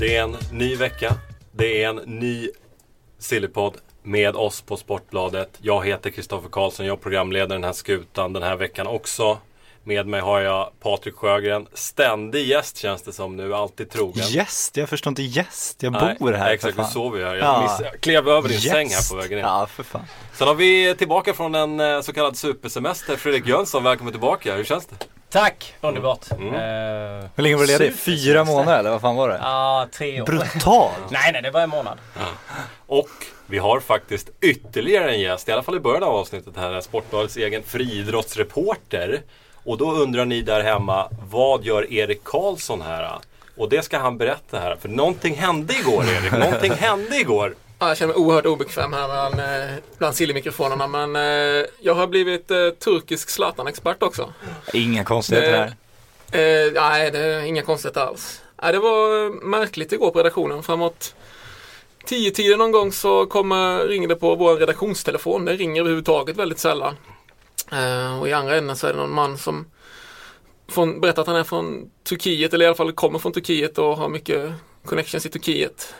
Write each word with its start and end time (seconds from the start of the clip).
Det 0.00 0.16
är 0.16 0.22
en 0.22 0.36
ny 0.52 0.76
vecka. 0.76 1.14
Det 1.52 1.82
är 1.82 1.88
en 1.88 1.96
ny 1.96 2.50
Sillypodd 3.18 3.76
med 4.02 4.36
oss 4.36 4.62
på 4.62 4.76
Sportbladet. 4.76 5.48
Jag 5.62 5.86
heter 5.86 6.10
Kristoffer 6.10 6.48
Karlsson. 6.48 6.86
Jag 6.86 7.00
programleder 7.02 7.46
den 7.48 7.64
här 7.64 7.72
skutan 7.72 8.32
den 8.32 8.42
här 8.42 8.56
veckan 8.56 8.86
också. 8.86 9.38
Med 9.84 10.06
mig 10.06 10.20
har 10.20 10.40
jag 10.40 10.70
Patrik 10.82 11.14
Sjögren. 11.14 11.66
Ständig 11.74 12.46
gäst 12.46 12.76
känns 12.76 13.02
det 13.02 13.12
som 13.12 13.36
nu. 13.36 13.54
Alltid 13.54 13.90
trogen. 13.90 14.26
Gäst? 14.28 14.76
Jag 14.76 14.88
förstår 14.88 15.10
inte 15.10 15.22
gäst. 15.22 15.82
Jag 15.82 15.92
Nej, 15.92 16.16
bor 16.20 16.32
här 16.32 16.50
Exakt, 16.52 16.76
du 16.76 16.84
sover 16.84 17.18
ju 17.18 17.24
här. 17.24 17.34
Jag, 17.34 17.44
Ja. 17.44 17.62
miss, 17.62 17.86
jag 17.92 18.00
klev 18.00 18.28
över 18.28 18.48
din 18.48 18.58
Gäst. 18.58 18.68
säng 18.70 18.88
här 18.90 19.10
på 19.10 19.16
vägen 19.16 19.38
in. 19.38 19.44
Ja, 19.44 19.66
för 19.70 19.82
fan. 19.82 20.04
Sen 20.34 20.48
har 20.48 20.54
vi 20.54 20.94
tillbaka 20.98 21.34
från 21.34 21.54
en 21.54 21.80
eh, 21.80 22.00
så 22.00 22.12
kallad 22.12 22.36
supersemester. 22.36 23.16
Fredrik 23.16 23.46
Jönsson, 23.46 23.84
välkommen 23.84 24.12
tillbaka. 24.12 24.56
Hur 24.56 24.64
känns 24.64 24.86
det? 24.86 24.96
Tack! 25.30 25.74
Underbart. 25.80 26.30
Mm. 26.30 26.46
Eh, 26.54 27.26
Hur 27.34 27.42
länge 27.42 27.56
var 27.56 27.66
det 27.66 27.78
ledig? 27.78 27.94
Fyra 27.94 28.44
månader 28.44 28.78
eller 28.78 28.90
vad 28.90 29.00
fan 29.00 29.16
var 29.16 29.28
det? 29.28 29.38
Ja, 29.42 29.88
tre 29.92 30.20
år. 30.22 30.26
Brutalt! 30.26 31.10
Nej, 31.10 31.32
nej, 31.32 31.42
det 31.42 31.50
var 31.50 31.60
en 31.60 31.70
månad. 31.70 31.98
Och 32.86 33.08
vi 33.46 33.58
har 33.58 33.80
faktiskt 33.80 34.30
ytterligare 34.40 35.10
en 35.14 35.20
gäst, 35.20 35.48
i 35.48 35.52
alla 35.52 35.62
fall 35.62 35.76
i 35.76 35.80
början 35.80 36.02
av 36.02 36.14
avsnittet 36.14 36.56
här, 36.56 36.80
Sportbladets 36.80 37.36
egen 37.36 37.62
friidrottsreporter. 37.62 39.22
Och 39.64 39.78
då 39.78 39.92
undrar 39.92 40.24
ni 40.24 40.42
där 40.42 40.62
hemma, 40.64 41.08
vad 41.30 41.64
gör 41.64 41.92
Erik 41.92 42.24
Karlsson 42.24 42.82
här? 42.82 43.10
Och 43.56 43.68
det 43.68 43.82
ska 43.82 43.98
han 43.98 44.18
berätta 44.18 44.58
här, 44.60 44.76
för 44.80 44.88
någonting 44.88 45.34
hände 45.36 45.74
igår 45.74 46.04
Erik, 46.08 46.32
någonting 46.32 46.72
hände 46.78 47.16
igår. 47.16 47.54
Ja, 47.82 47.88
jag 47.88 47.96
känner 47.96 48.14
mig 48.14 48.22
oerhört 48.22 48.46
obekväm 48.46 48.92
här 48.92 49.08
bland, 49.08 49.40
eh, 49.40 49.76
bland 49.98 50.14
silly-mikrofonerna 50.14 50.86
men 50.86 51.16
eh, 51.16 51.66
jag 51.80 51.94
har 51.94 52.06
blivit 52.06 52.50
eh, 52.50 52.70
turkisk 52.70 53.30
Zlatan-expert 53.30 54.02
också. 54.02 54.32
Inga 54.72 55.04
konstigheter 55.04 55.52
här. 55.52 55.66
Eh, 56.66 56.72
nej, 56.72 57.10
det 57.10 57.18
är 57.18 57.40
inga 57.40 57.62
konstigheter 57.62 58.00
alls. 58.00 58.42
Nej, 58.62 58.72
det 58.72 58.78
var 58.78 59.24
eh, 59.24 59.30
märkligt 59.30 59.92
igår 59.92 60.10
på 60.10 60.18
redaktionen. 60.18 60.62
Framåt 60.62 61.14
tio 62.04 62.30
tiden 62.30 62.58
någon 62.58 62.72
gång 62.72 62.92
så 62.92 63.26
kommer, 63.26 63.78
ringer 63.78 64.08
det 64.08 64.16
på 64.16 64.34
vår 64.34 64.56
redaktionstelefon. 64.56 65.44
Det 65.44 65.52
ringer 65.52 65.80
överhuvudtaget 65.80 66.36
väldigt 66.36 66.58
sällan. 66.58 66.96
Eh, 67.72 68.20
och 68.20 68.28
i 68.28 68.32
andra 68.32 68.56
änden 68.56 68.76
så 68.76 68.86
är 68.86 68.92
det 68.92 68.98
någon 68.98 69.14
man 69.14 69.38
som 69.38 69.66
från, 70.68 71.00
berättar 71.00 71.22
att 71.22 71.28
han 71.28 71.36
är 71.36 71.44
från 71.44 71.90
Turkiet, 72.04 72.54
eller 72.54 72.64
i 72.64 72.68
alla 72.68 72.76
fall 72.76 72.92
kommer 72.92 73.18
från 73.18 73.32
Turkiet 73.32 73.78
och 73.78 73.96
har 73.96 74.08
mycket 74.08 74.52
connections 74.84 75.26
i 75.26 75.28
Turkiet. 75.28 75.94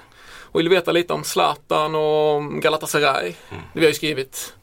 Och 0.52 0.60
vill 0.60 0.68
veta 0.68 0.92
lite 0.92 1.12
om 1.12 1.24
Zlatan 1.24 1.94
och 1.94 2.62
Galatasaray. 2.62 3.32
Det 3.50 3.56
vi 3.72 3.80
har 3.80 3.88
ju 3.88 3.94
skrivit 3.94 4.54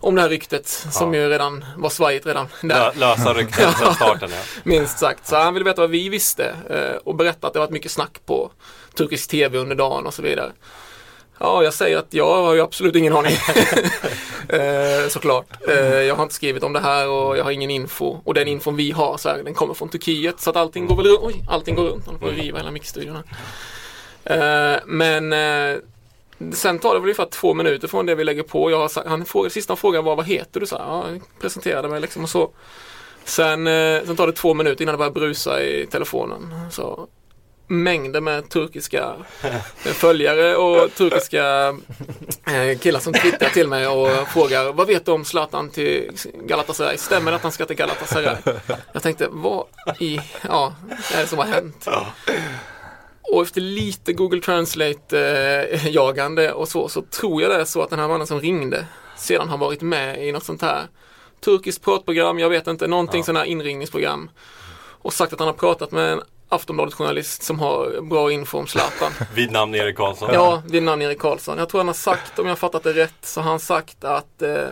om 0.00 0.14
det 0.14 0.20
här 0.20 0.28
ryktet 0.28 0.68
som 0.68 1.14
Ja. 1.14 1.20
ju 1.20 1.28
redan 1.28 1.64
var 1.76 1.90
svajigt 1.90 2.26
redan 2.26 2.46
där. 2.62 2.90
Lö- 2.92 2.98
Lösa 2.98 3.34
rykten 3.34 3.72
från 3.72 3.94
starten. 3.94 4.30
Ja. 4.32 4.38
Minst 4.64 4.98
sagt. 4.98 5.26
Så 5.26 5.36
han 5.36 5.54
ville 5.54 5.64
veta 5.64 5.80
vad 5.80 5.90
vi 5.90 6.08
visste 6.08 6.54
eh, 6.70 6.96
och 7.04 7.14
berätta 7.14 7.46
att 7.46 7.52
det 7.52 7.58
varit 7.58 7.70
mycket 7.70 7.90
snack 7.90 8.20
på 8.26 8.50
turkisk 8.94 9.30
tv 9.30 9.58
under 9.58 9.76
dagen 9.76 10.06
och 10.06 10.14
så 10.14 10.22
vidare. 10.22 10.52
Ja, 11.38 11.62
jag 11.62 11.74
säger 11.74 11.98
att 11.98 12.14
jag 12.14 12.34
har 12.42 12.54
ju 12.54 12.60
absolut 12.60 12.96
ingen 12.96 13.16
aning. 13.16 13.32
eh, 14.48 15.08
såklart. 15.08 15.46
Eh, 15.68 15.74
jag 15.84 16.14
har 16.14 16.22
inte 16.22 16.34
skrivit 16.34 16.62
om 16.62 16.72
det 16.72 16.80
här 16.80 17.08
och 17.08 17.36
jag 17.38 17.44
har 17.44 17.50
ingen 17.50 17.70
info. 17.70 18.20
Och 18.24 18.34
den 18.34 18.48
infon 18.48 18.76
vi 18.76 18.90
har 18.90 19.16
så 19.16 19.28
här, 19.28 19.42
den 19.44 19.54
kommer 19.54 19.74
från 19.74 19.88
Turkiet. 19.88 20.40
Så 20.40 20.50
att 20.50 20.56
allting 20.56 20.86
går 20.86 20.96
väl 20.96 21.06
runt. 21.06 21.20
Oj, 21.22 21.44
allting 21.50 21.74
går 21.74 21.84
runt. 21.84 22.06
Han 22.06 22.18
får 22.18 22.26
riva 22.28 22.58
hela 22.58 22.70
mixstudion 22.70 23.14
här. 23.16 23.24
Eh, 24.24 24.76
men 24.86 25.32
eh, 25.32 25.78
sen 26.52 26.78
tar 26.78 26.94
det 26.94 27.00
väl 27.00 27.02
ungefär 27.02 27.26
två 27.26 27.54
minuter 27.54 27.88
från 27.88 28.06
det 28.06 28.14
vi 28.14 28.24
lägger 28.24 28.42
på. 28.42 28.70
Jag 28.70 28.78
har 28.78 28.88
sagt, 28.88 29.08
han 29.08 29.24
frågade, 29.24 29.50
sista 29.54 29.76
frågan 29.76 30.04
var 30.04 30.16
vad 30.16 30.26
heter 30.26 30.60
du? 30.60 30.66
Så 30.66 30.78
här, 30.78 30.84
ja, 30.84 31.04
jag 31.10 31.20
presenterade 31.40 31.88
mig 31.88 32.00
liksom 32.00 32.22
och 32.22 32.30
så. 32.30 32.50
Sen, 33.24 33.66
eh, 33.66 34.04
sen 34.06 34.16
tar 34.16 34.26
det 34.26 34.32
två 34.32 34.54
minuter 34.54 34.82
innan 34.82 34.92
det 34.92 34.98
börjar 34.98 35.12
brusa 35.12 35.62
i 35.62 35.86
telefonen. 35.90 36.70
Så 36.70 37.08
mängder 37.66 38.20
med 38.20 38.48
turkiska 38.48 39.12
följare 39.76 40.56
och 40.56 40.94
turkiska 40.94 41.76
eh, 42.46 42.78
killar 42.78 43.00
som 43.00 43.12
twittrar 43.12 43.48
till 43.48 43.68
mig 43.68 43.86
och 43.86 44.28
frågar 44.28 44.72
vad 44.72 44.86
vet 44.86 45.06
du 45.06 45.12
om 45.12 45.24
Zlatan 45.24 45.70
till 45.70 46.10
Galatasaray? 46.34 46.96
Stämmer 46.96 47.30
det 47.30 47.36
att 47.36 47.42
han 47.42 47.52
ska 47.52 47.66
till 47.66 47.76
Galatasaray? 47.76 48.36
Jag 48.92 49.02
tänkte, 49.02 49.28
vad 49.30 49.66
i, 49.98 50.20
ja, 50.48 50.74
är 51.14 51.20
det 51.20 51.26
som 51.26 51.38
har 51.38 51.46
hänt? 51.46 51.88
Och 53.32 53.42
efter 53.42 53.60
lite 53.60 54.12
Google 54.12 54.40
Translate-jagande 54.40 56.52
och 56.52 56.68
så, 56.68 56.88
så 56.88 57.02
tror 57.02 57.42
jag 57.42 57.50
det 57.50 57.56
är 57.60 57.64
så 57.64 57.82
att 57.82 57.90
den 57.90 57.98
här 57.98 58.08
mannen 58.08 58.26
som 58.26 58.40
ringde 58.40 58.86
sedan 59.16 59.48
har 59.48 59.58
varit 59.58 59.82
med 59.82 60.26
i 60.28 60.32
något 60.32 60.44
sånt 60.44 60.62
här 60.62 60.86
turkiskt 61.44 61.84
pratprogram, 61.84 62.38
jag 62.38 62.48
vet 62.48 62.66
inte, 62.66 62.86
någonting 62.86 63.20
Ja. 63.20 63.24
sån 63.24 63.36
här 63.36 63.44
inringningsprogram. 63.44 64.30
Och 65.02 65.12
sagt 65.12 65.32
att 65.32 65.38
han 65.38 65.48
har 65.48 65.54
pratat 65.54 65.90
med 65.92 66.12
en 66.12 66.22
Aftonbladet-journalist 66.48 67.42
som 67.42 67.58
har 67.60 68.00
bra 68.00 68.32
info 68.32 68.58
om 68.58 68.66
Zlatan. 68.66 69.12
Vid 69.34 69.52
namn 69.52 69.74
Erik 69.74 69.96
Karlsson. 69.96 70.30
Ja, 70.32 70.62
vid 70.66 70.82
namn 70.82 71.02
Erik 71.02 71.18
Karlsson. 71.18 71.58
Jag 71.58 71.68
tror 71.68 71.80
han 71.80 71.86
har 71.86 71.94
sagt, 71.94 72.38
om 72.38 72.46
jag 72.46 72.50
har 72.50 72.56
fattat 72.56 72.82
det 72.82 72.92
rätt, 72.92 73.14
så 73.22 73.40
har 73.40 73.50
han 73.50 73.60
sagt 73.60 74.04
att 74.04 74.42
eh, 74.42 74.64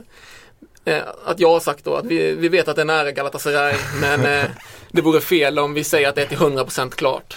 eh, 0.85 1.03
att 1.25 1.41
jag 1.41 1.49
har 1.49 1.61
sagt 1.61 1.85
då 1.85 1.97
att 1.97 2.05
vi, 2.05 2.35
vi 2.35 2.49
vet 2.49 2.69
att 2.69 2.77
det 2.77 2.83
är 2.83 2.87
nära 2.87 3.13
Galatasaray 3.13 3.75
men 4.01 4.27
eh, 4.27 4.45
det 4.91 5.03
vore 5.03 5.21
fel 5.21 5.59
om 5.59 5.75
vi 5.75 5.85
säger 5.85 6.09
att 6.09 6.15
det 6.15 6.23
är 6.23 6.27
till 6.27 6.39
100% 6.39 6.91
klart. 6.91 7.37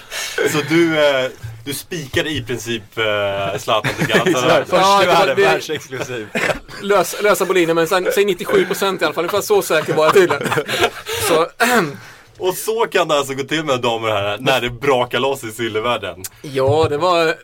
Så 0.52 0.58
du, 0.70 1.08
eh, 1.08 1.30
du 1.66 1.74
spikade 1.74 2.30
i 2.30 2.44
princip 2.44 2.98
eh, 2.98 3.58
Zlatan 3.58 3.92
till 3.98 4.08
Galatasaray. 4.08 4.66
Först 4.68 5.04
i 5.04 5.06
världen, 5.06 5.36
världsexklusiv. 5.36 6.28
Lös, 6.82 7.16
lösa 7.24 7.46
boliner 7.46 7.74
men 7.74 7.88
sen, 7.88 8.08
säg 8.14 8.26
97% 8.26 9.02
i 9.02 9.06
alla 9.06 9.14
fall. 9.14 9.24
Ungefär 9.24 9.42
så 9.42 9.62
säker 9.62 9.94
var 9.94 10.06
jag 10.06 10.14
tydligen. 10.14 10.48
Så, 11.28 11.48
Och 12.38 12.54
så 12.54 12.86
kan 12.92 13.08
det 13.08 13.16
alltså 13.16 13.34
gå 13.34 13.44
till 13.44 13.66
med 13.66 13.82
damer 13.82 14.10
herrar 14.10 14.38
när 14.40 14.62
det 14.62 14.70
brakar 14.70 15.20
loss 15.20 15.44
i 15.44 15.52
sillevärlden. 15.52 16.24
ja, 16.42 16.88
det 16.90 16.98
var, 16.98 17.36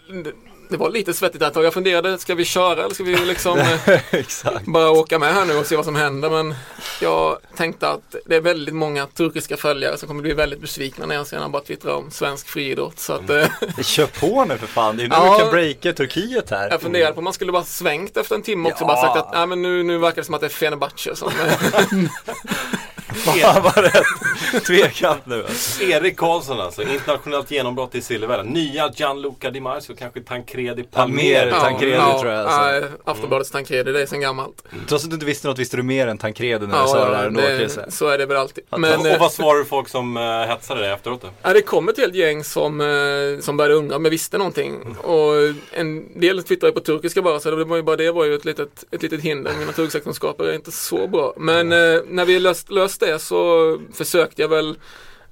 det 0.71 0.77
var 0.77 0.89
lite 0.89 1.13
svettigt 1.13 1.41
ett 1.43 1.53
tag. 1.53 1.63
Jag 1.65 1.73
funderade, 1.73 2.17
ska 2.17 2.35
vi 2.35 2.45
köra 2.45 2.83
eller 2.83 2.95
ska 2.95 3.03
vi 3.03 3.15
liksom 3.15 3.59
eh, 3.85 4.51
bara 4.65 4.91
åka 4.91 5.19
med 5.19 5.33
här 5.33 5.45
nu 5.45 5.55
och 5.57 5.65
se 5.65 5.75
vad 5.75 5.85
som 5.85 5.95
händer. 5.95 6.29
Men 6.29 6.55
jag 7.01 7.37
tänkte 7.57 7.89
att 7.89 8.15
det 8.25 8.35
är 8.35 8.41
väldigt 8.41 8.75
många 8.75 9.05
turkiska 9.05 9.57
följare 9.57 9.97
som 9.97 10.07
kommer 10.07 10.21
bli 10.21 10.33
väldigt 10.33 10.59
besvikna 10.61 11.05
när 11.05 11.15
jag 11.15 11.27
sen 11.27 11.51
bara 11.51 11.61
twittrar 11.63 11.93
om 11.93 12.11
svensk 12.11 12.47
friidrott. 12.47 12.99
Så 12.99 13.13
att 13.13 13.29
eh, 13.29 13.47
Kör 13.81 14.05
på 14.05 14.45
nu 14.45 14.57
för 14.57 14.67
fan. 14.67 14.97
Det 14.97 15.03
är 15.03 15.07
nu 15.07 15.15
Ja. 15.15 15.33
vi 15.33 15.39
kan 15.39 15.51
breaka 15.51 15.93
Turkiet 15.93 16.49
här. 16.49 16.69
jag 16.71 16.81
funderade 16.81 17.13
på 17.13 17.17
om 17.17 17.23
man 17.23 17.33
skulle 17.33 17.51
bara 17.51 17.63
svängt 17.63 18.17
efter 18.17 18.35
en 18.35 18.41
timme 18.41 18.69
också. 18.71 18.83
Ja. 18.83 18.87
Bara 18.87 19.01
sagt 19.01 19.17
att 19.17 19.33
nej, 19.33 19.47
men 19.47 19.61
nu, 19.61 19.83
nu 19.83 19.97
verkar 19.97 20.15
det 20.21 20.25
som 20.25 20.33
att 20.35 20.41
det 20.41 20.47
är 20.47 20.49
Fenerbahce 20.49 21.15
som 21.15 21.31
Fan 23.13 23.63
vad 23.63 23.77
rätt. 23.77 24.65
Tveksamt 24.65 25.25
nu. 25.25 25.43
alltså. 25.43 25.83
Erik 25.83 26.17
Karlsson 26.17 26.59
alltså, 26.61 26.81
internationellt 26.81 27.51
genombrott 27.51 27.95
i 27.95 28.01
silvervärlden. 28.01 28.47
Nya 28.47 28.91
Gianluca 28.95 29.51
Di 29.51 29.59
Marzio, 29.59 29.95
kanske 29.95 30.21
Tancredi 30.21 30.83
Palmer. 30.83 31.49
Palmer. 31.49 31.59
Tancredi, 31.59 32.19
tror 32.19 32.31
jag, 32.31 32.45
alltså. 32.45 32.61
nej, 32.61 32.83
Aftonbladets 33.05 33.51
Tancredi, 33.51 33.91
det 33.91 34.01
är 34.01 34.05
sen 34.05 34.21
gammalt. 34.21 34.63
Trots 34.87 35.03
att 35.03 35.09
du 35.09 35.13
inte 35.13 35.25
visste 35.25 35.47
något 35.47 35.59
visste 35.59 35.77
du 35.77 35.83
mer 35.83 36.07
än 36.07 36.17
Tancredi 36.17 36.67
när 36.67 36.81
du 36.81 36.87
sa 36.87 37.05
det 37.05 37.17
där 37.17 37.27
ändå 37.27 37.41
det, 37.41 37.57
Chrisse. 37.57 37.91
så 37.91 38.07
är 38.07 38.17
det 38.17 38.25
väl 38.25 38.37
alltid. 38.37 38.63
Men, 38.69 38.99
och 38.99 39.07
eh, 39.07 39.19
vad 39.19 39.31
svarar 39.31 39.59
du 39.59 39.65
folk 39.65 39.89
som 39.89 40.17
uh, 40.17 40.23
hetsade 40.23 40.81
dig 40.81 40.91
efteråt 40.91 41.21
då? 41.21 41.27
Ja, 41.41 41.53
det 41.53 41.61
kom 41.61 41.89
ett 41.89 41.97
helt 41.97 42.15
gäng 42.15 42.43
som, 42.43 42.81
eh, 42.81 43.41
som 43.41 43.57
började 43.57 43.75
undra 43.75 43.95
om 43.95 44.05
jag 44.05 44.11
visste 44.11 44.37
någonting. 44.37 44.95
Och 45.03 45.33
en 45.73 46.19
del 46.19 46.43
twittrade 46.43 46.73
på 46.73 46.79
turkiska 46.79 47.21
bara, 47.21 47.39
så 47.39 47.51
det 47.51 47.65
var 47.65 47.75
ju 47.75 47.83
bara 47.83 47.95
det 47.95 48.11
var 48.11 48.25
ju 48.25 48.35
ett 48.35 48.45
litet, 48.45 48.83
ett 48.91 49.03
litet 49.03 49.21
hinder. 49.21 49.51
Mina 49.59 49.71
turkiska 49.71 49.99
kunskaper 49.99 50.43
är 50.43 50.53
inte 50.53 50.71
så 50.71 51.07
bra. 51.07 51.33
Men 51.37 51.71
eh, 51.71 51.99
när 52.07 52.25
vi 52.25 52.39
löst, 52.39 52.71
löst 52.71 53.00
det 53.05 53.19
så 53.19 53.79
försökte 53.93 54.41
jag 54.41 54.49
väl 54.49 54.77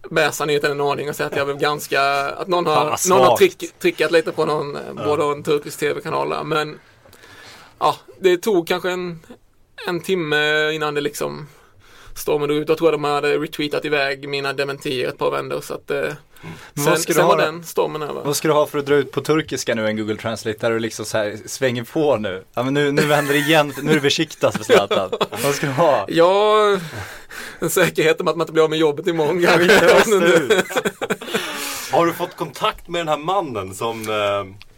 bäsa 0.10 0.46
nyheten 0.46 0.72
en 0.72 0.82
aning 0.82 1.10
och 1.10 1.16
säga 1.16 1.28
att 1.28 1.36
jag 1.36 1.46
väl 1.46 1.58
ganska, 1.58 2.02
att 2.30 2.48
någon 2.48 2.66
har, 2.66 3.10
någon 3.10 3.28
har 3.28 3.38
trick, 3.38 3.80
trickat 3.80 4.12
lite 4.12 4.32
på 4.32 4.46
någon, 4.46 4.76
eh, 4.76 5.06
både 5.06 5.24
en 5.24 5.44
turkisk 5.44 5.80
tv-kanal 5.80 6.30
där. 6.30 6.44
Men 6.44 6.80
ja, 7.80 7.96
det 8.20 8.38
tog 8.38 8.68
kanske 8.68 8.92
en, 8.92 9.20
en 9.88 10.00
timme 10.00 10.72
innan 10.72 10.94
det 10.94 11.02
liksom 11.02 11.48
stormen 12.16 12.50
ut. 12.50 12.70
Jag 12.70 12.78
tror 12.78 12.88
att 12.88 12.94
de 12.94 13.04
hade 13.04 13.38
retweetat 13.38 13.86
iväg 13.86 14.30
mina 14.30 14.54
dementier 14.54 15.08
ett 15.08 15.18
par 15.18 15.32
vändor 15.32 15.62
så 15.62 15.74
att 15.74 15.92
eh, 15.92 16.14
vad 16.74 16.86
sen, 16.86 16.98
ska 16.98 17.10
du 17.10 17.14
sen 17.14 17.24
ha 17.24 17.30
var 17.30 17.38
då? 17.38 17.44
den 17.46 17.64
stormen 17.64 18.02
över. 18.02 18.24
Vad 18.24 18.36
ska 18.36 18.48
du 18.48 18.54
ha 18.54 18.66
för 18.66 18.78
att 18.78 18.86
dra 18.86 18.96
ut 18.96 19.12
på 19.12 19.22
turkiska 19.22 19.76
nu 19.76 19.88
en 19.88 19.98
Google 19.98 20.16
Translate 20.16 20.58
där 20.60 20.72
du 20.72 20.80
liksom 20.80 21.06
så 21.06 21.18
här 21.18 21.38
svänger 21.46 21.84
på 21.84 22.18
nu? 22.18 22.44
Ja 22.54 22.64
men 22.64 22.74
nu, 22.74 22.92
nu 22.92 23.06
vänder 23.06 23.34
det 23.34 23.40
igen, 23.40 23.74
nu 23.82 23.92
är 23.92 23.96
det 23.96 24.02
besiktas 24.02 24.58
för 24.58 24.64
Zlatan. 24.64 25.10
Vad 25.44 25.56
ska 25.56 25.68
du 25.68 25.74
ha? 25.74 26.06
Ja, 26.08 26.78
en 27.60 27.70
säkerhet 27.70 28.22
om 28.22 28.28
att 28.28 28.36
man 28.36 28.44
inte 28.44 28.54
blir 28.54 28.64
av 28.64 28.70
med 28.70 28.80
jobbet 28.80 29.08
imorgon. 29.08 29.46
Har 31.92 32.06
du 32.06 32.14
fått 32.14 32.36
kontakt 32.36 32.88
med 32.88 33.02
den 33.02 33.08
här 33.08 33.18
mannen 33.18 33.76
som 33.76 34.02
eh. 34.02 34.69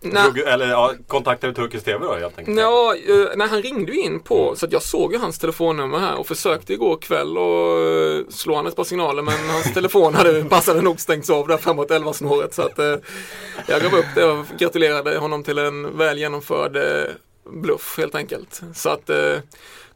Drog, 0.00 0.38
eller 0.38 0.68
ja, 0.68 0.94
kontaktade 1.06 1.54
turkisk 1.54 1.84
TV 1.84 2.04
då 2.04 2.14
helt 2.14 2.38
enkelt? 2.38 2.58
Ja, 2.58 2.94
eh, 3.08 3.36
nej, 3.36 3.48
han 3.48 3.62
ringde 3.62 3.92
ju 3.92 4.00
in 4.00 4.20
på, 4.20 4.56
så 4.56 4.66
att 4.66 4.72
jag 4.72 4.82
såg 4.82 5.12
ju 5.12 5.18
hans 5.18 5.38
telefonnummer 5.38 5.98
här 5.98 6.18
och 6.18 6.26
försökte 6.26 6.72
igår 6.72 6.96
kväll 6.96 7.38
och 7.38 7.80
eh, 7.80 8.20
slå 8.28 8.56
han 8.56 8.66
ett 8.66 8.76
par 8.76 8.84
signaler 8.84 9.22
men 9.22 9.48
hans 9.50 9.74
telefon 9.74 10.14
hade 10.14 10.44
passade 10.44 10.82
nog 10.82 11.00
stängts 11.00 11.30
av 11.30 11.48
där 11.48 11.56
framåt 11.56 11.90
11 11.90 12.12
snåret 12.12 12.54
så 12.54 12.62
att 12.62 12.78
eh, 12.78 12.96
jag 13.66 13.82
gav 13.82 13.94
upp 13.94 14.06
det 14.14 14.24
och 14.24 14.46
gratulerade 14.58 15.18
honom 15.18 15.42
till 15.42 15.58
en 15.58 15.98
väl 15.98 16.18
genomförd 16.18 16.76
eh, 16.76 16.82
bluff 17.50 17.94
helt 17.98 18.14
enkelt. 18.14 18.62
Så 18.74 18.88
att 18.88 19.10
eh, 19.10 19.36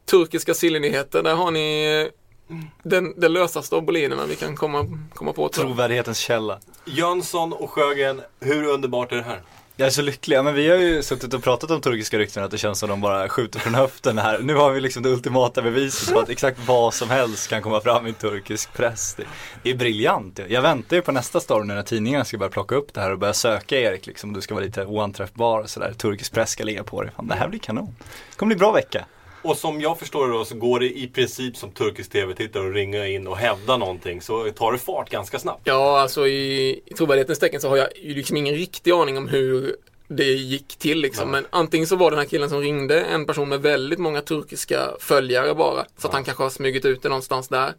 turkiska 0.05 0.53
sillnyheter, 0.53 1.23
där 1.23 1.35
har 1.35 1.51
ni 1.51 2.01
eh, 2.05 2.55
den, 2.83 3.19
det 3.19 3.29
lösaste 3.29 3.75
av 3.75 3.81
bolinerna 3.85 4.25
vi 4.25 4.35
kan 4.35 4.55
komma, 4.55 4.85
komma 5.13 5.33
på. 5.33 5.49
tror. 5.49 5.65
Trovärdighetens 5.65 6.17
källa. 6.17 6.59
Jönsson 6.85 7.53
och 7.53 7.69
Sjögren, 7.69 8.21
hur 8.39 8.63
underbart 8.63 9.11
är 9.11 9.15
det 9.15 9.23
här? 9.23 9.41
Jag 9.77 9.85
är 9.85 9.91
så 9.91 10.01
lycklig, 10.01 10.37
ja, 10.37 10.43
men 10.43 10.53
vi 10.53 10.69
har 10.69 10.77
ju 10.77 11.03
suttit 11.03 11.33
och 11.33 11.43
pratat 11.43 11.71
om 11.71 11.81
turkiska 11.81 12.19
rykten 12.19 12.43
att 12.43 12.51
det 12.51 12.57
känns 12.57 12.79
som 12.79 12.89
de 12.89 13.01
bara 13.01 13.29
skjuter 13.29 13.59
från 13.59 13.75
höften 13.75 14.17
här. 14.17 14.39
Nu 14.39 14.55
har 14.55 14.71
vi 14.71 14.81
liksom 14.81 15.03
det 15.03 15.09
ultimata 15.09 15.61
beviset 15.61 16.13
på 16.13 16.19
att 16.19 16.29
exakt 16.29 16.59
vad 16.67 16.93
som 16.93 17.09
helst 17.09 17.49
kan 17.49 17.61
komma 17.61 17.81
fram 17.81 18.07
i 18.07 18.13
turkisk 18.13 18.73
press. 18.73 19.17
Det, 19.63 19.69
är 19.69 19.75
briljant. 19.75 20.39
Jag 20.47 20.61
väntar 20.61 20.95
ju 20.95 21.01
på 21.01 21.11
nästa 21.11 21.39
storm 21.39 21.67
när 21.67 21.81
tidningarna 21.81 22.25
ska 22.25 22.37
börja 22.37 22.51
plocka 22.51 22.75
upp 22.75 22.93
det 22.93 23.01
här 23.01 23.11
och 23.11 23.19
börja 23.19 23.33
söka 23.33 23.79
Erik 23.79 24.07
liksom. 24.07 24.33
Du 24.33 24.41
ska 24.41 24.53
vara 24.53 24.65
lite 24.65 24.85
oanträffbar 24.85 25.59
och 25.59 25.69
sådär. 25.69 25.93
Turkisk 25.97 26.33
press 26.33 26.49
ska 26.49 26.63
ligga 26.63 26.83
på 26.83 27.01
dig. 27.01 27.11
Fan, 27.15 27.27
det 27.27 27.35
här 27.35 27.47
blir 27.47 27.59
kanon. 27.59 27.95
Det 28.29 28.35
kommer 28.35 28.55
bli 28.55 28.59
bra 28.59 28.71
vecka. 28.71 29.05
Och 29.45 29.57
som 29.57 29.81
jag 29.81 29.99
förstår 29.99 30.27
det 30.27 30.33
då 30.33 30.45
så 30.45 30.55
går 30.55 30.79
det 30.79 30.97
i 30.97 31.07
princip 31.07 31.57
som 31.57 31.71
turkisk 31.71 32.11
TV-tittare 32.11 32.67
att 32.67 32.73
ringa 32.73 33.07
in 33.07 33.27
och 33.27 33.37
hävda 33.37 33.77
någonting 33.77 34.21
så 34.21 34.51
tar 34.51 34.71
det 34.71 34.77
fart 34.77 35.09
ganska 35.09 35.39
snabbt. 35.39 35.61
Ja, 35.63 35.99
alltså 35.99 36.27
i, 36.27 36.69
i 36.85 36.93
trovärdighetens 36.93 37.39
tecken 37.39 37.61
så 37.61 37.69
har 37.69 37.77
jag 37.77 37.87
ju 38.01 38.13
liksom 38.13 38.37
ingen 38.37 38.55
riktig 38.55 38.91
aning 38.91 39.17
om 39.17 39.27
hur 39.27 39.75
det 40.07 40.23
gick 40.23 40.75
till 40.75 40.99
liksom. 41.01 41.31
Men 41.31 41.45
antingen 41.49 41.87
så 41.87 41.95
var 41.95 42.11
den 42.11 42.19
här 42.19 42.25
killen 42.25 42.49
som 42.49 42.59
ringde 42.61 43.01
en 43.01 43.25
person 43.25 43.49
med 43.49 43.61
väldigt 43.61 43.99
många 43.99 44.21
turkiska 44.21 44.79
följare 44.99 45.55
bara. 45.55 45.85
Så 45.97 46.07
att 46.07 46.13
han 46.13 46.23
kanske 46.23 46.43
har 46.43 46.49
smugit 46.49 46.85
ut 46.85 47.01
det 47.01 47.09
någonstans 47.09 47.47
där. 47.47 47.73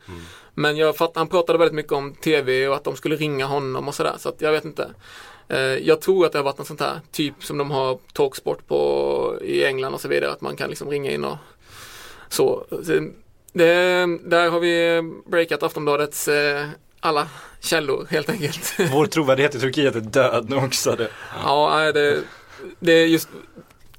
Men 0.54 0.76
jag 0.76 0.96
fattar, 0.96 1.20
han 1.20 1.28
pratade 1.28 1.58
väldigt 1.58 1.74
mycket 1.74 1.92
om 1.92 2.14
tv 2.14 2.68
och 2.68 2.74
att 2.76 2.84
de 2.84 2.96
skulle 2.96 3.16
ringa 3.16 3.46
honom 3.46 3.88
och 3.88 3.94
sådär. 3.94 4.14
Så 4.18 4.28
att 4.28 4.40
jag 4.40 4.52
vet 4.52 4.64
inte. 4.64 4.90
Eh, 5.48 5.58
Jag 5.58 6.00
tror 6.00 6.26
att 6.26 6.32
det 6.32 6.38
har 6.38 6.44
varit 6.44 6.58
något 6.58 6.66
sånt 6.66 6.80
här, 6.80 7.00
typ 7.12 7.44
som 7.44 7.58
de 7.58 7.70
har 7.70 7.98
talksport 8.12 8.66
på 8.66 9.38
i 9.42 9.64
England 9.64 9.94
och 9.94 10.00
så 10.00 10.08
vidare. 10.08 10.30
Att 10.32 10.40
man 10.40 10.56
kan 10.56 10.68
liksom 10.70 10.90
ringa 10.90 11.10
in 11.10 11.24
och 11.24 11.36
så. 12.28 12.66
Det, 13.52 14.06
där 14.24 14.50
har 14.50 14.60
vi 14.60 15.02
breakat 15.26 15.62
Aftonbladets 15.62 16.28
eh, 16.28 16.68
alla 17.00 17.28
källor 17.60 18.06
helt 18.10 18.28
enkelt. 18.28 18.74
Vår 18.92 19.06
trovärdighet 19.06 19.54
i 19.54 19.60
Turkiet 19.60 19.96
är 19.96 20.00
död 20.00 20.50
nu 20.50 20.56
också. 20.56 20.96
Det. 20.96 21.08
Ja, 21.44 21.92
det, 21.92 22.22
det 22.80 22.92
är 22.92 23.06
just 23.06 23.28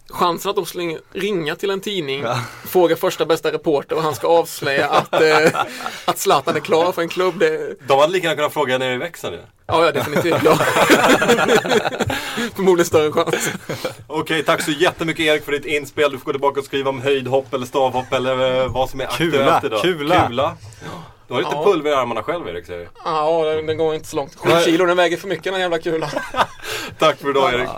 chansen 0.10 0.50
att 0.50 0.56
de 0.56 0.66
skulle 0.66 0.98
ringa 1.14 1.56
till 1.56 1.70
en 1.70 1.82
tidning, 1.82 2.22
Ja. 2.22 2.40
fråga 2.66 2.96
första 2.96 3.26
bästa 3.26 3.52
reporter 3.52 3.96
och 3.96 4.02
han 4.04 4.16
ska 4.16 4.28
avslöja 4.28 4.88
att, 4.90 5.14
eh, 5.14 5.62
att 6.06 6.18
Zlatan 6.20 6.56
är 6.56 6.60
klar 6.60 6.92
för 6.92 7.02
en 7.02 7.10
klubb. 7.10 7.40
Det, 7.40 7.76
De 7.88 8.00
hade 8.00 8.14
lika 8.14 8.28
gärna 8.28 8.36
kunnat 8.36 8.54
fråga 8.54 8.78
nere 8.78 8.94
i 8.94 8.98
växeln 8.98 9.34
ju. 9.34 9.40
ja, 9.68 9.86
ja, 9.86 9.92
definitivt. 9.92 10.44
Ja. 10.44 10.58
Förmodligen 12.56 12.86
större 12.86 13.12
chans. 13.12 13.50
Okej, 14.08 14.44
tack 14.44 14.62
så 14.62 14.72
jättemycket 14.72 15.26
Erik 15.26 15.46
för 15.46 15.52
ditt 15.52 15.66
inspel. 15.66 16.12
Du 16.12 16.18
får 16.18 16.26
gå 16.26 16.32
tillbaka 16.32 16.60
och 16.60 16.66
skriva 16.66 16.90
om 16.90 17.02
höjdhopp 17.02 17.54
eller 17.54 17.66
stavhopp 17.66 18.14
eller 18.14 18.62
eh, 18.64 18.68
vad 18.72 18.90
som 18.90 19.02
är 19.02 19.06
Kula, 19.08 19.52
aktuellt 19.52 19.64
idag. 19.64 19.82
kula. 19.82 20.28
kula. 20.28 20.58
Du 21.28 21.34
har 21.34 21.42
lite 21.42 21.52
Ja. 21.56 21.64
pulver 21.66 21.92
i 21.92 21.94
armarna 21.94 22.24
själv 22.24 22.48
Erik 22.48 22.66
säger. 22.66 22.90
Ja, 23.06 23.44
den, 23.46 23.66
den 23.66 23.78
går 23.78 23.96
inte 23.96 24.08
så 24.08 24.16
långt. 24.16 24.36
Sju 24.36 24.50
kilo, 24.66 24.86
den 24.86 24.98
väger 24.98 25.18
för 25.18 25.28
mycket 25.28 25.44
den 25.44 25.54
här 25.54 25.62
jävla 25.62 25.80
kulan. 25.80 26.10
Tack 27.00 27.18
för 27.20 27.30
idag 27.30 27.54
Erik. 27.54 27.70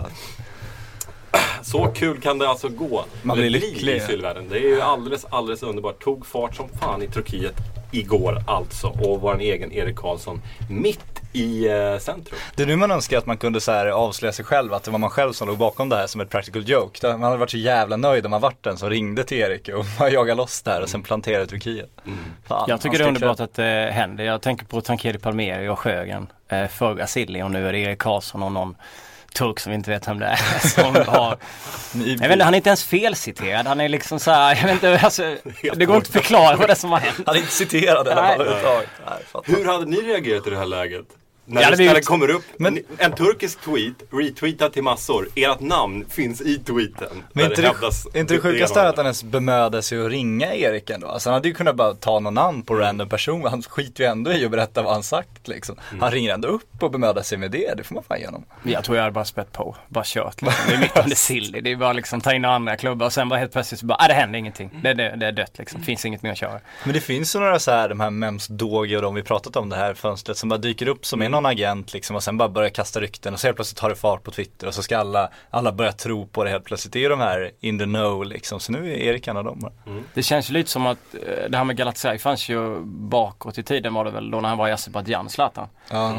Så 1.62 1.86
kul 1.86 2.20
kan 2.20 2.38
det 2.38 2.48
alltså 2.48 2.68
gå. 2.68 3.04
Man 3.22 3.36
blir 3.36 3.50
lycklig. 3.50 3.96
i 3.96 4.00
sylvärlden. 4.00 4.48
Det 4.48 4.56
är 4.58 4.68
ju 4.68 4.80
alldeles, 4.80 5.24
alldeles 5.24 5.62
underbart. 5.62 6.02
Tog 6.02 6.26
fart 6.26 6.56
som 6.56 6.68
fan 6.68 7.02
i 7.02 7.06
Turkiet 7.06 7.54
igår 7.92 8.42
alltså. 8.46 8.86
Och 8.86 9.20
vår 9.20 9.40
egen 9.40 9.72
Erik 9.72 9.96
Karlsson 9.96 10.42
mitt 10.70 11.20
i 11.32 11.68
eh, 11.68 11.98
centrum. 11.98 12.38
Det 12.54 12.62
är 12.62 12.66
nu 12.66 12.76
man 12.76 12.90
önskar 12.90 13.18
att 13.18 13.26
man 13.26 13.36
kunde 13.36 13.60
så 13.60 13.72
här 13.72 13.86
avslöja 13.86 14.32
sig 14.32 14.44
själv, 14.44 14.74
att 14.74 14.82
det 14.82 14.90
var 14.90 14.98
man 14.98 15.10
själv 15.10 15.32
som 15.32 15.48
låg 15.48 15.58
bakom 15.58 15.88
det 15.88 15.96
här 15.96 16.06
som 16.06 16.20
ett 16.20 16.30
practical 16.30 16.68
joke. 16.68 17.08
Man 17.08 17.22
hade 17.22 17.36
varit 17.36 17.50
så 17.50 17.56
jävla 17.56 17.96
nöjd 17.96 18.24
om 18.24 18.30
man 18.30 18.40
varit 18.40 18.62
den 18.62 18.76
som 18.76 18.90
ringde 18.90 19.24
till 19.24 19.38
Erik 19.38 19.68
och 19.68 19.84
bara 19.98 20.10
jagade 20.10 20.36
loss 20.36 20.62
där 20.62 20.82
och 20.82 20.88
sen 20.88 21.02
planterade 21.02 21.44
i 21.44 21.46
Turkiet. 21.46 21.90
Fan, 22.46 22.64
Jag 22.68 22.80
tycker 22.80 22.98
det 22.98 23.04
är 23.04 23.08
underbart 23.08 23.40
att 23.40 23.54
det 23.54 23.90
händer. 23.92 24.24
Jag 24.24 24.42
tänker 24.42 24.66
på 24.66 24.80
Tankeri 24.80 25.18
Palmeri 25.18 25.68
och 25.68 25.78
Sjögren. 25.78 26.26
Eh, 26.48 26.66
förra 26.66 27.06
Silly 27.06 27.42
och 27.42 27.50
nu 27.50 27.68
är 27.68 27.72
det 27.72 27.78
Erik 27.78 27.98
Karlsson 27.98 28.42
och 28.42 28.52
någon 28.52 28.74
turk 29.34 29.60
som 29.60 29.70
vi 29.70 29.76
inte 29.76 29.90
vet 29.90 30.08
vem 30.08 30.18
det 30.18 30.26
är. 30.26 30.36
Som 30.68 30.94
har, 30.94 31.36
jag 31.92 32.18
vet 32.18 32.32
inte, 32.32 32.44
han 32.44 32.54
är 32.54 32.56
inte 32.56 32.68
ens 32.70 32.84
felciterad. 32.84 33.66
Han 33.66 33.80
är 33.80 33.88
liksom 33.88 34.20
så 34.20 34.30
här, 34.30 34.54
jag 34.56 34.62
vet 34.62 34.72
inte, 34.72 35.00
alltså, 35.02 35.36
det 35.74 35.84
går 35.84 35.96
inte 35.96 36.08
att 36.08 36.12
förklara 36.12 36.56
vad 36.56 36.68
det 36.68 36.72
är 36.72 36.76
som 36.76 36.90
har 36.92 36.98
hänt. 36.98 37.20
Han 37.26 37.34
är 37.34 37.40
inte 37.40 37.52
citerad 37.52 38.08
överhuvudtaget. 38.08 38.88
Nej, 39.06 39.24
fattar. 39.26 39.52
Hur 39.52 39.64
hade 39.64 39.86
ni 39.86 39.96
reagerat 39.96 40.46
i 40.46 40.50
det 40.50 40.58
här 40.58 40.66
läget? 40.66 41.06
När, 41.52 41.76
det, 41.76 41.84
när 41.84 41.94
det 41.94 42.00
kommer 42.00 42.30
upp 42.30 42.44
Men- 42.56 42.78
en, 42.98 43.12
turkisk 43.12 43.60
tweet, 43.60 43.94
retweetad 44.10 44.70
till 44.70 44.82
massor. 44.82 45.28
Ert 45.34 45.60
namn 45.60 46.04
finns 46.08 46.40
i 46.40 46.58
tweeten. 46.58 47.22
Men 47.32 47.44
inte 47.44 47.60
det, 47.62 47.68
hävdas 47.68 48.06
inte 48.14 48.34
det 48.34 48.40
sjukaste 48.40 48.80
är 48.80 48.86
att 48.86 48.96
han 48.96 49.06
ens 49.06 49.24
bemödade 49.24 49.82
sig 49.82 50.04
att 50.04 50.10
ringa 50.10 50.54
Erik 50.54 50.90
ändå? 50.90 51.08
Alltså 51.08 51.28
han 51.28 51.34
hade 51.34 51.48
ju 51.48 51.54
kunnat 51.54 51.76
bara 51.76 51.94
ta 51.94 52.20
någon 52.20 52.34
namn 52.34 52.62
på 52.62 52.74
random 52.74 53.08
person, 53.08 53.44
han 53.44 53.62
skiter 53.62 54.04
ju 54.04 54.10
ändå 54.10 54.32
i 54.32 54.44
att 54.44 54.50
berätta 54.50 54.82
vad 54.82 54.92
han 54.92 55.02
sagt 55.02 55.48
liksom. 55.48 55.76
Han 56.00 56.10
ringer 56.10 56.34
ändå 56.34 56.48
upp 56.48 56.82
och 56.82 56.90
bemödar 56.90 57.22
sig 57.22 57.38
med 57.38 57.50
det, 57.50 57.74
det 57.76 57.84
får 57.84 57.94
man 57.94 58.04
fan 58.04 58.18
igenom. 58.18 58.44
Jag 58.62 58.84
tror 58.84 58.96
jag 58.96 59.02
hade 59.02 59.14
bara 59.14 59.24
spett 59.24 59.52
på, 59.52 59.76
bara 59.88 60.04
kört 60.06 60.42
liksom. 60.42 60.64
Det 60.68 60.74
är 60.74 60.80
mitt 60.80 60.96
under 60.96 61.16
Silly. 61.16 61.60
Det 61.60 61.72
är 61.72 61.76
bara 61.76 61.92
liksom 61.92 62.20
ta 62.20 62.34
in 62.34 62.44
andra 62.44 62.76
klubbar 62.76 63.06
och 63.06 63.12
sen 63.12 63.28
bara 63.28 63.38
helt 63.38 63.52
plötsligt 63.52 63.80
så 63.80 63.86
bara, 63.86 63.96
ah, 64.00 64.08
det 64.08 64.14
händer 64.14 64.38
ingenting. 64.38 64.80
Det, 64.82 64.94
det, 64.94 65.16
det 65.16 65.26
är 65.26 65.32
dött 65.32 65.58
liksom, 65.58 65.82
finns 65.82 66.04
inget 66.04 66.22
mer 66.22 66.30
att 66.30 66.38
köra. 66.38 66.60
Men 66.84 66.94
det 66.94 67.00
finns 67.00 67.36
ju 67.36 67.38
några 67.40 67.58
så 67.58 67.70
här, 67.70 67.88
de 67.88 68.00
här 68.00 68.10
Mems 68.10 68.46
Dogi 68.46 68.96
och 68.96 69.02
de 69.02 69.14
vi 69.14 69.22
pratat 69.22 69.56
om 69.56 69.68
det 69.68 69.76
här 69.76 69.94
fönstret 69.94 70.38
som 70.38 70.48
bara 70.48 70.58
dyker 70.58 70.88
upp 70.88 71.06
som 71.06 71.22
är 71.22 71.28
någon 71.28 71.39
agent 71.46 71.92
liksom 71.92 72.16
och 72.16 72.22
sen 72.22 72.38
bara 72.38 72.48
börjar 72.48 72.70
kasta 72.70 73.00
rykten 73.00 73.34
och 73.34 73.40
så 73.40 73.46
helt 73.46 73.56
plötsligt 73.56 73.78
tar 73.78 73.88
det 73.88 73.96
fart 73.96 74.22
på 74.22 74.30
Twitter 74.30 74.66
och 74.66 74.74
så 74.74 74.82
ska 74.82 74.98
alla, 74.98 75.28
alla 75.50 75.72
börja 75.72 75.92
tro 75.92 76.26
på 76.26 76.44
det 76.44 76.50
helt 76.50 76.64
plötsligt. 76.64 76.92
Det 76.92 76.98
är 76.98 77.00
ju 77.00 77.08
de 77.08 77.20
här 77.20 77.50
in 77.60 77.78
the 77.78 77.84
know 77.84 78.24
liksom, 78.24 78.60
så 78.60 78.72
nu 78.72 78.92
är 78.92 78.96
Erik 78.96 79.28
en 79.28 79.36
av 79.36 79.44
dem. 79.44 79.58
bara. 79.60 79.72
Det 80.14 80.22
känns 80.22 80.50
ju 80.50 80.54
lite 80.54 80.70
som 80.70 80.86
att 80.86 80.98
eh, 81.14 81.50
det 81.50 81.56
här 81.56 81.64
med 81.64 81.76
Galatasaray 81.76 82.18
fanns 82.18 82.48
ju 82.48 82.80
bakåt 82.84 83.58
i 83.58 83.62
tiden 83.62 83.94
var 83.94 84.04
det 84.04 84.10
väl 84.10 84.30
då 84.30 84.40
när 84.40 84.48
han 84.48 84.58
var 84.58 84.68
i 84.68 84.72
Azerbajdzjan, 84.72 85.30
Zlatan. 85.30 85.68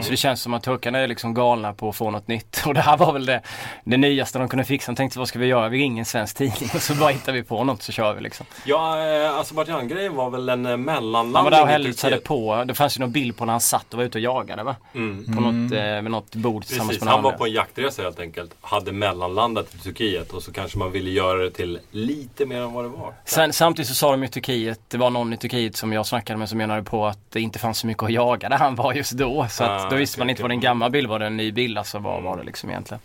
Så 0.01 0.09
det 0.09 0.18
känns 0.18 0.42
som 0.42 0.54
att 0.54 0.63
turkarna 0.63 0.99
är 0.99 1.07
liksom 1.07 1.33
galna 1.33 1.73
på 1.73 1.90
att 1.90 1.95
få 1.95 2.11
något 2.11 2.28
nytt. 2.28 2.63
Och 2.66 2.73
det 2.73 2.81
här 2.81 2.97
var 2.97 3.13
väl 3.13 3.25
det, 3.25 3.42
det 3.83 3.97
nyaste 3.97 4.40
de 4.40 4.49
kunde 4.49 4.66
fixa. 4.66 4.92
De 4.92 4.95
tänkte 4.95 5.19
vad 5.19 5.28
ska 5.28 5.40
vi 5.40 5.45
göra? 5.45 5.69
Vi 5.69 5.78
ringer 5.78 6.01
en 6.01 6.06
svensk 6.06 6.37
tidning 6.37 6.69
och 6.75 6.81
så 6.81 6.95
bara 6.95 7.09
hittar 7.09 7.31
vi 7.33 7.44
på 7.44 7.63
något 7.63 7.81
så 7.81 7.92
kör 7.92 8.13
vi 8.13 8.21
liksom. 8.21 8.45
Ja, 8.66 9.07
eh, 9.07 9.40
Azerbajdzjan-grejen 9.40 10.16
var 10.16 10.30
väl 10.30 10.49
en 10.49 10.61
mellanlandning 10.83 11.35
Han 11.35 11.44
var 11.44 11.51
där 11.51 11.61
och 11.61 11.68
hälsade 11.68 12.18
på. 12.18 12.63
Det 12.66 12.73
fanns 12.73 12.97
ju 12.97 12.99
någon 12.99 13.11
bild 13.11 13.37
på 13.37 13.45
när 13.45 13.54
han 13.54 13.61
satt 13.61 13.94
och 13.94 13.97
var 13.97 14.06
ute 14.06 14.18
och 14.18 14.21
jagade 14.21 14.63
va? 14.63 14.75
Mm. 14.94 15.10
På 15.35 15.41
något, 15.41 15.71
eh, 15.71 15.77
med 15.80 16.03
något 16.11 16.35
bord 16.35 16.63
tillsammans 16.65 16.89
Precis, 16.89 17.03
med 17.03 17.11
han 17.13 17.21
några 17.21 17.23
var 17.23 17.30
andra. 17.31 17.37
på 17.37 17.45
en 17.45 17.51
jaktresa 17.53 18.01
helt 18.01 18.19
enkelt. 18.19 18.51
Hade 18.61 18.91
mellanlandat 18.91 19.75
i 19.75 19.77
Turkiet 19.77 20.33
och 20.33 20.44
så 20.44 20.51
kanske 20.53 20.77
man 20.77 20.91
ville 20.91 21.09
göra 21.09 21.37
det 21.44 21.51
till 21.51 21.80
lite 21.91 22.45
mer 22.45 22.61
än 22.61 22.73
vad 22.73 22.85
det 22.85 22.89
var. 22.89 23.13
Sen, 23.25 23.53
samtidigt 23.53 23.89
så 23.89 23.95
sa 23.95 24.11
de 24.11 24.23
i 24.23 24.27
Turkiet, 24.27 24.80
det 24.87 24.97
var 24.97 25.09
någon 25.09 25.33
i 25.33 25.37
Turkiet 25.37 25.75
som 25.75 25.94
jag 25.94 26.06
snackade 26.07 26.39
med 26.39 26.49
som 26.49 26.57
menade 26.57 26.83
på 26.83 27.06
att 27.07 27.19
det 27.31 27.41
inte 27.41 27.59
fanns 27.59 27.77
så 27.77 27.87
mycket 27.87 28.03
att 28.03 28.11
jaga 28.11 28.49
där 28.49 28.57
han 28.57 28.75
var 28.75 28.94
just 28.94 29.11
då. 29.11 29.47
Så 29.49 29.63
Ah, 29.63 29.89
då 29.89 29.95
visste 29.95 30.15
okej, 30.15 30.21
man 30.25 30.30
inte 30.30 30.39
okej. 30.39 30.44
var 30.44 30.49
det 30.49 30.56
en 30.56 30.59
gammal 30.59 30.91
bild 30.91 31.07
var 31.07 31.19
det 31.19 31.25
en 31.25 31.37
ny 31.37 31.51
bild 31.51 31.77
alltså 31.77 31.99
vad 31.99 32.23
var 32.23 32.37
det 32.37 32.44
liksom 32.44 32.69
egentligen. 32.69 33.01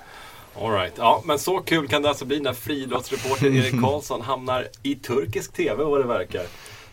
All 0.62 0.70
right. 0.72 0.92
Ja, 0.98 1.22
men 1.24 1.38
så 1.38 1.58
kul 1.58 1.88
kan 1.88 2.02
det 2.02 2.08
alltså 2.08 2.24
bli 2.24 2.40
när 2.40 2.52
friidrottsreporter 2.52 3.46
Erik 3.56 3.80
Karlsson 3.82 4.20
hamnar 4.22 4.66
i 4.82 4.94
turkisk 4.94 5.52
TV 5.52 5.84
vad 5.84 6.00
det 6.00 6.06
verkar. 6.06 6.42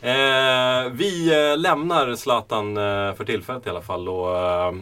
Eh, 0.04 0.90
vi 0.92 1.34
eh, 1.52 1.58
lämnar 1.58 2.16
Zlatan 2.16 2.78
eh, 2.78 3.14
för 3.14 3.26
tillfället 3.26 3.68
i 3.68 3.70
alla 3.70 3.82
fall 3.82 4.10
och 4.10 4.38
eh, 4.38 4.74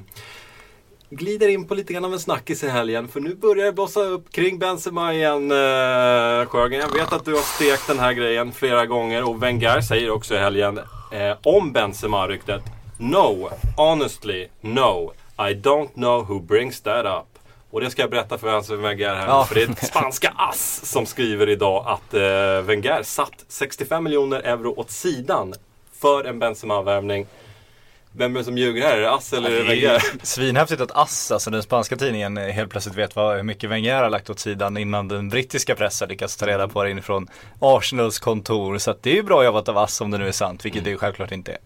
glider 1.09 1.47
in 1.47 1.67
på 1.67 1.75
lite 1.75 1.93
grann 1.93 2.05
av 2.05 2.13
en 2.13 2.19
snackis 2.19 2.63
i 2.63 2.69
helgen. 2.69 3.07
För 3.07 3.19
nu 3.19 3.35
börjar 3.35 3.65
det 3.65 3.71
blossa 3.71 4.01
upp 4.01 4.31
kring 4.31 4.59
Benzema 4.59 5.13
igen 5.13 5.51
eh, 5.51 6.45
Sjögren. 6.47 6.79
Jag 6.79 6.93
vet 6.93 7.13
att 7.13 7.25
du 7.25 7.33
har 7.33 7.41
stekt 7.41 7.87
den 7.87 7.99
här 7.99 8.13
grejen 8.13 8.51
flera 8.51 8.85
gånger 8.85 9.23
och 9.23 9.43
Wenger 9.43 9.81
säger 9.81 10.11
också 10.11 10.35
i 10.35 10.37
helgen 10.37 10.79
eh, 11.11 11.37
om 11.43 11.71
Benzema-ryktet. 11.73 12.61
No, 12.97 13.49
honestly, 13.77 14.47
no. 14.61 15.13
I 15.37 15.53
don't 15.53 15.93
know 15.93 16.25
who 16.25 16.39
brings 16.39 16.81
that 16.81 17.05
up. 17.05 17.30
Och 17.71 17.81
det 17.81 17.89
ska 17.89 18.01
jag 18.01 18.09
berätta 18.11 18.37
för 18.37 18.51
Hans 18.51 18.69
Wenger 18.69 19.15
här 19.15 19.27
Ja. 19.27 19.45
För 19.45 19.55
det 19.55 19.61
är 19.61 19.69
ett 19.69 19.85
spanska 19.85 20.33
ass 20.35 20.81
som 20.83 21.05
skriver 21.05 21.49
idag 21.49 21.85
att 21.87 22.13
eh, 22.13 22.61
Wenger 22.61 23.03
satt 23.03 23.45
65 23.47 24.03
miljoner 24.03 24.39
euro 24.39 24.73
åt 24.77 24.91
sidan 24.91 25.53
för 26.01 26.23
en 26.23 26.39
Benzema-värvning. 26.39 27.27
Vem 28.13 28.36
är 28.36 28.39
det 28.39 28.46
som 28.46 28.58
ljuger 28.58 28.82
här? 28.88 28.98
Är 28.98 29.01
det 29.01 29.12
Ass 29.12 29.34
eller 29.34 29.50
det 29.50 29.63
Det 29.63 29.75
ju 29.75 29.88
Wenger? 29.88 30.03
svinhäftigt 30.25 30.82
att 30.82 30.91
AS, 30.98 31.32
alltså 31.32 31.50
den 31.50 31.63
spanska 31.63 31.96
tidningen, 31.96 32.38
eh, 32.38 32.46
helt 32.48 32.70
plötsligt 32.72 32.96
vet 32.96 33.15
vad, 33.15 33.36
hur 33.36 33.44
mycket 33.44 33.70
Wenger 33.70 33.96
har 33.96 34.10
lagt 34.10 34.30
åt 34.30 34.39
sidan 34.39 34.77
innan 34.77 35.08
den 35.08 35.30
brittiska 35.30 35.75
pressen 35.75 36.10
lyckats 36.10 36.38
ta 36.38 36.48
reda 36.48 36.68
på 36.68 36.84
det 36.84 36.91
inifrån 36.91 37.27
Arsenals 37.60 38.20
kontor. 38.20 38.77
Så 38.77 38.91
att 38.91 39.03
det 39.03 39.10
är 39.10 39.15
ju 39.15 39.24
bra 39.24 39.44
jobbat 39.44 39.70
av 39.70 39.77
AS 39.77 40.01
om 40.01 40.12
det 40.12 40.18
nu 40.18 40.27
är 40.27 40.32
sant, 40.32 40.65
vilket 40.65 40.84
det 40.84 40.89
ju 40.89 40.98
självklart 40.98 41.32
inte 41.32 41.51
är. 41.51 41.58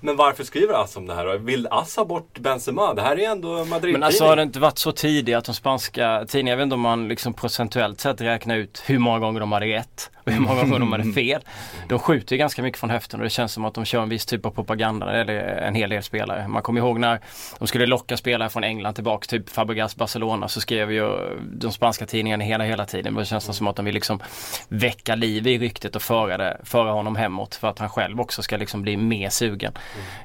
Men 0.00 0.16
varför 0.16 0.44
skriver 0.44 0.74
Ass 0.74 0.96
om 0.96 1.06
det 1.06 1.14
här 1.14 1.26
då? 1.26 1.36
Vill 1.36 1.66
Ass 1.70 1.96
ha 1.96 2.04
bort 2.04 2.38
Benzema? 2.38 2.94
Det 2.94 3.02
här 3.02 3.18
är 3.18 3.30
ändå 3.30 3.48
Madrid-tidning. 3.48 3.92
Men 3.92 4.02
alltså 4.02 4.24
har 4.24 4.36
det 4.36 4.42
inte 4.42 4.60
varit 4.60 4.78
så 4.78 4.92
tidigt 4.92 5.36
att 5.36 5.44
de 5.44 5.54
spanska 5.54 6.24
tidningarna, 6.28 6.50
jag 6.50 6.56
vet 6.56 6.64
inte 6.64 6.74
om 6.74 6.80
man 6.80 7.08
liksom 7.08 7.34
procentuellt 7.34 8.00
sett 8.00 8.20
räknar 8.20 8.56
ut 8.56 8.82
hur 8.86 8.98
många 8.98 9.18
gånger 9.18 9.40
de 9.40 9.52
hade 9.52 9.66
rätt 9.66 10.10
och 10.24 10.32
hur 10.32 10.40
många 10.40 10.60
gånger 10.60 10.78
de 10.78 10.92
hade 10.92 11.12
fel. 11.12 11.42
De 11.88 11.98
skjuter 11.98 12.36
ju 12.36 12.38
ganska 12.38 12.62
mycket 12.62 12.80
från 12.80 12.90
höften 12.90 13.20
och 13.20 13.24
det 13.24 13.30
känns 13.30 13.52
som 13.52 13.64
att 13.64 13.74
de 13.74 13.84
kör 13.84 14.02
en 14.02 14.08
viss 14.08 14.26
typ 14.26 14.46
av 14.46 14.50
propaganda 14.50 15.12
eller 15.12 15.38
en 15.38 15.74
hel 15.74 15.90
del 15.90 16.02
spelare. 16.02 16.48
Man 16.48 16.62
kommer 16.62 16.80
ihåg 16.80 16.98
när 16.98 17.20
de 17.58 17.68
skulle 17.68 17.86
locka 17.86 18.16
spelare 18.16 18.48
från 18.48 18.64
England 18.64 18.94
tillbaks, 18.94 19.28
typ 19.28 19.50
Fabregas 19.50 19.96
Barcelona 19.96 20.48
så 20.48 20.60
skrev 20.60 20.92
ju 20.92 21.08
de 21.52 21.72
spanska 21.72 22.06
tidningarna 22.06 22.44
hela 22.44 22.64
hela 22.64 22.86
tiden. 22.86 23.14
Det 23.14 23.24
känns 23.24 23.56
som 23.56 23.66
att 23.66 23.76
de 23.76 23.84
vill 23.84 23.94
liksom 23.94 24.22
väcka 24.68 25.14
liv 25.14 25.46
i 25.46 25.58
ryktet 25.58 25.96
och 25.96 26.02
föra, 26.02 26.36
det, 26.36 26.60
föra 26.64 26.92
honom 26.92 27.16
hemåt 27.16 27.54
för 27.54 27.68
att 27.68 27.78
han 27.78 27.88
själv 27.88 28.20
också 28.20 28.42
ska 28.42 28.56
liksom 28.56 28.82
bli 28.82 28.96
mer 28.96 29.28
sugen. 29.28 29.72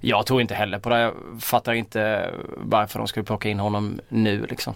Jag 0.01 0.25
tror 0.25 0.41
inte 0.41 0.55
heller 0.55 0.79
på 0.79 0.89
det. 0.89 0.99
Jag 0.99 1.13
fattar 1.39 1.73
inte 1.73 2.29
varför 2.57 2.99
de 2.99 3.07
skulle 3.07 3.23
plocka 3.23 3.49
in 3.49 3.59
honom 3.59 3.99
nu 4.09 4.45
liksom. 4.49 4.75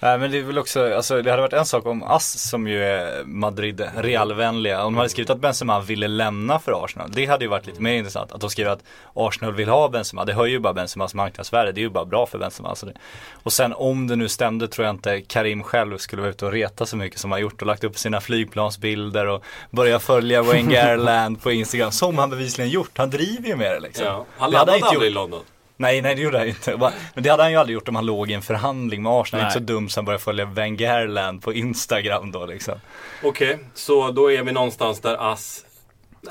Nej 0.00 0.18
men 0.18 0.30
det 0.30 0.38
är 0.38 0.42
väl 0.42 0.58
också, 0.58 0.94
alltså 0.94 1.22
det 1.22 1.30
hade 1.30 1.42
varit 1.42 1.52
en 1.52 1.66
sak 1.66 1.86
om 1.86 2.02
AS 2.02 2.48
som 2.50 2.68
ju 2.68 2.84
är 2.84 3.24
Madrid 3.24 3.88
realvänliga, 3.96 4.84
om 4.84 4.92
de 4.92 4.96
hade 4.98 5.08
skrivit 5.08 5.30
att 5.30 5.40
Benzema 5.40 5.80
ville 5.80 6.08
lämna 6.08 6.58
för 6.58 6.84
Arsenal. 6.84 7.10
Det 7.12 7.26
hade 7.26 7.44
ju 7.44 7.48
varit 7.48 7.66
lite 7.66 7.82
mer 7.82 7.92
intressant. 7.92 8.32
Att 8.32 8.40
de 8.40 8.50
skriver 8.50 8.70
att 8.70 8.84
Arsenal 9.14 9.54
vill 9.54 9.68
ha 9.68 9.88
Benzema, 9.88 10.24
det 10.24 10.32
höjer 10.32 10.52
ju 10.52 10.58
bara 10.58 10.72
Benzemas 10.72 11.14
marknadsvärde. 11.14 11.72
Det 11.72 11.80
är 11.80 11.82
ju 11.82 11.90
bara 11.90 12.04
bra 12.04 12.26
för 12.26 12.38
Benzema. 12.38 12.68
Alltså 12.68 12.86
det. 12.86 12.92
Och 13.32 13.52
sen 13.52 13.72
om 13.72 14.06
det 14.06 14.16
nu 14.16 14.28
stämde 14.28 14.68
tror 14.68 14.86
jag 14.86 14.94
inte 14.94 15.20
Karim 15.20 15.62
själv 15.62 15.98
skulle 15.98 16.22
vara 16.22 16.30
ute 16.30 16.46
och 16.46 16.52
reta 16.52 16.86
så 16.86 16.96
mycket 16.96 17.20
som 17.20 17.32
han 17.32 17.40
gjort 17.40 17.60
och 17.60 17.66
lagt 17.66 17.84
upp 17.84 17.98
sina 17.98 18.20
flygplansbilder 18.20 19.26
och 19.26 19.44
börja 19.70 19.98
följa 19.98 20.42
Wengerland 20.42 21.42
på 21.42 21.52
Instagram. 21.52 21.90
Som 21.90 22.18
han 22.18 22.30
bevisligen 22.30 22.70
gjort. 22.70 22.98
Han 22.98 23.10
driver 23.10 23.48
ju 23.48 23.56
med 23.56 23.72
det 23.72 23.80
liksom. 23.80 24.06
Ja. 24.06 24.24
Han 24.38 24.48
inte 24.48 24.86
aldrig 24.86 25.10
i. 25.10 25.14
London. 25.14 25.40
Nej, 25.76 26.02
nej 26.02 26.14
det 26.14 26.22
gjorde 26.22 26.38
han 26.38 26.48
inte. 26.48 26.76
Men 27.14 27.22
det 27.22 27.28
hade 27.28 27.42
han 27.42 27.52
ju 27.52 27.58
aldrig 27.58 27.74
gjort 27.74 27.88
om 27.88 27.94
han 27.94 28.06
låg 28.06 28.30
i 28.30 28.34
en 28.34 28.42
förhandling 28.42 29.02
med 29.02 29.12
Arsenal. 29.12 29.42
Nej. 29.42 29.48
Inte 29.48 29.60
så 29.60 29.72
dum 29.72 29.88
som 29.88 30.04
började 30.04 30.24
följa 30.24 30.44
Wengerland 30.44 31.42
på 31.42 31.52
Instagram 31.54 32.32
då 32.32 32.46
liksom. 32.46 32.74
Okej, 33.22 33.58
så 33.74 34.10
då 34.10 34.32
är 34.32 34.42
vi 34.42 34.52
någonstans 34.52 35.00
där 35.00 35.32
Ass 35.32 35.65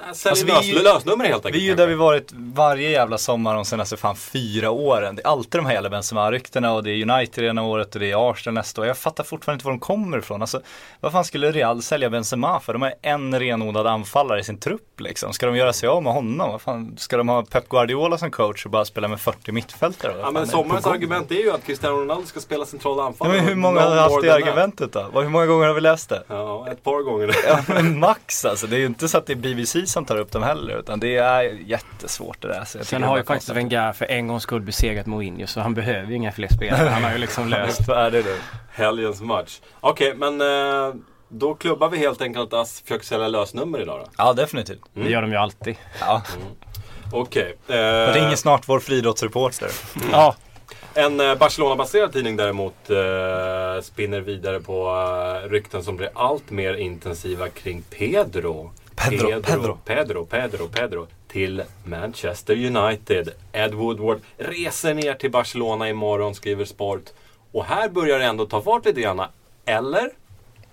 Alltså, 0.07 0.45
vi 0.45 0.51
är 0.51 0.55
lös, 0.55 0.65
ju- 0.65 0.81
lösnummer 0.83 1.25
helt 1.25 1.45
Vi 1.45 1.47
enkelt. 1.47 1.63
är 1.63 1.67
ju 1.67 1.75
där 1.75 1.87
vi 1.87 1.95
varit 1.95 2.31
varje 2.33 2.89
jävla 2.89 3.17
sommar 3.17 3.55
de 3.55 3.65
senaste 3.65 3.97
fan 3.97 4.15
fyra 4.15 4.71
åren. 4.71 5.15
Det 5.15 5.21
är 5.21 5.27
alltid 5.27 5.51
de 5.59 5.65
här 5.65 5.73
jävla 5.73 5.89
Benzema-ryktena 5.89 6.73
och 6.73 6.83
det 6.83 6.91
är 6.91 7.11
United 7.11 7.43
ena 7.43 7.63
året 7.63 7.93
och 7.95 7.99
det 8.01 8.11
är 8.11 8.31
Arsenal 8.31 8.53
nästa 8.53 8.81
år. 8.81 8.87
Jag 8.87 8.97
fattar 8.97 9.23
fortfarande 9.23 9.55
inte 9.57 9.65
var 9.65 9.71
de 9.71 9.79
kommer 9.79 10.17
ifrån. 10.17 10.41
Alltså, 10.41 10.61
vad 10.99 11.11
fan 11.11 11.25
skulle 11.25 11.51
Real 11.51 11.81
sälja 11.81 12.09
Benzema 12.09 12.59
för? 12.59 12.73
De 12.73 12.81
har 12.81 12.93
en 13.01 13.39
renodlad 13.39 13.87
anfallare 13.87 14.39
i 14.39 14.43
sin 14.43 14.57
trupp 14.57 14.99
liksom. 14.99 15.33
Ska 15.33 15.45
de 15.45 15.55
göra 15.55 15.73
sig 15.73 15.89
av 15.89 16.03
med 16.03 16.13
honom? 16.13 16.51
Vad 16.51 16.61
fan, 16.61 16.95
ska 16.97 17.17
de 17.17 17.29
ha 17.29 17.43
Pep 17.43 17.69
Guardiola 17.69 18.17
som 18.17 18.31
coach 18.31 18.65
och 18.65 18.71
bara 18.71 18.85
spela 18.85 19.07
med 19.07 19.19
40 19.21 19.51
mittfältare? 19.51 20.13
Ja 20.21 20.31
men 20.31 20.47
sommarens 20.47 20.85
argument 20.85 21.31
är 21.31 21.35
ju 21.35 21.51
att 21.51 21.65
Cristiano 21.65 21.97
Ronaldo 21.97 22.27
ska 22.27 22.39
spela 22.39 22.65
centrala 22.65 23.01
Ja, 23.01 23.07
anfallare. 23.07 23.37
men 23.37 23.45
hur 23.45 23.55
många 23.55 23.81
har 23.81 23.95
haft 23.95 24.21
det 24.21 24.33
argumentet 24.33 24.91
då? 24.93 25.21
Hur 25.21 25.29
många 25.29 25.45
gånger 25.45 25.67
har 25.67 25.73
vi 25.73 25.81
läst 25.81 26.09
det? 26.09 26.23
Ja, 26.27 26.67
ett 26.71 26.83
par 26.83 27.01
gånger. 27.03 27.35
Ja 27.47 27.59
men 27.67 27.99
max 27.99 28.45
alltså, 28.45 28.67
det 28.67 28.75
är 28.75 28.79
ju 28.79 28.85
inte 28.85 29.07
så 29.07 29.17
att 29.17 29.25
det 29.27 29.33
är 29.33 29.37
BBC 29.37 29.84
som 29.87 30.05
tar 30.05 30.17
upp 30.17 30.31
dem 30.31 30.43
heller 30.43 30.79
utan 30.79 30.99
det 30.99 31.17
är 31.17 31.43
jättesvårt 31.43 32.41
det 32.41 32.47
där. 32.47 32.65
Så 32.65 32.83
Sen 32.85 33.03
har 33.03 33.17
ju 33.17 33.23
faktiskt. 33.23 33.49
Wenger 33.49 33.93
för 33.93 34.05
en 34.05 34.27
gångs 34.27 34.43
skull 34.43 34.61
besegrat 34.61 35.05
Mourinho 35.05 35.47
så 35.47 35.59
han 35.61 35.73
behöver 35.73 36.07
ju 36.09 36.15
inga 36.15 36.31
fler 36.31 36.47
spelare. 36.47 36.89
Han 36.89 37.03
har 37.03 37.11
ju 37.11 37.17
liksom 37.17 37.47
löst. 37.49 37.85
Så 37.85 37.93
är 37.93 38.11
det 38.11 38.25
nu. 38.25 38.35
Helgens 38.71 39.21
match. 39.21 39.59
Okej, 39.79 40.13
men 40.15 40.41
eh, 40.41 40.93
då 41.29 41.53
klubbar 41.55 41.89
vi 41.89 41.97
helt 41.97 42.21
enkelt 42.21 42.53
att 42.53 42.59
Ass 42.61 42.81
försöker 42.81 43.05
sälja 43.05 43.27
lösnummer 43.27 43.81
idag 43.81 43.99
då. 43.99 44.11
Ja 44.17 44.33
definitivt. 44.33 44.81
Det 44.93 45.09
gör 45.09 45.21
de 45.21 45.31
ju 45.31 45.37
alltid. 45.37 45.75
Ja. 45.99 46.21
Okej. 47.11 47.55
Jag 47.67 48.09
Eh, 48.09 48.13
ringer 48.13 48.35
snart 48.35 48.67
vår 48.69 48.79
friidrottsreporter. 48.79 49.69
Ja, 50.11 50.35
en 50.93 51.19
eh, 51.19 51.35
Barcelona-baserad 51.35 52.13
tidning 52.13 52.35
däremot 52.37 52.89
eh, 52.89 53.81
spinner 53.83 54.19
vidare 54.21 54.59
på 54.59 54.87
eh, 55.45 55.49
rykten 55.49 55.83
som 55.83 55.97
blir 55.97 56.09
allt 56.15 56.49
mer 56.49 56.73
intensiva 56.73 57.49
kring 57.49 57.81
Pedro. 57.81 58.71
Pedro, 58.95 59.41
Pedro, 59.41 59.41
Pedro. 59.41 59.77
Pedro, 59.85 60.25
Pedro, 60.25 60.67
Pedro 60.67 61.07
till 61.27 61.63
Manchester 61.83 62.55
United. 62.55 63.29
Ed 63.51 63.73
Woodward 63.73 64.21
reser 64.37 64.93
ner 64.93 65.13
till 65.13 65.31
Barcelona 65.31 65.89
imorgon, 65.89 66.35
skriver 66.35 66.65
Sport. 66.65 67.03
Och 67.51 67.65
här 67.65 67.89
börjar 67.89 68.19
det 68.19 68.25
ändå 68.25 68.45
ta 68.45 68.61
fart 68.61 68.85
lite 68.85 69.01
grann. 69.01 69.21
Eller? 69.65 70.09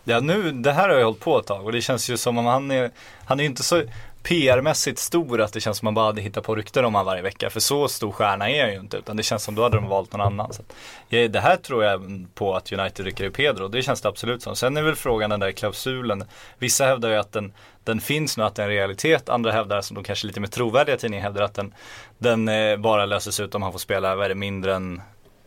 Ja 0.04 0.20
nu, 0.20 0.52
det 0.52 0.72
här 0.72 0.88
har 0.88 0.96
jag 0.96 1.04
hållit 1.04 1.20
på 1.20 1.38
ett 1.38 1.46
tag 1.46 1.64
och 1.64 1.72
det 1.72 1.80
känns 1.80 2.10
ju 2.10 2.16
som 2.16 2.38
om 2.38 2.46
han 2.46 2.70
är, 2.70 2.90
han 3.24 3.40
är 3.40 3.44
inte 3.44 3.62
så 3.62 3.82
PR-mässigt 4.22 4.98
stor 4.98 5.40
att 5.40 5.52
det 5.52 5.60
känns 5.60 5.78
som 5.78 5.86
att 5.86 5.88
man 5.88 5.94
bara 5.94 6.06
hade 6.06 6.20
hittat 6.20 6.44
på 6.44 6.54
rykten 6.54 6.84
om 6.84 6.94
han 6.94 7.06
varje 7.06 7.22
vecka. 7.22 7.50
För 7.50 7.60
så 7.60 7.88
stor 7.88 8.12
stjärna 8.12 8.50
är 8.50 8.62
han 8.62 8.72
ju 8.72 8.80
inte 8.80 8.96
utan 8.96 9.16
det 9.16 9.22
känns 9.22 9.42
som 9.44 9.54
då 9.54 9.62
hade 9.62 9.76
de 9.76 9.88
valt 9.88 10.12
någon 10.12 10.20
annan. 10.20 10.52
Så 10.52 10.62
det 11.08 11.40
här 11.40 11.56
tror 11.56 11.84
jag 11.84 12.26
på 12.34 12.56
att 12.56 12.72
United 12.72 13.06
rycker 13.06 13.24
i 13.24 13.30
Pedro, 13.30 13.68
det 13.68 13.82
känns 13.82 14.00
det 14.00 14.08
absolut 14.08 14.42
som. 14.42 14.56
Sen 14.56 14.76
är 14.76 14.82
väl 14.82 14.94
frågan 14.94 15.30
den 15.30 15.40
där 15.40 15.52
klausulen. 15.52 16.24
Vissa 16.58 16.86
hävdar 16.86 17.08
ju 17.08 17.16
att 17.16 17.32
den, 17.32 17.52
den 17.84 18.00
finns 18.00 18.36
nu, 18.36 18.44
att 18.44 18.54
det 18.54 18.62
är 18.62 18.66
en 18.66 18.72
realitet. 18.72 19.28
Andra 19.28 19.52
hävdar, 19.52 19.80
som 19.80 19.94
de 19.94 20.04
kanske 20.04 20.26
lite 20.26 20.40
mer 20.40 20.48
trovärdiga 20.48 20.96
tidningar 20.96 21.24
hävdar 21.24 21.42
att 21.42 21.54
den, 21.54 21.74
den 22.18 22.48
eh, 22.48 22.76
bara 22.76 23.06
löses 23.06 23.40
ut 23.40 23.54
om 23.54 23.62
han 23.62 23.72
får 23.72 23.78
spela, 23.78 24.14
vad 24.14 24.24
är 24.24 24.28
det, 24.28 24.34
mindre 24.34 24.74
än 24.74 25.02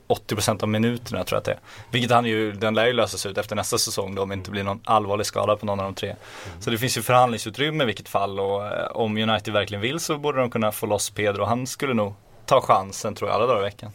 80% 0.07 0.63
av 0.63 0.69
minuterna 0.69 1.23
tror 1.23 1.35
jag 1.35 1.39
att 1.39 1.45
det 1.45 1.51
är. 1.51 1.59
Vilket 1.91 2.11
han 2.11 2.25
ju, 2.25 2.51
den 2.51 2.73
lär 2.73 2.85
ju 2.85 2.93
lösas 2.93 3.25
ut 3.25 3.37
efter 3.37 3.55
nästa 3.55 3.77
säsong 3.77 4.15
då 4.15 4.21
om 4.21 4.29
det 4.29 4.33
inte 4.35 4.51
blir 4.51 4.63
någon 4.63 4.81
allvarlig 4.83 5.25
skada 5.25 5.55
på 5.55 5.65
någon 5.65 5.79
av 5.79 5.85
de 5.85 5.93
tre. 5.95 6.15
Så 6.59 6.69
det 6.69 6.77
finns 6.77 6.97
ju 6.97 7.01
förhandlingsutrymme 7.01 7.83
i 7.83 7.87
vilket 7.87 8.09
fall 8.09 8.39
och 8.39 8.65
eh, 8.65 8.85
om 8.91 9.17
United 9.17 9.53
verkligen 9.53 9.81
vill 9.81 9.99
så 9.99 10.17
borde 10.17 10.39
de 10.39 10.49
kunna 10.49 10.71
få 10.71 10.85
loss 10.85 11.09
Pedro. 11.09 11.43
Han 11.45 11.67
skulle 11.67 11.93
nog 11.93 12.13
ta 12.45 12.61
chansen 12.61 13.15
tror 13.15 13.29
jag 13.29 13.35
alla 13.35 13.45
dagar 13.47 13.59
i 13.61 13.63
veckan. 13.63 13.91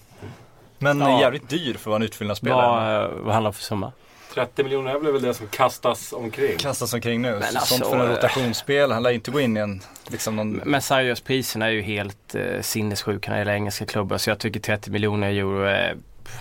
Men 0.79 1.01
Ja. 1.01 1.21
jävligt 1.21 1.49
dyr 1.49 1.73
för 1.75 1.79
att 1.81 1.87
vara 1.87 1.97
en 1.97 2.03
utfyllnadsspelare. 2.03 3.09
vad, 3.09 3.11
vad 3.25 3.35
handlar 3.35 3.51
det 3.51 3.57
för 3.57 3.65
summa? 3.65 3.93
30 4.35 4.63
miljoner 4.63 4.95
är 4.95 5.13
väl 5.13 5.23
det 5.23 5.35
som 5.35 5.47
kastas 5.47 6.13
omkring. 6.13 6.59
Kastas 6.59 6.95
omkring 6.95 7.23
nu. 7.23 7.31
Men 7.31 7.43
Sånt 7.43 7.57
alltså, 7.57 7.85
för 7.91 7.97
en 7.97 8.07
eh, 8.11 8.15
rotationsspel. 8.15 8.93
Han 8.93 9.03
lär 9.03 9.11
inte 9.11 9.31
gå 9.31 9.41
in 9.41 9.57
i 9.57 9.61
en, 9.61 9.83
liksom 10.09 10.37
någon 10.37 10.53
Men 10.65 10.83
seriöst, 10.83 11.25
priserna 11.25 11.67
är 11.67 11.71
ju 11.71 11.83
helt 11.83 12.35
eh, 12.35 12.61
sinnessjuka 12.61 13.31
när 13.31 13.37
det 13.37 13.41
gäller 13.41 13.53
engelska 13.55 13.87
klubbar. 13.87 14.19
Så 14.19 14.31
jag 14.31 14.39
tycker 14.39 14.61
30 14.61 14.91
miljoner 14.91 15.29
euro 15.29 15.63
är, 15.65 15.97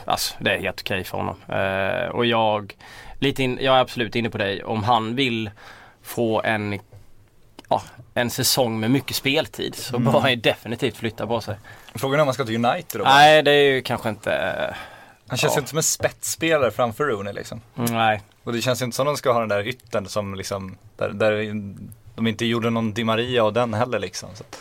alltså, 0.05 0.35
det 0.39 0.51
är 0.55 0.59
helt 0.59 0.81
okej 0.81 1.03
för 1.03 1.17
honom. 1.17 1.35
Eh, 1.47 2.09
och 2.09 2.25
jag, 2.25 2.75
lite 3.19 3.43
in, 3.43 3.57
jag 3.61 3.75
är 3.75 3.79
absolut 3.79 4.15
inne 4.15 4.29
på 4.29 4.37
dig. 4.37 4.63
Om 4.63 4.83
han 4.83 5.15
vill 5.15 5.49
få 6.03 6.41
en, 6.41 6.79
ja, 7.69 7.83
en 8.13 8.29
säsong 8.29 8.79
med 8.79 8.91
mycket 8.91 9.15
speltid 9.15 9.75
så 9.75 9.95
Mm. 9.95 10.11
bör 10.11 10.19
han 10.19 10.29
ju 10.29 10.35
definitivt 10.35 10.97
flytta 10.97 11.27
på 11.27 11.41
sig. 11.41 11.55
Frågan 11.95 12.19
är 12.19 12.21
om 12.21 12.27
han 12.27 12.33
ska 12.33 12.45
till 12.45 12.65
United 12.65 13.01
då. 13.01 13.03
Nej, 13.03 13.43
det 13.43 13.51
är 13.51 13.73
ju 13.73 13.81
kanske 13.81 14.09
inte, 14.09 14.33
eh, 14.33 14.75
Han 15.29 15.37
känns 15.37 15.53
ja. 15.53 15.59
inte 15.59 15.69
som 15.69 15.77
en 15.77 15.83
spetsspelare 15.83 16.71
framför 16.71 17.03
Rooney 17.05 17.33
liksom. 17.33 17.61
nej. 17.75 18.21
Och 18.43 18.53
det 18.53 18.61
känns 18.61 18.81
inte 18.81 18.95
som 18.95 19.05
de 19.05 19.17
ska 19.17 19.31
ha 19.31 19.39
den 19.39 19.49
där 19.49 19.67
yttern 19.67 20.05
som 20.07 20.35
liksom, 20.35 20.77
där, 20.97 21.09
där 21.09 21.31
de 22.15 22.27
inte 22.27 22.45
gjorde 22.45 22.69
någon 22.69 22.93
Di 22.93 23.03
Maria 23.03 23.43
och 23.43 23.53
den 23.53 23.73
heller 23.73 23.99
liksom. 23.99 24.29
Så. 24.35 24.43
att- 24.43 24.59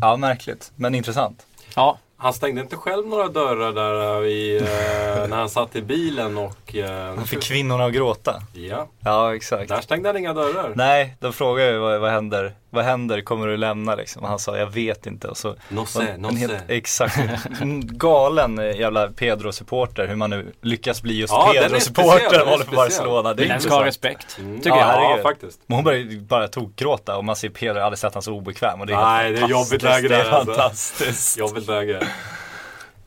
Ja, 0.00 0.16
märkligt, 0.16 0.72
men 0.76 0.94
intressant. 0.94 1.46
Ja, 1.76 1.98
Han 2.20 2.32
stängde 2.32 2.60
inte 2.60 2.76
själv 2.76 3.06
några 3.06 3.28
dörrar 3.28 3.72
där 3.72 4.22
eh, 4.22 4.28
i, 4.28 4.56
eh, 4.56 4.64
när 5.28 5.36
han 5.36 5.48
satt 5.50 5.76
i 5.76 5.82
bilen 5.82 6.38
och... 6.38 6.74
Eh, 6.76 7.14
Han 7.16 7.24
fick 7.26 7.42
kvinnorna 7.42 7.84
att 7.84 7.92
gråta. 7.92 8.42
Ja, 8.52 8.88
Ja, 9.04 9.34
exakt. 9.34 9.68
där 9.68 9.80
stängde 9.80 10.08
han 10.08 10.16
inga 10.16 10.32
dörrar. 10.34 10.72
Nej, 10.76 11.16
de 11.20 11.32
frågade 11.32 11.70
ju 11.70 11.78
vad, 11.78 12.00
vad 12.00 12.10
händer? 12.10 12.54
Vad 12.70 12.84
händer? 12.84 13.20
Kommer 13.20 13.46
du 13.46 13.56
lämna 13.56 13.94
liksom? 13.94 14.22
Och 14.22 14.28
han 14.28 14.38
sa, 14.38 14.56
jag 14.58 14.66
vet 14.66 15.06
inte. 15.06 15.28
Och 15.28 15.36
så, 15.36 15.54
Nosse, 15.68 16.16
nosse. 16.16 16.36
helt, 16.36 16.54
exakt. 16.68 17.18
En 17.60 17.96
galen 17.98 18.56
jävla 18.56 19.08
Pedro-supporter. 19.08 20.06
Hur 20.06 20.16
man 20.16 20.30
nu 20.30 20.52
lyckas 20.62 21.02
bli 21.02 21.18
just 21.20 21.32
Ja, 21.32 21.52
Pedro-supporter 21.54 22.42
och 22.42 22.48
håller 22.48 22.64
speciell. 22.64 22.76
Barcelona. 22.76 23.34
Det 23.34 23.44
är 23.44 23.48
den 23.48 23.60
ska 23.60 23.74
ha 23.74 23.84
respekt. 23.84 24.36
Mm. 24.38 24.56
Tycker 24.60 24.76
ja, 24.76 25.02
jag. 25.10 25.18
Ja, 25.18 25.22
faktiskt. 25.22 25.60
Men 25.66 25.74
hon 25.76 25.84
börjar 25.84 25.98
ju 26.00 26.20
bara 26.20 26.48
tokgråta 26.48 27.16
och 27.16 27.24
man 27.24 27.36
ser 27.36 27.48
Pedro, 27.48 27.74
jag 27.74 27.80
har 27.80 27.86
aldrig 27.86 27.98
sett 27.98 28.14
han 28.14 28.22
så 28.22 28.32
obekväm. 28.34 28.80
Och 28.80 28.86
det 28.86 28.92
är 28.92 28.96
Nej, 29.04 29.32
det 29.32 29.38
är 29.40 29.48
jobbigt 29.48 29.82
fantastiskt. 29.82 29.82
läge 29.82 30.08
Det 30.08 30.14
är 30.14 30.24
där, 30.24 30.30
alltså. 30.30 30.52
fantastiskt. 30.54 31.38
Jobbigt 31.38 31.66
läge. 31.68 32.07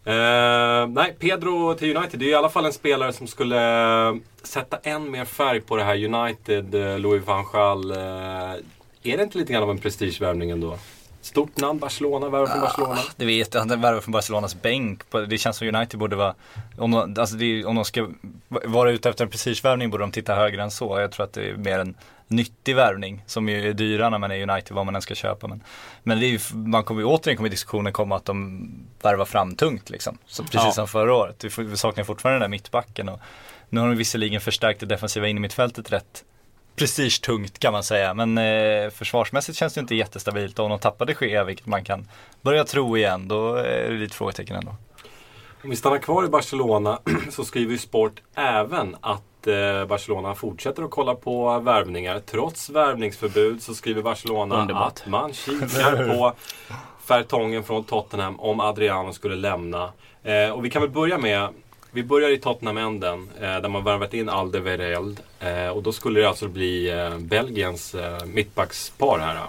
Eh, 0.05 0.87
nej, 0.87 1.15
Pedro 1.19 1.73
till 1.73 1.97
United. 1.97 2.19
Det 2.19 2.25
är 2.25 2.29
i 2.29 2.35
alla 2.35 2.49
fall 2.49 2.65
en 2.65 2.73
spelare 2.73 3.13
som 3.13 3.27
skulle 3.27 4.07
eh, 4.07 4.15
sätta 4.43 4.77
än 4.77 5.11
mer 5.11 5.25
färg 5.25 5.61
på 5.61 5.75
det 5.75 5.83
här 5.83 6.05
United, 6.05 6.75
eh, 6.75 6.99
Louis 6.99 7.25
van 7.25 7.45
Gaal. 7.53 7.91
Eh, 7.91 7.97
är 9.03 9.17
det 9.17 9.23
inte 9.23 9.37
lite 9.37 9.53
grann 9.53 9.63
av 9.63 9.69
en 9.69 9.77
prestigevärvning 9.77 10.49
ändå? 10.49 10.77
Stort 11.21 11.57
namn, 11.57 11.79
Barcelona, 11.79 12.29
värvar 12.29 12.47
från 12.47 12.61
Barcelona. 12.61 12.97
Det 13.15 13.25
vet 13.25 13.53
jag, 13.53 13.61
han 13.61 13.81
värvar 13.81 14.01
från 14.01 14.11
Barcelonas 14.11 14.61
bänk. 14.61 15.01
Det 15.29 15.37
känns 15.37 15.57
som 15.57 15.67
United 15.67 15.99
borde 15.99 16.15
vara, 16.15 16.35
om 16.77 16.91
de, 16.91 17.15
alltså 17.17 17.35
det, 17.35 17.65
om 17.65 17.75
de 17.75 17.85
ska 17.85 18.09
vara 18.47 18.91
ute 18.91 19.09
efter 19.09 19.23
en 19.23 19.31
prestigevärvning 19.31 19.89
borde 19.89 20.03
de 20.03 20.11
titta 20.11 20.35
högre 20.35 20.63
än 20.63 20.71
så. 20.71 20.99
Jag 20.99 21.11
tror 21.11 21.23
att 21.23 21.33
det 21.33 21.49
är 21.49 21.55
mer 21.57 21.79
en, 21.79 21.95
nyttig 22.31 22.75
värvning 22.75 23.23
som 23.25 23.49
ju 23.49 23.69
är 23.69 23.73
dyra 23.73 24.09
när 24.09 24.17
man 24.17 24.31
är 24.31 24.49
United 24.49 24.75
vad 24.75 24.85
man 24.85 24.95
än 24.95 25.01
ska 25.01 25.15
köpa. 25.15 25.47
Men, 25.47 25.63
men 26.03 26.19
det 26.19 26.25
är 26.25 26.29
ju, 26.29 26.39
man 26.53 26.83
kommer 26.83 27.01
ju 27.01 27.07
återigen 27.07 27.37
kommer 27.37 27.49
diskussionen 27.49 27.93
komma 27.93 28.15
att 28.15 28.25
de 28.25 28.69
värvar 29.01 29.25
fram 29.25 29.55
tungt 29.55 29.89
liksom. 29.89 30.17
Så 30.25 30.43
precis 30.43 30.61
Ja. 30.65 30.71
som 30.71 30.87
förra 30.87 31.13
året. 31.13 31.43
Vi, 31.43 31.63
vi 31.63 31.77
saknar 31.77 32.03
fortfarande 32.03 32.35
den 32.35 32.41
där 32.41 32.57
mittbacken 32.57 33.09
och 33.09 33.19
nu 33.69 33.79
har 33.79 33.87
de 33.87 33.97
visserligen 33.97 34.41
förstärkt 34.41 34.79
det 34.79 34.85
defensiva 34.85 35.27
innermittfältet 35.27 35.91
rätt 35.91 36.23
prestigetungt 36.75 37.59
kan 37.59 37.73
man 37.73 37.83
säga. 37.83 38.13
Men 38.13 38.37
eh, 38.37 38.89
försvarsmässigt 38.89 39.57
känns 39.57 39.73
det 39.73 39.79
inte 39.79 39.95
jättestabilt 39.95 40.59
och 40.59 40.65
om 40.65 40.71
de 40.71 40.79
tappade 40.79 41.15
ske, 41.15 41.43
vilket 41.43 41.65
man 41.65 41.83
kan 41.83 42.07
börja 42.41 42.63
tro 42.63 42.97
igen, 42.97 43.27
då 43.27 43.55
är 43.55 43.89
det 43.89 43.97
lite 43.97 44.15
frågetecken 44.15 44.55
ändå. 44.55 44.75
Om 45.63 45.69
vi 45.69 45.75
stannar 45.75 45.97
kvar 45.97 46.25
i 46.25 46.27
Barcelona 46.27 46.99
så 47.31 47.43
skriver 47.45 47.71
ju 47.71 47.77
Sport 47.77 48.21
även 48.35 48.95
att 49.01 49.21
eh, 49.47 49.85
Barcelona 49.85 50.35
fortsätter 50.35 50.83
att 50.83 50.91
kolla 50.91 51.15
på 51.15 51.59
värvningar. 51.59 52.19
Trots 52.19 52.69
värvningsförbud 52.69 53.61
så 53.61 53.73
skriver 53.73 54.01
Barcelona 54.01 54.61
Underbart. 54.61 54.87
att 54.87 55.07
man 55.07 55.33
kikar 55.33 56.07
på 56.07 56.33
Fertongen 57.05 57.63
från 57.63 57.83
Tottenham 57.83 58.39
om 58.39 58.59
Adriano 58.59 59.13
skulle 59.13 59.35
lämna. 59.35 59.91
Eh, 60.23 60.49
och 60.49 60.65
vi 60.65 60.69
kan 60.69 60.81
väl 60.81 60.91
börja 60.91 61.17
med 61.17 61.47
vi 61.93 62.03
börjar 62.03 62.29
i 62.29 62.37
Tottenham-änden 62.37 63.29
eh, 63.35 63.41
där 63.41 63.69
man 63.69 63.83
värvat 63.83 64.13
in 64.13 64.29
Alderweireld. 64.29 65.19
Eh, 65.39 65.67
och 65.67 65.83
då 65.83 65.91
skulle 65.91 66.19
det 66.19 66.29
alltså 66.29 66.47
bli 66.47 66.89
eh, 66.89 67.17
Belgiens 67.17 67.95
eh, 67.95 68.25
mittbackspar 68.25 69.19
här. 69.19 69.39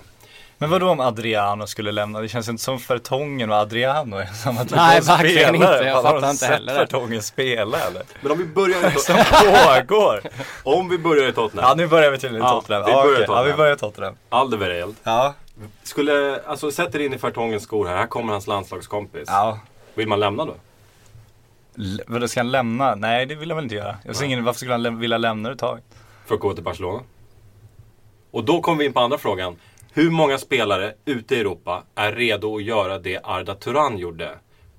Men 0.62 0.70
vad 0.70 0.80
då 0.80 0.90
om 0.90 1.00
Adriano 1.00 1.66
skulle 1.66 1.92
lämna? 1.92 2.20
Det 2.20 2.28
känns 2.28 2.48
inte 2.48 2.62
som 2.62 2.78
Fertongen 2.78 3.50
och 3.50 3.56
Adriano 3.56 4.16
är 4.16 4.26
samma 4.26 4.62
typ 4.62 4.70
Nej, 4.74 4.98
av 4.98 5.04
verkligen 5.04 5.48
spelare. 5.54 5.74
inte. 5.76 5.88
Jag 5.88 5.94
Har 5.94 6.02
fattar 6.02 6.16
inte 6.30 6.36
sett 6.36 6.48
heller 6.48 6.72
det. 6.72 6.78
Fertongen 6.78 7.22
spela 7.22 7.78
eller? 7.80 8.02
Men 8.20 8.32
om 8.32 8.38
vi 8.38 8.44
börjar 8.44 8.96
i, 8.96 8.98
Som 8.98 9.16
pågår! 9.16 10.20
om 10.62 10.88
vi 10.88 10.98
börjar 10.98 11.28
i 11.28 11.32
Tottenham. 11.32 11.68
Ja 11.68 11.74
nu 11.74 11.86
börjar 11.86 12.10
vi 12.10 12.18
till 12.18 12.36
i 12.36 12.38
Ja, 12.38 12.50
Tottenham. 12.50 12.84
vi 12.84 12.90
Ja, 12.90 13.02
börjar 13.02 13.20
i 13.20 13.24
okej. 13.24 13.26
ja 13.28 13.42
vi 13.42 13.50
Tottenham. 13.50 13.56
börjar 13.56 13.74
i 13.74 13.78
Tottenham. 13.78 14.14
Alderweireld. 14.28 14.94
Ja. 15.02 15.34
Skulle, 15.82 16.40
alltså 16.46 16.70
sätt 16.70 16.94
er 16.94 16.98
in 16.98 17.14
i 17.14 17.18
Fertongens 17.18 17.62
skor 17.62 17.86
här. 17.86 17.96
Här 17.96 18.06
kommer 18.06 18.32
hans 18.32 18.46
landslagskompis. 18.46 19.24
ja. 19.26 19.58
Vill 19.94 20.08
man 20.08 20.20
lämna 20.20 20.44
då? 20.44 20.54
Vadå, 22.06 22.28
ska 22.28 22.40
han 22.40 22.50
lämna? 22.50 22.94
Nej 22.94 23.26
det 23.26 23.34
vill 23.34 23.50
han 23.50 23.56
väl 23.56 23.64
inte 23.64 23.74
göra. 23.74 23.96
Jag 24.04 24.16
ser 24.16 24.24
ingen, 24.24 24.44
varför 24.44 24.58
skulle 24.58 24.72
han 24.74 24.86
läm- 24.86 24.98
vilja 24.98 25.18
lämna 25.18 25.48
det 25.48 25.52
ett 25.52 25.58
tag? 25.60 25.80
För 26.26 26.34
att 26.34 26.40
gå 26.40 26.54
till 26.54 26.64
Barcelona? 26.64 27.00
Och 28.30 28.44
då 28.44 28.60
kommer 28.60 28.78
vi 28.78 28.84
in 28.84 28.92
på 28.92 29.00
andra 29.00 29.18
frågan. 29.18 29.56
Hur 29.94 30.10
många 30.10 30.38
spelare 30.38 30.92
ute 31.04 31.34
i 31.36 31.40
Europa 31.40 31.82
är 31.94 32.12
redo 32.12 32.56
att 32.56 32.62
göra 32.62 32.98
det 32.98 33.20
Arda 33.24 33.54
Turan 33.54 33.98
gjorde? 33.98 34.30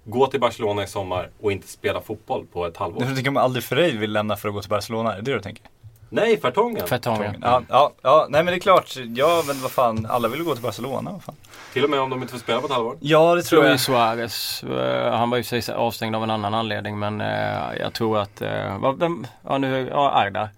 Gå 0.05 0.27
till 0.27 0.39
Barcelona 0.39 0.84
i 0.84 0.88
sommar 0.88 1.29
och 1.41 1.51
inte 1.51 1.67
spela 1.67 2.01
fotboll 2.01 2.46
på 2.53 2.65
ett 2.65 2.77
halvår. 2.77 3.01
Du 3.05 3.15
tänker 3.15 3.29
om 3.29 3.38
aldrig 3.38 3.63
Ferreira 3.63 4.00
vill 4.00 4.12
lämna 4.13 4.36
för 4.36 4.48
att 4.50 4.55
gå 4.55 4.62
till 4.62 4.70
Barcelona? 4.70 5.12
Är 5.13 5.15
det 5.15 5.22
det 5.22 5.34
du 5.34 5.39
tänker? 5.41 5.63
Nej, 6.10 6.39
Fertongen. 6.41 6.88
Fertongen. 6.88 7.36
Ja, 7.41 7.62
ja, 7.70 7.91
ja, 8.01 8.27
nej 8.29 8.43
men 8.43 8.51
det 8.53 8.58
är 8.58 8.60
klart. 8.60 8.96
Ja 9.15 9.43
men 9.48 9.62
vad 9.62 9.72
fan, 9.72 10.05
alla 10.10 10.27
vill 10.27 10.43
gå 10.43 10.53
till 10.53 10.63
Barcelona. 10.63 11.12
Vad 11.12 11.24
fan. 11.24 11.36
Till 11.74 11.84
och 11.84 11.89
med 11.89 12.00
om 12.00 12.10
de 12.10 12.22
inte 12.22 12.32
får 12.32 12.39
spela 12.39 12.60
på 12.60 12.65
ett 12.65 12.72
halvår. 12.74 12.98
Ja 13.00 13.36
det 13.36 13.41
tror 13.41 13.63
jag. 13.63 13.70
Luis 13.70 13.82
Suarez, 13.84 14.63
eh, 14.63 15.13
han 15.17 15.29
var 15.29 15.38
ju 15.38 15.43
sig 15.43 15.74
avstängd 15.74 16.15
av 16.15 16.24
en 16.24 16.29
annan 16.29 16.53
anledning 16.53 17.00
men 17.00 17.22
eh, 17.22 17.77
jag 17.79 17.93
tror 17.93 18.17
att, 18.20 18.41
eh, 18.41 18.77
vad- 18.79 19.00
vem, 19.00 19.27
ja 19.48 19.58
nu, 19.58 19.88
ja 19.91 20.12
Arda. 20.12 20.50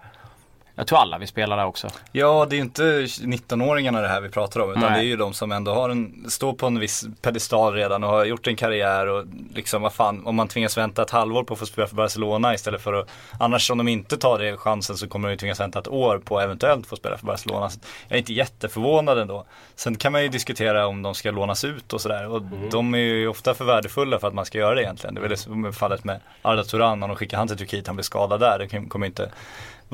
Jag 0.78 0.88
tror 0.88 1.00
alla 1.00 1.18
vill 1.18 1.28
spela 1.28 1.56
där 1.56 1.66
också. 1.66 1.88
Ja, 2.12 2.48
det 2.50 2.56
är 2.56 2.58
ju 2.58 2.64
inte 2.64 2.84
19-åringarna 3.06 4.02
det 4.02 4.08
här 4.08 4.22
vi 4.22 4.30
pratar 4.30 4.60
om. 4.60 4.70
Utan 4.70 4.82
Nej. 4.82 4.92
det 4.92 5.00
är 5.00 5.04
ju 5.04 5.16
de 5.16 5.34
som 5.34 5.52
ändå 5.52 5.74
har 5.74 5.90
en, 5.90 6.26
står 6.30 6.54
på 6.54 6.68
en 6.68 6.80
viss 6.80 7.06
pedestal 7.22 7.74
redan 7.74 8.04
och 8.04 8.10
har 8.10 8.26
gjort 8.26 8.48
en 8.48 8.56
karriär 8.56 9.08
och 9.08 9.26
liksom 9.54 9.82
vad 9.82 9.94
fan, 9.94 10.26
om 10.26 10.36
man 10.36 10.48
tvingas 10.48 10.78
vänta 10.78 11.02
ett 11.02 11.10
halvår 11.10 11.44
på 11.44 11.54
att 11.54 11.60
få 11.60 11.66
spela 11.66 11.88
för 11.88 11.96
Barcelona 11.96 12.54
istället 12.54 12.82
för 12.82 12.94
att, 12.94 13.10
annars 13.40 13.72
om 13.72 13.78
de 13.78 13.88
inte 13.88 14.18
tar 14.18 14.40
det 14.40 14.58
chansen 14.58 14.98
så 14.98 15.08
kommer 15.08 15.28
de 15.28 15.32
ju 15.32 15.38
tvingas 15.38 15.60
vänta 15.60 15.80
ett 15.80 15.88
år 15.88 16.18
på 16.18 16.38
att 16.38 16.44
eventuellt 16.44 16.88
få 16.88 16.96
spela 16.96 17.18
för 17.18 17.26
Barcelona. 17.26 17.70
Så 17.70 17.80
jag 18.08 18.16
är 18.16 18.20
inte 18.20 18.34
jätteförvånad 18.34 19.18
ändå. 19.18 19.46
Sen 19.76 19.96
kan 19.96 20.12
man 20.12 20.24
ju 20.24 20.30
diskutera 20.30 20.88
om 20.88 21.02
de 21.02 21.16
ska 21.16 21.32
lånas 21.32 21.64
ut 21.64 21.94
och 21.94 22.02
sådär 22.02 22.28
och 22.28 22.42
de 22.72 22.94
är 22.94 23.00
ju 23.00 23.28
ofta 23.28 23.54
för 23.54 23.66
värdefulla 23.66 24.20
för 24.20 24.28
att 24.28 24.34
man 24.34 24.46
ska 24.46 24.58
göra 24.58 24.76
det 24.76 24.82
egentligen. 24.82 25.16
Det 25.16 25.20
är 25.20 25.22
väl 25.22 25.30
det 25.30 25.38
som 25.38 25.66
är 25.66 25.72
fallet 25.72 26.04
med 26.04 26.20
Arda 26.42 26.64
Turan, 26.64 27.04
om 27.04 27.10
de 27.10 27.16
skickar 27.16 27.38
han 27.38 27.48
till 27.48 27.58
Turkiet, 27.58 27.88
han 27.88 27.96
blir 27.96 28.04
skadad 28.04 28.40
där. 28.40 28.60
Det 28.60 28.90
kommer 28.90 29.06
inte 29.06 29.32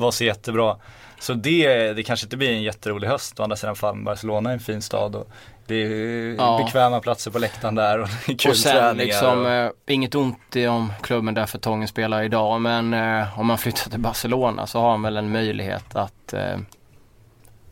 vara 0.02 0.12
så 0.12 0.24
jättebra. 0.24 0.76
Så 1.18 1.34
det, 1.34 1.92
det 1.92 2.02
kanske 2.02 2.26
inte 2.26 2.36
blir 2.36 2.50
en 2.50 2.62
jätterolig 2.62 3.08
höst. 3.08 3.40
Å 3.40 3.42
andra 3.42 3.56
sidan 3.56 3.76
fall, 3.76 3.96
Barcelona 3.96 4.50
är 4.50 4.54
en 4.54 4.60
fin 4.60 4.82
stad 4.82 5.14
och 5.16 5.28
det 5.66 5.74
är 5.74 6.34
Ja. 6.38 6.62
bekväma 6.64 7.00
platser 7.00 7.30
på 7.30 7.38
läktaren 7.38 7.74
där 7.74 7.98
och 7.98 8.08
kul 8.38 8.50
och 8.50 8.56
sen 8.56 8.72
träningar 8.72 8.94
liksom, 8.94 9.40
och... 9.42 9.50
eh, 9.50 9.70
inget 9.86 10.14
ont 10.14 10.56
i 10.56 10.66
om 10.66 10.92
klubben 11.02 11.34
där 11.34 11.46
Fertongen 11.46 11.88
spelar 11.88 12.22
idag 12.22 12.60
men 12.60 12.94
eh, 12.94 13.40
om 13.40 13.46
man 13.46 13.58
flyttar 13.58 13.90
till 13.90 14.00
Barcelona 14.00 14.66
så 14.66 14.80
har 14.80 14.90
han 14.90 15.02
väl 15.02 15.16
en 15.16 15.32
möjlighet 15.32 15.96
att 15.96 16.32
eh, 16.32 16.56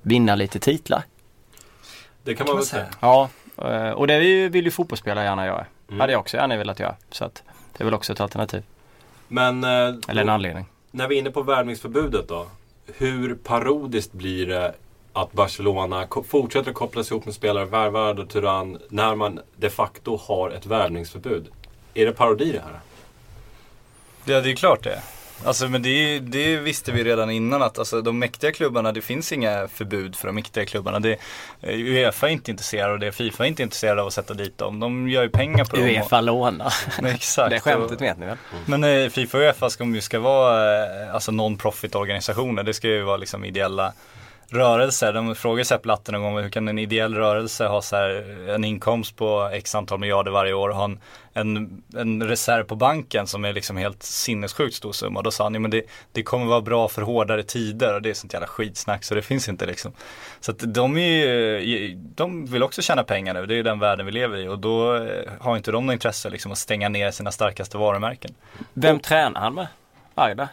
vinna 0.03 0.35
lite 0.35 0.59
titlar. 0.59 1.03
Det 2.25 2.35
kan 2.35 2.47
man 2.47 2.57
väl 2.57 2.65
säga. 2.65 2.87
Ja, 3.01 3.29
eh, 3.65 3.91
och 3.91 4.07
det 4.07 4.19
vill 4.49 4.65
ju 4.65 4.71
fotbollsspelare 4.71 5.25
gärna 5.25 5.47
göra. 5.47 5.67
Mm. 5.89 6.01
Hade 6.01 6.13
jag 6.13 6.21
också 6.21 6.37
gärna 6.37 6.57
velat 6.57 6.79
göra. 6.81 6.95
Så 7.11 7.25
att 7.25 7.43
det 7.77 7.83
är 7.83 7.85
väl 7.85 7.95
också 7.95 8.13
ett 8.13 8.21
alternativ. 8.21 8.63
Men 9.29 9.65
eh, 9.65 9.95
Eller 10.09 10.23
en 10.23 10.29
anledning 10.29 10.67
när 10.91 11.09
vi 11.09 11.15
är 11.15 11.19
inne 11.19 11.31
på 11.31 11.43
värvningsförbudet 11.43 12.29
då. 12.29 12.47
Hur 12.87 13.35
parodiskt 13.35 14.13
blir 14.13 14.47
det 14.47 14.75
att 15.13 15.33
Barcelona 15.33 16.09
fortsätter 16.29 16.71
att 16.71 16.77
kopplas 16.77 17.11
ihop 17.11 17.25
med 17.25 17.35
spelare, 17.35 17.65
värvar 17.65 18.21
och 18.21 18.29
Turan, 18.29 18.79
när 18.89 19.15
man 19.15 19.41
de 19.57 19.71
facto 19.71 20.17
har 20.17 20.51
ett 20.51 20.67
värvningsförbud? 20.67 21.49
Är 21.95 22.07
det 22.07 22.13
parodi 22.13 22.53
det 22.53 22.61
här? 22.61 22.81
Ja 24.25 24.41
det 24.41 24.51
är 24.51 24.57
klart 24.57 24.85
det. 24.85 25.03
Alltså 25.45 25.69
men 25.69 25.83
det, 25.83 26.19
det 26.19 26.57
visste 26.57 26.93
vi 26.93 27.05
redan 27.05 27.31
innan 27.31 27.63
att 27.63 27.79
alltså, 27.79 28.01
de 28.01 28.19
mäktiga 28.19 28.53
klubbarna, 28.53 28.93
det 28.93 29.01
finns 29.01 29.33
inga 29.33 29.69
förbud 29.69 30.17
för 30.17 30.27
de 30.27 30.35
mäktiga 30.35 30.65
klubbarna. 30.67 31.01
Det, 31.01 31.13
eh, 31.61 31.79
Uefa 31.79 32.29
är 32.29 32.33
inte 32.33 32.51
intresserad 32.51 32.91
av 32.91 32.99
det, 32.99 33.13
Fifa 33.13 33.45
är 33.45 33.49
inte 33.49 33.63
intresserad 33.63 33.99
av 33.99 34.07
att 34.07 34.13
sätta 34.13 34.35
dit 34.35 34.59
dem. 34.59 34.81
De 34.81 35.09
gör 35.09 35.23
ju 35.23 35.29
pengar 35.29 35.65
på 35.65 35.77
dem. 35.77 35.85
Uefa 35.85 36.21
låna. 36.21 36.67
Och, 36.67 36.73
Nej, 37.03 37.15
exakt. 37.15 37.51
Det 37.51 37.61
skämtet 37.61 38.01
vet 38.01 38.19
ni 38.19 38.27
väl? 38.27 38.37
Men 38.67 38.85
eh, 38.85 39.09
Fifa 39.09 39.39
och 39.39 39.45
Uefa 39.45 39.71
ska 39.71 39.85
ju 39.85 40.01
ska 40.01 40.21
vara 40.21 40.85
eh, 40.85 41.15
alltså 41.15 41.33
non-profit 41.33 41.95
organisationer. 41.95 42.63
Det 42.63 42.75
ska 42.75 42.89
ju 42.89 43.03
vara 43.03 43.17
liksom 43.17 43.45
ideella 43.45 43.93
rörelser. 44.53 45.13
De 45.13 45.35
frågar 45.35 45.65
Sepp 45.65 45.87
Latte 45.87 46.13
någon 46.13 46.23
gång 46.23 46.43
hur 46.43 46.51
kan 46.51 46.69
en 46.69 46.79
ideell 46.79 47.15
rörelse 47.15 47.67
ha 47.67 47.83
så 47.83 47.97
här, 47.97 48.49
en 48.49 48.65
inkomst 48.65 49.17
på 49.17 49.51
x 49.53 49.75
antal 49.75 50.01
miljarder 50.01 50.31
varje 50.31 50.53
år 50.53 50.69
och 50.69 50.77
ha 50.77 50.85
en, 50.85 51.01
en, 51.33 51.83
en 51.97 52.23
reserv 52.23 52.65
på 52.65 52.77
banken 52.77 53.27
som 53.27 53.45
är 53.45 53.53
liksom 53.53 53.77
helt 53.77 54.03
sinnessjukt 54.03 54.75
stor 54.75 54.93
summa. 54.93 55.23
Då 55.23 55.31
sa 55.31 55.45
han, 55.45 55.55
ja, 55.55 55.61
men 55.61 55.71
det, 55.71 55.83
det 56.13 56.23
kommer 56.23 56.47
vara 56.47 56.61
bra 56.61 56.89
för 56.89 57.03
hårdare 57.03 57.43
tider 57.43 57.95
och 57.95 58.03
det 58.03 58.11
är 58.11 58.15
sånt 58.15 58.33
jävla 58.33 58.49
skitsnack 58.49 59.05
så 59.05 59.15
det 59.15 59.23
finns 59.23 59.49
inte 59.49 59.67
liksom. 59.67 59.93
Så 60.41 60.51
att 60.51 60.75
de 60.75 60.97
är 60.97 61.27
ju, 61.61 61.95
de 61.95 62.47
vill 62.47 62.63
också 62.63 62.83
tjäna 62.83 63.03
pengar 63.03 63.35
nu, 63.35 63.47
det 63.47 63.55
är 63.55 63.57
ju 63.57 63.63
den 63.63 63.79
världen 63.79 64.07
vi 64.07 64.13
lever 64.13 64.39
i 64.39 64.49
och 64.49 64.59
då 64.59 64.97
eh, 64.97 65.33
har 65.41 65.57
inte 65.57 65.73
de 65.73 65.87
något 65.87 65.93
intresse 65.93 66.31
liksom 66.31 66.53
att 66.53 66.59
stänga 66.59 66.89
ner 66.89 67.11
sina 67.11 67.33
starkaste 67.33 67.79
varumärken. 67.79 68.35
Vem 68.73 69.01
tränar 69.01 69.41
han 69.41 69.55
med? 69.55 69.67
Arda? 70.15 70.49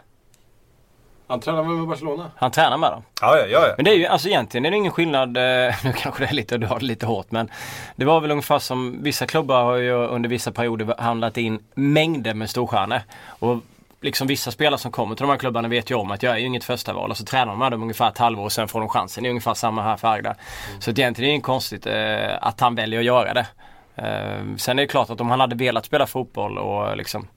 Han 1.27 1.39
tränar 1.39 1.63
väl 1.63 1.71
med 1.71 1.87
Barcelona? 1.87 2.31
Han 2.35 2.51
tränar 2.51 2.77
med 2.77 2.91
dem. 2.91 3.03
Ja, 3.21 3.37
ja, 3.37 3.45
ja. 3.45 3.73
Men 3.75 3.85
det 3.85 3.91
är 3.91 3.95
ju, 3.95 4.05
alltså 4.05 4.27
egentligen 4.27 4.65
är 4.65 4.71
det 4.71 4.77
ingen 4.77 4.91
skillnad, 4.91 5.37
eh, 5.37 5.75
nu 5.83 5.93
kanske 5.97 6.23
det 6.23 6.29
är 6.29 6.33
lite, 6.33 6.57
du 6.57 6.67
har 6.67 6.79
det 6.79 6.85
lite 6.85 7.05
hårt 7.05 7.31
men 7.31 7.49
det 7.95 8.05
var 8.05 8.19
väl 8.19 8.31
ungefär 8.31 8.59
som 8.59 9.03
vissa 9.03 9.25
klubbar 9.25 9.63
har 9.63 9.75
ju 9.75 9.93
under 9.93 10.29
vissa 10.29 10.51
perioder 10.51 10.95
handlat 10.97 11.37
in 11.37 11.59
mängder 11.75 12.33
med 12.33 12.49
storstjärnor. 12.49 13.01
Och 13.27 13.57
liksom 14.01 14.27
vissa 14.27 14.51
spelare 14.51 14.79
som 14.79 14.91
kommer 14.91 15.15
till 15.15 15.23
de 15.23 15.29
här 15.29 15.37
klubbarna 15.37 15.67
vet 15.67 15.91
ju 15.91 15.95
om 15.95 16.11
att 16.11 16.23
jag 16.23 16.33
är 16.33 16.37
ju 16.37 16.45
inget 16.45 16.63
första 16.63 16.93
val 16.93 17.11
och 17.11 17.17
så 17.17 17.25
tränar 17.25 17.45
de 17.45 17.59
med 17.59 17.71
dem 17.71 17.81
ungefär 17.81 18.09
ett 18.09 18.17
halvår 18.17 18.43
och 18.43 18.51
sen 18.51 18.67
får 18.67 18.79
de 18.79 18.89
chansen. 18.89 19.23
Det 19.23 19.27
är 19.27 19.29
ungefär 19.29 19.53
samma 19.53 19.83
här 19.83 19.97
för 19.97 20.07
Agda. 20.07 20.35
Så 20.79 20.91
att 20.91 20.99
egentligen 20.99 21.27
är 21.27 21.31
det 21.31 21.33
inget 21.33 21.45
konstigt 21.45 21.85
eh, 21.85 22.47
att 22.47 22.59
han 22.59 22.75
väljer 22.75 22.99
att 22.99 23.05
göra 23.05 23.33
det. 23.33 23.47
Eh, 23.95 24.55
sen 24.57 24.79
är 24.79 24.83
det 24.83 24.87
klart 24.87 25.09
att 25.09 25.21
om 25.21 25.29
han 25.29 25.39
hade 25.39 25.55
velat 25.55 25.85
spela 25.85 26.07
fotboll 26.07 26.57
och 26.57 26.97
liksom 26.97 27.27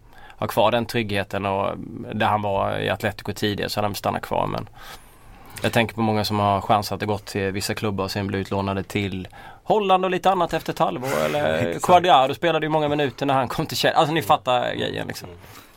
ha 0.41 0.47
kvar 0.47 0.71
den 0.71 0.87
tryggheten 0.87 1.47
och 1.47 1.75
där 2.15 2.27
han 2.27 2.43
var 2.43 2.79
i 2.79 2.91
Atletico 2.91 3.33
tidigare 3.33 3.71
så 3.71 3.79
hade 3.79 3.89
han 3.89 3.95
stannat 3.95 4.23
kvar 4.23 4.47
men 4.47 4.69
jag 5.63 5.73
tänker 5.73 5.95
på 5.95 6.01
många 6.01 6.25
som 6.25 6.39
har 6.39 6.61
chansat 6.61 7.03
att 7.03 7.09
gå 7.09 7.19
till 7.19 7.51
vissa 7.51 7.75
klubbar 7.75 8.05
och 8.05 8.11
sen 8.11 8.27
bli 8.27 8.39
utlånade 8.39 8.83
till 8.83 9.29
Holland 9.63 10.05
och 10.05 10.11
lite 10.11 10.31
annat 10.31 10.53
efter 10.53 10.73
ett 10.73 10.79
halvår. 10.79 11.25
Eller. 11.25 11.79
Quadrado 11.83 12.35
spelade 12.35 12.67
ju 12.67 12.71
många 12.71 12.89
minuter 12.89 13.27
när 13.27 13.35
han 13.35 13.49
kom 13.49 13.67
till 13.67 13.77
Chelsea. 13.77 13.99
Alltså 13.99 14.15
ni 14.15 14.23
fattar 14.23 14.75
grejen 14.75 15.07
liksom. 15.07 15.29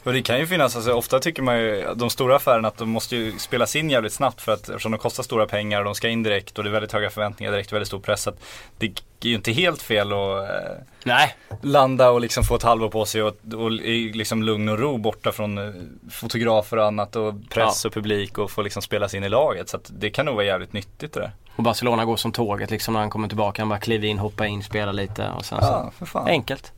Och 0.04 0.14
det 0.14 0.22
kan 0.22 0.40
ju 0.40 0.48
finnas, 0.48 0.76
alltså, 0.76 0.94
ofta 0.94 1.20
tycker 1.20 1.42
man 1.42 1.58
ju, 1.58 1.94
de 1.96 2.10
stora 2.10 2.36
affärerna 2.36 2.68
att 2.68 2.78
de 2.78 2.90
måste 2.90 3.16
ju 3.16 3.40
spelas 3.40 3.76
in 3.76 3.90
jävligt 3.90 4.14
snabbt 4.14 4.42
för 4.42 4.52
att 4.54 4.70
eftersom 4.70 4.92
de 4.92 4.98
kostar 4.98 5.24
stora 5.24 5.46
pengar 5.46 5.80
och 5.80 5.86
de 5.86 5.96
ska 5.96 6.10
in 6.10 6.24
direkt 6.24 6.58
och 6.58 6.64
det 6.64 6.70
är 6.70 6.72
väldigt 6.72 6.92
höga 6.92 7.10
förväntningar 7.10 7.52
direkt, 7.52 7.74
väldigt 7.74 7.88
stor 7.88 8.00
press. 8.00 8.28
Att 8.28 8.40
det 8.78 8.86
är 8.86 9.30
ju 9.30 9.36
inte 9.36 9.52
helt 9.52 9.82
fel 9.82 10.14
att 10.14 10.50
eh, 10.50 10.78
Nej. 11.04 11.36
landa 11.62 12.10
och 12.10 12.22
liksom 12.22 12.44
få 12.44 12.56
ett 12.56 12.64
halvår 12.64 12.90
på 12.90 13.06
sig 13.06 13.24
och, 13.24 13.36
och 13.54 13.72
i 13.72 14.12
liksom 14.14 14.44
lugn 14.44 14.70
och 14.70 14.80
ro 14.80 14.98
borta 14.98 15.32
från 15.32 15.58
eh, 15.58 15.74
fotografer 16.12 16.78
och 16.78 16.86
annat 16.86 17.16
och 17.16 17.34
press 17.50 17.86
och 17.86 17.94
publik 17.94 18.38
och 18.38 18.52
få 18.52 18.62
liksom 18.62 18.82
spelas 18.82 19.14
in 19.14 19.24
i 19.24 19.30
laget. 19.30 19.70
Så 19.70 19.80
det 19.88 20.10
kan 20.10 20.26
nog 20.26 20.36
vara 20.36 20.46
jävligt 20.46 20.74
nyttigt 20.74 21.14
det 21.14 21.20
där. 21.20 21.32
Och 21.56 21.64
Barcelona 21.64 22.06
går 22.06 22.18
som 22.18 22.32
tåget 22.32 22.72
liksom 22.72 22.94
när 22.94 23.02
han 23.02 23.10
kommer 23.10 23.28
tillbaka. 23.28 23.62
Han 23.62 23.70
bara 23.70 23.80
kliver 23.80 24.08
in, 24.08 24.20
hoppar 24.20 24.46
in, 24.46 24.64
spelar 24.64 24.94
lite 24.94 25.30
och 25.38 25.46
sen 25.46 25.58
Ja, 25.62 25.92
så. 25.92 25.98
för 25.98 26.06
fan. 26.06 26.28
Enkelt. 26.28 26.72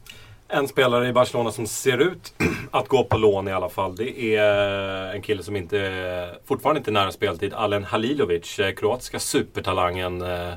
En 0.48 0.68
spelare 0.68 1.08
i 1.08 1.14
Barcelona 1.14 1.52
som 1.52 1.68
ser 1.68 1.98
ut 1.98 2.34
att 2.72 2.88
gå 2.88 3.04
på 3.04 3.18
lån 3.18 3.48
i 3.48 3.52
alla 3.52 3.70
fall. 3.70 3.96
Det 3.96 4.36
är 4.36 5.14
en 5.16 5.22
kille 5.22 5.44
som 5.44 5.56
inte, 5.56 6.36
fortfarande 6.46 6.78
inte 6.80 6.90
är 6.90 6.94
nära 6.94 7.12
speltid. 7.12 7.54
Alen 7.54 7.84
Halilovic, 7.84 8.60
eh, 8.60 8.72
kroatiska 8.74 9.20
supertalangen. 9.20 10.22
eh, 10.22 10.50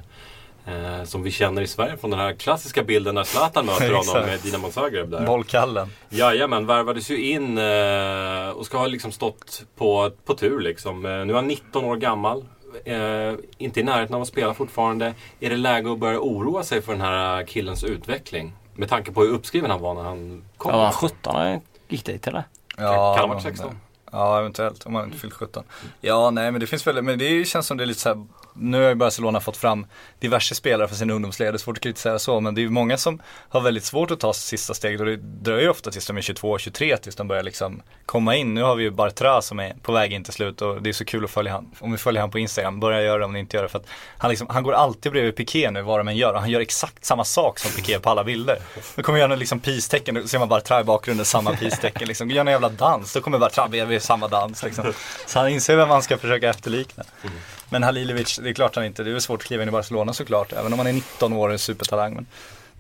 eh, 0.67 1.05
Som 1.05 1.23
vi 1.23 1.31
känner 1.31 1.63
i 1.63 1.67
Sverige 1.67 1.97
från 1.97 2.11
den 2.11 2.21
här 2.21 2.33
klassiska 2.33 2.83
bilden 2.83 3.15
när 3.15 3.25
Zlatan 3.25 3.67
möter 3.67 3.93
honom 3.93 4.27
med 4.31 4.41
Dinamo 4.41 4.71
Zagreb. 4.71 5.11
Där. 5.11 5.27
Bollkallen. 5.27 5.89
Jajamän, 6.09 6.67
värvades 6.67 7.11
ju 7.11 7.31
in 7.31 7.59
eh, 7.59 8.49
och 8.51 8.67
ska 8.67 8.79
ha 8.79 8.87
liksom 8.87 9.13
stått 9.13 9.63
på, 9.77 10.11
på 10.25 10.35
tur 10.35 10.61
liksom. 10.61 11.07
Eh, 11.07 11.11
nu 11.25 11.33
är 11.33 11.37
han 11.37 11.47
19 11.49 11.85
år 11.85 11.97
gammal. 11.97 12.45
Eh, 12.85 13.33
inte 13.59 13.81
i 13.81 13.83
närheten 13.83 14.15
av 14.15 14.23
att 14.23 14.29
spela 14.29 14.55
fortfarande. 14.55 15.15
Är 15.41 15.51
det 15.51 15.57
läge 15.57 15.93
att 15.93 15.99
börja 15.99 16.21
oroa 16.21 16.63
sig 16.63 16.83
för 16.83 16.93
den 16.93 17.01
här 17.01 17.47
killens 17.47 17.85
utveckling? 17.85 18.53
Med 18.79 18.89
tanke 18.89 19.13
på 19.13 19.23
hur 19.23 19.33
uppskriven 19.33 19.71
han 19.71 19.81
var 19.81 19.95
när 19.95 20.03
han 20.03 20.45
kom. 20.57 20.71
Ja, 20.71 20.77
var 20.77 20.85
han 20.85 20.93
17 20.93 21.35
när 21.35 21.51
han 21.51 21.61
gick 21.89 22.05
dit 22.05 22.27
eller? 22.27 22.45
Ja, 22.77 23.15
kan 23.17 23.29
ha 23.29 23.35
varit 23.35 23.43
16. 23.43 23.81
Ja, 24.13 24.39
eventuellt. 24.39 24.87
Om 24.87 24.93
man 24.93 25.05
inte 25.05 25.19
fyllt 25.19 25.35
17. 25.35 25.65
Ja, 26.01 26.31
nej 26.31 26.53
men 26.53 26.61
det 26.61 26.67
finns 26.67 26.87
väl, 26.87 27.03
men 27.03 27.19
det 27.19 27.45
känns 27.45 27.67
som 27.67 27.77
det 27.77 27.85
är 27.85 27.87
lite 27.87 28.01
så 28.01 28.09
här, 28.09 28.27
nu 28.61 28.83
har 28.83 28.89
ju 28.89 28.95
Barcelona 28.95 29.41
fått 29.41 29.57
fram 29.57 29.87
diverse 30.19 30.55
spelare 30.55 30.89
för 30.89 30.97
sin 30.97 31.11
ungdomsled, 31.11 31.55
det 31.55 31.57
är 31.57 31.59
svårt 31.59 31.77
att 31.77 31.83
kritisera 31.83 32.19
så, 32.19 32.41
men 32.41 32.55
det 32.55 32.61
är 32.61 32.63
ju 32.63 32.71
många 32.71 32.97
som 32.97 33.23
har 33.49 33.61
väldigt 33.61 33.85
svårt 33.85 34.11
att 34.11 34.21
ta 34.21 34.33
sista 34.33 34.75
steget 34.75 35.01
och 35.01 35.07
det 35.07 35.17
dröjer 35.17 35.63
ju 35.63 35.69
ofta 35.69 35.91
tills 35.91 36.07
de 36.07 36.17
är 36.17 36.21
22-23 36.21 36.97
tills 36.97 37.17
de 37.17 37.29
börjar 37.29 37.43
liksom 37.43 37.83
komma 38.07 38.37
in. 38.37 38.55
Nu 38.55 38.63
har 38.63 38.75
vi 38.75 38.83
ju 38.83 38.91
Bartra 38.91 39.43
som 39.43 39.61
är 39.61 39.75
på 39.83 39.93
väg 39.93 40.13
in 40.13 40.25
till 40.25 40.33
slut 40.33 40.63
och 40.63 40.83
det 40.83 40.89
är 40.89 40.93
så 40.93 41.05
kul 41.05 41.25
att 41.25 41.31
följa 41.31 41.53
han. 41.53 41.71
Om 41.79 41.93
vi 41.93 41.99
följer 41.99 42.21
han 42.21 42.31
på 42.31 42.39
Instagram, 42.39 42.81
börja 42.81 43.03
göra 43.03 43.19
det 43.19 43.25
om 43.25 43.33
ni 43.33 43.39
inte 43.39 43.57
gör 43.57 43.63
det. 43.63 43.69
För 43.69 43.79
att 43.79 43.87
han, 44.19 44.31
liksom, 44.31 44.47
han 44.51 44.63
går 44.63 44.73
alltid 44.73 45.13
bredvid 45.13 45.37
Piqué 45.37 45.71
nu 45.71 45.83
vad 45.83 46.01
de 46.01 46.09
än 46.09 46.17
gör 46.17 46.35
och 46.35 46.41
han 46.41 46.51
gör 46.51 46.61
exakt 46.61 47.05
samma 47.05 47.25
sak 47.25 47.59
som 47.59 47.71
Piqué 47.71 47.99
på 47.99 48.11
alla 48.11 48.25
bilder. 48.25 48.59
Nu 48.97 49.03
kommer 49.03 49.19
göra 49.19 49.29
något 49.29 49.39
liksom 49.39 49.61
peace-tecken, 49.61 50.15
då 50.15 50.29
ser 50.29 50.39
man 50.39 50.49
Bartra 50.49 50.81
i 50.81 50.85
bakgrunden, 50.85 51.27
samma 51.27 51.57
peace-tecken 51.57 52.09
liksom. 52.09 52.31
Gör 52.31 52.41
en 52.41 52.47
jävla 52.47 52.69
dans, 52.69 53.13
då 53.13 53.21
kommer 53.21 53.39
Bartra 53.39 53.69
bredvid 53.69 54.03
samma 54.03 54.29
dans 54.29 54.63
liksom. 54.63 54.93
Så 55.27 55.39
han 55.39 55.49
inser 55.49 55.77
vem 55.77 55.89
man 55.89 56.03
ska 56.03 56.19
försöka 56.19 56.49
efterlikna. 56.49 57.05
Mm. 57.23 57.37
Men 57.71 57.83
Halilovic, 57.83 58.39
det 58.43 58.49
är 58.49 58.55
klart 58.55 58.77
han 58.77 58.85
inte, 58.85 59.05
det 59.05 59.11
är 59.11 59.19
svårt 59.19 59.41
att 59.41 59.47
kliva 59.47 59.63
in 59.63 59.69
i 59.69 59.73
Barcelona 59.73 60.13
såklart, 60.13 60.53
även 60.53 60.73
om 60.73 60.79
han 60.79 60.89
är 60.89 60.93
19 60.93 61.33
år 61.33 61.49
och 61.49 61.53
en 61.53 61.59
supertalang. 61.59 62.15
Men 62.15 62.27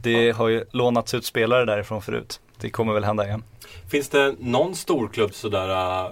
det 0.03 0.31
har 0.31 0.48
ju 0.48 0.64
lånats 0.70 1.14
ut 1.14 1.24
spelare 1.24 1.64
därifrån 1.64 2.03
förut. 2.03 2.40
Det 2.57 2.70
kommer 2.70 2.92
väl 2.92 3.05
hända 3.05 3.27
igen. 3.27 3.42
Finns 3.88 4.09
det 4.09 4.35
någon 4.38 4.74
storklubb 4.74 5.35
sådär 5.35 5.68
äh, 6.05 6.11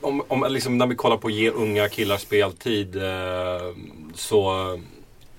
om, 0.00 0.22
om, 0.28 0.46
liksom 0.48 0.78
när 0.78 0.86
vi 0.86 0.94
kollar 0.94 1.16
på 1.16 1.28
att 1.28 1.34
ge 1.34 1.50
unga 1.50 1.88
killar 1.88 2.16
speltid 2.16 2.96
äh, 2.96 3.02
så 4.14 4.52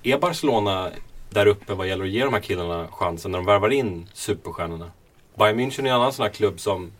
är 0.02 0.18
Barcelona 0.18 0.90
där 1.30 1.46
uppe 1.46 1.74
vad 1.74 1.88
gäller 1.88 2.04
att 2.04 2.10
ge 2.10 2.24
de 2.24 2.32
här 2.32 2.40
killarna 2.40 2.88
chansen 2.88 3.30
när 3.30 3.38
de 3.38 3.46
värvar 3.46 3.70
in 3.70 4.08
superstjärnorna? 4.12 4.90
Bayern 5.34 5.60
München 5.60 5.80
är 5.80 5.88
en 5.88 5.94
annan 5.94 6.12
sån 6.12 6.22
här 6.22 6.32
klubb 6.32 6.60
som 6.60 6.92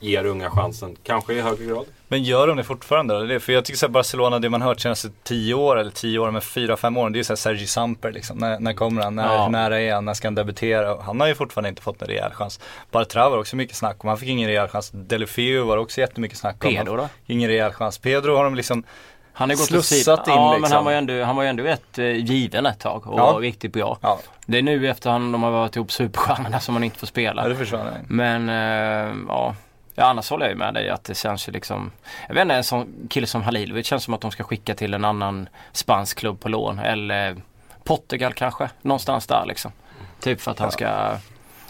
ger 0.00 0.24
unga 0.24 0.50
chansen, 0.50 0.96
kanske 1.02 1.34
i 1.34 1.40
högre 1.40 1.64
grad. 1.64 1.86
Men 2.14 2.22
gör 2.24 2.46
de 2.46 2.56
det 2.56 2.64
fortfarande? 2.64 3.16
Eller? 3.16 3.38
För 3.38 3.52
jag 3.52 3.64
tycker 3.64 3.78
så 3.78 3.86
här 3.86 3.90
Barcelona, 3.90 4.38
det 4.38 4.48
man 4.50 4.62
hört 4.62 4.80
senaste 4.80 5.08
10 5.22 5.54
år 5.54 5.78
eller 5.78 5.90
10 5.90 6.18
år, 6.18 6.30
men 6.30 6.40
4-5 6.40 6.98
år, 6.98 7.10
det 7.10 7.16
är 7.16 7.18
ju 7.18 7.24
såhär 7.24 7.36
Sergi 7.36 7.66
Samper 7.66 8.12
liksom. 8.12 8.38
När, 8.38 8.58
när 8.58 8.72
kommer 8.72 9.02
han? 9.02 9.14
När, 9.14 9.34
Ja. 9.34 9.48
när 9.48 9.70
är 9.70 9.94
han? 9.94 10.04
När 10.04 10.14
ska 10.14 10.26
han 10.28 10.34
debutera? 10.34 11.02
Han 11.02 11.20
har 11.20 11.26
ju 11.28 11.34
fortfarande 11.34 11.68
inte 11.68 11.82
fått 11.82 12.02
en 12.02 12.08
rejäl 12.08 12.30
chans. 12.32 12.60
Bartra 12.90 13.28
var 13.28 13.38
också 13.38 13.56
mycket 13.56 13.76
snack 13.76 14.04
om, 14.04 14.08
han 14.08 14.18
fick 14.18 14.28
ingen 14.28 14.48
rejäl 14.48 14.68
chans. 14.68 14.90
Delefeu 14.94 15.60
var 15.60 15.76
också 15.76 16.00
jättemycket 16.00 16.38
snack 16.38 16.64
om. 16.64 16.70
Pedro 16.74 16.96
då? 16.96 17.08
Ingen 17.26 17.48
rejäl 17.50 17.72
chans. 17.72 17.98
Pedro 17.98 18.36
har 18.36 18.44
de 18.44 18.54
liksom 18.54 18.84
Han 19.32 19.50
har 19.50 19.56
gått 19.56 19.62
åt 19.62 19.84
Slussat 19.84 20.28
in, 20.28 20.34
Ja 20.34 20.50
men 20.52 20.60
liksom. 20.60 20.76
han 20.76 20.84
var 20.84 20.92
ju 20.92 20.98
ändå, 20.98 21.22
han 21.24 21.36
var 21.36 21.42
ju 21.42 21.48
ändå 21.48 21.62
rätt 21.64 21.98
eh, 21.98 22.04
given 22.16 22.66
ett 22.66 22.80
tag 22.80 23.06
och 23.06 23.20
Ja. 23.20 23.32
var 23.32 23.40
riktigt 23.40 23.72
bra. 23.72 23.98
Ja, 24.02 24.18
Det 24.46 24.58
är 24.58 24.62
nu 24.62 24.88
efter 24.90 25.10
han, 25.10 25.32
de 25.32 25.42
har 25.42 25.50
varit 25.50 25.76
ihop 25.76 25.92
superstjärnorna 25.92 26.60
som 26.60 26.74
han 26.74 26.84
inte 26.84 26.98
får 26.98 27.06
spela. 27.06 27.42
ja 27.42 27.48
det 27.48 27.56
försvann. 27.56 27.86
Men 28.08 28.48
eh, 28.48 29.14
ja. 29.28 29.54
Ja, 29.94 30.04
annars 30.04 30.30
håller 30.30 30.46
jag 30.46 30.52
ju 30.52 30.58
med 30.58 30.74
dig 30.74 30.90
att 30.90 31.04
det 31.04 31.14
känns 31.14 31.48
ju 31.48 31.52
liksom 31.52 31.92
Jag 32.28 32.34
vet 32.34 32.42
inte, 32.42 32.54
en 32.54 32.64
sån 32.64 33.08
kille 33.10 33.26
som 33.26 33.42
Halilovic 33.42 33.86
känns 33.86 34.04
som 34.04 34.14
att 34.14 34.20
de 34.20 34.30
ska 34.30 34.44
skicka 34.44 34.74
till 34.74 34.94
en 34.94 35.04
annan 35.04 35.48
spansk 35.72 36.18
klubb 36.18 36.40
på 36.40 36.48
lån 36.48 36.78
eller 36.78 37.36
Portugal 37.84 38.32
kanske, 38.32 38.70
någonstans 38.82 39.26
där 39.26 39.44
liksom. 39.46 39.72
Typ 40.20 40.40
för 40.40 40.50
att 40.50 40.58
han 40.58 40.70
ska 40.70 41.16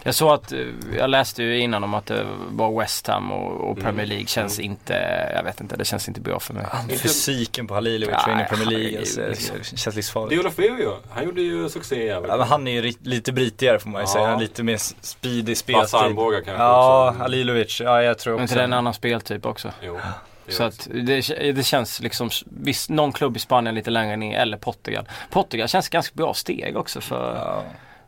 jag 0.05 0.15
såg 0.15 0.31
att, 0.33 0.51
eh, 0.51 0.59
jag 0.97 1.09
läste 1.09 1.43
ju 1.43 1.59
innan 1.59 1.83
om 1.83 1.93
att 1.93 2.05
det 2.05 2.25
var 2.49 2.79
West 2.79 3.07
Ham 3.07 3.31
och, 3.31 3.69
och 3.69 3.79
Premier 3.79 4.05
League 4.05 4.25
känns 4.27 4.59
inte, 4.59 4.93
jag 5.35 5.43
vet 5.43 5.61
inte, 5.61 5.75
det 5.75 5.85
känns 5.85 6.07
inte 6.07 6.21
bra 6.21 6.39
för 6.39 6.53
mig. 6.53 6.65
Fysiken 6.89 7.67
på 7.67 7.73
Halilovic 7.73 8.15
och 8.25 8.31
in 8.31 8.39
i 8.39 8.43
Premier 8.43 8.69
League, 8.79 8.99
alltså, 8.99 9.21
det 9.21 9.29
liksom. 9.29 9.63
känns 9.77 9.95
livsfarligt. 9.95 10.29
Deulofeu 10.35 10.91
han 11.09 11.23
gjorde 11.25 11.41
ju 11.41 11.69
succé 11.69 11.95
i 12.03 12.07
Ja, 12.07 12.21
men 12.21 12.39
han 12.41 12.67
är 12.67 12.81
ju 12.81 12.93
lite 13.01 13.31
britigare 13.31 13.79
får 13.79 13.89
man 13.89 14.01
ju 14.01 14.03
Ja. 14.07 14.13
säga. 14.13 14.37
Lite 14.37 14.63
mer 14.63 14.77
speedy 15.01 15.51
Vassa 15.51 15.55
spelstil. 15.63 15.99
armbågar 15.99 16.41
kanske 16.41 16.63
Ja, 16.63 17.09
också. 17.09 17.21
Halilovic. 17.21 17.81
Ja, 17.81 18.01
jag 18.01 18.17
tror 18.19 18.33
Men 18.35 18.43
också 18.43 18.53
inte 18.53 18.61
det 18.61 18.63
en 18.63 18.73
annan 18.73 18.93
speltyp 18.93 19.45
också? 19.45 19.71
Jo, 19.81 19.99
det 20.45 20.51
Så 20.51 20.63
är 20.63 20.67
att 20.67 20.87
det, 20.91 21.51
det 21.51 21.63
känns 21.63 22.01
liksom, 22.01 22.29
visst 22.43 22.89
någon 22.89 23.11
klubb 23.11 23.37
i 23.37 23.39
Spanien 23.39 23.75
lite 23.75 23.89
längre 23.89 24.15
ner 24.17 24.39
eller 24.39 24.57
Portugal. 24.57 25.05
Portugal 25.29 25.67
känns 25.67 25.89
ganska 25.89 26.13
bra 26.15 26.33
steg 26.33 26.77
också 26.77 27.01
för 27.01 27.35
Ja. 27.35 27.63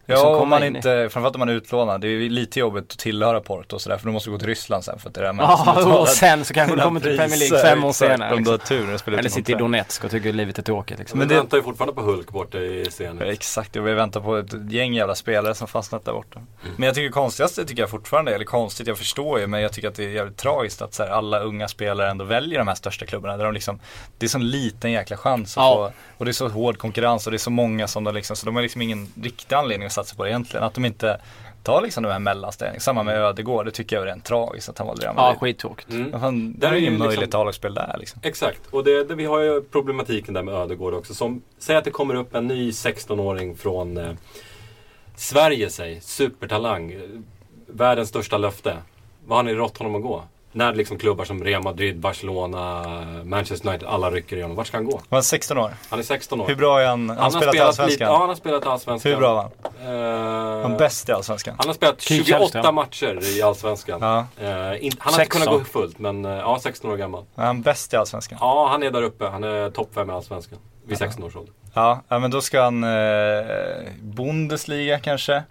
Liksom 0.07 0.27
Ja, 0.27 0.33
om 0.33 0.39
komma 0.39 0.49
man 0.55 0.63
in 0.63 0.75
i- 0.75 0.77
inte, 0.77 1.09
framförallt 1.11 1.35
om 1.35 1.39
man 1.39 1.49
är 1.49 1.53
utlånad. 1.53 2.01
Det 2.01 2.07
är 2.07 2.29
lite 2.29 2.59
jobbigt 2.59 2.83
att 2.91 2.99
tillhöra 2.99 3.41
Porto 3.41 3.75
och 3.75 3.81
sådär 3.81 3.97
för 3.97 4.05
du 4.05 4.11
måste 4.11 4.29
gå 4.29 4.37
till 4.37 4.47
Ryssland 4.47 4.83
sen 4.83 4.99
för 4.99 5.09
att 5.09 5.15
det 5.15 5.21
är 5.21 5.25
där 5.25 5.33
man 5.33 5.45
Ja, 5.65 5.99
och 5.99 6.07
sen 6.07 6.45
så 6.45 6.53
kanske 6.53 6.75
du 6.75 6.81
kommer 6.81 6.99
till 6.99 7.17
Premier 7.17 7.37
League 7.39 7.59
fem 7.59 7.83
år 7.83 7.91
senare. 7.93 8.33
Om 8.33 8.43
du 8.43 8.49
har 8.49 8.57
Liksom. 8.57 8.77
tur 8.87 8.97
spelar 8.97 9.17
Eller 9.17 9.29
sitter 9.29 9.53
i. 9.53 9.55
Donetsk 9.57 10.03
och 10.03 10.11
tycker 10.11 10.33
livet 10.33 10.57
är 10.59 10.63
tråkigt 10.63 10.99
liksom. 10.99 11.19
Men 11.19 11.27
Men 11.27 11.35
det- 11.35 11.41
väntar 11.41 11.57
ju 11.57 11.63
fortfarande 11.63 11.93
på 11.95 12.01
Hulk 12.01 12.31
borta 12.31 12.57
i 12.57 12.85
scenen. 12.89 13.17
Ja, 13.19 13.25
Exakt, 13.33 13.75
jag 13.75 13.83
vill 13.83 13.95
vänta 13.95 14.21
på 14.21 14.37
ett 14.37 14.71
gäng 14.71 14.93
jävla 14.93 15.15
spelare 15.15 15.55
som 15.55 15.67
fastnat 15.67 16.05
där 16.05 16.13
borta. 16.13 16.39
Mm. 16.39 16.73
Men 16.77 16.85
jag 16.85 16.95
tycker 16.95 17.09
konstigaste 17.11 17.65
tycker 17.65 17.81
jag 17.81 17.89
fortfarande, 17.89 18.35
eller 18.35 18.45
konstigt, 18.45 18.87
jag 18.87 18.97
förstår 18.97 19.39
ju 19.39 19.47
men 19.47 19.61
jag 19.61 19.73
tycker 19.73 19.87
att 19.87 19.95
det 19.95 20.03
är 20.05 20.09
jävligt 20.09 20.37
tragiskt 20.37 20.81
att 20.81 20.93
så 20.93 21.03
här, 21.03 21.09
alla 21.09 21.39
unga 21.39 21.67
spelare 21.67 22.09
ändå 22.11 22.25
väljer 22.25 22.57
de 22.59 22.67
här 22.67 22.75
största 22.75 23.05
klubbarna 23.05 23.37
där 23.37 23.45
de 23.45 23.53
liksom 23.53 23.79
Det 24.17 24.25
är 24.25 24.27
sån 24.29 24.49
liten 24.49 24.91
jäkla 24.91 25.17
chans 25.17 25.57
att 25.57 25.63
Ja. 25.63 25.75
få 25.75 25.93
Och 26.17 26.25
det 26.25 26.31
är 26.31 26.33
så 26.33 26.47
hård 26.47 26.77
konkurrens 26.77 27.27
och 27.27 27.31
det 27.31 27.35
är 27.35 27.39
så 27.39 27.49
många 27.49 27.87
som 27.87 28.03
de 28.03 28.15
liksom, 28.15 28.35
så 28.35 28.45
de 28.45 28.55
har 28.55 28.61
liksom 28.61 28.81
ingen 28.81 29.07
riktig 29.21 29.55
anledning 29.55 29.85
att 29.85 29.93
satsa 29.97 30.15
på 30.15 30.23
det 30.23 30.29
egentligen. 30.29 30.63
Att 30.63 30.73
de 30.73 30.86
inte 30.86 31.21
tar 31.63 31.81
liksom 31.81 32.03
de 32.03 32.10
här 32.10 32.19
mellanställningarna. 32.19 32.79
Samma 32.79 33.03
med 33.03 33.15
Ödegård, 33.21 33.65
det 33.65 33.71
tycker 33.71 33.95
jag 33.95 34.03
är 34.03 34.07
rent 34.07 34.25
tragiskt 34.25 34.69
att 34.69 34.77
han 34.77 34.88
valde 34.88 35.05
Real 35.05 35.13
Ja, 35.17 35.21
Madrid. 35.23 35.39
skittråkigt. 35.39 35.89
Mm. 35.91 36.10
Ja, 36.13 36.19
fan, 36.19 36.53
det 36.60 36.67
är 36.67 36.71
ju 36.73 36.79
ingen 36.79 36.93
liksom- 36.93 37.07
möjligt 37.07 37.36
A-lagsspel 37.36 37.73
där 37.73 37.95
liksom. 37.99 38.19
Exakt, 38.23 38.62
och 38.71 38.83
det, 38.83 39.03
det, 39.03 39.15
vi 39.15 39.25
har 39.25 39.39
ju 39.41 39.62
problematiken 39.62 40.33
där 40.33 40.43
med 40.43 40.53
Ödegård 40.53 40.93
också. 40.93 41.13
Som, 41.13 41.41
säg 41.60 41.75
att 41.75 41.83
det 41.83 41.91
kommer 41.91 42.15
upp 42.15 42.36
en 42.36 42.47
ny 42.47 42.71
16-åring 42.71 43.55
från 43.55 43.97
eh, 43.97 44.12
Sverige, 45.15 45.69
säg, 45.69 46.01
supertalang, 46.01 46.95
världens 47.67 48.10
största 48.10 48.38
löfte. 48.38 48.77
Vad 49.25 49.38
har 49.38 49.43
ni 49.43 49.53
rått 49.53 49.77
honom 49.77 49.95
att 49.95 50.01
gå? 50.01 50.23
När 50.57 50.73
liksom 50.73 50.97
klubbar 50.97 51.25
som 51.25 51.43
Real 51.43 51.63
Madrid, 51.63 51.99
Barcelona, 51.99 52.83
Manchester 53.23 53.69
United, 53.69 53.87
alla 53.89 54.11
rycker 54.11 54.35
igenom. 54.37 54.55
Vart 54.55 54.67
ska 54.67 54.77
han 54.77 54.85
gå? 54.85 54.97
Han 54.97 55.05
var 55.09 55.21
16 55.21 55.57
år. 55.57 55.71
Han 55.89 55.99
är 55.99 56.03
16 56.03 56.41
år. 56.41 56.47
Hur 56.47 56.55
bra 56.55 56.81
är 56.81 56.87
han? 56.87 57.09
Han, 57.09 57.17
han 57.17 57.23
har 57.23 57.29
spelat 57.31 57.55
i 57.55 57.57
lite, 57.57 57.65
Allsvenskan. 57.67 58.07
Ja, 58.07 58.17
han 58.19 58.29
har 58.29 58.35
spelat 58.35 58.65
i 58.65 58.67
Allsvenskan. 58.67 59.11
Hur 59.11 59.19
bra 59.19 59.33
var 59.33 59.41
han? 59.83 60.55
Eh, 60.55 60.61
Han 60.61 60.77
bäst 60.77 61.09
i 61.09 61.11
Allsvenskan. 61.11 61.55
han 61.57 61.67
har 61.67 61.73
spelat 61.73 62.01
Kim 62.01 62.23
28 62.23 62.39
Källström. 62.39 62.75
matcher 62.75 63.37
i 63.37 63.41
Allsvenskan. 63.41 63.99
Ja. 64.01 64.17
Eh, 64.17 64.45
in, 64.47 64.47
han 64.47 64.69
har 64.69 64.81
inte 64.81 64.91
16. 64.99 65.25
kunnat 65.27 65.47
gå 65.47 65.63
fullt, 65.63 65.99
men 65.99 66.25
eh, 66.25 66.31
ja, 66.31 66.59
16 66.61 66.91
år 66.91 66.97
gammal. 66.97 67.23
Är 67.35 67.45
han 67.45 67.61
bäst 67.61 67.93
i 67.93 67.95
Allsvenskan? 67.97 68.37
Ja, 68.41 68.67
han 68.71 68.83
är 68.83 68.91
där 68.91 69.03
uppe. 69.03 69.25
Han 69.27 69.43
är 69.43 69.69
topp 69.69 69.89
5 69.95 70.09
i 70.09 70.13
Allsvenskan. 70.13 70.59
Vid 70.87 70.97
16 70.97 71.23
års 71.23 71.35
ålder. 71.35 71.53
Ja, 71.73 72.01
ja 72.07 72.19
men 72.19 72.31
då 72.31 72.41
ska 72.41 72.61
han 72.61 72.83
eh, 72.83 72.89
Bundesliga 74.01 74.99
kanske? 74.99 75.43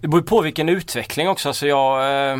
Det 0.00 0.08
beror 0.08 0.22
på 0.22 0.40
vilken 0.40 0.68
utveckling 0.68 1.28
också. 1.28 1.48
Alltså 1.48 1.66
jag, 1.66 2.30
eh, 2.32 2.38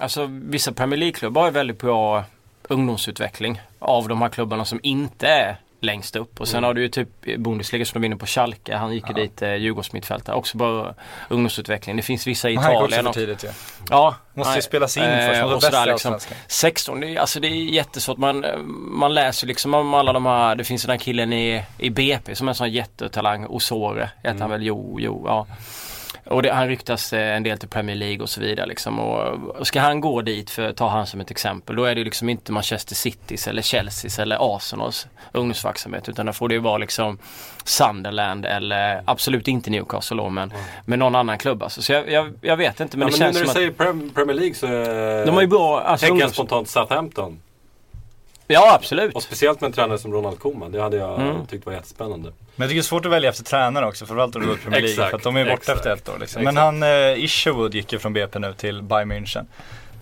alltså 0.00 0.26
vissa 0.30 0.72
Premier 0.72 0.98
League-klubbar 0.98 1.44
ju 1.44 1.50
väldigt 1.50 1.78
bra 1.78 2.24
ungdomsutveckling 2.68 3.60
av 3.78 4.08
de 4.08 4.22
här 4.22 4.28
klubbarna 4.28 4.64
som 4.64 4.80
inte 4.82 5.26
är 5.28 5.56
längst 5.80 6.16
upp. 6.16 6.40
Och 6.40 6.48
sen 6.48 6.58
Mm. 6.58 6.66
har 6.66 6.74
du 6.74 6.82
ju 6.82 6.88
typ 6.88 7.08
Bundesliga 7.38 7.84
som 7.84 8.00
de 8.00 8.02
vinner 8.02 8.16
på 8.16 8.26
Schalke. 8.26 8.76
Han 8.76 8.92
gick 8.94 9.08
ju 9.08 9.14
dit, 9.14 9.42
eh, 9.42 9.54
Djurgårdsmittfältare. 9.54 10.36
Också 10.36 10.56
bara 10.58 10.94
ungdomsutveckling. 11.28 11.96
Det 11.96 12.02
finns 12.02 12.26
vissa 12.26 12.50
i 12.50 12.54
Men 12.54 12.64
han 12.64 12.72
gick 12.72 12.82
också 12.82 12.94
Italien. 12.94 13.12
för 13.14 13.20
tidigt 13.20 13.44
ju. 13.44 13.48
Ja, 13.90 14.14
Måste 14.34 14.54
ju 14.54 14.62
spelas 14.62 14.96
in 14.96 15.02
Eh, 15.02 15.28
först, 15.28 15.42
och 15.54 15.62
sådär 15.62 15.86
liksom. 15.86 16.12
Allsvenskan. 16.14 16.38
16, 16.46 17.00
det 17.00 17.06
är, 17.06 17.20
alltså 17.20 17.40
det 17.40 17.48
är 17.48 17.50
jättesvårt. 17.54 18.18
Man, 18.18 18.44
eh, 18.44 18.56
man 18.76 19.14
läser 19.14 19.46
liksom 19.46 19.74
om 19.74 19.94
alla 19.94 20.12
de 20.12 20.26
här, 20.26 20.54
det 20.54 20.64
finns 20.64 20.82
den 20.82 20.90
här 20.90 20.98
killen 20.98 21.32
i, 21.32 21.64
i 21.78 21.90
BP 21.90 22.34
som 22.34 22.48
är 22.48 22.50
en 22.50 22.54
sån 22.54 22.70
jättetalang, 22.72 23.46
Osore 23.46 24.10
heter 24.22 24.40
han 24.40 24.50
väl, 24.50 24.62
jo, 24.62 24.96
jo, 25.00 25.24
ja. 25.26 25.46
Och 26.24 26.42
det, 26.42 26.52
han 26.52 26.68
ryktas 26.68 27.12
eh, 27.12 27.36
en 27.36 27.42
del 27.42 27.58
till 27.58 27.68
Premier 27.68 27.96
League 27.96 28.22
och 28.22 28.30
så 28.30 28.40
vidare 28.40 28.66
liksom. 28.66 28.98
Och, 28.98 29.66
ska 29.66 29.80
han 29.80 30.00
gå 30.00 30.22
dit, 30.22 30.50
för 30.50 30.68
att 30.68 30.76
ta 30.76 30.88
han 30.88 31.06
som 31.06 31.20
ett 31.20 31.30
exempel, 31.30 31.76
då 31.76 31.84
är 31.84 31.94
det 31.94 32.04
liksom 32.04 32.28
inte 32.28 32.52
Manchester 32.52 32.94
Citys 32.94 33.48
eller 33.48 33.62
Chelseas 33.62 34.18
eller 34.18 34.56
Arsenals 34.56 35.06
ungdomsverksamhet. 35.32 36.08
Utan 36.08 36.26
då 36.26 36.32
får 36.32 36.48
det 36.48 36.54
ju 36.54 36.60
vara 36.60 36.78
liksom 36.78 37.18
Sunderland 37.64 38.46
eller 38.46 39.02
absolut 39.04 39.48
inte 39.48 39.70
Newcastle 39.70 40.16
då, 40.16 40.28
men, 40.28 40.52
men 40.84 40.98
någon 40.98 41.14
annan 41.14 41.38
klubb 41.38 41.62
alltså. 41.62 41.82
Så 41.82 41.92
jag, 41.92 42.10
jag, 42.10 42.32
jag 42.40 42.56
vet 42.56 42.80
inte 42.80 42.96
men 42.96 43.08
ja, 43.08 43.14
det 43.14 43.24
men 43.24 43.32
känns 43.32 43.36
nu 43.36 43.40
när 43.40 43.46
du 43.46 43.52
säger 43.52 43.70
Prem- 43.70 44.10
Premier 44.14 44.36
League 44.36 44.54
så 44.54 44.66
är 44.66 45.26
de 45.26 45.34
har 45.34 45.40
ju 45.42 45.46
bra, 45.48 45.80
alltså 45.80 46.06
tänker 46.06 46.24
jag 46.24 46.32
spontant 46.32 46.68
Southampton. 46.68 47.40
Ja, 48.52 48.74
absolut. 48.74 49.14
Och 49.14 49.22
speciellt 49.22 49.60
med 49.60 49.68
en 49.68 49.72
tränare 49.72 49.98
som 49.98 50.12
Ronald 50.12 50.38
Koeman. 50.38 50.72
Det 50.72 50.82
hade 50.82 50.96
jag 50.96 51.20
Mm. 51.20 51.46
tyckt 51.46 51.66
var 51.66 51.72
jättespännande. 51.72 52.28
Men 52.56 52.64
jag 52.64 52.68
tycker 52.68 52.74
det 52.74 52.80
är 52.80 52.82
svårt 52.82 53.06
att 53.06 53.12
välja 53.12 53.30
efter 53.30 53.44
tränare 53.44 53.86
också, 53.86 54.06
framförallt 54.06 54.36
om 54.36 54.42
du 54.42 54.48
går 54.48 54.54
till 54.54 54.62
Premier 54.64 54.82
League. 54.82 55.10
För 55.10 55.16
att 55.16 55.22
de 55.22 55.36
är 55.36 55.44
borta 55.44 55.54
exakt. 55.54 55.78
efter 55.78 55.92
ett 55.92 56.08
år 56.08 56.18
liksom. 56.20 56.42
Men 56.42 56.56
han, 56.56 56.82
eh, 56.82 57.24
Isherwood 57.24 57.74
gick 57.74 57.92
ju 57.92 57.98
från 57.98 58.12
BP 58.12 58.38
nu 58.38 58.54
till 58.54 58.82
Bayern 58.82 59.12
München. 59.12 59.46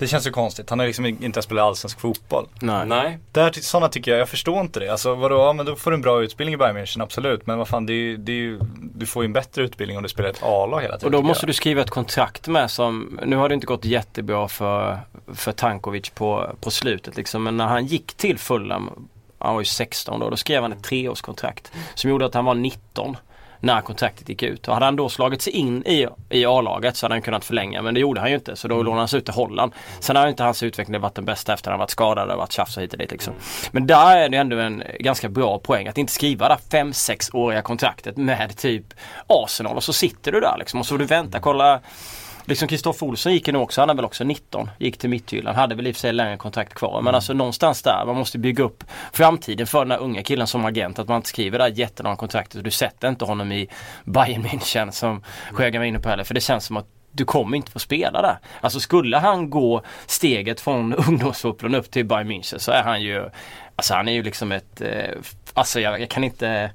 Det 0.00 0.06
känns 0.06 0.26
ju 0.26 0.30
konstigt. 0.30 0.70
Han 0.70 0.78
har 0.78 0.86
liksom 0.86 1.06
inte 1.06 1.42
spelat 1.42 1.64
allsvensk 1.64 2.00
fotboll. 2.00 2.46
Nej. 2.60 2.86
Nej, 2.86 3.18
Där, 3.32 3.52
sådana 3.52 3.88
tycker 3.88 4.10
jag, 4.10 4.20
jag 4.20 4.28
förstår 4.28 4.60
inte 4.60 4.80
det. 4.80 4.88
Alltså 4.88 5.14
vadå, 5.14 5.36
ja 5.38 5.52
men 5.52 5.66
då 5.66 5.76
får 5.76 5.90
du 5.90 5.94
en 5.94 6.00
bra 6.00 6.22
utbildning 6.22 6.54
i 6.54 6.56
Bayern 6.56 6.76
München, 6.76 7.02
absolut. 7.02 7.46
Men 7.46 7.58
vad 7.58 7.68
fan, 7.68 7.86
det 7.86 7.92
är, 7.92 7.94
ju- 7.94 8.16
det 8.16 8.32
är 8.32 8.36
ju, 8.36 8.60
du 8.94 9.06
får 9.06 9.22
ju 9.22 9.24
en 9.26 9.32
bättre 9.32 9.62
utbildning 9.62 9.96
om 9.96 10.02
du 10.02 10.08
spelar 10.08 10.30
ett 10.30 10.42
A-lag 10.42 10.80
hela 10.82 10.94
tiden. 10.98 11.06
Och 11.14 11.22
då 11.22 11.28
måste 11.28 11.44
jag. 11.44 11.48
du 11.48 11.52
skriva 11.52 11.80
ett 11.82 11.90
kontrakt 11.90 12.48
med 12.48 12.70
som, 12.70 13.20
nu 13.26 13.36
har 13.36 13.48
det 13.48 13.54
inte 13.54 13.66
gått 13.66 13.84
jättebra 13.84 14.48
för, 14.48 14.98
för 15.34 15.52
Tankovic 15.52 16.10
på, 16.10 16.50
på 16.60 16.70
slutet 16.70 17.16
liksom. 17.16 17.42
Men 17.42 17.56
när 17.56 17.66
han 17.66 17.86
gick 17.86 18.14
till 18.14 18.38
Fulham, 18.38 19.08
han 19.38 19.54
var 19.54 19.60
ju 19.60 19.64
16 19.66 20.20
då, 20.20 20.30
då 20.30 20.36
skrev 20.36 20.62
han 20.62 20.72
ett 20.72 20.82
treårskontrakt. 20.84 21.72
Som 21.94 22.10
gjorde 22.10 22.26
att 22.26 22.34
han 22.34 22.44
var 22.44 22.54
19 22.54 23.16
när 23.60 23.80
kontraktet 23.80 24.28
gick 24.28 24.42
ut. 24.42 24.68
Och 24.68 24.74
hade 24.74 24.86
han 24.86 24.96
då 24.96 25.08
slagit 25.08 25.42
sig 25.42 25.52
in 25.52 25.86
i, 25.86 26.06
i 26.30 26.46
A-laget 26.46 26.96
så 26.96 27.04
hade 27.04 27.14
han 27.14 27.22
kunnat 27.22 27.44
förlänga 27.44 27.82
men 27.82 27.94
det 27.94 28.00
gjorde 28.00 28.20
han 28.20 28.30
ju 28.30 28.34
inte 28.34 28.56
så 28.56 28.68
då 28.68 28.82
lånade 28.82 29.00
han 29.00 29.08
sig 29.08 29.18
ut 29.18 29.24
till 29.24 29.34
Holland. 29.34 29.72
Sen 30.00 30.16
har 30.16 30.28
inte 30.28 30.42
hans 30.42 30.62
utveckling 30.62 31.00
varit 31.00 31.14
den 31.14 31.24
bästa 31.24 31.52
efter 31.52 31.70
att 31.70 31.72
han 31.72 31.78
varit 31.78 31.90
skadad 31.90 32.30
och 32.30 32.38
varit 32.38 32.52
tjafs 32.52 32.76
och 32.76 32.82
hit 32.82 32.92
och 32.92 32.98
dit 32.98 33.10
liksom. 33.10 33.34
Men 33.70 33.86
där 33.86 34.16
är 34.16 34.28
det 34.28 34.36
ändå 34.36 34.58
en 34.58 34.82
ganska 35.00 35.28
bra 35.28 35.58
poäng 35.58 35.88
att 35.88 35.98
inte 35.98 36.12
skriva 36.12 36.48
det 36.48 36.58
5-6 36.70 37.36
åriga 37.36 37.62
kontraktet 37.62 38.16
med 38.16 38.56
typ 38.56 38.84
Arsenal 39.26 39.76
och 39.76 39.84
så 39.84 39.92
sitter 39.92 40.32
du 40.32 40.40
där 40.40 40.56
liksom 40.58 40.80
och 40.80 40.86
så 40.86 40.94
får 40.94 40.98
du 40.98 41.04
vänta, 41.04 41.40
kolla 41.40 41.80
Liksom 42.50 42.68
Kristoffer 42.68 43.06
Olsson 43.06 43.32
gick 43.32 43.46
ju 43.46 43.52
nu 43.52 43.58
också, 43.58 43.80
han 43.80 43.90
är 43.90 43.94
väl 43.94 44.04
också 44.04 44.24
19. 44.24 44.70
Gick 44.78 44.98
till 44.98 45.10
Midtjylland, 45.10 45.56
hade 45.56 45.74
väl 45.74 45.86
i 45.86 45.90
och 45.90 45.94
för 45.94 46.00
sig 46.00 46.12
längre 46.12 46.36
kontrakt 46.36 46.74
kvar. 46.74 47.02
Men 47.02 47.14
alltså 47.14 47.32
någonstans 47.32 47.82
där, 47.82 48.02
man 48.06 48.16
måste 48.16 48.38
bygga 48.38 48.64
upp 48.64 48.84
framtiden 49.12 49.66
för 49.66 49.78
den 49.78 49.90
här 49.90 49.98
unga 49.98 50.22
killen 50.22 50.46
som 50.46 50.64
agent. 50.64 50.98
Att 50.98 51.08
man 51.08 51.16
inte 51.16 51.28
skriver 51.28 51.58
här 51.58 51.68
jättelånga 51.68 52.16
kontraktet 52.16 52.54
och 52.54 52.62
du 52.62 52.70
sätter 52.70 53.08
inte 53.08 53.24
honom 53.24 53.52
i 53.52 53.68
Bayern 54.04 54.46
München 54.46 54.90
som 54.90 55.24
Sjögren 55.52 55.80
var 55.80 55.86
inne 55.86 56.00
på 56.00 56.08
heller. 56.08 56.24
För 56.24 56.34
det 56.34 56.40
känns 56.40 56.64
som 56.64 56.76
att 56.76 56.86
du 57.12 57.24
kommer 57.24 57.56
inte 57.56 57.70
få 57.70 57.78
spela 57.78 58.22
där. 58.22 58.38
Alltså 58.60 58.80
skulle 58.80 59.16
han 59.16 59.50
gå 59.50 59.82
steget 60.06 60.60
från 60.60 60.94
ungdomsfotbollen 61.08 61.80
upp 61.80 61.90
till 61.90 62.06
Bayern 62.06 62.30
München 62.30 62.58
så 62.58 62.72
är 62.72 62.82
han 62.82 63.02
ju 63.02 63.30
Alltså 63.80 63.94
han 63.94 64.08
är 64.08 64.12
ju 64.12 64.22
liksom 64.22 64.52
ett, 64.52 64.80
eh, 64.80 65.10
alltså 65.54 65.80
jag, 65.80 66.00
jag 66.00 66.10
kan 66.10 66.24
inte 66.24 66.70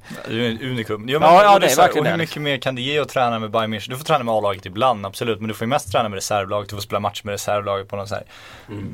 unikum. 0.61 1.09
Ja, 1.09 1.19
Ja, 1.21 1.43
ja, 1.43 1.53
och 1.53 1.59
det 1.59 1.67
är 1.67 1.75
verkligen 1.75 2.05
Och 2.05 2.11
hur 2.11 2.17
mycket 2.17 2.41
mer 2.41 2.57
kan 2.57 2.75
det 2.75 2.81
ge 2.81 2.99
att 2.99 3.09
träna 3.09 3.39
med 3.39 3.51
Bayern 3.51 3.73
München? 3.73 3.89
Du 3.89 3.97
får 3.97 4.05
träna 4.05 4.23
med 4.23 4.33
A-laget 4.33 4.65
ibland, 4.65 5.05
absolut. 5.05 5.39
Men 5.39 5.47
du 5.47 5.53
får 5.53 5.65
ju 5.65 5.69
mest 5.69 5.91
träna 5.91 6.09
med 6.09 6.17
reservlaget. 6.17 6.69
Du 6.69 6.75
får 6.75 6.81
spela 6.81 6.99
match 6.99 7.23
med 7.23 7.31
reservlaget 7.31 7.87
på 7.87 7.95
någon 7.95 8.07
sån 8.07 8.17
här 8.17 8.25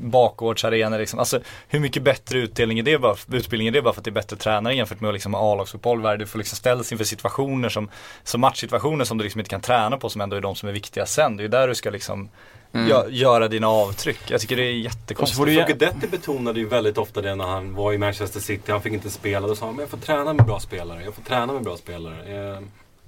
bakgårdsarena 0.02 0.98
liksom. 0.98 1.20
Alltså 1.20 1.40
hur 1.68 1.80
mycket 1.80 2.04
bättre 2.04 2.38
utdelning 2.38 2.80
är 2.80 2.84
det 2.84 3.00
bara, 3.00 3.16
utbildning 3.32 3.68
är 3.68 3.72
det 3.72 3.82
bara 3.82 3.94
för 3.94 4.02
att 4.02 4.06
det 4.06 4.10
är 4.10 4.14
bättre 4.14 4.36
tränare 4.36 4.76
jämför 4.76 4.98
med 5.00 5.08
att 5.08 5.14
liksom 5.14 5.36
A-lagsfotboll. 5.36 6.18
Du 6.20 6.26
får 6.26 6.40
liksom 6.40 6.56
ställas 6.56 6.92
inför 6.92 7.06
situationer 7.06 7.70
som, 7.70 7.90
som 8.24 8.42
matchsituationer 8.42 9.06
som 9.06 9.18
du 9.18 9.24
liksom 9.24 9.40
inte 9.40 9.50
kan 9.50 9.62
träna 9.62 9.98
på 9.98 10.10
som 10.10 10.22
ändå 10.22 10.36
är 10.36 10.42
de 10.42 10.56
som 10.56 10.70
är 10.70 10.74
viktiga 10.74 11.06
sen. 11.06 11.38
Det 11.38 11.42
är 11.42 11.46
ju 11.46 11.50
där 11.50 11.68
du 11.68 11.76
ska 11.76 11.90
liksom 11.90 12.30
gö- 12.72 13.10
göra 13.10 13.48
dina 13.48 13.68
avtryck. 13.68 14.20
Jag 14.28 14.42
tycker 14.42 14.56
det 14.56 14.64
är 14.64 14.72
jättekonstigt. 14.72 15.40
Och 15.40 15.48
så 15.48 15.54
Guidetti 15.68 16.08
betonade 16.08 16.60
ju 16.60 16.68
väldigt 16.68 16.98
ofta 16.98 17.22
det 17.22 17.36
när 17.36 17.46
han 17.46 17.76
var 17.76 17.94
i 17.94 17.98
Manchester 17.98 18.40
City. 18.40 18.72
Han 18.72 18.82
fick 18.82 18.94
inte 18.94 19.10
spela. 19.10 19.48
Då 19.48 19.56
sa 19.56 19.66
han, 19.66 19.76
men 19.76 19.82
jag 19.84 19.90
får 19.90 19.98
träna 19.98 20.34
med 20.34 20.46
bra 20.46 20.60
spelare. 20.60 21.04
Jag 21.04 21.14
får 21.14 21.22
träna 21.22 21.54
med 21.54 21.64
bra 21.64 21.78
spelare. 21.78 22.50
Eh, 22.54 22.60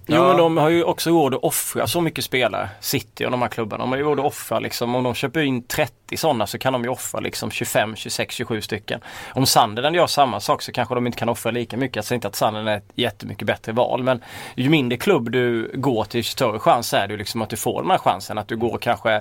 Jo 0.08 0.16
Ja. 0.16 0.28
men 0.28 0.38
de 0.38 0.58
har 0.58 0.70
ju 0.70 0.84
också 0.84 1.10
råd 1.10 1.34
att 1.34 1.44
offra 1.44 1.88
så 1.88 2.02
mycket 2.02 2.24
spelare. 2.24 2.70
City 2.80 3.26
och 3.26 3.32
de 3.32 3.42
här 3.42 3.50
klubbarna. 3.50 3.84
De 3.84 3.90
har 3.92 3.98
ju 3.98 4.04
råd 4.04 4.20
att 4.20 4.26
offra 4.26 4.60
liksom. 4.60 4.96
Om 4.96 5.04
de 5.04 5.14
köper 5.14 5.42
in 5.42 5.64
30 5.68 6.18
sådana 6.18 6.48
så 6.48 6.58
kan 6.58 6.74
de 6.74 6.84
ju 6.84 6.90
offra 6.90 7.20
liksom 7.20 7.52
25, 7.52 7.96
26, 7.96 8.36
27 8.36 8.62
stycken. 8.62 9.00
Om 9.34 9.46
Sunderland 9.46 9.96
gör 9.96 10.08
samma 10.08 10.40
sak 10.40 10.62
så 10.62 10.72
kanske 10.72 10.96
de 10.96 11.06
inte 11.08 11.20
kan 11.20 11.30
offra 11.30 11.52
lika 11.52 11.78
mycket. 11.78 11.96
Jag 11.96 12.06
säger 12.06 12.18
inte 12.18 12.28
att 12.28 12.36
Sunderland 12.36 12.70
är 12.70 12.78
ett 12.78 12.92
jättemycket 12.96 13.48
bättre 13.48 13.72
val. 13.72 14.04
Men 14.04 14.22
ju 14.56 14.70
mindre 14.70 14.98
klubb 14.98 15.32
du 15.32 15.72
går 15.74 16.04
till, 16.04 16.18
ju 16.20 16.24
större 16.24 16.60
chans 16.60 16.94
är 16.94 17.08
det 17.08 17.18
liksom 17.18 17.42
att 17.42 17.50
du 17.50 17.58
får 17.58 17.82
den 17.82 17.92
här 17.92 17.98
chansen. 17.98 18.38
Att 18.38 18.48
du 18.48 18.58
går 18.58 18.78
kanske 18.78 19.14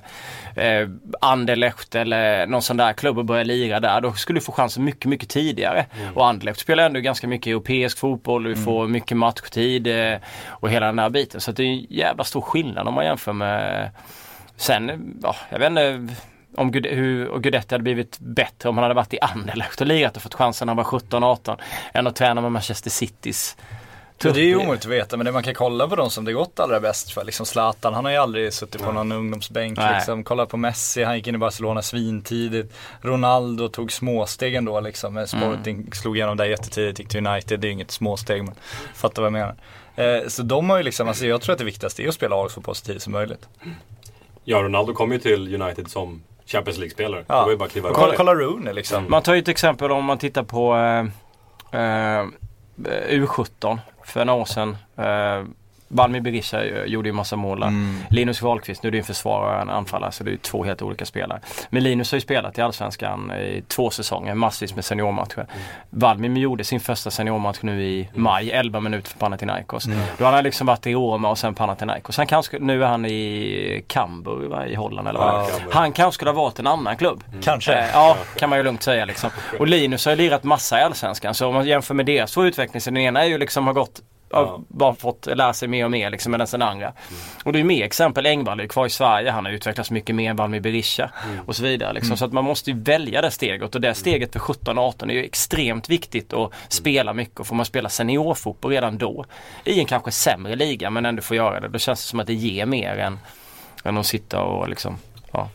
eh, 0.57 0.89
Anderlecht 1.21 1.95
eller 1.95 2.47
någon 2.47 2.63
sån 2.63 2.77
där 2.77 2.93
klubb 2.93 3.19
och 3.19 3.25
börjar 3.25 3.45
lira 3.45 3.81
där. 3.81 4.01
Då 4.01 4.13
skulle 4.13 4.37
du 4.41 4.45
få 4.45 4.53
chansen 4.53 4.85
mycket, 4.85 5.05
mycket 5.07 5.29
tidigare. 5.29 5.87
Och 6.15 6.27
Anderlecht 6.29 6.61
spelar 6.61 6.85
ändå 6.87 7.01
ganska 7.01 7.29
mycket 7.29 7.47
europeisk 7.51 7.99
fotboll. 7.99 8.43
Du 8.43 8.57
får 8.57 8.89
mycket 8.89 9.17
matchtid 9.17 9.87
eh, 9.87 10.19
och 10.49 10.69
hela 10.73 10.87
den 10.87 10.99
här 10.99 11.11
biten. 11.11 11.41
Så 11.41 11.53
det 11.53 11.63
är 11.63 11.67
en 11.67 11.87
jävla 11.91 12.25
stor 12.25 12.41
skillnad 12.41 12.89
om 12.89 12.95
man 12.95 13.05
jämför 13.05 13.33
med 13.33 13.91
Sen, 14.57 15.15
ja, 15.23 15.37
jag 15.51 15.59
vet 15.59 15.71
inte 15.71 16.15
om 16.57 16.73
Gud, 16.73 16.87
hur 16.87 17.29
och 17.29 17.43
Guidetti 17.43 17.75
hade 17.75 17.83
blivit 17.83 18.19
bättre 18.19 18.69
om 18.69 18.77
han 18.77 18.83
hade 18.83 18.95
varit 18.95 19.15
i 19.15 19.21
Anderlecht 19.21 19.81
och 19.81 19.87
lirat 19.87 20.17
och 20.17 20.23
fått 20.23 20.35
chansen 20.35 20.67
när 20.67 20.75
han 20.75 20.85
var 20.85 20.99
17-18 20.99 21.59
än 21.95 22.07
att 22.07 22.17
träna 22.17 22.41
med 22.41 22.53
Manchester 22.53 22.91
Citys 22.91 23.57
det 24.31 24.41
är 24.41 24.45
ju 24.45 24.57
omöjligt 24.57 24.85
att 24.85 24.91
veta 24.91 25.17
men 25.17 25.27
det 25.27 25.33
man 25.33 25.43
kan 25.43 25.55
kolla 25.55 25.89
på 25.89 25.97
de 25.97 26.11
som 26.11 26.25
det 26.25 26.33
gått 26.33 26.61
allra 26.61 26.81
bäst 26.81 27.11
för. 27.11 27.25
Liksom 27.25 27.47
Zlatan, 27.47 27.95
han 27.95 28.05
har 28.05 28.13
ju 28.13 28.19
aldrig 28.19 28.53
suttit 28.53 28.83
på 28.83 28.93
någon 28.93 29.13
ungdomsbänk 29.13 29.79
Nej. 29.79 29.95
liksom. 29.95 30.25
Kolla 30.25 30.47
på 30.47 30.57
Messi, 30.57 31.05
han 31.05 31.17
gick 31.17 31.27
in 31.27 31.35
i 31.35 31.39
Barcelona 31.39 31.83
svintidigt. 31.83 32.75
Ronaldo 33.01 33.69
tog 33.69 33.93
småsteg 33.93 34.55
ändå 34.55 34.81
liksom. 34.81 35.27
Sporting 35.27 35.93
slog 35.93 36.17
igenom 36.17 36.37
där 36.37 36.45
jättetidigt, 36.45 36.99
gick 36.99 37.09
till 37.09 37.27
United. 37.27 37.61
Det 37.61 37.67
är 37.67 37.69
ju 37.69 37.73
inget 37.73 37.91
småsteg 37.91 38.45
men 38.45 38.55
fattar 38.95 39.23
vad 39.23 39.27
jag 39.27 39.33
menar. 39.33 39.55
Eh, 39.97 40.29
så 40.29 40.43
de 40.43 40.71
har 40.71 40.77
ju 40.77 40.83
liksom, 40.83 41.09
alltså 41.09 41.27
jag 41.27 41.41
tror 41.41 41.53
att 41.53 41.59
det 41.59 41.65
viktigaste 41.65 42.03
är 42.03 42.09
att 42.09 42.15
spela 42.15 42.37
A-lagsfotboll 42.37 42.75
så 42.75 42.85
tidigt 42.85 43.03
som 43.03 43.13
möjligt. 43.13 43.49
ja, 44.45 44.63
Ronaldo 44.63 44.95
kom 44.95 45.13
ju 45.13 45.19
till 45.19 45.63
United 45.63 45.91
som 45.91 46.23
Champions 46.47 46.79
League-spelare. 46.79 47.25
Ja. 47.29 47.35
Det 47.39 47.43
var 47.43 47.51
ju 47.51 47.57
bara 47.57 47.65
att 47.65 47.73
kliva 47.73 47.93
kolla, 47.93 48.15
kolla 48.17 48.35
Rooney 48.35 48.73
liksom. 48.75 49.07
Man 49.09 49.23
tar 49.23 49.35
ju 49.35 49.41
ett 49.41 49.49
exempel 49.49 49.91
om 49.93 50.05
man 50.05 50.19
tittar 50.19 50.43
på 50.43 50.75
eh, 50.77 51.81
eh, 51.81 52.27
U17 53.09 53.79
för 54.05 54.25
några 54.25 54.41
år 54.41 54.45
sedan. 54.45 54.77
Eh, 54.97 55.45
Valmi 55.95 56.21
Berisha 56.21 56.65
eh, 56.65 56.85
gjorde 56.85 57.09
ju 57.09 57.13
massa 57.13 57.37
mål. 57.37 57.63
Mm. 57.63 57.97
Linus 58.11 58.43
Wahlqvist, 58.43 58.83
nu 58.83 58.87
är 58.87 58.91
det 58.91 58.97
ju 58.97 59.01
en 59.01 59.05
försvarare 59.07 59.57
och 59.57 59.63
en 59.63 59.71
anfallare 59.71 60.13
så 60.13 60.25
det 60.25 60.31
är 60.31 60.33
ju 60.33 60.39
två 60.39 60.65
helt 60.65 60.83
olika 60.83 61.05
spelare. 61.05 61.41
Men 61.71 61.83
Linus 61.83 62.13
har 62.13 62.17
ju 62.17 62.21
spelat 62.21 62.59
i 62.59 62.61
Allsvenskan 62.61 63.33
i 63.33 63.63
två 63.69 63.91
säsonger, 63.91 64.35
massvis 64.35 64.75
med 64.75 64.85
seniormatcher. 64.85 65.47
Valmi 65.91 66.41
gjorde 66.41 66.65
sin 66.65 66.81
första 66.81 67.11
seniormatch 67.11 67.59
nu 67.63 67.83
i 67.85 68.09
maj, 68.15 68.51
11 68.51 68.81
minuter 68.81 69.11
för 69.11 69.19
Panathinaikos. 69.19 69.85
Då 70.19 70.25
har 70.25 70.33
han 70.33 70.45
liksom 70.45 70.67
varit 70.67 70.87
i 70.87 70.95
Roma 70.95 71.31
och 71.31 71.39
sen 71.39 71.55
Panathinaikos. 71.55 72.17
Han 72.17 72.27
kanske, 72.27 72.59
nu 72.59 72.83
är 72.83 72.87
han 72.87 73.07
i 73.07 73.85
Cambuur 73.87 74.49
va, 74.49 74.67
i 74.67 74.75
Holland 74.75 75.09
eller 75.09 75.19
vad 75.19 75.35
Ja, 75.35 75.47
det. 75.67 75.75
Han 75.75 75.93
kanske 75.93 76.15
skulle 76.15 76.31
ha 76.31 76.37
valt 76.43 76.59
en 76.59 76.67
annan 76.67 76.97
klubb. 76.97 77.25
Kanske. 77.43 77.75
Eh, 77.75 77.89
Ja, 77.93 78.17
kan 78.39 78.51
man 78.51 78.59
ju 78.59 78.63
lugnt 78.65 78.83
säga 78.83 79.05
liksom. 79.05 79.31
Och 79.59 79.67
Linus 79.67 80.05
har 80.05 80.13
ju 80.13 80.17
lirat 80.17 80.45
massa 80.45 80.81
i 80.81 80.83
Allsvenskan. 80.83 81.35
Så 81.35 81.47
om 81.47 81.55
man 81.55 81.67
jämför 81.67 81.95
med 81.95 82.07
deras 82.07 82.33
två 82.33 82.45
utveckling, 82.45 82.81
så 82.81 82.91
den 82.91 82.97
ena 82.97 83.23
är 83.23 83.27
ju 83.27 83.39
liksom 83.39 83.67
har 83.67 83.75
gått 83.75 84.01
har 84.33 84.61
bara 84.69 84.95
fått 84.95 85.27
lära 85.27 85.53
sig 85.53 85.69
mer 85.69 85.85
och 85.85 85.91
mer 85.91 86.11
liksom 86.11 86.35
än 86.35 86.47
den 86.51 86.63
andra. 86.63 86.93
Och 87.45 87.53
det 87.53 87.61
är 87.61 87.65
mer 87.65 87.85
exempel. 87.85 88.27
Engvall 88.27 88.61
är 88.61 88.67
kvar 88.67 88.87
i 88.87 88.91
Sverige. 88.91 89.31
Han 89.31 89.45
har 89.45 89.53
utvecklats 89.53 89.91
mycket 89.91 90.15
mer 90.15 90.31
än 90.31 90.37
Valmi 90.37 90.61
Berisha. 90.61 91.11
Och 91.47 91.57
så 91.57 91.63
vidare. 91.63 91.93
Liksom. 91.93 92.17
Så 92.17 92.25
att 92.25 92.33
man 92.33 92.45
måste 92.45 92.71
ju 92.71 92.81
välja 92.81 93.23
det 93.23 93.31
steget. 93.31 93.75
Och 93.75 93.81
det 93.81 93.95
steget 93.95 94.33
för 94.33 94.41
17-18 94.41 95.11
är 95.11 95.15
ju 95.15 95.25
extremt 95.25 95.89
viktigt 95.89 96.33
att 96.33 96.53
spela 96.69 97.13
mycket. 97.13 97.41
Och 97.41 97.47
får 97.47 97.57
man 97.57 97.67
spela 97.67 97.89
seniorfotboll 97.89 98.71
redan 98.71 98.99
då 98.99 99.25
i 99.65 99.81
en 99.81 99.87
kanske 99.87 100.11
sämre 100.11 100.57
liga 100.57 100.91
men 100.91 101.07
ändå 101.07 101.23
få 101.23 101.35
göra 101.35 101.61
det. 101.61 101.69
Då 101.69 101.79
känns 101.79 102.03
det 102.03 102.09
som 102.09 102.21
att 102.21 102.27
det 102.27 102.35
ger 102.35 102.67
mer 102.67 102.99
än, 102.99 103.19
än 103.85 103.99
att 103.99 104.07
sitta 104.07 104.43
och 104.43 104.69
liksom 104.69 104.97
ja. 105.33 105.49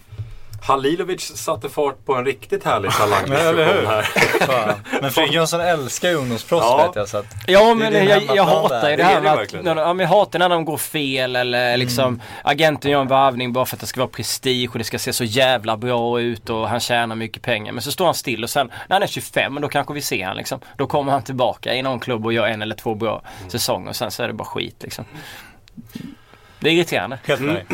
Halilovic 0.62 1.22
satte 1.38 1.70
fart 1.70 2.06
på 2.06 2.16
en 2.16 2.26
riktigt 2.26 2.64
härlig 2.64 2.92
Men 3.28 3.32
eller 3.38 3.74
hur? 3.74 3.82
talangdiskussion 3.86 4.48
här. 4.50 4.76
Men 5.02 5.12
Fredrik 5.12 5.34
Jönsson 5.34 5.62
älskar 5.62 6.10
ju 6.10 6.16
ungdomsproffs 6.16 6.66
Ja. 6.96 7.06
så 7.08 7.18
att 7.18 7.26
Ja 7.48 7.68
Det 7.70 7.76
men 7.76 7.94
din 7.94 8.06
jag, 8.08 8.24
jag 8.36 8.44
hatar 8.44 8.90
ju 8.90 8.96
det 8.96 9.04
Det 9.04 9.04
är 9.04 9.08
här 9.08 9.16
det 9.16 9.22
med 9.22 9.32
att, 9.32 9.40
verkligen. 9.40 9.66
ja, 9.78 9.94
men 9.94 10.00
jag 10.00 10.08
hatar 10.08 10.40
när 10.40 10.50
de 10.50 10.66
går 10.66 10.78
fel 10.78 11.36
eller 11.36 11.78
liksom 11.78 12.22
agenten 12.44 12.92
gör 12.92 13.02
en 13.02 13.08
varvning 13.08 13.54
bara 13.54 13.66
för 13.66 13.76
att 13.76 13.80
det 13.82 13.88
ska 13.88 14.00
vara 14.00 14.10
prestige 14.10 14.70
och 14.72 14.78
det 14.78 14.84
ska 14.84 15.00
se 15.00 15.14
så 15.14 15.24
jävla 15.24 15.78
bra 15.78 16.20
ut 16.22 16.50
och 16.50 16.70
han 16.70 16.80
tjänar 16.80 17.16
mycket 17.16 17.42
pengar. 17.42 17.72
Men 17.74 17.82
så 17.82 17.92
står 17.92 18.06
han 18.06 18.14
still 18.14 18.44
och 18.44 18.50
sen 18.50 18.72
när 18.90 18.96
han 18.96 19.04
är 19.04 19.08
25 19.08 19.62
då 19.62 19.68
kanske 19.68 19.94
vi 19.94 20.02
ser 20.02 20.26
han 20.26 20.38
liksom. 20.38 20.60
Då 20.78 20.88
kommer 20.88 21.12
han 21.12 21.24
tillbaka 21.24 21.74
i 21.74 21.82
någon 21.82 22.00
klubb 22.00 22.26
och 22.26 22.34
gör 22.34 22.48
en 22.48 22.62
eller 22.62 22.76
två 22.76 22.96
bra 22.96 23.22
säsonger 23.48 23.90
och 23.90 23.96
sen 23.96 24.12
så 24.12 24.24
är 24.24 24.28
det 24.28 24.34
bara 24.34 24.46
skit 24.48 24.76
liksom. 24.80 25.06
Det 26.60 26.70
är 26.70 26.74
irriterande. 26.74 27.20
helt 27.28 27.42
dig. 27.42 27.66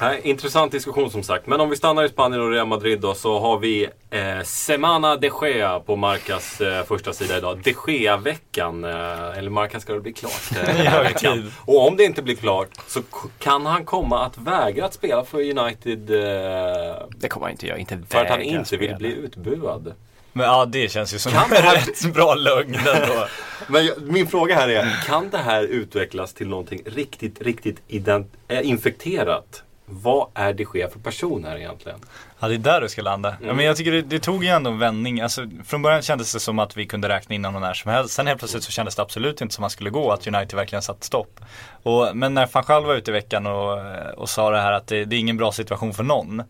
Nej, 0.00 0.20
intressant 0.24 0.72
diskussion 0.72 1.10
som 1.10 1.22
sagt. 1.22 1.46
Men 1.46 1.60
om 1.60 1.70
vi 1.70 1.76
stannar 1.76 2.04
i 2.04 2.08
Spanien 2.08 2.40
och 2.42 2.50
Real 2.50 2.66
Madrid 2.66 3.00
då 3.00 3.14
så 3.14 3.38
har 3.38 3.58
vi 3.58 3.88
eh, 4.10 4.42
Semana 4.44 5.16
de 5.16 5.30
Gea 5.42 5.80
på 5.80 5.96
Marcas 5.96 6.60
eh, 6.60 6.84
första 6.84 7.12
sida 7.12 7.38
idag. 7.38 7.60
De 7.64 7.74
Gea-veckan. 7.88 8.84
Eh, 8.84 9.38
eller 9.38 9.50
Marca 9.50 9.80
ska 9.80 9.92
det 9.92 10.00
bli 10.00 10.12
klart 10.12 10.50
eh, 10.68 11.02
veckan. 11.02 11.52
Och 11.64 11.86
om 11.88 11.96
det 11.96 12.04
inte 12.04 12.22
blir 12.22 12.34
klart 12.36 12.68
så 12.86 13.02
kan 13.38 13.66
han 13.66 13.84
komma 13.84 14.24
att 14.24 14.38
vägra 14.38 14.84
att 14.84 14.94
spela 14.94 15.24
för 15.24 15.58
United 15.58 16.10
eh, 16.10 16.96
Det 17.16 17.28
kommer 17.28 17.46
han 17.46 17.50
inte 17.52 17.66
göra. 17.66 17.78
Inte 17.78 17.98
för 18.08 18.18
att 18.18 18.30
han 18.30 18.42
inte 18.42 18.76
vill 18.76 18.94
bli 18.96 19.12
utbuad. 19.12 19.92
Men 20.32 20.46
ja 20.46 20.64
det 20.64 20.88
känns 20.90 21.14
ju 21.14 21.18
som 21.18 21.32
Kan 21.32 21.52
en 21.52 21.62
rätt 21.62 22.12
bra 22.14 22.34
lögn 22.34 22.74
ändå. 22.74 23.26
Men 23.66 23.86
jag, 23.86 24.02
min 24.02 24.26
fråga 24.26 24.54
här 24.54 24.68
är, 24.68 25.04
kan 25.06 25.30
det 25.30 25.38
här 25.38 25.62
utvecklas 25.62 26.34
till 26.34 26.48
någonting 26.48 26.82
riktigt, 26.86 27.42
riktigt 27.42 27.80
ident- 27.88 28.36
eh, 28.48 28.68
infekterat? 28.68 29.62
Vad 29.90 30.28
är 30.34 30.52
de 30.52 30.66
Gea 30.74 30.88
för 30.88 30.98
person 30.98 31.44
här 31.44 31.56
egentligen? 31.56 31.98
Ja 32.38 32.48
det 32.48 32.54
är 32.54 32.58
där 32.58 32.80
du 32.80 32.88
ska 32.88 33.02
landa. 33.02 33.36
Ja, 33.42 33.54
men 33.54 33.64
jag 33.64 33.76
tycker 33.76 33.92
det, 33.92 34.02
det 34.02 34.18
tog 34.18 34.44
ju 34.44 34.50
ändå 34.50 34.70
en 34.70 34.78
vändning. 34.78 35.20
Alltså, 35.20 35.46
från 35.64 35.82
början 35.82 36.02
kändes 36.02 36.32
det 36.32 36.40
som 36.40 36.58
att 36.58 36.76
vi 36.76 36.86
kunde 36.86 37.08
räkna 37.08 37.34
in 37.34 37.44
honom 37.44 37.60
när 37.62 37.74
som 37.74 37.90
helst. 37.90 38.14
Sen 38.14 38.26
helt 38.26 38.38
plötsligt 38.38 38.62
så 38.62 38.72
kändes 38.72 38.96
det 38.96 39.02
absolut 39.02 39.40
inte 39.40 39.54
som 39.54 39.62
att 39.62 39.64
han 39.64 39.70
skulle 39.70 39.90
gå. 39.90 40.12
Att 40.12 40.26
United 40.26 40.54
verkligen 40.54 40.82
satt 40.82 41.04
stopp. 41.04 41.40
Och, 41.82 42.16
men 42.16 42.34
när 42.34 42.48
van 42.52 42.64
Gaal 42.66 42.84
var 42.84 42.94
ute 42.94 43.10
i 43.10 43.14
veckan 43.14 43.46
och, 43.46 43.78
och 44.16 44.28
sa 44.28 44.50
det 44.50 44.60
här 44.60 44.72
att 44.72 44.86
det, 44.86 45.04
det 45.04 45.16
är 45.16 45.20
ingen 45.20 45.36
bra 45.36 45.52
situation 45.52 45.94
för 45.94 46.04
någon. 46.04 46.42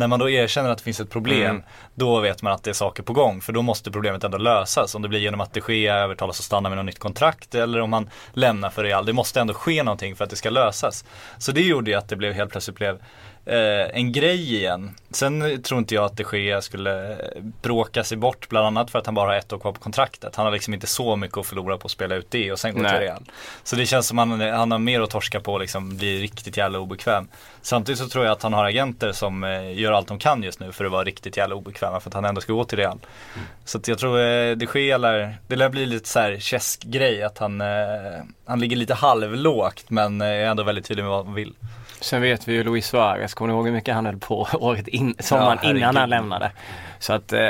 När 0.00 0.06
man 0.06 0.18
då 0.18 0.30
erkänner 0.30 0.70
att 0.70 0.78
det 0.78 0.84
finns 0.84 1.00
ett 1.00 1.10
problem, 1.10 1.50
Mm. 1.50 1.62
då 1.94 2.20
vet 2.20 2.42
man 2.42 2.52
att 2.52 2.62
det 2.62 2.70
är 2.70 2.74
saker 2.74 3.02
på 3.02 3.12
gång. 3.12 3.40
För 3.40 3.52
då 3.52 3.62
måste 3.62 3.90
problemet 3.90 4.24
ändå 4.24 4.38
lösas. 4.38 4.94
Om 4.94 5.02
det 5.02 5.08
blir 5.08 5.20
genom 5.20 5.40
att 5.40 5.52
det 5.52 5.60
sker 5.60 5.92
övertalas 5.94 6.38
att 6.38 6.44
stanna 6.44 6.68
med 6.68 6.76
något 6.78 6.86
nytt 6.86 6.98
kontrakt 6.98 7.54
eller 7.54 7.80
om 7.80 7.92
han 7.92 8.10
lämnar 8.32 8.70
för 8.70 8.84
Real. 8.84 9.06
Det 9.06 9.12
måste 9.12 9.40
ändå 9.40 9.54
ske 9.54 9.82
någonting 9.82 10.16
för 10.16 10.24
att 10.24 10.30
det 10.30 10.36
ska 10.36 10.50
lösas. 10.50 11.04
Så 11.38 11.52
det 11.52 11.60
gjorde 11.60 11.90
ju 11.90 11.96
att 11.96 12.08
det 12.08 12.16
blev 12.16 12.32
helt 12.32 12.50
plötsligt 12.50 12.76
blev 12.76 12.98
eh, 13.44 13.96
en 13.98 14.12
grej 14.12 14.54
igen. 14.54 14.94
Sen 15.10 15.62
tror 15.62 15.78
inte 15.78 15.94
jag 15.94 16.04
att 16.04 16.16
det 16.16 16.32
Gea 16.32 16.62
skulle 16.62 17.16
bråka 17.62 18.04
sig 18.04 18.16
bort 18.16 18.48
bland 18.48 18.66
annat 18.66 18.90
för 18.90 18.98
att 18.98 19.06
han 19.06 19.14
bara 19.14 19.30
har 19.30 19.36
ett 19.36 19.52
år 19.52 19.58
kvar 19.58 19.72
på 19.72 19.80
kontraktet. 19.80 20.36
Han 20.36 20.46
har 20.46 20.52
liksom 20.52 20.74
inte 20.74 20.86
så 20.86 21.16
mycket 21.16 21.38
att 21.38 21.46
förlora 21.46 21.78
på 21.78 21.86
att 21.86 21.92
spela 21.92 22.14
ut 22.14 22.30
det 22.30 22.52
och 22.52 22.58
sen 22.58 22.74
gå 22.74 22.88
till 22.88 22.98
Real. 22.98 23.22
Så 23.64 23.76
det 23.76 23.86
känns 23.86 24.06
som 24.06 24.18
att 24.18 24.28
han, 24.28 24.40
han 24.40 24.70
har 24.70 24.78
mer 24.78 25.00
att 25.00 25.10
torska 25.10 25.40
på 25.40 25.52
och 25.52 25.60
liksom 25.60 25.96
bli 25.96 26.22
riktigt 26.22 26.56
jävla 26.56 26.78
obekväm. 26.78 27.28
Samtidigt 27.62 27.98
så 27.98 28.08
tror 28.08 28.24
jag 28.24 28.32
att 28.32 28.42
han 28.42 28.52
har 28.52 28.64
agenter 28.64 29.12
som 29.12 29.44
eh, 29.44 29.78
gör 29.78 29.92
allt 29.92 30.08
de 30.08 30.18
kan 30.18 30.42
just 30.42 30.60
nu 30.60 30.72
för 30.72 30.84
att 30.84 30.92
vara 30.92 31.04
riktigt 31.04 31.36
jävla 31.36 31.54
obekväma 31.54 32.00
för 32.00 32.10
att 32.10 32.14
han 32.14 32.24
ändå 32.24 32.40
ska 32.40 32.52
gå 32.52 32.64
till 32.64 32.78
Real. 32.78 32.98
Så 33.64 33.78
att 33.78 33.88
jag 33.88 33.98
tror 33.98 34.20
eh, 34.20 34.56
det 34.56 34.66
sker 34.66 34.98
lär, 34.98 35.36
det 35.46 35.56
lär 35.56 35.68
bli 35.68 35.86
lite 35.86 36.08
så 36.08 36.20
här 36.20 36.90
grej 36.90 37.22
att 37.22 37.38
han, 37.38 37.60
eh, 37.60 37.66
han 38.44 38.60
ligger 38.60 38.76
lite 38.76 38.94
halvlågt 38.94 39.84
men 39.88 40.20
eh, 40.20 40.26
är 40.26 40.46
ändå 40.46 40.62
väldigt 40.62 40.84
tydlig 40.84 41.02
med 41.02 41.10
vad 41.10 41.26
han 41.26 41.34
vill. 41.34 41.54
Sen 42.00 42.22
vet 42.22 42.48
vi 42.48 42.52
ju 42.52 42.64
Luis 42.64 42.86
Suarez, 42.86 43.34
kommer 43.34 43.48
ni 43.52 43.56
ihåg 43.56 43.66
hur 43.66 43.72
mycket 43.72 43.94
han 43.94 44.06
höll 44.06 44.18
på 44.18 44.48
året 44.60 44.88
in, 44.88 45.14
sommaren 45.18 45.58
Ja, 45.62 45.70
innan 45.70 45.96
han 45.96 46.10
lämnade? 46.10 46.52
Så 46.98 47.12
att, 47.12 47.32
eh, 47.32 47.40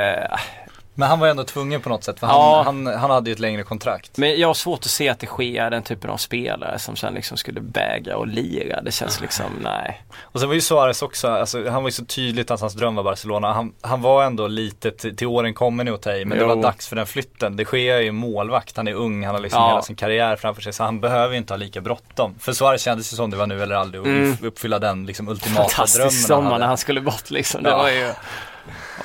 Men 1.00 1.08
han 1.08 1.20
var 1.20 1.28
ändå 1.28 1.44
tvungen 1.44 1.80
på 1.80 1.88
något 1.88 2.04
sätt 2.04 2.20
för 2.20 2.26
Ja. 2.26 2.62
han, 2.64 2.86
han, 2.86 2.94
han 3.00 3.10
hade 3.10 3.30
ju 3.30 3.32
ett 3.34 3.38
längre 3.38 3.62
kontrakt. 3.62 4.16
men 4.18 4.40
jag 4.40 4.48
har 4.48 4.54
svårt 4.54 4.78
att 4.78 4.84
se 4.84 5.08
att 5.08 5.18
det 5.18 5.26
sker 5.26 5.70
den 5.70 5.82
typen 5.82 6.10
av 6.10 6.16
spelare 6.16 6.78
som 6.78 6.96
sen 6.96 7.14
liksom 7.14 7.36
skulle 7.36 7.60
vägra 7.60 8.16
och 8.16 8.26
lira. 8.26 8.82
Det 8.82 8.92
känns 8.92 9.20
liksom, 9.20 9.46
nej. 9.62 10.02
Och 10.20 10.40
sen 10.40 10.48
var 10.48 10.54
ju 10.54 10.60
Suarez 10.60 11.02
också, 11.02 11.28
alltså, 11.28 11.70
han 11.70 11.82
var 11.82 11.88
ju 11.88 11.92
så 11.92 12.04
tydligt 12.04 12.50
att 12.50 12.60
hans 12.60 12.74
dröm 12.74 12.94
var 12.94 13.02
Barcelona. 13.02 13.52
Han, 13.52 13.72
han 13.80 14.02
var 14.02 14.24
ändå 14.24 14.46
lite 14.46 14.90
till, 14.90 15.16
till 15.16 15.26
åren 15.26 15.54
kommer 15.54 15.84
nu 15.84 15.94
att 15.94 16.02
ta 16.02 16.12
i, 16.12 16.24
men 16.24 16.38
det 16.38 16.44
Jo. 16.44 16.48
var 16.48 16.56
dags 16.62 16.88
för 16.88 16.96
den 16.96 17.06
flytten. 17.06 17.56
Det 17.56 17.64
sker 17.64 17.98
ju 18.00 18.12
målvakt, 18.12 18.76
han 18.76 18.88
är 18.88 18.94
ung, 18.94 19.24
han 19.26 19.34
har 19.34 19.42
liksom 19.42 19.62
Ja. 19.62 19.68
hela 19.68 19.82
sin 19.82 19.96
karriär 19.96 20.36
framför 20.36 20.62
sig. 20.62 20.72
Så 20.72 20.84
han 20.84 21.00
behöver 21.00 21.32
ju 21.32 21.38
inte 21.38 21.52
ha 21.52 21.58
lika 21.58 21.80
bråttom. 21.80 22.34
För 22.38 22.52
Suarez 22.52 22.82
kändes 22.82 23.12
ju 23.12 23.16
som 23.16 23.30
det 23.30 23.36
var 23.36 23.46
nu 23.46 23.62
eller 23.62 23.74
aldrig 23.74 24.00
och 24.00 24.06
Mm. 24.06 24.36
uppfylla 24.42 24.78
den 24.78 25.06
liksom 25.06 25.28
ultimata 25.28 25.52
drömmen 25.62 25.70
Fantastisk 25.70 26.02
han 26.30 26.42
sommar 26.42 26.58
när 26.58 26.66
han 26.66 26.78
skulle 26.78 27.00
bort 27.00 27.30
liksom. 27.30 27.62
Det 27.62 27.70
Ja. 27.70 27.76
var 27.78 27.90
ju, 27.90 28.12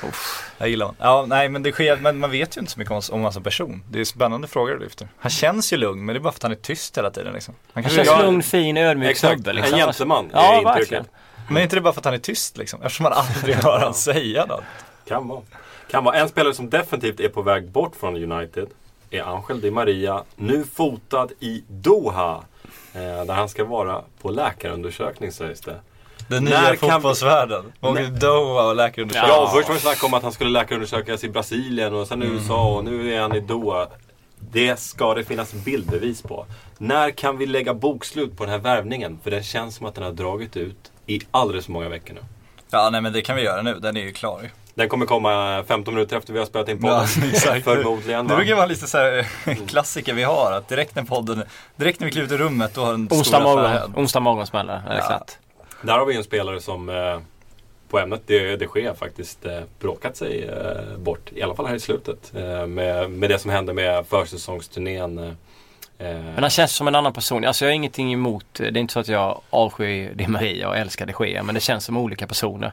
Jag 0.58 0.68
gillar 0.68 0.86
honom. 0.86 0.96
Ja, 1.00 1.24
nej 1.28 1.48
men 1.48 1.62
det 1.62 1.72
sker, 1.72 1.96
men 1.96 2.18
man 2.18 2.30
vet 2.30 2.56
ju 2.56 2.60
inte 2.60 2.72
så 2.72 2.78
mycket 2.78 2.92
om, 2.92 3.00
om 3.10 3.18
honom 3.18 3.32
som 3.32 3.42
person. 3.42 3.82
Det 3.90 4.00
är 4.00 4.04
spännande 4.04 4.48
frågor 4.48 4.72
du 4.74 4.78
lyfter. 4.78 5.08
Han 5.18 5.30
känns 5.30 5.72
ju 5.72 5.76
lugn, 5.76 6.04
men 6.04 6.14
det 6.14 6.18
är 6.18 6.20
bara 6.20 6.32
för 6.32 6.38
att 6.38 6.42
han 6.42 6.52
är 6.52 6.56
tyst 6.56 6.98
hela 6.98 7.10
tiden 7.10 7.32
liksom. 7.32 7.54
Han 7.72 7.84
han 7.84 7.92
känns 7.92 8.08
Ja, 8.08 8.22
lugn, 8.22 8.42
fin, 8.42 8.76
ödmjuk 8.76 9.10
Exakt, 9.10 9.34
snubbe 9.34 9.50
en 9.50 9.56
liksom. 9.56 9.78
gentleman 9.78 10.30
Ja, 10.32 10.52
är 10.52 10.56
intrycket. 10.58 10.76
verkligen. 10.80 11.04
Men 11.48 11.56
är 11.56 11.62
inte 11.62 11.76
det 11.76 11.80
bara 11.80 11.92
för 11.92 12.00
att 12.00 12.04
han 12.04 12.14
är 12.14 12.18
tyst 12.18 12.56
liksom? 12.56 12.82
Eftersom 12.82 13.02
man 13.04 13.12
aldrig 13.12 13.54
hör 13.56 13.78
han 13.84 13.94
säga 13.94 14.46
något. 14.46 14.62
Kan 15.08 15.28
vara. 15.28 15.40
Kan 15.90 16.04
vara. 16.04 16.16
En 16.16 16.28
spelare 16.28 16.54
som 16.54 16.70
definitivt 16.70 17.20
är 17.20 17.28
på 17.28 17.42
väg 17.42 17.68
bort 17.70 17.96
från 17.96 18.32
United 18.32 18.68
är 19.10 19.22
Angel 19.22 19.60
Di 19.60 19.70
Maria. 19.70 20.22
Nu 20.36 20.64
fotad 20.74 21.28
i 21.40 21.64
Doha. 21.68 22.40
Eh, 22.92 23.00
där 23.00 23.34
han 23.34 23.48
ska 23.48 23.64
vara 23.64 24.02
på 24.22 24.30
läkarundersökning 24.30 25.32
sägs 25.32 25.60
det. 25.60 25.80
Den 26.28 26.44
När 26.44 26.50
nya 26.50 26.76
kan- 26.76 26.90
fotbollsvärlden. 26.90 27.72
Åker 27.80 28.04
till 28.04 28.18
Doha 28.18 28.62
och 28.68 28.76
läkarundersökning. 28.76 29.30
Ja, 29.36 29.50
först 29.54 29.68
var 29.68 29.74
det 29.74 29.80
snack 29.80 30.04
om 30.04 30.14
att 30.14 30.22
han 30.22 30.32
skulle 30.32 30.50
läkarundersökas 30.50 31.24
i 31.24 31.28
Brasilien 31.28 31.94
och 31.94 32.06
sen 32.06 32.22
i 32.22 32.26
USA 32.26 32.66
och 32.76 32.84
nu 32.84 33.14
är 33.14 33.20
han 33.20 33.34
i 33.36 33.40
Doha. 33.40 33.86
Det 34.50 34.80
ska 34.80 35.14
det 35.14 35.24
finnas 35.24 35.52
bildbevis 35.52 36.22
på. 36.22 36.46
När 36.78 37.10
kan 37.10 37.38
vi 37.38 37.46
lägga 37.46 37.74
bokslut 37.74 38.36
på 38.36 38.44
den 38.44 38.52
här 38.52 38.58
värvningen? 38.58 39.18
För 39.22 39.30
det 39.30 39.42
känns 39.42 39.76
som 39.76 39.86
att 39.86 39.94
den 39.94 40.04
har 40.04 40.12
dragit 40.12 40.56
ut 40.56 40.92
i 41.06 41.20
alldeles 41.30 41.64
för 41.64 41.72
många 41.72 41.88
veckor 41.88 42.14
nu. 42.14 42.20
Ja, 42.70 42.90
nej 42.90 43.00
men 43.00 43.12
det 43.12 43.22
kan 43.22 43.36
vi 43.36 43.42
göra 43.42 43.62
nu. 43.62 43.74
Den 43.74 43.96
är 43.96 44.00
ju 44.00 44.12
klar. 44.12 44.50
Den 44.74 44.88
kommer 44.88 45.06
komma 45.06 45.64
15 45.68 45.94
minuter 45.94 46.16
efter 46.16 46.32
vi 46.32 46.38
har 46.38 46.46
spelat 46.46 46.68
in 46.68 46.80
podden. 46.82 47.06
Ja, 47.20 47.26
exakt. 47.32 47.64
Förmodligen. 47.64 48.26
Det 48.26 48.32
va? 48.32 48.36
brukar 48.36 48.54
vara 48.56 48.66
lite 48.66 48.86
så 48.86 48.98
här 48.98 49.26
klassiker 49.68 50.14
vi 50.14 50.22
har. 50.22 50.52
Att 50.52 50.68
direkt 50.68 50.94
när 50.94 51.02
podden, 51.02 51.42
direkt 51.76 52.00
när 52.00 52.04
vi 52.06 52.12
kliver 52.12 52.26
ut 52.26 52.32
ur 52.32 52.38
rummet 52.38 52.74
då 52.74 52.80
har 52.84 52.92
den 52.92 53.02
Onsdag 53.10 53.24
stora 53.24 53.40
morgon, 53.40 53.64
affären. 53.64 53.92
onsdag 53.96 54.20
morgon 54.20 54.46
smäller 54.46 54.74
är 54.74 54.94
det 54.94 54.96
Ja. 55.00 55.06
klart. 55.06 55.32
Där 55.86 55.98
har 55.98 56.06
vi 56.06 56.16
en 56.16 56.24
spelare 56.24 56.60
som 56.60 56.88
eh, 56.88 57.18
på 57.88 57.98
ämnet 57.98 58.22
det, 58.26 58.56
det 58.56 58.66
sker 58.66 58.94
faktiskt 58.94 59.46
eh, 59.46 59.60
bråkat 59.80 60.16
sig 60.16 60.44
eh, 60.44 60.98
bort. 60.98 61.32
I 61.32 61.42
alla 61.42 61.54
fall 61.54 61.66
här 61.66 61.74
i 61.74 61.80
slutet. 61.80 62.32
Eh, 62.36 62.66
med, 62.66 63.10
med 63.10 63.30
det 63.30 63.38
som 63.38 63.50
hände 63.50 63.72
med 63.72 64.06
försäsongsturnén. 64.06 65.18
Eh, 65.18 65.28
eh. 65.98 66.24
Men 66.24 66.38
han 66.38 66.50
känns 66.50 66.72
som 66.72 66.88
en 66.88 66.94
annan 66.94 67.12
person. 67.12 67.44
Alltså 67.44 67.64
jag 67.64 67.70
har 67.70 67.74
ingenting 67.74 68.12
emot, 68.12 68.60
eh, 68.60 68.66
det 68.66 68.78
är 68.78 68.80
inte 68.80 68.92
så 68.92 69.00
att 69.00 69.08
jag 69.08 69.40
avskyr 69.50 70.12
det 70.14 70.28
Maria 70.28 70.68
och 70.68 70.76
älskar 70.76 71.06
de 71.06 71.26
Gea 71.26 71.42
men 71.42 71.54
det 71.54 71.60
känns 71.60 71.84
som 71.84 71.96
olika 71.96 72.26
personer. 72.26 72.72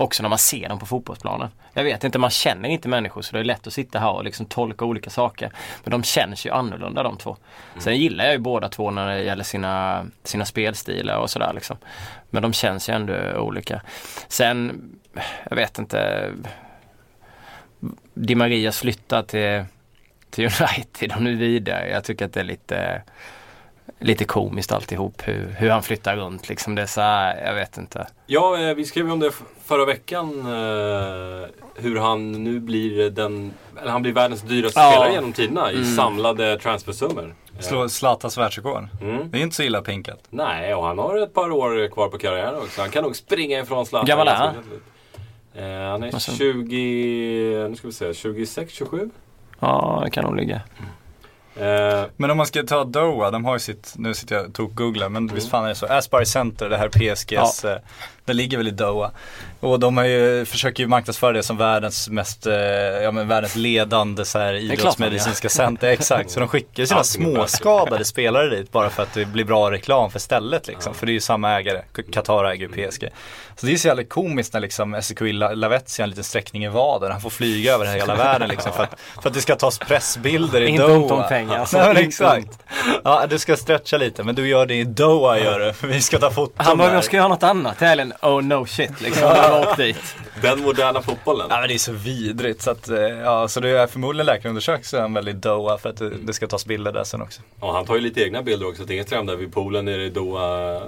Också 0.00 0.22
när 0.22 0.28
man 0.28 0.38
ser 0.38 0.68
dem 0.68 0.78
på 0.78 0.86
fotbollsplanen. 0.86 1.48
Jag 1.72 1.84
vet 1.84 2.04
inte, 2.04 2.18
man 2.18 2.30
känner 2.30 2.68
inte 2.68 2.88
människor 2.88 3.22
så 3.22 3.32
det 3.32 3.40
är 3.40 3.44
lätt 3.44 3.66
att 3.66 3.72
sitta 3.72 3.98
här 3.98 4.12
och 4.12 4.24
liksom 4.24 4.46
tolka 4.46 4.84
olika 4.84 5.10
saker. 5.10 5.52
Men 5.84 5.90
de 5.90 6.02
känns 6.02 6.46
ju 6.46 6.50
annorlunda 6.50 7.02
de 7.02 7.16
två. 7.16 7.36
Sen 7.78 7.96
gillar 7.96 8.24
jag 8.24 8.32
ju 8.32 8.38
båda 8.38 8.68
två 8.68 8.90
när 8.90 9.06
det 9.08 9.22
gäller 9.22 9.44
sina, 9.44 10.06
sina 10.24 10.44
spelstilar 10.44 11.18
och 11.18 11.30
sådär 11.30 11.52
liksom. 11.54 11.76
Men 12.30 12.42
de 12.42 12.52
känns 12.52 12.88
ju 12.88 12.94
ändå 12.94 13.32
olika. 13.38 13.82
Sen, 14.28 14.82
jag 15.50 15.56
vet 15.56 15.78
inte. 15.78 16.30
Di 18.14 18.34
Marias 18.34 18.78
flytta 18.78 19.22
till, 19.22 19.64
till 20.30 20.44
United 20.44 21.12
och 21.16 21.22
nu 21.22 21.36
vidare. 21.36 21.90
Jag 21.90 22.04
tycker 22.04 22.24
att 22.24 22.32
det 22.32 22.40
är 22.40 22.44
lite 22.44 23.02
lite 23.98 24.24
komiskt 24.24 24.72
alltihop 24.72 25.22
hur, 25.28 25.54
hur 25.58 25.70
han 25.70 25.82
flyttar 25.82 26.16
runt 26.16 26.48
liksom. 26.48 26.74
Det 26.74 26.82
är 26.82 26.86
så 26.86 27.00
här, 27.00 27.46
jag 27.46 27.54
vet 27.54 27.76
inte. 27.78 28.06
Ja, 28.26 28.58
eh, 28.68 28.74
vi 28.74 28.84
skrev 28.84 29.06
ju 29.06 29.12
om 29.12 29.20
det 29.20 29.30
förra 29.64 29.84
veckan. 29.84 30.38
Eh, 30.40 31.48
hur 31.74 31.96
han 31.98 32.32
nu 32.44 32.60
blir 32.60 33.10
den, 33.10 33.52
eller 33.80 33.90
han 33.90 34.02
blir 34.02 34.12
världens 34.12 34.42
dyraste 34.42 34.80
Ja. 34.80 34.90
spelare 34.90 35.12
genom 35.12 35.32
tiderna 35.32 35.72
i 35.72 35.76
Mm. 35.76 35.96
samlade 35.96 36.58
transfersummor. 36.58 37.34
Eh, 37.54 37.60
Slå 37.60 37.88
Zlatans 37.88 38.38
världsrekord. 38.38 38.88
Mm. 39.02 39.30
Det 39.30 39.38
är 39.38 39.42
inte 39.42 39.56
så 39.56 39.62
illa 39.62 39.82
pinkat. 39.82 40.18
Nej, 40.30 40.74
och 40.74 40.84
han 40.84 40.98
har 40.98 41.18
ett 41.18 41.34
par 41.34 41.50
år 41.50 41.88
kvar 41.92 42.08
på 42.08 42.18
karriären 42.18 42.56
också. 42.58 42.80
Han 42.80 42.90
kan 42.90 43.02
nog 43.04 43.16
springa 43.16 43.60
ifrån 43.60 43.86
Zlatan. 43.86 44.06
Gammal 44.06 44.28
är 44.28 44.34
han? 44.34 44.54
Eh, 45.54 45.90
han 45.90 46.02
är 46.02 46.14
Och 46.14 46.22
sen- 46.22 46.34
20, 46.36 47.68
nu 47.68 47.76
ska 47.76 47.86
vi 47.86 47.92
se, 47.92 48.14
26, 48.14 48.72
27? 48.72 49.10
Ja, 49.60 50.00
det 50.04 50.10
kan 50.10 50.24
nog 50.24 50.36
ligga. 50.36 50.54
Eh, 50.56 50.60
Men 52.16 52.30
om 52.30 52.36
man 52.36 52.46
ska 52.46 52.62
ta 52.62 52.84
Doha, 52.84 53.30
de 53.30 53.44
har 53.44 53.52
ju 53.54 53.58
sitt, 53.58 53.94
nu 53.96 54.14
sitter 54.14 54.36
jag 54.36 54.46
och 54.46 54.52
tok-googlar, 54.54 55.08
men 55.08 55.26
visst 55.26 55.50
fan 55.50 55.64
är 55.64 55.68
det 55.68 55.74
så. 55.74 55.86
Aspire 55.86 56.26
Center, 56.26 56.68
det 56.68 56.76
här 56.76 56.88
PSGs, 56.88 57.64
eh, 57.64 57.78
det 58.28 58.34
ligger 58.34 58.56
väl 58.56 58.68
i 58.68 58.70
Doha. 58.70 59.10
Och 59.60 59.80
de 59.80 59.96
har 59.96 60.04
ju, 60.04 60.44
försöker 60.44 60.82
ju 60.82 60.88
marknadsföra 60.88 61.32
det 61.32 61.42
som 61.42 61.56
världens 61.56 62.08
mest, 62.08 62.46
eh, 62.46 62.54
ja 63.02 63.10
men 63.10 63.28
världens 63.28 63.56
ledande 63.56 64.24
så 64.24 64.38
här 64.38 64.54
idrottsmedicinska 64.54 65.48
center. 65.48 65.88
Exakt, 65.88 66.30
så 66.30 66.40
de 66.40 66.48
skickar 66.48 66.82
ju 66.82 66.86
sina 66.86 67.04
småskadade 67.04 68.04
spelare 68.04 68.50
dit 68.50 68.72
bara 68.72 68.90
för 68.90 69.02
att 69.02 69.14
det 69.14 69.24
blir 69.24 69.44
bra 69.44 69.70
reklam 69.70 70.10
för 70.10 70.18
stället 70.18 70.66
liksom. 70.66 70.94
För 70.94 71.06
det 71.06 71.12
är 71.12 71.14
ju 71.14 71.20
samma 71.20 71.58
ägare, 71.58 71.82
Qatar 72.12 72.44
äger 72.44 72.68
ju 72.68 72.88
PSG. 72.88 73.08
Så 73.56 73.66
det 73.66 73.72
är 73.72 73.76
så 73.76 73.88
jävla 73.88 74.04
komiskt 74.04 74.52
när 74.52 74.60
liksom 74.60 75.02
SQI 75.02 75.32
Lavezzi 75.32 76.02
har 76.02 76.04
en 76.04 76.10
liten 76.10 76.24
sträckning 76.24 76.64
i 76.64 76.68
vaden. 76.68 77.12
Han 77.12 77.20
får 77.20 77.30
flyga 77.30 77.74
över 77.74 77.86
hela 77.86 78.14
världen 78.24 78.48
liksom 78.48 78.72
för 78.72 78.82
att, 78.82 79.00
för 79.22 79.28
att 79.28 79.34
det 79.34 79.40
ska 79.40 79.56
tas 79.56 79.78
pressbilder 79.78 80.60
i 80.60 80.68
Inte 80.68 80.82
Doha. 80.82 80.96
ont 80.96 81.10
om 81.10 81.28
pengar. 81.28 81.58
Alltså. 81.58 81.76
Nej, 81.78 81.88
Inte 81.88 82.00
exakt. 82.00 82.58
Ja, 83.04 83.26
du 83.30 83.38
ska 83.38 83.56
stretcha 83.56 83.96
lite, 83.96 84.22
men 84.22 84.34
du 84.34 84.48
gör 84.48 84.66
det 84.66 84.74
i 84.74 84.84
Doha 84.84 85.38
gör 85.38 85.60
du. 85.60 85.88
Vi 85.88 86.00
ska 86.00 86.18
ta 86.18 86.30
foton 86.30 86.66
Han 86.66 86.78
bara, 86.78 86.94
jag 86.94 87.04
ska 87.04 87.16
göra 87.16 87.28
något 87.28 87.42
annat 87.42 87.80
helgen. 87.80 88.12
Oh 88.22 88.42
no 88.42 88.66
shit 88.66 89.00
liksom. 89.00 89.24
Åkt 89.62 89.76
dit. 89.76 90.16
den 90.42 90.62
moderna 90.62 91.02
fotbollen. 91.02 91.46
Ja 91.50 91.60
men 91.60 91.68
det 91.68 91.74
är 91.74 91.78
så 91.78 91.92
vidrigt 91.92 92.62
så 92.62 92.70
att, 92.70 92.88
eh, 92.88 92.98
ja 92.98 93.48
så 93.48 93.60
det 93.60 93.68
är 93.68 93.86
förmodligen 93.86 94.26
läkarundersökt 94.26 94.86
så 94.86 94.96
är 94.96 95.00
han 95.00 95.14
väl 95.14 95.28
i 95.28 95.32
Doha 95.32 95.78
för 95.78 95.88
att 95.88 95.96
det, 95.96 96.10
det 96.10 96.32
ska 96.32 96.46
tas 96.46 96.66
bilder 96.66 96.92
där 96.92 97.04
sen 97.04 97.22
också. 97.22 97.42
Och 97.60 97.72
han 97.72 97.86
tar 97.86 97.94
ju 97.94 98.00
lite 98.00 98.22
egna 98.22 98.42
bilder 98.42 98.68
också. 98.68 98.92
Inget 98.92 99.10
där 99.10 99.36
vid 99.36 99.52
poolen 99.52 99.84
nere 99.84 100.04
i 100.04 100.10
Doha. 100.10 100.80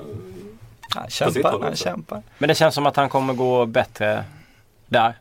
Han 0.95 1.11
kämpar, 1.11 1.61
han 1.63 1.77
kämpar. 1.77 2.23
Men 2.39 2.49
det 2.49 2.55
känns 2.55 2.75
som 2.75 2.87
att 2.87 2.97
han 2.97 3.09
kommer 3.09 3.35
gå 3.35 3.67
bättre 3.67 4.25
där. 4.87 5.15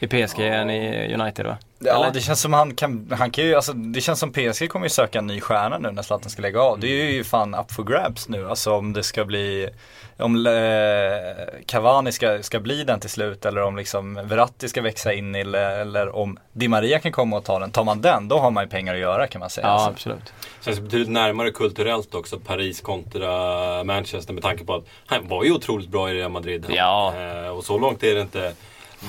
I 0.00 0.06
PSG 0.06 0.40
än 0.40 0.70
i 0.70 1.14
United 1.14 1.46
va? 1.46 1.56
Ja 1.78 1.94
Eller? 1.94 2.10
det 2.10 2.20
känns 2.20 2.40
som 2.40 2.52
han 2.52 2.74
kan, 2.74 3.12
han 3.18 3.30
kan 3.30 3.44
ju, 3.44 3.54
alltså 3.54 3.72
det 3.72 4.00
känns 4.00 4.20
som 4.20 4.32
PSG 4.32 4.68
kommer 4.68 4.86
ju 4.86 4.90
söka 4.90 5.18
en 5.18 5.26
ny 5.26 5.40
stjärna 5.40 5.78
nu 5.78 5.90
när 5.90 6.02
Zlatan 6.02 6.30
ska 6.30 6.42
lägga 6.42 6.60
av. 6.60 6.80
Det 6.80 6.86
är 6.88 7.10
ju 7.10 7.24
fan 7.24 7.54
up 7.54 7.72
for 7.72 7.84
grabs 7.84 8.28
nu, 8.28 8.48
alltså 8.48 8.72
om 8.74 8.92
det 8.92 9.02
ska 9.02 9.24
bli 9.24 9.68
om 10.16 10.46
eh, 10.46 11.62
Cavani 11.66 12.12
ska, 12.12 12.42
ska 12.42 12.60
bli 12.60 12.84
den 12.84 13.00
till 13.00 13.10
slut 13.10 13.46
eller 13.46 13.62
om 13.62 13.76
liksom 13.76 14.14
Verratti 14.14 14.68
ska 14.68 14.82
växa 14.82 15.12
in 15.12 15.34
i 15.36 15.40
eller, 15.40 15.80
eller 15.80 16.16
om 16.16 16.38
Di 16.52 16.68
Maria 16.68 16.98
kan 16.98 17.12
komma 17.12 17.36
och 17.36 17.44
ta 17.44 17.58
den. 17.58 17.70
Tar 17.70 17.84
man 17.84 18.00
den, 18.00 18.28
då 18.28 18.38
har 18.38 18.50
man 18.50 18.64
ju 18.64 18.70
pengar 18.70 18.94
att 18.94 19.00
göra 19.00 19.26
kan 19.26 19.40
man 19.40 19.50
säga. 19.50 19.66
Ja 19.66 19.72
Alltså. 19.72 19.90
absolut. 19.90 20.32
Känns 20.64 20.80
betydligt 20.80 21.08
närmare 21.08 21.50
kulturellt 21.50 22.14
också, 22.14 22.38
Paris 22.38 22.80
kontra 22.80 23.28
Manchester 23.84 24.32
med 24.34 24.42
tanke 24.42 24.64
på 24.64 24.74
att 24.74 24.84
han 25.06 25.28
var 25.28 25.44
ju 25.44 25.52
otroligt 25.52 25.88
bra 25.88 26.10
i 26.10 26.14
Real 26.14 26.30
Madrid. 26.30 26.66
Ja. 26.68 27.14
Eh, 27.16 27.48
och 27.48 27.64
så 27.64 27.78
långt 27.78 28.02
är 28.02 28.14
det 28.14 28.20
inte 28.20 28.52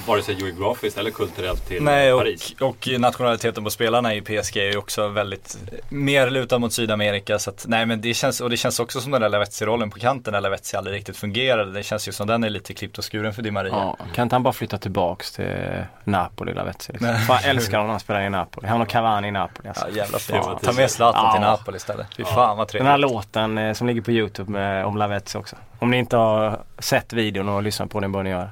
vare 0.08 0.22
sig 0.22 0.36
geografiskt 0.36 0.98
eller 0.98 1.12
kulturellt 1.12 1.68
till 1.68 1.84
Nej, 1.84 2.14
och, 2.14 2.20
Paris. 2.20 2.56
och 2.62 2.88
nationaliteten 3.00 3.64
på 3.64 3.70
spelarna 3.70 4.16
i 4.16 4.22
PSG 4.22 4.58
är 4.58 4.72
ju 4.72 4.78
också 4.78 5.08
väldigt 5.08 5.58
eh, 5.72 5.78
mer 5.90 6.30
lutad 6.30 6.60
mot 6.60 6.74
Sydamerika. 6.74 7.40
Så 7.40 7.50
att, 7.50 7.66
nej 7.68 7.86
men 7.86 8.02
det 8.02 8.14
känns, 8.14 8.42
och 8.42 8.50
det 8.50 8.58
känns 8.58 8.80
också 8.80 9.02
som 9.02 9.12
den 9.12 9.22
där 9.22 9.30
Lavetzi-rollen 9.30 9.90
på 9.90 10.00
kanten 10.00 10.32
när 10.34 10.42
Lavetzi 10.42 10.78
aldrig 10.78 10.96
riktigt 10.96 11.18
fungerade. 11.18 11.72
Det 11.72 11.84
känns 11.84 12.08
ju 12.08 12.12
som 12.12 12.28
den 12.28 12.44
är 12.44 12.50
lite 12.50 12.74
klippt 12.74 12.98
och 12.98 13.12
skuren 13.14 13.34
för 13.34 13.42
Di 13.42 13.52
Maria. 13.52 13.74
Ja, 13.74 13.98
kan 14.16 14.24
inte 14.24 14.36
han 14.36 14.44
bara 14.44 14.54
flytta 14.54 14.78
tillbaks 14.78 15.32
till 15.32 15.56
Napoli 16.04 16.54
Lavetzi? 16.54 16.92
Liksom. 16.94 17.16
Fan, 17.28 17.40
jag 17.42 17.50
älskar 17.50 17.78
honom 17.78 17.88
när 17.88 17.94
han 17.94 18.00
spelar 18.00 18.22
i 18.22 18.30
Napoli. 18.30 18.68
Han 18.68 18.82
och 18.82 18.88
Cavani 18.90 19.28
i 19.28 19.32
Napoli. 19.32 19.70
Alltså. 19.70 19.86
Ja 19.90 19.96
jävla 19.96 20.20
fint. 20.20 20.62
Ta 20.64 20.72
med 20.74 20.92
Zlatan 20.92 21.34
till 21.34 21.42
Ja. 21.44 21.50
Napoli 21.52 21.78
istället. 21.78 22.08
Fy 22.18 22.24
fan 22.24 22.58
vad 22.58 22.72
Den 22.72 22.86
här 22.86 22.98
trevligt. 22.98 23.12
låten 23.12 23.58
eh, 23.58 23.74
som 23.74 23.88
ligger 23.88 24.02
på 24.02 24.12
Youtube 24.12 24.52
med, 24.52 24.86
om 24.86 24.98
Lavetzi 24.98 25.38
också. 25.38 25.56
Om 25.80 25.92
ni 25.92 25.98
inte 25.98 26.18
har 26.18 26.60
sett 26.80 27.14
videon 27.14 27.50
och 27.50 27.64
lyssnat 27.64 27.90
på 27.90 28.00
den 28.00 28.12
bör 28.12 28.24
ni 28.24 28.30
göra. 28.30 28.50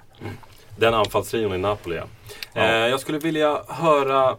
Den 0.78 0.94
anfallstrion 0.94 1.54
i 1.54 1.58
Napoli 1.58 1.96
ja. 1.96 2.04
Eh, 2.62 2.88
jag 2.88 3.00
skulle 3.00 3.20
vilja 3.20 3.62
höra 3.68 4.38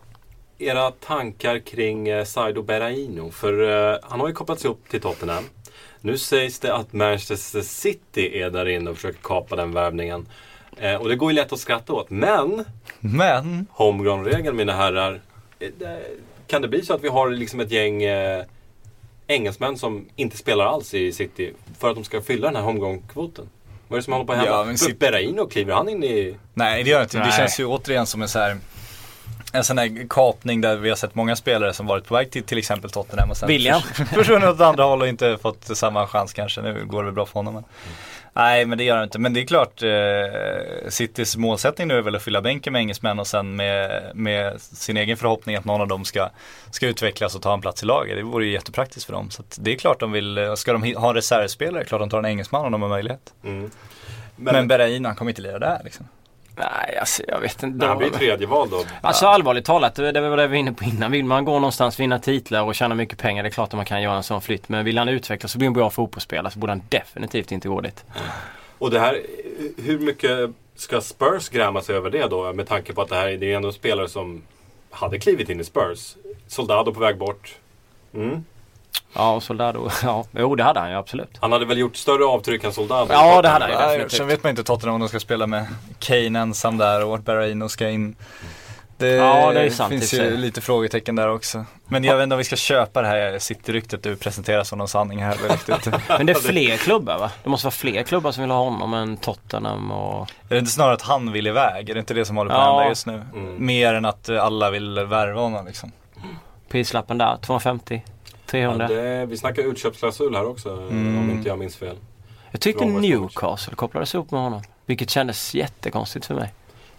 era 0.58 0.90
tankar 0.90 1.58
kring 1.58 2.08
eh, 2.08 2.24
Saido 2.24 2.62
Berraino. 2.62 3.30
För 3.30 3.70
eh, 3.92 3.98
han 4.02 4.20
har 4.20 4.28
ju 4.28 4.34
kopplats 4.34 4.64
ihop 4.64 4.88
till 4.90 5.00
Tottenham. 5.00 5.44
Nu 6.00 6.18
sägs 6.18 6.58
det 6.60 6.74
att 6.74 6.92
Manchester 6.92 7.60
City 7.60 8.40
är 8.40 8.50
där 8.50 8.68
inne 8.68 8.90
och 8.90 8.96
försöker 8.96 9.18
kapa 9.22 9.56
den 9.56 9.72
värvningen. 9.72 10.26
Eh, 10.76 10.94
och 10.94 11.08
det 11.08 11.16
går 11.16 11.30
ju 11.30 11.36
lätt 11.36 11.52
att 11.52 11.60
skratta 11.60 11.92
åt. 11.92 12.10
Men 12.10 12.64
Men, 13.00 13.66
homegrown-regeln 13.72 14.56
mina 14.56 14.72
herrar. 14.72 15.20
eh, 15.60 15.68
Kan 16.46 16.62
det 16.62 16.68
bli 16.68 16.82
så 16.84 16.94
att 16.94 17.04
vi 17.04 17.08
har 17.08 17.30
liksom 17.30 17.60
ett 17.60 17.70
gäng 17.70 18.02
eh, 18.02 18.44
engelsmän 19.26 19.76
som 19.78 20.08
inte 20.16 20.36
spelar 20.36 20.64
alls 20.64 20.94
i 20.94 21.12
City 21.12 21.52
för 21.78 21.88
att 21.90 21.94
de 21.94 22.04
ska 22.04 22.20
fylla 22.20 22.46
den 22.46 22.56
här 22.56 22.62
homegrown-kvoten? 22.62 23.48
Vad 23.88 23.96
är 23.96 24.00
det 24.00 24.04
som 24.04 24.12
håller 24.12 24.26
på 24.26 24.32
att 24.32 24.38
hända? 24.38 24.52
Ja, 24.52 24.64
men 24.64 24.78
City- 24.78 24.96
Berraino, 24.98 25.46
kliver 25.46 25.74
han 25.74 25.88
in 25.88 26.04
i... 26.04 26.36
nej 26.54 26.82
det 26.84 26.90
gör 26.90 27.02
inte. 27.02 27.18
Det 27.18 27.32
känns 27.32 27.60
ju 27.60 27.66
återigen 27.66 28.06
som 28.06 28.22
en 28.22 28.28
så 28.28 28.38
här 28.38 28.56
en 29.52 29.64
sån 29.64 29.78
här 29.78 30.06
kapning 30.10 30.60
där 30.60 30.76
vi 30.76 30.88
har 30.88 30.96
sett 30.96 31.14
många 31.14 31.36
spelare 31.36 31.72
som 31.72 31.86
varit 31.86 32.04
på 32.06 32.14
väg 32.14 32.30
till 32.30 32.42
till 32.42 32.58
exempel 32.58 32.90
Tottenham 32.90 33.30
och 33.30 33.36
sen 33.36 33.48
William. 33.48 33.80
förs- 33.82 34.08
försvunnit 34.14 34.48
åt 34.48 34.60
andra 34.60 34.84
håll 34.84 35.02
och 35.02 35.08
inte 35.08 35.38
fått 35.42 35.76
samma 35.76 36.06
chans 36.06 36.32
kanske. 36.32 36.62
Nu 36.62 36.84
går 36.86 36.98
det 37.02 37.04
väl 37.04 37.14
bra 37.14 37.26
för 37.26 37.32
honom. 37.34 37.54
Men. 37.54 37.64
Nej 38.38 38.64
men 38.64 38.78
det 38.78 38.84
gör 38.84 38.96
det 38.96 39.04
inte. 39.04 39.18
Men 39.18 39.32
det 39.32 39.40
är 39.40 39.44
klart 39.44 39.82
eh, 39.82 40.88
Citys 40.88 41.36
målsättning 41.36 41.88
nu 41.88 41.94
är 41.94 42.02
väl 42.02 42.16
att 42.16 42.22
fylla 42.22 42.42
bänken 42.42 42.72
med 42.72 42.80
engelsmän 42.80 43.18
och 43.18 43.26
sen 43.26 43.56
med, 43.56 44.10
med 44.14 44.60
sin 44.60 44.96
egen 44.96 45.16
förhoppning 45.16 45.56
att 45.56 45.64
någon 45.64 45.80
av 45.80 45.88
dem 45.88 46.04
ska, 46.04 46.28
ska 46.70 46.86
utvecklas 46.86 47.34
och 47.34 47.42
ta 47.42 47.54
en 47.54 47.60
plats 47.60 47.82
i 47.82 47.86
laget. 47.86 48.16
Det 48.16 48.22
vore 48.22 48.46
ju 48.46 48.52
jättepraktiskt 48.52 49.06
för 49.06 49.12
dem. 49.12 49.30
Så 49.30 49.42
det 49.56 49.72
är 49.72 49.76
klart 49.76 50.00
de 50.00 50.12
vill, 50.12 50.52
ska 50.56 50.72
de 50.72 50.94
ha 50.94 51.08
en 51.08 51.14
reservspelare, 51.14 51.84
klart 51.84 52.00
de 52.00 52.10
tar 52.10 52.18
en 52.18 52.26
engelsman 52.26 52.64
om 52.64 52.72
de 52.72 52.82
har 52.82 52.88
möjlighet. 52.88 53.34
Mm. 53.44 53.70
Men, 54.36 54.54
Men, 54.54 54.68
Berrain 54.68 55.04
han 55.04 55.16
kommer 55.16 55.30
inte 55.30 55.42
lira 55.42 55.58
där 55.58 55.80
liksom. 55.84 56.08
Nej, 56.58 56.98
alltså 56.98 57.22
jag 57.28 57.40
vet 57.40 57.62
inte. 57.62 57.86
han 57.86 57.98
blir 57.98 58.08
ju 58.08 58.14
tredje 58.14 58.46
val 58.46 58.70
då. 58.70 58.84
Alltså 59.00 59.26
allvarligt 59.26 59.64
talat, 59.64 59.94
det 59.94 60.02
var 60.02 60.12
det 60.12 60.46
vi 60.46 60.46
var 60.46 60.54
inne 60.54 60.72
på 60.72 60.84
innan. 60.84 61.10
Vill 61.10 61.24
man 61.24 61.44
gå 61.44 61.52
någonstans, 61.52 62.00
vinna 62.00 62.18
titlar 62.18 62.62
och 62.62 62.74
tjäna 62.74 62.94
mycket 62.94 63.18
pengar, 63.18 63.42
det 63.42 63.48
är 63.48 63.50
klart 63.50 63.68
att 63.68 63.76
man 63.76 63.84
kan 63.84 64.02
göra 64.02 64.16
en 64.16 64.22
sån 64.22 64.40
flytt. 64.40 64.68
Men 64.68 64.84
vill 64.84 64.98
han 64.98 65.08
utvecklas 65.08 65.54
och 65.54 65.58
bli 65.58 65.66
en 65.66 65.72
bra 65.72 65.90
fotbollsspelare 65.90 66.52
så 66.52 66.58
borde 66.58 66.72
han 66.72 66.82
definitivt 66.88 67.52
inte 67.52 67.68
gå 67.68 67.80
dit. 67.80 68.04
Och 68.78 68.90
det 68.90 69.00
här, 69.00 69.22
hur 69.76 69.98
mycket 69.98 70.50
ska 70.74 71.00
Spurs 71.00 71.48
gräma 71.48 71.82
sig 71.82 71.96
över 71.96 72.10
det 72.10 72.26
då? 72.26 72.52
Med 72.52 72.68
tanke 72.68 72.92
på 72.92 73.02
att 73.02 73.08
det 73.08 73.16
här 73.16 73.28
det 73.28 73.52
är 73.52 73.56
ändå 73.56 73.68
en 73.68 73.74
spelare 73.74 74.08
som 74.08 74.42
hade 74.90 75.18
klivit 75.18 75.48
in 75.48 75.60
i 75.60 75.64
Spurs. 75.64 76.16
Soldado 76.46 76.94
på 76.94 77.00
väg 77.00 77.18
bort. 77.18 77.54
Mm. 78.14 78.44
Ja, 79.18 79.32
och 79.32 79.42
Soldado, 79.42 79.90
ja, 80.02 80.24
jo 80.32 80.54
det 80.54 80.62
hade 80.64 80.80
han 80.80 80.90
ju 80.90 80.96
absolut. 80.96 81.30
Han 81.40 81.52
hade 81.52 81.64
väl 81.64 81.78
gjort 81.78 81.96
större 81.96 82.24
avtryck 82.24 82.64
än 82.64 82.72
Soldado? 82.72 83.12
Ja, 83.12 83.42
det 83.42 83.48
hade 83.48 83.64
han 83.64 83.72
ju. 83.74 83.78
Definitivt. 83.78 84.12
sen 84.12 84.26
vet 84.26 84.42
man 84.42 84.50
inte 84.50 84.64
Tottenham 84.64 84.94
om 84.94 85.00
de 85.00 85.08
ska 85.08 85.20
spela 85.20 85.46
med 85.46 85.66
Kane 85.98 86.38
ensam 86.38 86.78
där 86.78 87.04
och 87.04 87.20
Berraino 87.20 87.68
ska 87.68 87.88
in. 87.88 88.16
Det, 88.96 89.08
Ja, 89.08 89.52
det 89.52 89.60
är 89.60 89.70
sant 89.70 89.90
finns 89.90 90.14
ju 90.14 90.36
lite 90.36 90.60
frågetecken 90.60 91.16
där 91.16 91.28
också. 91.28 91.64
Men 91.86 92.04
jag 92.04 92.16
vet 92.16 92.22
inte 92.22 92.34
om 92.34 92.38
vi 92.38 92.44
ska 92.44 92.56
köpa 92.56 93.02
det 93.02 93.08
här 93.08 93.38
City-ryktet 93.38 94.02
du 94.02 94.16
presenterar 94.16 94.64
som 94.64 94.78
någon 94.78 94.88
sanning 94.88 95.22
här 95.22 95.36
riktigt. 95.50 95.94
Men 96.08 96.26
det 96.26 96.32
är 96.32 96.40
fler 96.40 96.76
klubbar 96.76 97.18
va? 97.18 97.30
Det 97.42 97.50
måste 97.50 97.66
vara 97.66 97.72
fler 97.72 98.02
klubbar 98.02 98.32
som 98.32 98.42
vill 98.42 98.50
ha 98.50 98.58
honom 98.64 98.94
än 98.94 99.16
Tottenham 99.16 99.90
och... 99.90 100.20
är 100.48 100.54
det 100.54 100.58
inte 100.58 100.70
snarare 100.70 100.94
att 100.94 101.02
han 101.02 101.32
vill 101.32 101.46
iväg? 101.46 101.90
Är 101.90 101.94
det 101.94 102.00
inte 102.00 102.14
det 102.14 102.24
som 102.24 102.36
håller 102.36 102.50
på 102.50 102.56
att 102.56 102.66
Ja. 102.66 102.74
hända 102.76 102.88
just 102.88 103.06
nu? 103.06 103.22
Mm. 103.34 103.66
Mer 103.66 103.94
än 103.94 104.04
att 104.04 104.28
alla 104.28 104.70
vill 104.70 104.94
värva 105.06 105.40
honom 105.40 105.66
liksom. 105.66 105.92
Prislappen 106.68 107.18
där, 107.18 107.36
250? 107.42 108.02
Ja, 108.48 108.50
300? 108.50 108.88
det, 108.88 109.26
vi 109.26 109.36
snackar 109.36 109.62
utköpsklausul 109.62 110.34
här 110.34 110.46
också, 110.46 110.68
Mm. 110.70 111.18
om 111.18 111.30
inte 111.30 111.48
jag 111.48 111.58
minns 111.58 111.76
fel. 111.76 111.96
Jag 112.50 112.60
tyckte. 112.60 112.84
Newcastle 112.84 113.74
kopplades 113.74 114.14
ihop 114.14 114.30
med 114.30 114.40
honom. 114.40 114.62
Vilket 114.86 115.10
kändes 115.10 115.54
jättekonstigt 115.54 116.26
för 116.26 116.34
mig. 116.34 116.52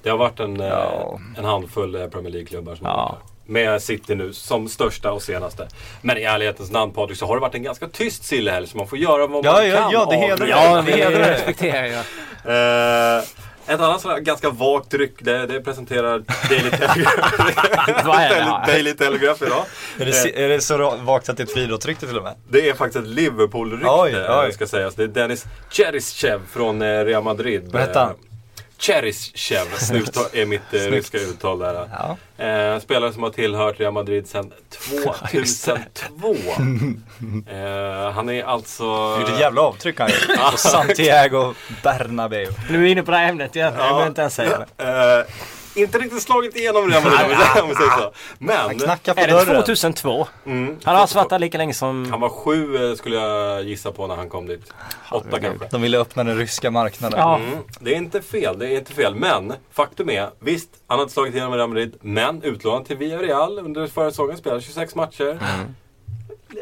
Det 0.04 0.10
har 0.10 0.18
varit 0.18 0.39
en, 0.39 0.62
eh, 0.62 0.68
Ja. 0.68 1.20
en 1.38 1.45
handfull 1.45 1.95
eh, 1.95 2.08
Premier 2.08 2.32
League-klubbar 2.34 2.76
som 2.76 2.86
Ja. 2.86 3.18
Med 3.45 3.82
City 3.82 4.16
nu 4.16 4.34
som 4.34 4.68
största 4.70 5.12
och 5.12 5.22
senaste. 5.22 5.68
Men 6.02 6.18
i 6.18 6.24
ärlighetens 6.24 6.72
namn 6.72 6.91
Patrik 6.93 7.18
så 7.18 7.26
har 7.26 7.36
det 7.36 7.41
varit 7.41 7.56
en 7.56 7.64
ganska 7.64 7.88
tyst 7.88 8.24
sillehelg 8.24 8.68
så 8.68 8.78
man 8.78 8.88
får 8.88 8.97
göra 8.97 9.28
vad 9.28 9.45
Ja, 9.45 9.52
man 9.54 9.68
ja, 9.70 9.78
kan 9.78 9.91
ja, 9.91 10.06
det 10.10 10.16
hedrar. 10.16 10.47
Ja, 10.47 10.82
det 10.86 10.91
hedrar 10.91 11.12
dig. 11.20 11.32
respekterar 11.32 11.86
jag. 11.86 12.04
Ett 13.70 13.82
annat 13.82 14.01
sådär 14.01 14.20
ganska 14.20 14.49
vagt 14.49 14.93
ryck, 14.93 15.13
det, 15.20 15.45
det 15.45 15.61
presenterar 15.61 16.24
Daily 16.49 16.70
Telegraph, 16.70 18.05
Vad 18.07 18.15
är 18.15 18.30
det? 18.30 18.63
Daily 18.72 18.93
Telegraph 18.93 19.43
idag. 19.43 19.65
Är 19.99 20.05
det, 20.05 20.43
är 20.43 20.49
det 20.49 20.61
så 20.61 20.95
vagt 21.01 21.30
att 21.30 21.38
det 21.38 21.43
är 21.43 21.45
ett 21.45 21.53
friidrottsrykte 21.53 22.07
till 22.07 22.17
och 22.17 22.24
med? 22.24 22.36
Det 22.49 22.70
är 22.70 22.74
faktiskt 22.74 23.05
ett 23.05 23.11
Liverpool-rykte, 23.11 24.45
eh, 24.45 24.51
ska 24.51 24.67
sägas. 24.67 24.95
Det 24.95 25.03
är 25.03 25.07
Dennis 25.07 25.45
Cheryshev 25.70 26.39
från 26.51 26.82
eh, 26.82 27.05
Real 27.05 27.24
Madrid. 27.24 27.70
Vad 27.72 27.82
hette 27.82 27.99
han? 27.99 28.15
Eh, 28.80 28.84
Cheryshev 28.84 29.67
är 30.34 30.45
mitt 30.45 30.73
eh, 30.73 30.80
ryska 30.80 31.17
uttal 31.17 31.59
där. 31.59 31.89
Ja. 31.91 32.17
Eh, 32.45 32.80
spelare 32.80 33.13
som 33.13 33.23
har 33.23 33.30
tillhört 33.30 33.80
Real 33.80 33.93
Madrid 33.93 34.27
sedan 34.27 34.51
2002. 35.05 36.36
eh, 37.51 38.11
han 38.11 38.30
är 38.30 38.43
alltså... 38.43 39.17
Gjort 39.19 39.30
ett 39.30 39.39
jävla 39.39 39.61
avtryck 39.61 39.99
han 39.99 40.09
gjort. 40.09 40.51
På 40.51 40.57
Santiago 40.57 41.53
Bernabéu. 41.84 42.51
Nu 42.69 42.77
är 42.77 42.82
vi 42.82 42.89
inne 42.89 43.03
på 43.03 43.11
det 43.11 43.17
här 43.17 43.30
ämnet 43.30 43.55
igen. 43.55 43.73
Jag 43.77 43.89
behöver 43.89 44.07
inte 44.07 44.21
ens 44.21 44.36
säga 44.36 44.65
det. 44.77 45.25
Eh, 45.76 45.82
inte 45.82 45.97
riktigt 45.97 46.22
slagit 46.22 46.55
igenom 46.55 46.82
Madrid 46.89 46.97
om 46.97 47.03
vi 47.30 47.36
säger- 47.36 47.63
om 47.63 47.70
vi 47.70 47.76
säger 47.76 47.89
så. 47.91 48.11
Men 48.38 48.57
Han 48.57 48.80
knackar 48.80 49.13
på 49.13 49.20
Är 49.22 49.28
det 49.28 49.34
dörren. 49.34 49.63
2002? 49.63 50.28
mm, 50.45 50.78
Han 50.84 50.95
har 50.95 51.01
alltså 51.01 51.17
varit 51.17 51.30
där 51.30 51.39
lika 51.39 51.57
länge 51.57 51.74
som... 51.74 52.11
han 52.11 52.20
var 52.22 52.30
sju 52.30 52.89
eh, 52.89 52.95
skulle 52.95 53.15
jag 53.15 53.63
gissa 53.63 53.91
på 53.91 54.07
när 54.07 54.15
han 54.15 54.30
kom 54.30 54.47
dit. 54.47 54.74
Åtta 55.11 55.39
kanske. 55.39 55.67
De 55.72 55.82
ville 55.82 55.97
öppna 55.97 56.24
den 56.24 56.38
ryska 56.38 56.72
marknaden. 56.72 57.20
Ja. 57.20 57.36
Mm, 57.36 57.57
det 57.80 57.91
är 57.93 57.95
inte 57.97 58.22
fel, 58.22 58.59
det 58.59 58.67
är 58.67 58.78
inte 58.78 58.93
fel. 58.93 59.15
Men 59.15 59.53
faktum 59.74 60.09
är, 60.09 60.30
visst, 60.39 60.70
han 60.88 60.97
har 60.99 61.03
inte 61.03 61.13
slagit 61.13 61.34
igenom 61.36 61.53
i 61.53 61.57
Real 61.57 61.70
Madrid, 61.70 61.95
men 62.01 62.43
utlånad 62.43 62.86
till 62.86 62.97
Villarreal 62.97 63.59
under 63.59 63.88
förra 63.88 64.09
säsongen, 64.11 64.38
spelade 64.38 64.61
26 64.61 64.95
matcher. 64.95 65.38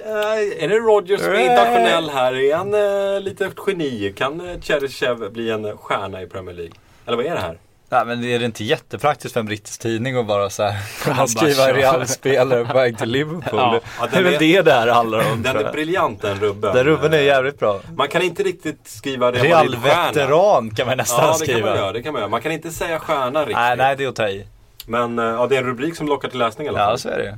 Eh, 0.05 0.63
är 0.63 0.67
det 0.67 0.75
Rodgers 0.79 1.21
som 1.21 1.31
är 1.33 1.39
internationell 1.39 2.09
här? 2.09 2.33
Är 2.35 2.55
han 2.55 2.73
uh, 2.73 3.21
lite 3.21 3.51
geni? 3.67 4.13
Kan 4.17 4.41
uh, 4.41 4.59
Cheryshev 4.61 5.31
bli 5.31 5.49
en 5.51 5.65
eh, 5.65 5.77
stjärna 5.77 6.21
i 6.21 6.27
Premier 6.27 6.55
League? 6.55 6.73
Eller 7.05 7.17
vad 7.17 7.25
är 7.25 7.35
det 7.35 7.41
här? 7.41 7.57
Nej 7.89 8.05
men 8.05 8.23
är 8.23 8.39
det 8.39 8.45
inte 8.45 8.63
jättepraktiskt 8.63 9.33
för 9.33 9.39
en 9.39 9.45
brittisk 9.45 9.81
tidning 9.81 10.15
att 10.17 10.27
bara 10.27 10.49
så 10.49 10.63
här 10.63 10.75
bara 11.17 11.27
skriva. 11.27 11.73
Real-spelare 11.73 12.65
på 12.65 12.73
väg 12.73 12.97
till 12.97 13.09
Liverpool? 13.11 13.59
Ja. 13.59 13.79
Ja, 13.99 14.07
det 14.11 14.17
är 14.17 14.23
väl 14.23 14.35
det 14.39 14.61
det 14.61 14.71
här 14.73 14.87
handlar 14.87 15.31
om 15.31 15.43
Den 15.43 15.57
är 15.57 15.71
briljant 15.71 16.21
den 16.21 16.39
rubben. 16.39 16.75
Den 16.75 16.83
rubben 16.85 17.13
är 17.13 17.17
jävligt 17.17 17.59
bra. 17.59 17.79
Man 17.95 18.07
kan 18.07 18.21
inte 18.21 18.43
riktigt 18.43 18.79
skriva 18.87 19.31
Real. 19.31 19.43
Real-veteran 19.73 20.75
kan 20.75 20.87
man 20.87 20.97
nästan 20.97 21.19
Ja, 21.25 21.25
det 21.25 21.45
kan 21.45 21.53
skriva. 21.55 21.67
man 21.69 21.75
göra. 21.77 21.91
Det 21.91 22.01
kan 22.01 22.13
man 22.13 22.19
göra. 22.21 22.29
Man 22.29 22.41
kan 22.41 22.51
inte 22.51 22.71
säga 22.71 22.99
stjärna 22.99 23.39
riktigt. 23.39 23.55
nej, 23.57 23.77
nej, 23.77 23.95
det 23.95 24.03
är 24.03 24.07
att 24.07 24.15
ta 24.15 24.29
i. 24.29 24.45
Men 24.85 25.19
eh, 25.19 25.25
ja, 25.25 25.47
det 25.47 25.55
är 25.55 25.59
en 25.59 25.67
rubrik 25.67 25.95
som 25.95 26.07
lockar 26.07 26.29
till 26.29 26.39
läsning 26.39 26.65
i 26.67 26.69
alla 26.69 26.77
fall. 26.79 26.91
Ja, 26.91 26.97
så 26.97 27.09
är 27.09 27.17
det. 27.17 27.29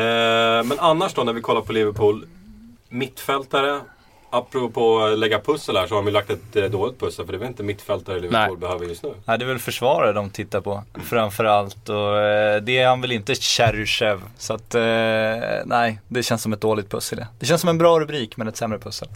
Eh, 0.00 0.64
men 0.64 0.78
annars 0.78 1.14
då 1.14 1.22
när 1.24 1.32
vi 1.32 1.40
kollar 1.40 1.60
på 1.60 1.72
Liverpool. 1.72 2.26
Mittfältare. 2.88 3.80
Apropå 4.36 4.98
att 4.98 5.18
lägga 5.18 5.40
pussel 5.40 5.76
här 5.76 5.86
så 5.86 5.94
har 5.94 6.02
de 6.02 6.06
ju 6.06 6.12
lagt 6.12 6.30
ett 6.30 6.56
eh, 6.56 6.64
dåligt 6.64 7.00
pussel. 7.00 7.26
För 7.26 7.32
det 7.32 7.36
är 7.36 7.40
väl 7.40 7.48
inte 7.48 7.62
mittfältare 7.62 8.20
Liverpool 8.20 8.48
Nej. 8.48 8.56
behöver 8.56 8.86
just 8.86 9.02
nu. 9.02 9.14
Nej, 9.24 9.38
det 9.38 9.44
är 9.44 9.46
väl 9.46 9.58
försvarare 9.58 10.12
de 10.12 10.30
tittar 10.30 10.60
på 10.60 10.82
framförallt 11.04 11.88
och 11.88 12.18
eh, 12.18 12.62
det 12.62 12.78
är 12.78 12.88
han 12.88 13.00
väl 13.00 13.12
inte 13.12 13.34
Cheryshev. 13.34 14.20
Så 14.38 14.54
att 14.54 14.74
eh, 14.74 14.82
nej, 15.64 16.00
det 16.08 16.22
känns 16.22 16.42
som 16.42 16.52
ett 16.52 16.60
dåligt 16.60 16.90
pussel 16.90 17.18
det. 17.18 17.26
Det 17.38 17.46
känns 17.46 17.60
som 17.60 17.70
en 17.70 17.78
bra 17.78 18.00
rubrik 18.00 18.36
men 18.36 18.48
ett 18.48 18.56
sämre 18.56 18.78
pussel. 18.78 19.08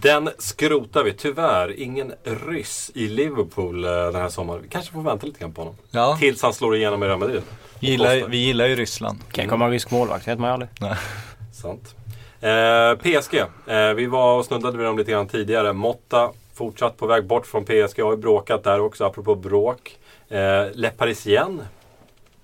Den 0.00 0.30
skrotar 0.38 1.04
vi. 1.04 1.12
Tyvärr 1.12 1.80
ingen 1.80 2.12
ryss 2.48 2.90
i 2.94 3.08
Liverpool 3.08 3.82
den 3.82 4.14
här 4.14 4.28
sommaren. 4.28 4.62
Vi 4.62 4.68
kanske 4.68 4.92
får 4.92 5.02
vänta 5.02 5.26
lite 5.26 5.40
grann 5.40 5.52
på 5.52 5.60
honom. 5.60 5.76
Ja. 5.90 6.16
Tills 6.20 6.42
han 6.42 6.54
slår 6.54 6.76
igenom 6.76 7.02
i 7.02 7.06
Real 7.06 7.18
Madrid. 7.18 7.42
Gillar, 7.80 8.28
vi 8.28 8.36
gillar 8.36 8.66
ju 8.66 8.76
Ryssland. 8.76 9.18
Kan 9.32 9.48
komma 9.48 9.64
en 9.64 9.70
rysk 9.70 9.90
målvakt, 9.90 10.28
vet 10.28 10.38
man 10.38 10.48
ju 10.48 10.52
aldrig. 10.52 10.70
Sant. 11.52 11.94
Eh, 12.42 12.96
PSG. 12.96 13.34
Eh, 13.66 13.94
vi 13.94 14.06
var 14.06 14.38
och 14.38 14.44
snuddade 14.44 14.78
vid 14.78 14.86
dem 14.86 14.98
lite 14.98 15.10
grann 15.10 15.28
tidigare. 15.28 15.72
Motta 15.72 16.30
fortsatt 16.54 16.96
på 16.96 17.06
väg 17.06 17.26
bort 17.26 17.46
från 17.46 17.64
PSG. 17.64 18.02
Har 18.02 18.10
ju 18.10 18.16
bråkat 18.16 18.64
där 18.64 18.80
också, 18.80 19.04
apropå 19.04 19.34
bråk. 19.34 19.98
Eh, 20.28 20.66
Le 20.72 20.90
Parisien. 20.90 21.62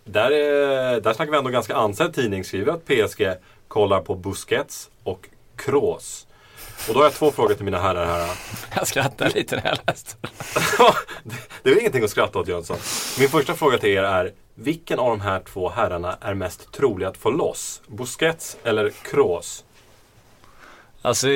Där, 0.05 0.31
är, 0.31 1.01
där 1.01 1.13
snackar 1.13 1.33
vi 1.33 1.39
ändå 1.39 1.51
ganska 1.51 1.77
ansedd 1.77 2.15
tidning. 2.15 2.45
Skriver 2.45 2.73
att 2.73 2.85
PSG 2.85 3.27
kollar 3.69 4.01
på 4.01 4.15
Busquets 4.15 4.91
och 5.05 5.29
Kroos. 5.57 6.27
Och 6.89 6.95
då 6.95 7.01
har 7.01 7.05
jag 7.05 7.15
två 7.15 7.31
frågor 7.31 7.55
till 7.55 7.65
mina 7.65 7.79
herrar 7.79 8.07
här. 8.07 8.29
Jag 8.77 8.87
skrattar 8.87 9.31
lite 9.35 9.57
när 9.57 9.67
jag 9.67 9.79
läste 9.87 10.17
det, 10.21 10.29
det 11.63 11.71
är 11.71 11.75
väl 11.75 11.81
ingenting 11.81 12.05
att 12.05 12.11
skratta 12.11 12.39
åt 12.39 12.49
Jönsson. 12.49 12.77
Min 13.19 13.29
första 13.29 13.55
fråga 13.55 13.79
till 13.79 13.91
er 13.91 14.03
är. 14.03 14.33
Vilken 14.55 14.99
av 14.99 15.11
de 15.11 15.21
här 15.21 15.41
två 15.41 15.69
herrarna 15.69 16.19
är 16.21 16.35
mest 16.35 16.73
trolig 16.73 17.07
att 17.07 17.17
få 17.17 17.31
loss? 17.31 17.83
Busquets 17.87 18.57
eller 18.65 18.91
Kroos? 18.91 19.65
Alltså 21.09 21.27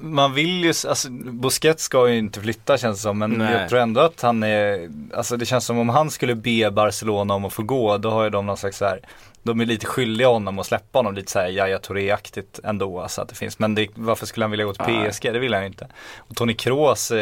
man 0.00 0.34
vill 0.34 0.64
ju, 0.64 0.68
alltså 0.88 1.10
Busquets 1.10 1.84
ska 1.84 2.08
ju 2.08 2.18
inte 2.18 2.40
flytta 2.40 2.78
känns 2.78 2.98
det 2.98 3.02
som. 3.02 3.18
Men 3.18 3.30
Nej. 3.30 3.52
jag 3.52 3.68
tror 3.68 3.80
ändå 3.80 4.00
att 4.00 4.22
han 4.22 4.42
är, 4.42 4.90
alltså 5.14 5.36
det 5.36 5.46
känns 5.46 5.64
som 5.64 5.78
om 5.78 5.88
han 5.88 6.10
skulle 6.10 6.34
be 6.34 6.70
Barcelona 6.70 7.34
om 7.34 7.44
att 7.44 7.52
få 7.52 7.62
gå. 7.62 7.98
Då 7.98 8.10
har 8.10 8.24
ju 8.24 8.30
de 8.30 8.46
någon 8.46 8.56
slags 8.56 8.78
så 8.78 8.84
här, 8.84 9.00
de 9.42 9.60
är 9.60 9.66
lite 9.66 9.86
skyldiga 9.86 10.28
honom 10.28 10.58
att 10.58 10.66
släppa 10.66 10.98
honom 10.98 11.14
lite 11.14 11.30
såhär 11.32 11.48
Yahya 11.48 11.78
Touré-aktigt 11.78 12.60
ändå. 12.64 13.00
Alltså 13.00 13.20
att 13.20 13.28
det 13.28 13.34
finns. 13.34 13.58
Men 13.58 13.74
det, 13.74 13.88
varför 13.94 14.26
skulle 14.26 14.44
han 14.44 14.50
vilja 14.50 14.66
gå 14.66 14.72
till. 14.74 15.10
PSG? 15.10 15.32
Det 15.32 15.38
vill 15.38 15.54
han 15.54 15.62
ju 15.62 15.66
inte. 15.68 15.88
Och 16.18 16.36
Toni 16.36 16.54
Kroos, 16.54 17.10
eh, 17.10 17.18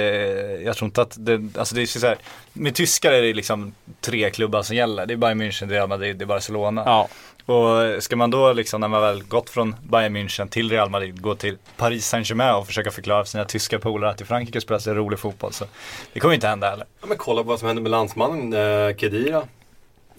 jag 0.63 0.77
tror 0.77 0.87
inte 0.87 1.03
att 1.03 1.17
det, 1.19 1.59
alltså 1.59 1.75
det 1.75 1.83
är 1.83 1.87
så 1.87 2.07
här, 2.07 2.19
med 2.53 2.75
tyskar 2.75 3.13
är 3.13 3.23
det 3.23 3.35
liksom 3.35 3.75
tre 4.01 4.31
klubbar 4.31 4.63
som 4.63 4.77
gäller. 4.77 5.07
Det 5.07 5.15
är 5.15 5.17
Bayern 5.17 5.43
München, 5.43 5.69
Real 5.69 5.89
Madrid, 5.89 6.17
det 6.17 6.25
är 6.25 6.27
Barcelona. 6.27 6.83
Ja, 6.87 7.09
Och 7.55 8.03
ska 8.03 8.17
man 8.17 8.31
då 8.31 8.53
liksom 8.53 8.81
när 8.81 8.89
man 8.89 9.03
väl 9.03 9.23
gått 9.23 9.51
från 9.51 9.77
Bayern 9.83 10.17
München 10.17 10.49
till 10.49 10.71
Real 10.71 10.91
Madrid 10.91 11.23
gå 11.23 11.35
till 11.35 11.59
Paris 11.77 12.07
Saint-Germain 12.09 12.55
och 12.55 12.67
försöka 12.67 12.91
förklara 12.91 13.25
för 13.25 13.31
sina 13.31 13.45
tyska 13.45 13.79
polare 13.79 14.11
att 14.11 14.21
i 14.21 14.25
Frankrike 14.25 14.61
spelas 14.61 14.85
det 14.85 14.95
rolig 14.95 15.19
fotboll 15.19 15.53
så 15.53 15.65
det 16.13 16.21
kommer 16.21 16.35
inte 16.35 16.49
hända 16.49 16.71
heller. 16.71 16.87
Ja, 17.01 17.07
men 17.07 17.17
kolla 17.17 17.43
på 17.43 17.49
vad 17.49 17.59
som 17.59 17.69
hände 17.69 17.83
med 17.83 17.91
landsmannen 17.91 18.53
eh, 18.53 18.97
Kedira. 18.97 19.43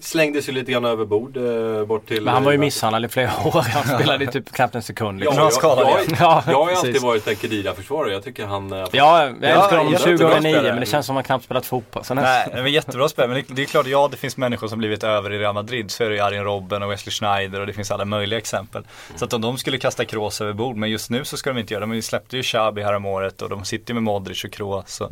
Slängdes 0.04 0.48
ju 0.48 0.52
lite 0.52 0.72
grann 0.72 0.84
över 0.84 1.04
bord 1.04 1.36
eh, 1.36 1.84
bort 1.84 2.08
till... 2.08 2.22
men 2.22 2.34
han 2.34 2.44
var 2.44 2.52
ju 2.52 2.56
eh, 2.56 2.60
misshandlad 2.60 3.04
i 3.04 3.08
flera 3.08 3.30
år. 3.44 3.60
Han 3.74 3.98
spelade 3.98 4.24
ju 4.24 4.30
typ 4.30 4.52
knappt 4.52 4.74
en 4.74 4.82
sekund. 4.82 5.22
Ja, 5.22 5.24
Liksom. 5.24 5.42
han 5.70 5.78
jag, 5.78 5.90
jag, 5.90 6.00
igen. 6.04 6.16
Ja, 6.20 6.42
jag 6.46 6.58
har 6.64 6.70
ju 6.70 6.76
alltid 6.76 7.02
varit 7.02 7.26
en 7.28 7.36
Kedira-försvarare. 7.36 8.12
Jag 8.12 8.24
tycker 8.24 8.46
han... 8.46 8.72
eh, 8.72 8.78
Ja, 8.92 9.24
jag 9.40 9.50
älskar 9.50 9.76
honom 9.76 9.92
jättebra 9.92 10.16
2009 10.18 10.40
spelare. 10.52 10.72
men 10.72 10.80
det 10.80 10.86
känns 10.86 11.06
som 11.06 11.16
att 11.16 11.18
han 11.18 11.24
knappt 11.24 11.44
spelat 11.44 11.66
fotboll 11.66 12.04
sen 12.04 12.16
Nej, 12.16 12.48
det 12.54 12.60
var 12.60 12.68
jättebra 12.68 13.08
spel 13.08 13.28
men 13.28 13.36
det, 13.36 13.54
det 13.54 13.62
är 13.62 13.66
klart, 13.66 13.86
ja 13.86 14.08
det 14.10 14.16
finns 14.16 14.36
människor 14.36 14.68
som 14.68 14.78
blivit 14.78 15.04
över 15.04 15.32
i 15.32 15.38
Real 15.38 15.54
Madrid. 15.54 15.90
Så 15.90 16.04
är 16.04 16.08
det 16.08 16.14
ju 16.14 16.20
Arjen 16.20 16.44
Robben 16.44 16.82
och 16.82 16.90
Wesley 16.92 17.12
Schneider 17.12 17.60
och 17.60 17.66
det 17.66 17.72
finns 17.72 17.90
alla 17.90 18.04
möjliga 18.04 18.38
exempel. 18.38 18.84
Så 19.16 19.24
att 19.24 19.32
om 19.32 19.40
de 19.40 19.58
skulle 19.58 19.78
kasta 19.78 20.04
Kroos 20.04 20.40
över 20.40 20.52
bord, 20.52 20.76
men 20.76 20.90
just 20.90 21.10
nu 21.10 21.24
så 21.24 21.36
ska 21.36 21.50
de 21.52 21.58
inte 21.60 21.74
göra 21.74 21.86
det. 21.86 21.92
De 21.94 22.02
släppte 22.02 22.36
ju 22.36 22.42
Xabi 22.42 22.82
häromåret 22.82 23.42
och 23.42 23.48
de 23.48 23.64
sitter 23.64 23.90
ju 23.90 23.94
med 23.94 24.02
Modric 24.02 24.44
och 24.44 24.52
Kroos. 24.52 24.84
Så, 24.94 25.04
eh, 25.04 25.10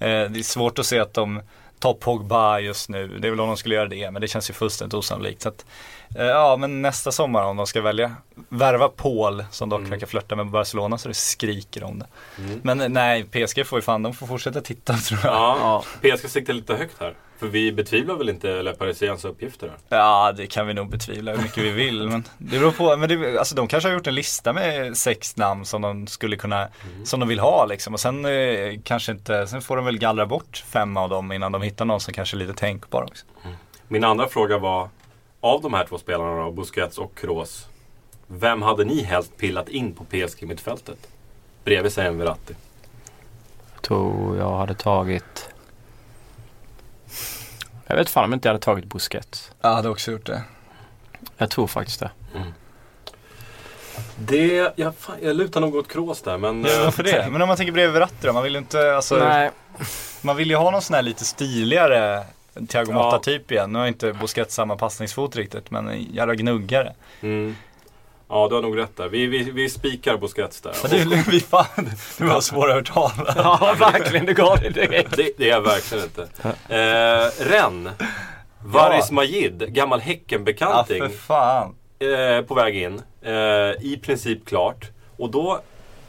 det 0.00 0.38
är 0.38 0.42
svårt 0.42 0.78
att 0.78 0.86
se 0.86 0.98
att 0.98 1.14
de 1.14 1.40
tar 1.82 1.94
Pogba 1.94 2.58
just 2.58 2.88
nu. 2.88 3.18
Det 3.18 3.28
är 3.28 3.30
väl 3.30 3.40
om 3.40 3.48
de 3.48 3.56
skulle 3.56 3.74
göra 3.74 3.88
det, 3.88 4.10
men 4.10 4.22
det 4.22 4.28
känns 4.28 4.50
ju 4.50 4.54
fullständigt 4.54 4.94
osannolikt. 4.94 5.42
Så 5.42 5.48
att, 5.48 5.66
eh, 6.16 6.24
ja, 6.26 6.56
men 6.56 6.82
nästa 6.82 7.12
sommar 7.12 7.44
om 7.44 7.56
de 7.56 7.66
ska 7.66 7.80
välja 7.80 8.14
värva 8.48 8.88
Paul 8.88 9.44
som 9.50 9.68
dock 9.68 9.80
verkar 9.82 10.06
flörta 10.06 10.36
med 10.36 10.46
Barcelona 10.46 10.98
så 10.98 11.08
det 11.08 11.14
skriker 11.14 11.84
om 11.84 11.98
det. 11.98 12.06
Men 12.62 12.80
eh, 12.80 12.88
nej, 12.88 13.24
PSG 13.24 13.66
får 13.66 13.78
ju 13.78 13.82
fan, 13.82 14.02
de 14.02 14.14
får 14.14 14.26
fortsätta 14.26 14.60
titta 14.60 14.94
tror 15.08 15.20
jag. 15.24 15.32
Ja, 15.34 15.84
PSG 16.02 16.30
siktar 16.30 16.52
lite 16.52 16.74
högt 16.74 17.00
här. 17.00 17.14
För 17.42 17.48
vi 17.48 17.72
betvivlar 17.72 18.14
väl 18.14 18.28
inte 18.28 18.62
Le 18.62 18.72
Parisiens 18.72 19.24
uppgifter 19.24 19.68
här. 19.68 19.98
Ja, 19.98 20.32
det 20.36 20.46
kan 20.46 20.66
vi 20.66 20.74
nog 20.74 20.90
betvivla 20.90 21.32
hur 21.32 21.42
mycket 21.42 21.64
vi 21.64 21.70
vill. 21.70 22.08
Men 22.08 22.24
det 22.38 22.58
beror 22.58 22.70
på, 22.70 22.96
men 22.96 23.08
det, 23.08 23.38
alltså 23.38 23.54
de 23.54 23.68
kanske 23.68 23.88
har 23.88 23.94
gjort 23.94 24.06
en 24.06 24.14
lista 24.14 24.52
med 24.52 24.96
sex 24.96 25.36
namn 25.36 25.64
som 25.64 25.82
de 25.82 26.06
skulle 26.06 26.36
kunna, 26.36 26.68
som 27.04 27.20
de 27.20 27.28
vill 27.28 27.38
ha 27.38 27.66
liksom. 27.66 27.94
Och 27.94 28.00
sen 28.00 28.24
eh, 28.24 28.80
kanske 28.84 29.12
inte, 29.12 29.46
sen 29.46 29.62
får 29.62 29.76
de 29.76 29.84
väl 29.84 29.98
gallra 29.98 30.26
bort 30.26 30.64
fem 30.66 30.96
av 30.96 31.10
dem 31.10 31.32
innan 31.32 31.52
de 31.52 31.62
hittar 31.62 31.84
någon 31.84 32.00
som 32.00 32.14
kanske 32.14 32.36
är 32.36 32.38
lite 32.38 32.54
tänkbar 32.54 33.02
också. 33.02 33.26
Min 33.88 34.04
andra 34.04 34.28
fråga 34.28 34.58
var, 34.58 34.88
av 35.40 35.62
de 35.62 35.74
här 35.74 35.84
två 35.84 35.98
spelarna 35.98 36.44
då, 36.44 36.50
Busquets 36.50 36.98
och 36.98 37.14
Kroos. 37.18 37.66
Vem 38.26 38.62
hade 38.62 38.84
ni 38.84 39.02
helst 39.02 39.36
pillat 39.36 39.68
in 39.68 39.94
på 39.94 40.04
PSG-mittfältet? 40.04 41.08
Bredvid 41.64 41.92
sig 41.92 42.06
en 42.06 42.18
Verratti. 42.18 42.54
Jag 43.74 43.82
tror 43.82 44.36
jag 44.36 44.56
hade 44.56 44.74
tagit... 44.74 45.51
Jag 47.86 47.96
vet 47.96 48.10
fan 48.10 48.24
om 48.24 48.32
inte 48.34 48.48
jag 48.48 48.54
hade 48.54 48.64
tagit 48.64 48.84
Busquets. 48.84 49.52
Jag 49.60 49.74
hade 49.74 49.88
också 49.88 50.12
gjort 50.12 50.26
det. 50.26 50.42
Jag 51.36 51.50
tror 51.50 51.66
faktiskt 51.66 52.00
det. 52.00 52.10
Det, 54.16 54.72
jag, 54.76 54.96
fan, 54.96 55.16
jag 55.22 55.36
lutar 55.36 55.60
nog 55.60 55.74
åt 55.74 55.88
Kroos 55.88 56.22
där 56.22 56.38
men... 56.38 56.64
Ja, 56.64 56.78
eh, 56.78 56.84
varför 56.84 57.02
det? 57.02 57.28
Men 57.32 57.42
om 57.42 57.48
man 57.48 57.56
tänker 57.56 57.72
bredvid 57.72 57.94
Verratti 57.94 58.26
då? 58.26 58.32
Man 58.32 58.42
vill 58.42 58.52
ju 58.52 58.58
inte, 58.58 58.96
alltså, 58.96 59.16
Nej, 59.16 59.50
man 60.22 60.36
vill 60.36 60.50
ju 60.50 60.56
ha 60.56 60.70
någon 60.70 60.82
sån 60.82 60.94
här 60.94 61.02
lite 61.02 61.24
stiligare 61.24 62.24
Thiago 62.68 62.86
Ja. 62.90 62.94
Motta-typ 62.94 63.52
igen. 63.52 63.72
Nu 63.72 63.78
har 63.78 63.86
inte 63.86 64.12
Busquets 64.12 64.54
samma 64.54 64.76
passningsfot 64.76 65.36
riktigt, 65.36 65.70
men 65.70 65.88
en 65.88 66.02
jävla 66.02 66.34
gnuggare. 66.34 66.94
Mm. 67.20 67.56
Ja, 68.34 68.48
du 68.48 68.54
har 68.54 68.62
nog 68.62 68.78
rätt 68.78 68.96
där. 68.96 69.08
Vi, 69.08 69.26
vi, 69.26 69.50
vi 69.50 69.68
spikar 69.70 70.16
Busquets 70.16 70.60
där. 70.60 70.72
Men 70.82 71.08
du, 71.10 71.22
vi 71.30 71.40
fan, 71.50 71.90
du 72.18 72.24
var 72.26 72.40
svår 72.40 72.68
att 72.70 72.74
övertala. 72.74 73.12
ja 73.36 73.74
verkligen 73.78 74.26
det 74.26 74.32
gav 74.34 74.58
det 74.60 74.70
direkt. 74.70 75.16
Det, 75.16 75.30
det 75.38 75.44
är 75.44 75.48
jag 75.50 75.60
verkligen 75.60 76.04
inte. 76.04 76.22
Eh, 76.68 77.46
Ren. 77.50 77.90
Varis 78.64 79.10
Majid, 79.10 79.74
gammal 79.74 79.98
Ja, 79.98 80.04
Häckenbekanting. 80.04 80.98
för 81.02 81.08
fan. 81.08 81.74
eh, 81.98 82.44
på 82.46 82.54
väg 82.54 82.76
in. 82.76 83.02
Eh, 83.22 83.32
I 83.80 84.00
princip 84.02 84.46
klart. 84.46 84.90
Och 85.16 85.30
då 85.30 85.60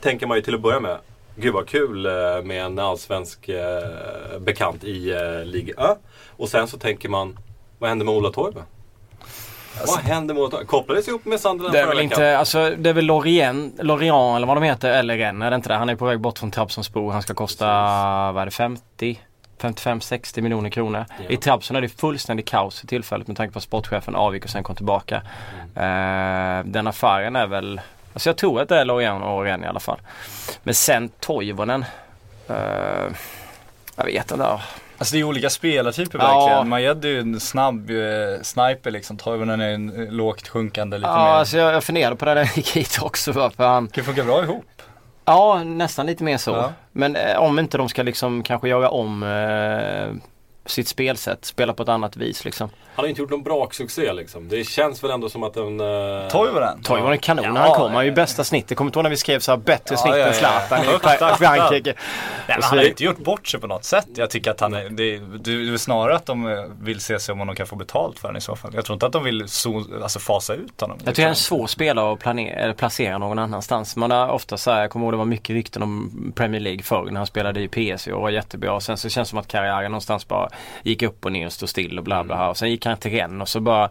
tänker 0.02 0.28
man 0.28 0.38
ju 0.38 0.42
till 0.44 0.56
att 0.56 0.62
börja 0.62 0.80
med. 0.80 0.98
Gud 1.36 1.54
vad 1.54 1.68
kul 1.68 2.06
eh, 2.06 2.12
med 2.44 2.66
en 2.66 2.80
allsvensk 2.80 3.50
eh, 3.50 4.40
bekant 4.40 4.84
i 4.84 5.12
eh, 5.12 5.46
Liga 5.46 5.74
Ö. 5.78 5.96
Och 6.38 6.50
sen 6.50 6.68
så 6.68 6.78
tänker 6.78 7.10
man, 7.10 7.40
vad 7.80 7.90
händer 7.90 8.06
med 8.06 8.14
Ola 8.16 8.32
Toivo? 9.78 9.92
vad 9.92 10.00
händer 10.00 10.36
Toivo? 10.36 10.66
Kopplades 10.66 11.08
ihop 11.08 11.26
med 11.26 11.40
Sunderland 11.40 11.76
Det 11.76 11.80
är 11.80 11.88
väl 11.88 11.98
veckan. 11.98 12.12
inte, 12.12 12.38
alltså 12.38 12.70
det 12.78 12.90
är 12.90 12.94
väl 12.94 13.06
Lorient, 13.06 13.84
Lorient 13.84 14.36
eller 14.36 14.48
vad 14.48 14.58
de 14.58 14.64
heter, 14.64 14.92
eller 14.92 15.18
Rennes, 15.18 15.46
är 15.46 15.50
det 15.50 15.56
inte 15.56 15.70
det? 15.70 15.76
Han 15.76 15.90
är 15.90 15.96
på 15.96 16.06
väg 16.06 16.20
bort 16.20 16.40
från 16.40 16.52
Trabzonspor. 16.52 17.12
Han 17.12 17.22
ska 17.22 17.34
kosta, 17.34 17.66
vad 18.32 18.42
är 18.42 18.46
det, 18.46 18.52
50? 18.52 19.20
55-60 19.62 20.42
miljoner 20.42 20.70
kronor. 20.70 21.06
Ja. 21.18 21.26
I 21.30 21.38
Trabzon 21.38 21.78
är 21.78 21.82
det 21.82 21.90
fullständigt 21.90 22.48
kaos 22.48 22.80
för 22.80 22.88
tillfället 22.88 23.28
med 23.28 23.38
tanke 23.38 23.54
på 23.54 23.58
att 23.58 23.64
sportchefen 23.64 24.16
avgick 24.16 24.44
och 24.44 24.50
sen 24.50 24.64
kom 24.64 24.76
tillbaka. 24.76 25.16
Eh, 25.76 26.66
den 26.66 26.88
affären 26.88 27.36
är 27.36 27.48
väl, 27.48 27.82
alltså 28.14 28.30
jag 28.30 28.38
tror 28.38 28.62
att 28.62 28.70
det 28.70 28.78
är 28.80 28.86
Lorient 28.86 29.24
och 29.24 29.44
Rennes 29.44 29.66
i 29.66 29.70
alla 29.70 29.80
fall. 29.80 30.00
Men 30.64 30.74
sen 30.74 31.10
Toivonen. 31.20 31.86
Eh, 32.50 32.56
jag 33.96 34.06
vet 34.06 34.32
inte. 34.32 34.60
Alltså 35.04 35.16
det 35.16 35.20
är 35.22 35.24
olika 35.24 35.50
spelartyper 35.50 36.20
Ja. 36.20 36.40
verkligen. 36.40 36.70
Majed 36.70 37.06
är 37.06 37.10
ju 37.10 37.20
en 37.20 37.40
snabb 37.40 37.90
eh, 37.90 37.96
sniper 38.42 38.92
liksom. 38.92 39.18
Toivonen 39.18 39.62
är 39.62 39.70
en 39.70 40.02
eh, 40.08 40.12
lågt 40.14 40.48
sjunkande 40.48 40.98
lite 40.98 41.10
Ja, 41.10 41.26
mer. 41.26 41.32
alltså 41.32 41.58
jag, 41.58 41.74
jag 41.74 41.84
funderade 41.84 42.16
på 42.16 42.26
det 42.26 42.34
när 42.34 42.42
jag 42.42 42.52
gick 42.58 42.76
hit 42.76 43.00
också. 43.02 43.32
Varför 43.32 43.64
han, 43.68 43.86
Det 43.86 43.92
kan 43.92 44.04
funka 44.04 44.24
bra 44.24 44.44
ihop. 44.44 44.66
Ja, 45.26 45.64
nästan 45.64 46.06
lite 46.06 46.24
mer 46.24 46.38
så. 46.38 46.52
Ja. 46.52 46.72
Men 46.92 47.16
eh, 47.16 47.38
om 47.38 47.60
inte 47.60 47.78
de 47.78 47.90
ska 47.90 48.04
liksom 48.04 48.44
kanske 48.44 48.70
göra 48.70 48.90
om 48.90 49.24
eh, 49.24 50.16
sitt 50.66 50.88
spelsätt, 50.88 51.46
spela 51.46 51.74
på 51.74 51.84
ett 51.84 51.90
annat 51.90 52.18
vis 52.18 52.46
liksom. 52.46 52.70
Han 52.96 53.06
har 53.06 53.10
inte 53.10 53.22
gjort 53.22 53.30
någon 53.30 53.44
braksuccé 53.44 54.14
liksom. 54.14 54.50
Det 54.50 54.64
känns 54.64 55.04
väl 55.04 55.12
ändå 55.12 55.30
som 55.30 55.44
att 55.44 55.58
en... 55.58 55.82
Uh, 55.82 56.28
Toivonen. 56.28 56.82
Toivonen 56.84 57.14
är 57.14 57.18
kanon 57.18 57.46
Ja, 57.46 57.62
han 57.62 57.72
kom. 57.72 57.82
Han 57.82 57.96
har 57.96 58.04
ju 58.04 58.12
bästa 58.12 58.44
snittet. 58.44 58.78
Kommer 58.78 58.92
du 58.92 58.98
ihåg 58.98 59.04
när 59.04 59.10
vi 59.10 59.18
skrev 59.18 59.40
så 59.40 59.52
här 59.52 59.58
bättre 59.58 59.96
Ja, 59.96 59.98
snitt 59.98 60.14
ja, 60.14 60.20
ja. 60.20 60.28
än 60.28 60.34
Zlatan 60.34 60.80
i. 60.82 61.38
Frankrike? 61.38 61.94
Nej, 62.48 62.58
men 62.58 62.64
han 62.64 62.78
har 62.78 62.86
inte 62.86 63.04
gjort 63.04 63.18
bort 63.18 63.48
sig 63.48 63.60
på 63.60 63.68
något 63.68 63.86
sätt. 63.86 64.08
Jag 64.16 64.30
tycker 64.30 64.52
att 64.52 64.60
han 64.60 64.74
är, 64.74 64.90
det, 64.90 65.20
det 65.20 65.52
är 65.52 65.78
snarare 65.78 66.16
att 66.16 66.26
de 66.26 66.48
eh, 66.48 66.64
vill 66.82 67.00
se 67.00 67.20
sig 67.20 67.34
om 67.34 67.48
de 67.48 67.56
kan 67.56 67.68
få 67.68 67.76
betalt 67.76 68.20
för 68.20 68.28
honom 68.28 68.38
i 68.38 68.42
så 68.42 68.56
fall. 68.56 68.72
Jag 68.76 68.86
tror 68.86 68.94
inte 68.94 69.06
att 69.06 69.14
de 69.14 69.24
vill 69.24 69.48
so, 69.48 69.84
alltså 70.04 70.20
fasa 70.20 70.54
ut 70.54 70.82
honom. 70.82 70.98
Jag 71.06 71.16
tycker 71.16 71.22
han 71.22 71.28
är 71.28 71.30
en 71.30 71.36
svår 71.36 71.68
spelare 71.68 72.14
att 72.14 72.20
planera, 72.20 72.60
eller 72.60 72.74
placera 72.74 73.18
någon 73.18 73.40
annanstans. 73.40 73.96
Man 73.96 74.12
har 74.12 74.30
ofta 74.30 74.58
så 74.58 74.72
här, 74.72 74.82
jag 74.82 74.90
kommer 74.90 75.06
ihåg 75.06 75.14
det 75.14 75.18
var 75.18 75.26
mycket 75.26 75.54
rykten 75.54 75.84
om 75.84 76.34
Premier 76.36 76.62
League 76.62 76.84
förr 76.84 77.08
när 77.12 77.18
han 77.18 77.28
spelade 77.28 77.62
i 77.62 77.68
PSG 77.68 78.14
och 78.14 78.22
var 78.22 78.30
jättebra. 78.30 78.74
Och 78.74 78.84
sen 78.84 78.98
så 78.98 79.10
känns 79.10 79.28
det 79.28 79.30
som 79.30 79.40
att 79.40 79.48
karriären 79.48 79.92
någonstans 79.92 80.28
bara 80.28 80.50
gick 80.84 81.02
upp 81.02 81.26
och 81.26 81.32
ner 81.32 81.46
och 81.46 81.54
stod 81.54 81.70
still 81.70 81.98
och 81.98 82.04
bla 82.04 82.24
bla. 82.24 82.50
Och 82.50 82.58
sen 82.58 82.70
gick 82.70 82.86
han 82.86 82.98
till 82.98 83.12
Rennes 83.12 83.42
och 83.42 83.50
så 83.50 83.60
bara 83.60 83.90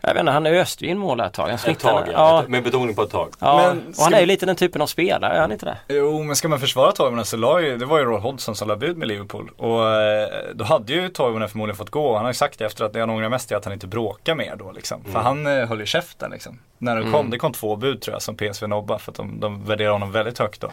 jag 0.00 0.14
vet 0.14 0.20
inte, 0.20 0.32
han 0.32 0.46
öste 0.46 0.84
ju 0.84 0.90
in 0.90 0.98
mål 0.98 1.20
ett 1.20 1.32
tag. 1.32 1.48
Han 1.48 1.58
Ett 1.70 1.78
tag, 1.78 2.04
ja. 2.06 2.12
ja. 2.12 2.44
Med 2.48 2.62
betoning 2.62 2.94
på 2.94 3.02
ett 3.02 3.10
tag. 3.10 3.28
Ja, 3.38 3.74
Men 3.74 3.88
och 3.88 4.04
han 4.04 4.14
är 4.14 4.20
ju 4.20 4.26
lite 4.26 4.46
den 4.46 4.56
typen 4.56 4.82
av 4.82 4.86
spelare, 4.86 5.32
är 5.32 5.40
han 5.40 5.52
inte 5.52 5.66
det? 5.66 5.76
Jo, 5.88 6.22
men 6.22 6.36
ska 6.36 6.48
man 6.48 6.60
försvara 6.60 6.92
Toivonen 6.92 7.24
så 7.24 7.36
la 7.36 7.60
ju, 7.60 7.76
det 7.76 7.86
var 7.86 7.98
ju 7.98 8.04
Roy 8.04 8.20
Hodgson 8.20 8.56
som 8.56 8.68
la 8.68 8.76
bud 8.76 8.96
med 8.96 9.08
Liverpool. 9.08 9.50
Och 9.56 9.86
eh, 9.92 10.28
då 10.54 10.64
hade 10.64 10.92
ju 10.92 11.08
Toivonen 11.08 11.48
förmodligen 11.48 11.76
fått 11.76 11.90
gå. 11.90 12.14
Han 12.14 12.24
har 12.24 12.30
ju 12.30 12.34
sagt 12.34 12.58
det 12.58 12.66
efter 12.66 12.84
att 12.84 12.92
det 12.92 13.00
han 13.00 13.10
ångrar 13.10 13.28
mest 13.28 13.52
är 13.52 13.56
att 13.56 13.64
han 13.64 13.74
inte 13.74 13.86
bråkar 13.86 14.34
mer 14.34 14.56
då 14.56 14.72
liksom. 14.72 15.04
För 15.04 15.18
han 15.18 15.46
eh, 15.46 15.68
höll 15.68 15.80
ju 15.80 15.86
käften 15.86 16.30
liksom. 16.30 16.58
När 16.78 16.96
det 16.96 17.10
kom, 17.10 17.30
det 17.30 17.38
kom 17.38 17.52
två 17.52 17.76
bud 17.76 18.00
tror 18.00 18.14
jag 18.14 18.22
som 18.22 18.36
PSV 18.36 18.66
nobba 18.66 18.98
för 18.98 19.12
att 19.12 19.16
de, 19.16 19.40
de 19.40 19.64
värderar 19.64 19.90
honom 19.90 20.12
väldigt 20.12 20.38
högt 20.38 20.60
då. 20.60 20.70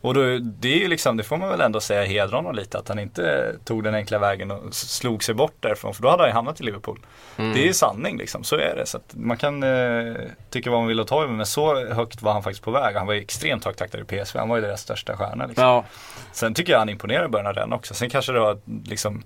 Och 0.00 0.14
då, 0.14 0.20
det 0.40 0.74
är 0.74 0.78
ju 0.78 0.88
liksom, 0.88 1.16
det 1.16 1.22
får 1.22 1.36
man 1.36 1.48
väl 1.48 1.60
ändå 1.60 1.80
säga 1.80 2.04
hedrar 2.04 2.36
honom 2.36 2.54
lite 2.54 2.78
att 2.78 2.88
han 2.88 2.98
inte 2.98 3.54
tog 3.64 3.84
den 3.84 3.94
enkla 3.94 4.18
vägen 4.18 4.50
och 4.50 4.74
slog 4.74 5.24
sig 5.24 5.34
bort 5.34 5.54
därifrån. 5.60 5.94
För 5.94 6.02
då 6.02 6.08
hade 6.08 6.22
han 6.22 6.30
ju 6.30 6.34
hamnat 6.34 6.60
i 6.60 6.64
Liverpool. 6.64 7.00
Det 7.36 7.42
är 7.62 7.66
ju 7.66 7.72
sanning 7.72 8.18
liksom, 8.18 8.44
så 8.44 8.56
är 8.56 8.69
det. 8.76 8.86
Så 8.86 8.98
man 9.10 9.36
kan 9.36 9.62
eh, 9.62 10.14
tycka 10.50 10.70
vad 10.70 10.80
man 10.80 10.88
vill 10.88 11.00
om 11.00 11.06
Toivonen 11.06 11.36
men 11.36 11.46
så 11.46 11.86
högt 11.94 12.22
var 12.22 12.32
han 12.32 12.42
faktiskt 12.42 12.64
på 12.64 12.70
väg. 12.70 12.96
Han 12.96 13.06
var 13.06 13.14
ju 13.14 13.20
extremt 13.20 13.64
högt 13.64 13.80
aktad 13.80 13.98
i 13.98 14.04
PSV, 14.04 14.38
han 14.38 14.48
var 14.48 14.56
ju 14.56 14.62
deras 14.62 14.80
största 14.80 15.16
stjärna 15.16 15.46
liksom. 15.46 15.64
Ja, 15.64 15.84
Sen 16.32 16.54
tycker 16.54 16.72
jag 16.72 16.78
han 16.78 16.88
imponerar 16.88 17.24
i 17.24 17.28
början 17.28 17.46
av 17.46 17.54
den 17.54 17.72
också. 17.72 17.94
Sen 17.94 18.10
kanske 18.10 18.32
det 18.32 18.40
har 18.40 18.58
liksom 18.84 19.22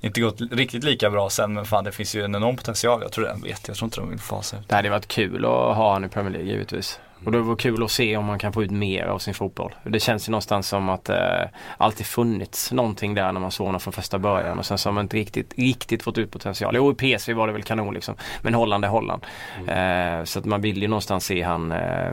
inte 0.00 0.20
gått 0.20 0.40
riktigt 0.52 0.84
lika 0.84 1.10
bra 1.10 1.30
sen 1.30 1.52
men 1.52 1.64
fan 1.64 1.84
det 1.84 1.92
finns 1.92 2.14
ju 2.14 2.24
en 2.24 2.34
enorm 2.34 2.56
potential. 2.56 3.02
Jag 3.02 3.12
tror 3.12 3.24
den 3.24 3.42
vet, 3.42 3.68
jag 3.68 3.76
tror 3.76 3.86
inte 3.86 4.00
de 4.00 4.10
vill 4.10 4.18
fasa 4.18 4.56
ut. 4.56 4.68
det 4.68 4.74
hade 4.74 4.90
varit 4.90 5.08
kul 5.08 5.44
att 5.44 5.50
ha 5.50 5.92
han 5.92 6.04
i 6.04 6.08
Premier 6.08 6.32
League 6.32 6.50
givetvis. 6.50 7.00
Och 7.24 7.32
det 7.32 7.38
var 7.40 7.56
kul 7.56 7.82
att 7.84 7.90
se 7.90 8.16
om 8.16 8.24
man 8.24 8.38
kan 8.38 8.52
få 8.52 8.62
ut 8.62 8.70
mer 8.70 9.04
av 9.04 9.18
sin 9.18 9.34
fotboll. 9.34 9.74
Det 9.84 10.00
känns 10.00 10.28
ju 10.28 10.30
någonstans 10.30 10.68
som 10.68 10.88
att 10.88 11.04
det 11.04 11.40
eh, 11.42 11.48
alltid 11.78 12.06
funnits 12.06 12.72
någonting 12.72 13.14
där 13.14 13.32
när 13.32 13.40
man 13.40 13.50
såg 13.50 13.66
honom 13.66 13.80
från 13.80 13.92
första 13.92 14.18
början 14.18 14.58
och 14.58 14.66
sen 14.66 14.78
så 14.78 14.88
har 14.88 14.94
man 14.94 15.04
inte 15.04 15.16
riktigt, 15.16 15.54
riktigt 15.58 16.02
fått 16.02 16.18
ut 16.18 16.30
potential. 16.30 16.76
Jo 16.76 16.90
i 16.90 16.94
PSV 16.94 17.34
var 17.34 17.46
det 17.46 17.52
väl 17.52 17.62
kanon 17.62 17.94
liksom. 17.94 18.14
Men 18.42 18.54
Holland 18.54 18.84
är 18.84 18.88
Holland. 18.88 19.22
Eh, 19.68 20.24
så 20.24 20.38
att 20.38 20.44
man 20.44 20.60
vill 20.60 20.82
ju 20.82 20.88
någonstans 20.88 21.24
se 21.24 21.42
han 21.42 21.72
eh, 21.72 22.10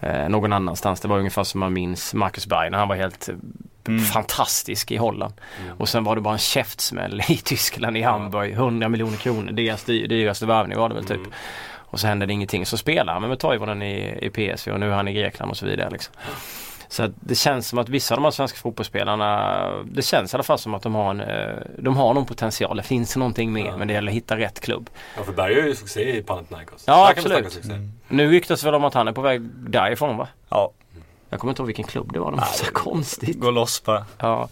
eh, 0.00 0.28
någon 0.28 0.52
annanstans. 0.52 1.00
Det 1.00 1.08
var 1.08 1.18
ungefär 1.18 1.44
som 1.44 1.60
man 1.60 1.72
minns 1.72 2.14
Marcus 2.14 2.46
Berg 2.46 2.70
när 2.70 2.78
han 2.78 2.88
var 2.88 2.96
helt 2.96 3.28
eh, 3.28 3.34
Mm. 3.88 4.04
fantastisk 4.04 4.90
i 4.90 4.96
Holland. 4.96 5.34
Och 5.78 5.88
sen 5.88 6.04
var 6.04 6.14
det 6.14 6.20
bara 6.22 6.34
en 6.34 6.38
käftsmäll 6.38 7.22
i 7.28 7.36
Tyskland, 7.36 7.96
i 7.96 8.02
Hamburg. 8.02 8.52
100 8.52 8.88
miljoner 8.88 9.16
kronor, 9.16 9.52
deras 9.52 9.84
dy- 9.88 10.06
dyraste 10.06 10.46
värvning 10.46 10.78
var 10.78 10.88
det 10.88 10.94
väl 10.94 11.04
typ. 11.04 11.20
Och 11.92 12.00
så 12.00 12.06
hände 12.06 12.26
det 12.26 12.32
ingenting. 12.32 12.66
Så 12.66 12.76
spelar 12.76 13.12
han 13.12 13.28
med 13.28 13.38
Toivonen 13.38 13.82
i, 13.82 14.18
i 14.22 14.30
PSV 14.30 14.72
och 14.72 14.80
nu 14.80 14.90
är 14.90 14.94
han 14.94 15.08
i 15.08 15.12
Grekland 15.12 15.50
och 15.50 15.56
så 15.56 15.66
vidare. 15.66 15.90
Liksom. 15.90 16.14
Så 16.88 17.02
att 17.02 17.10
det 17.20 17.34
känns 17.34 17.68
som 17.68 17.78
att 17.78 17.88
vissa 17.88 18.14
av 18.14 18.20
de 18.20 18.24
här 18.24 18.30
svenska 18.30 18.58
fotbollsspelarna, 18.58 19.82
det 19.84 20.02
känns 20.02 20.32
i 20.32 20.36
alla 20.36 20.42
fall 20.42 20.58
som 20.58 20.74
att 20.74 20.82
de 20.82 20.94
har, 20.94 21.10
en, 21.10 21.20
eh, 21.20 21.56
de 21.78 21.96
har 21.96 22.14
någon 22.14 22.26
potential. 22.26 22.76
Det 22.76 22.82
finns 22.82 23.16
någonting 23.16 23.52
mer 23.52 23.76
men 23.76 23.88
det 23.88 23.94
gäller 23.94 24.08
att 24.10 24.16
hitta 24.16 24.36
rätt 24.36 24.60
klubb. 24.60 24.90
Ja, 25.16 25.22
för 25.22 25.32
Berg 25.32 25.54
gör 25.54 25.64
ju 25.66 25.74
succé 25.74 26.16
i 26.18 26.22
Panathinaikos. 26.22 26.84
Ja, 26.86 27.10
absolut. 27.16 27.52
succé. 27.52 27.88
Nu 28.08 28.30
ryktas 28.30 28.64
väl 28.64 28.74
om 28.74 28.84
att 28.84 28.94
han 28.94 29.08
är 29.08 29.12
på 29.12 29.20
väg 29.20 29.42
därifrån 29.68 30.16
va? 30.16 30.28
Ja, 30.48 30.70
Jag 31.30 31.40
kommer 31.40 31.50
inte 31.50 31.62
ihåg 31.62 31.66
vilken 31.66 31.84
klubb 31.84 32.12
det 32.12 32.18
var. 32.18 32.30
Det 32.30 32.36
var 32.36 32.44
så 32.44 32.72
konstigt. 32.72 33.40
gå 33.40 33.50
loss 33.50 33.84
bara. 33.84 34.06
Ja. 34.18 34.48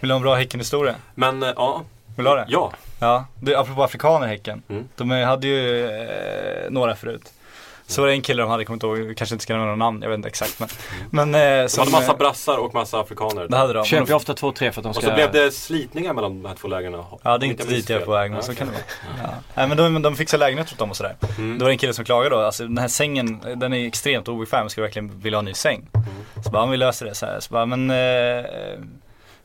Vill 0.00 0.08
du 0.08 0.08
ha 0.08 0.16
en 0.16 0.22
bra 0.22 0.34
Häcken-historia? 0.34 0.94
Men 1.14 1.42
eh, 1.42 1.50
ja, 1.56 1.82
Vill 2.16 2.24
du 2.24 2.30
ha 2.30 2.36
det? 2.36 2.46
ja. 2.48 2.72
Ja, 3.00 3.26
det, 3.40 3.54
apropå 3.56 3.82
afrikaner 3.82 4.26
Häcken. 4.26 4.62
Mm. 4.68 4.88
De 4.96 5.10
hade 5.10 5.46
ju 5.46 5.86
eh, 5.86 6.70
några 6.70 6.94
förut. 6.96 7.32
Så 7.86 8.00
var 8.00 8.08
det 8.08 8.14
en 8.14 8.22
kille 8.22 8.42
de 8.42 8.50
hade, 8.50 8.64
kommit 8.64 8.82
ihåg, 8.82 9.14
kanske 9.16 9.34
inte 9.34 9.42
ska 9.42 9.52
nämna 9.52 9.64
några 9.64 9.76
namn, 9.76 10.02
jag 10.02 10.08
vet 10.08 10.16
inte 10.16 10.28
exakt 10.28 10.60
men. 10.60 10.68
Men 11.10 11.34
eh, 11.34 11.62
De 11.62 11.68
som, 11.68 11.80
hade 11.80 11.92
massa 11.92 12.14
brassar 12.14 12.56
och 12.58 12.74
massa 12.74 13.00
afrikaner. 13.00 13.48
Det 13.48 13.56
hade 13.56 13.72
de. 13.72 13.84
Ju 13.86 14.04
de- 14.04 14.12
ofta 14.12 14.32
2-3 14.32 14.54
för 14.58 14.66
att 14.68 14.74
de 14.74 14.88
Och 14.88 14.94
ska... 14.96 15.06
så 15.06 15.14
blev 15.14 15.32
det 15.32 15.50
slitningar 15.50 16.12
mellan 16.14 16.42
de 16.42 16.48
här 16.48 16.56
två 16.56 16.68
lägren. 16.68 17.02
Ja, 17.22 17.38
det 17.38 17.46
är 17.46 17.48
inte 17.48 17.66
dit 17.66 17.88
jag 17.90 18.00
är 18.00 18.04
på 18.04 18.12
väg 18.12 18.30
men 18.30 18.42
så 18.42 18.54
kan 18.54 18.66
det 18.66 18.72
vara. 18.72 18.82
Ja. 19.22 19.34
Nej 19.54 19.68
men 19.68 19.76
de, 19.76 20.02
de 20.02 20.16
fixar 20.16 20.38
lägenhet 20.38 20.72
åt 20.72 20.78
dem 20.78 20.90
och 20.90 20.96
sådär. 20.96 21.16
Mm. 21.38 21.58
Då 21.58 21.64
var 21.64 21.68
det 21.70 21.74
en 21.74 21.78
kille 21.78 21.94
som 21.94 22.04
klagade 22.04 22.36
då, 22.36 22.40
alltså 22.42 22.62
den 22.62 22.78
här 22.78 22.88
sängen, 22.88 23.40
den 23.56 23.72
är 23.72 23.86
extremt 23.86 24.28
obekväm, 24.28 24.68
ska 24.68 24.82
verkligen 24.82 25.20
vilja 25.20 25.36
ha 25.36 25.40
en 25.40 25.44
ny 25.44 25.54
säng. 25.54 25.88
Mm. 25.94 26.06
Så 26.44 26.50
bara, 26.50 26.62
om 26.62 26.70
vi 26.70 26.76
löser 26.76 27.06
det 27.06 27.14
så 27.14 27.26
här. 27.26 27.40
Så 27.40 27.52
bara, 27.52 27.66
men 27.66 27.90
eh, 27.90 28.44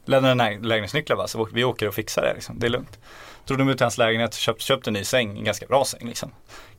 Lämnar 0.10 0.32
en 0.32 0.62
lägenhetsnycklar 0.62 1.18
bara, 1.18 1.28
så 1.28 1.50
vi 1.54 1.64
åker 1.64 1.88
och 1.88 1.94
fixar 1.94 2.22
det 2.22 2.34
liksom. 2.34 2.60
Det 2.60 2.68
är 2.68 2.70
lugnt. 2.70 3.00
Drog 3.46 3.60
de 3.60 3.70
ut 3.70 3.78
till 3.78 3.84
hans 3.84 3.98
lägenhet, 3.98 4.34
köpt, 4.34 4.62
köpt 4.62 4.88
en 4.88 4.94
ny 4.94 5.04
säng, 5.04 5.38
en 5.38 5.44
ganska 5.44 5.66
bra 5.66 5.86
säng 5.86 6.08
liksom. 6.08 6.32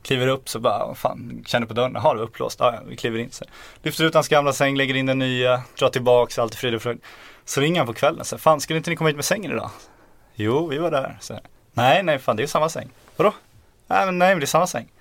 Kliver 0.03 0.27
upp 0.27 0.49
så 0.49 0.59
bara, 0.59 0.95
fan, 0.95 1.43
känner 1.47 1.67
på 1.67 1.73
dörren, 1.73 1.91
jaha 1.93 2.13
det 2.13 2.19
var 2.19 2.25
upplåst, 2.25 2.59
ja, 2.59 2.79
vi 2.87 2.95
kliver 2.95 3.19
in 3.19 3.31
så. 3.31 3.45
Lyfter 3.83 4.03
ut 4.03 4.13
hans 4.13 4.27
gamla 4.27 4.53
säng, 4.53 4.75
lägger 4.75 4.95
in 4.95 5.05
den 5.05 5.19
nya, 5.19 5.61
drar 5.79 5.89
tillbaks, 5.89 6.39
allt 6.39 6.53
är 6.53 6.57
frid 6.57 6.75
och 6.75 6.81
fröjd. 6.81 7.01
Så 7.45 7.61
ringer 7.61 7.79
han 7.79 7.87
på 7.87 7.93
kvällen 7.93 8.25
så 8.25 8.37
fan 8.37 8.61
skulle 8.61 8.77
inte 8.77 8.89
ni 8.89 8.95
komma 8.95 9.07
hit 9.07 9.15
med 9.15 9.25
sängen 9.25 9.51
idag? 9.51 9.69
Jo, 10.35 10.67
vi 10.67 10.77
var 10.77 10.91
där. 10.91 11.17
Så. 11.21 11.39
Nej, 11.73 12.03
nej, 12.03 12.19
fan 12.19 12.35
det 12.35 12.41
är 12.41 12.43
ju 12.43 12.47
samma 12.47 12.69
säng. 12.69 12.89
Vadå? 13.15 13.33
Nej, 13.87 14.05
men 14.05 14.19
nej, 14.19 14.29
men 14.29 14.39
det 14.39 14.45
är 14.45 14.47
samma 14.47 14.67
säng. 14.67 14.91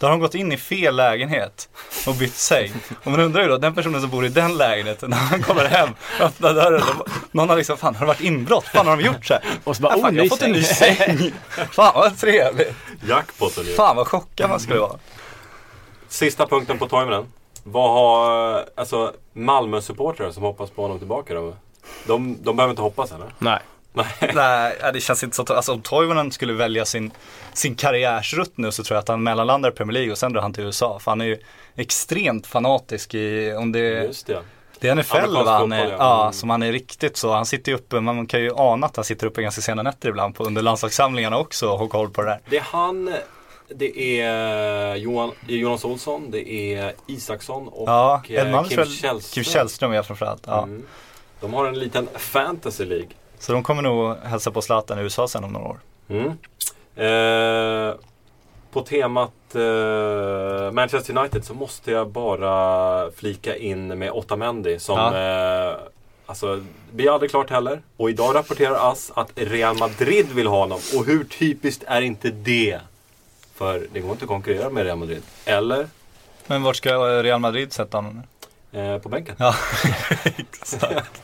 Då 0.00 0.06
har 0.06 0.10
de 0.10 0.20
gått 0.20 0.34
in 0.34 0.52
i 0.52 0.56
fel 0.56 0.96
lägenhet 0.96 1.68
och 2.06 2.14
bytt 2.14 2.34
säng. 2.34 2.72
Och 3.04 3.10
man 3.10 3.20
undrar 3.20 3.42
ju 3.42 3.48
då, 3.48 3.56
den 3.58 3.74
personen 3.74 4.00
som 4.00 4.10
bor 4.10 4.24
i 4.26 4.28
den 4.28 4.56
lägenheten, 4.56 5.10
när 5.10 5.16
han 5.16 5.42
kommer 5.42 5.64
hem, 5.64 5.88
öppnar 6.20 6.54
dörren, 6.54 6.82
då, 6.86 7.04
någon 7.32 7.48
har 7.48 7.56
liksom, 7.56 7.76
fan 7.76 7.94
har 7.94 8.00
det 8.00 8.06
varit 8.06 8.20
inbrott? 8.20 8.64
Fan 8.64 8.86
har 8.86 8.96
de 8.96 9.02
gjort 9.02 9.26
så 9.26 9.34
här? 9.34 9.42
Och 9.64 9.76
så 9.76 9.82
bara, 9.82 9.92
Ja, 9.92 9.98
oh, 9.98 10.02
fan, 10.02 10.16
jag 10.16 10.22
har 10.24 10.28
fått 10.28 10.42
en 10.42 10.52
ny 10.52 10.62
säng. 10.62 11.32
Fan 11.70 11.92
vad 11.94 12.18
trevligt. 12.18 12.74
Jackpoten 13.08 13.64
ju. 13.64 13.74
Fan 13.74 13.96
vad 13.96 14.06
chockad 14.06 14.50
man 14.50 14.60
skulle 14.60 14.78
vara. 14.80 14.98
Sista 16.08 16.46
punkten 16.46 16.78
på 16.78 16.88
Toivonen. 16.88 17.32
Vad 17.64 17.90
har, 17.90 18.64
alltså 18.74 19.12
Malmö-supportrar 19.32 20.30
som 20.30 20.42
hoppas 20.42 20.70
på 20.70 20.82
honom 20.82 20.98
tillbaka 20.98 21.34
då? 21.34 21.54
De, 22.06 22.36
de 22.42 22.56
behöver 22.56 22.70
inte 22.72 22.82
hoppas 22.82 23.12
eller? 23.12 23.34
Nej. 23.38 23.60
Nej. 23.92 24.06
Nej, 24.34 24.76
ja, 24.80 24.92
det 24.92 25.00
känns 25.00 25.22
inte 25.24 25.36
så. 25.36 25.54
Alltså 25.54 25.72
om 25.72 25.80
Toivonen 25.82 26.32
skulle 26.32 26.52
välja 26.52 26.84
sin, 26.84 27.10
sin 27.52 27.74
karriärsrutt 27.74 28.52
nu 28.54 28.72
så 28.72 28.84
tror 28.84 28.94
jag 28.96 29.02
att 29.02 29.08
han 29.08 29.22
mellanlandar 29.22 29.68
i 29.68 29.72
Premier 29.72 29.92
League 29.94 30.12
och 30.12 30.18
sen 30.18 30.32
drar 30.32 30.42
han 30.42 30.52
till 30.52 30.64
USA. 30.64 30.98
För 30.98 31.10
han 31.10 31.20
är 31.20 31.24
ju 31.24 31.38
extremt 31.76 32.46
fanatisk 32.46 33.14
i, 33.14 33.52
om 33.52 33.72
det 33.72 33.78
Just 34.04 34.26
det. 34.26 34.42
Det 34.80 34.88
är 34.88 34.94
NFL 34.94 35.16
Amerikansk 35.16 35.46
va? 35.46 35.52
Han 35.52 35.72
är, 35.72 35.78
fotboll, 35.78 35.98
ja. 35.98 36.04
ja, 36.04 36.22
Mm. 36.22 36.32
som 36.32 36.50
han 36.50 36.62
är 36.62 36.72
riktigt 36.72 37.16
så. 37.16 37.32
Han 37.32 37.46
sitter 37.46 37.72
ju 37.72 37.78
uppe, 37.78 38.00
man 38.00 38.26
kan 38.26 38.40
ju 38.40 38.52
ana 38.56 38.86
att 38.86 38.96
han 38.96 39.04
sitter 39.04 39.26
uppe 39.26 39.42
ganska 39.42 39.60
sena 39.62 39.82
nätter 39.82 40.08
ibland 40.08 40.34
på, 40.34 40.44
under 40.44 40.62
landslagssamlingarna 40.62 41.38
också 41.38 41.68
och 41.70 41.78
har 41.78 41.88
koll 41.88 42.10
på 42.10 42.22
det 42.22 42.28
där. 42.28 42.40
Det 42.50 42.56
är 42.56 42.62
han, 42.62 43.14
det 43.74 44.20
är 44.20 44.94
Johan, 44.96 45.32
Jonas 45.46 45.84
Olsson, 45.84 46.30
det 46.30 46.50
är 46.74 46.92
Isaksson 47.06 47.68
och 47.68 47.88
Ja, 47.88 48.22
eh, 48.28 48.64
Kim 48.64 48.76
Källström. 48.76 49.20
Kim 49.20 49.44
Källström 49.44 49.92
är 49.92 50.02
framförallt. 50.02 50.42
Ja. 50.46 50.62
Mm. 50.62 50.82
De 51.40 51.54
har 51.54 51.66
en 51.66 51.78
liten 51.78 52.08
fantasy 52.16 52.84
League. 52.84 53.08
Så 53.40 53.52
de 53.52 53.62
kommer 53.62 53.82
nog 53.82 54.16
hälsa 54.16 54.50
på 54.50 54.62
Zlatan 54.62 54.98
i 54.98 55.02
USA 55.02 55.28
sen 55.28 55.44
om 55.44 55.52
några 55.52 55.66
år. 55.66 55.78
Mm. 56.08 56.28
Eh, 56.96 57.94
på 58.72 58.80
temat 58.80 59.54
eh, 59.54 60.72
Manchester 60.72 61.18
United 61.18 61.44
så 61.44 61.54
måste 61.54 61.90
jag 61.90 62.08
bara 62.08 63.10
flika 63.10 63.56
in 63.56 63.98
med 63.98 64.10
Otamendi 64.10 64.78
som 64.78 64.98
eh, 64.98 65.80
Alltså, 66.26 66.56
det 66.56 66.96
blir 66.96 67.14
aldrig 67.14 67.30
klart 67.30 67.50
heller. 67.50 67.82
Och 67.96 68.10
idag 68.10 68.34
rapporterar 68.34 68.92
AS 68.92 69.12
att 69.14 69.30
Real 69.34 69.78
Madrid 69.78 70.26
vill 70.32 70.46
ha 70.46 70.58
honom. 70.58 70.80
Och 70.96 71.06
hur 71.06 71.24
typiskt 71.24 71.84
är 71.86 72.00
inte 72.00 72.30
det? 72.30 72.80
För 73.54 73.86
det 73.92 74.00
går 74.00 74.10
inte 74.10 74.24
att 74.24 74.28
konkurrera 74.28 74.70
med 74.70 74.84
Real 74.84 74.98
Madrid. 74.98 75.22
Eller 75.44 75.88
Men 76.46 76.62
vart 76.62 76.76
ska 76.76 77.22
Real 77.22 77.40
Madrid 77.40 77.72
sätta 77.72 77.98
honom? 77.98 78.22
Eh, 78.72 78.98
på 78.98 79.08
bänken. 79.08 79.34
Ja, 79.38 79.54
exakt. 80.24 81.22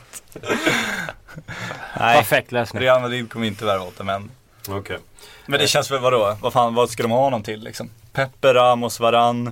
Nej, 1.99 2.17
Perfekt 2.17 2.51
lösning. 2.51 2.81
Real 2.81 3.01
Madrid 3.01 3.31
kommer 3.31 3.47
inte 3.47 3.65
värva 3.65 3.85
åt 3.85 3.97
det 3.97 4.03
men 4.03 4.31
Okej. 4.69 4.97
Men 5.45 5.59
det 5.59 5.67
känns 5.67 5.91
väl 5.91 5.99
vadå? 5.99 6.37
Vad 6.41 6.53
fan, 6.53 6.73
vad 6.73 6.89
ska 6.89 7.03
de 7.03 7.11
ha 7.11 7.19
honom 7.19 7.43
till 7.43 7.63
liksom? 7.63 7.89
Peppe, 8.13 8.53
Ramos, 8.53 8.99
Varann. 8.99 9.51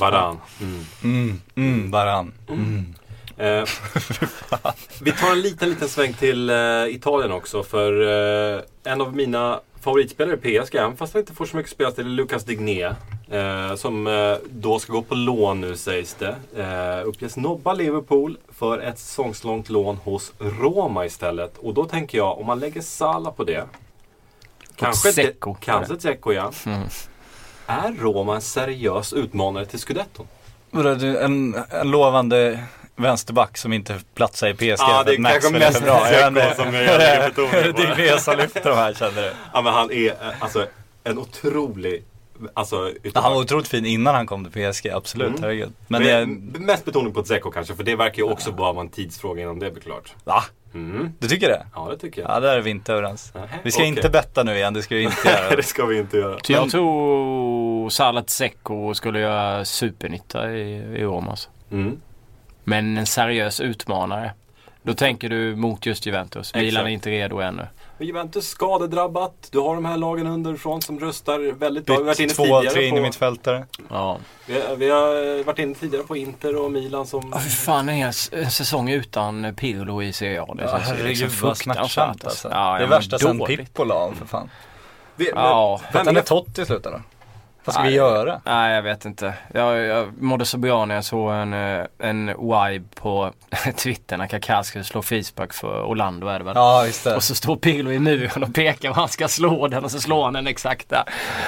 Varann. 0.00 0.38
Mm. 0.60 0.84
Mm, 1.04 1.40
mm, 1.54 1.90
Varann. 1.90 2.32
Mm. 2.48 2.94
Eh, 3.36 3.64
vi 5.00 5.12
tar 5.12 5.32
en 5.32 5.40
liten, 5.40 5.70
liten 5.70 5.88
sväng 5.88 6.12
till 6.12 6.50
eh, 6.50 6.56
Italien 6.88 7.32
också. 7.32 7.62
För 7.62 8.02
eh, 8.56 8.62
en 8.84 9.00
av 9.00 9.16
mina 9.16 9.60
favoritspelare 9.80 10.38
i 10.42 10.60
PSG, 10.60 10.74
även 10.74 10.96
fast 10.96 11.12
han 11.14 11.20
inte 11.20 11.34
får 11.34 11.46
så 11.46 11.56
mycket 11.56 11.72
speltid, 11.72 12.06
är 12.06 12.10
Lucas 12.10 12.44
Digné. 12.44 12.94
Eh, 13.30 13.74
som 13.74 14.06
eh, 14.06 14.36
då 14.50 14.78
ska 14.78 14.92
gå 14.92 15.02
på 15.02 15.14
lån 15.14 15.60
nu 15.60 15.76
sägs 15.76 16.14
det. 16.14 16.36
Eh, 16.56 17.08
uppges 17.08 17.36
nobba 17.36 17.72
Liverpool 17.72 18.38
för 18.52 18.78
ett 18.78 18.98
säsongslångt 18.98 19.68
lån 19.68 19.96
hos 19.96 20.32
Roma 20.38 21.06
istället. 21.06 21.58
Och 21.58 21.74
då 21.74 21.84
tänker 21.84 22.18
jag, 22.18 22.38
om 22.38 22.46
man 22.46 22.60
lägger 22.60 22.80
Sala 22.80 23.30
på 23.30 23.44
det. 23.44 23.64
Kanske, 24.76 25.10
Dzeko. 25.10 25.54
kanske 25.54 25.94
Dzeko 25.94 26.32
ja. 26.32 26.52
Är 27.66 27.92
Roma 28.00 28.34
en 28.34 28.40
seriös 28.40 29.12
utmanare 29.12 29.66
till 29.66 29.78
Scudetton? 29.78 30.26
En, 30.72 31.54
en 31.70 31.90
lovande 31.90 32.64
vänsterback 32.96 33.58
som 33.58 33.72
inte 33.72 34.00
platsar 34.14 34.48
i 34.48 34.54
PSG. 34.54 34.64
Ja, 34.64 35.02
för 35.04 35.04
det 35.04 35.28
är 35.28 35.40
kanske 35.40 35.58
mest 35.58 35.84
bra. 35.84 36.04
Dzeko 36.04 36.54
som 36.56 36.74
jag 36.74 37.34
betoning 37.34 37.72
på. 37.74 37.82
Det 37.82 37.88
är 37.88 37.96
det 37.96 38.20
som 38.20 38.36
lyfter 38.36 38.70
de 38.70 38.76
här 38.76 38.94
känner 38.94 39.22
du. 39.22 39.32
Ja 39.52 39.62
men 39.62 39.72
han 39.74 39.90
är 39.90 40.06
eh, 40.06 40.42
alltså 40.42 40.66
en 41.04 41.18
otrolig, 41.18 42.04
alltså 42.54 42.92
Ja, 43.02 43.10
Han 43.20 43.32
var 43.32 43.40
otroligt 43.40 43.68
fin 43.68 43.86
innan 43.86 44.14
han 44.14 44.26
kom 44.26 44.44
till 44.50 44.72
PSG, 44.72 44.88
absolut. 44.88 45.28
Mm. 45.28 45.42
Herregud. 45.42 45.72
Men 45.88 46.02
Men 46.02 46.52
det, 46.52 46.58
Mest 46.58 46.84
betoning 46.84 47.12
på 47.12 47.22
Dzeko 47.22 47.50
kanske, 47.50 47.74
för 47.74 47.84
det 47.84 47.96
verkar 47.96 48.16
ju 48.16 48.22
också 48.30 48.52
bara 48.52 48.72
vara 48.72 48.84
en 48.84 48.90
tidsfråga 48.90 49.42
innan 49.42 49.58
det 49.58 49.70
blir 49.70 49.82
klart. 49.82 50.14
va? 50.24 50.44
Mm. 50.74 51.12
Du 51.18 51.28
tycker 51.28 51.48
det? 51.48 51.66
Ja, 51.74 51.88
det 51.90 51.98
tycker 51.98 52.22
jag. 52.22 52.30
Ja, 52.30 52.40
där 52.40 52.56
är 52.56 52.60
vi 52.60 52.70
inte 52.70 52.92
överens. 52.92 53.34
Nähä, 53.34 53.58
Vi 53.62 53.70
ska 53.70 53.80
okej. 53.82 53.88
inte 53.88 54.08
betta 54.10 54.42
nu 54.42 54.54
igen, 54.56 54.74
det 54.74 54.82
ska 54.82 54.94
vi 54.94 55.02
inte 55.02 55.28
göra. 55.28 55.56
det 55.56 55.62
ska 55.62 55.86
vi 55.86 55.98
inte 55.98 56.16
göra. 56.16 56.38
Så 56.44 56.52
jag 56.52 56.70
tror 56.70 57.90
Salat 57.90 58.30
Secco 58.30 58.94
skulle 58.94 59.20
göra 59.20 59.64
supernytta 59.64 60.52
i, 60.52 60.70
i 60.76 61.04
Rom 61.04 61.28
alltså. 61.28 61.48
Mm. 61.70 62.00
Men 62.64 62.98
en 62.98 63.06
seriös 63.06 63.60
utmanare. 63.60 64.32
Då 64.82 64.94
tänker 64.94 65.28
du 65.28 65.56
mot 65.56 65.86
just 65.86 66.06
Juventus. 66.06 66.54
Milan 66.54 66.86
är 66.86 66.90
inte 66.90 67.10
redo 67.10 67.38
ännu. 67.40 67.66
Juventus 68.04 68.48
skadedrabbat. 68.48 69.48
Du 69.52 69.58
har 69.58 69.74
de 69.74 69.84
här 69.84 69.96
lagen 69.96 70.26
underifrån 70.26 70.82
som 70.82 71.00
rustar 71.00 71.52
väldigt 71.52 71.86
bra. 71.86 71.94
Vi 71.94 72.00
har 72.00 72.06
varit 72.06 72.20
inne 72.20 72.32
två, 72.32 72.44
tre 72.44 72.54
tidigare 72.70 72.84
in 72.86 72.94
i 72.94 72.98
på, 72.98 73.02
mittfältare. 73.02 73.66
Ja. 73.88 74.18
vi, 74.46 74.60
har- 74.60 74.76
vi 74.76 74.90
har 74.90 75.44
varit 75.44 75.58
inne 75.58 75.74
tidigare 75.74 76.04
på 76.04 76.16
Inter 76.16 76.56
och 76.56 76.72
Milan 76.72 77.06
som... 77.06 77.30
Ja, 77.34 77.38
för 77.38 77.50
fan 77.50 77.88
en, 77.88 78.12
säsong 78.12 78.90
utan 78.90 79.54
Pirlo 79.54 80.02
i 80.02 80.12
Serie 80.12 80.42
A. 80.42 80.54
Det 80.56 80.62
Ja, 80.62 80.70
känns 80.70 80.84
herregud 80.88 81.06
liksom 81.08 81.28
vad 81.48 81.58
fruktansvärt. 81.58 82.08
Alltså. 82.08 82.26
alltså. 82.26 82.48
Ja, 82.50 82.78
det 82.78 82.84
är 82.84 82.88
värsta 82.88 83.18
sen 83.18 83.38
dåligt. 83.38 83.58
Pippo 83.58 83.84
la 83.84 83.94
av 83.94 84.12
för 84.12 84.26
fan. 84.26 84.50
Vi, 85.16 85.30
Ja. 85.34 85.80
Han 85.92 86.16
är 86.16 86.22
Totti 86.22 86.62
i 86.62 86.66
slutet 86.66 86.92
då? 86.92 87.00
Vad 87.68 87.74
ska 87.74 87.82
vi 87.82 87.88
Nej. 87.88 87.96
göra? 87.96 88.40
Nej, 88.44 88.74
jag 88.74 88.82
vet 88.82 89.04
inte. 89.04 89.34
Jag, 89.54 89.78
jag 89.78 90.22
mådde 90.22 90.44
så 90.44 90.58
bra 90.58 90.84
när 90.84 90.94
jag 90.94 91.04
såg 91.04 91.32
en, 91.32 91.52
eh, 91.52 91.86
en 91.98 92.26
vibe 92.26 92.84
på 92.94 93.32
Twitter 93.76 94.16
när 94.16 94.26
Kaká 94.26 94.62
skulle 94.62 94.84
slå 94.84 95.02
frispark 95.02 95.52
för 95.52 95.82
Orlando 95.82 96.26
är 96.26 96.38
det 96.38 96.44
väl? 96.44 96.52
Ja, 96.56 96.86
just 96.86 97.04
det. 97.04 97.16
Och 97.16 97.22
så 97.22 97.34
står 97.34 97.56
Pirlo 97.56 97.92
i 97.92 97.98
muren 97.98 98.42
och 98.42 98.54
pekar 98.54 98.88
var 98.88 98.96
han 98.96 99.08
ska 99.08 99.28
slå 99.28 99.68
den 99.68 99.84
och 99.84 99.90
så 99.90 100.00
slår 100.00 100.24
han 100.24 100.32
den 100.32 100.46
exakt 100.46 100.88
där. 100.88 101.02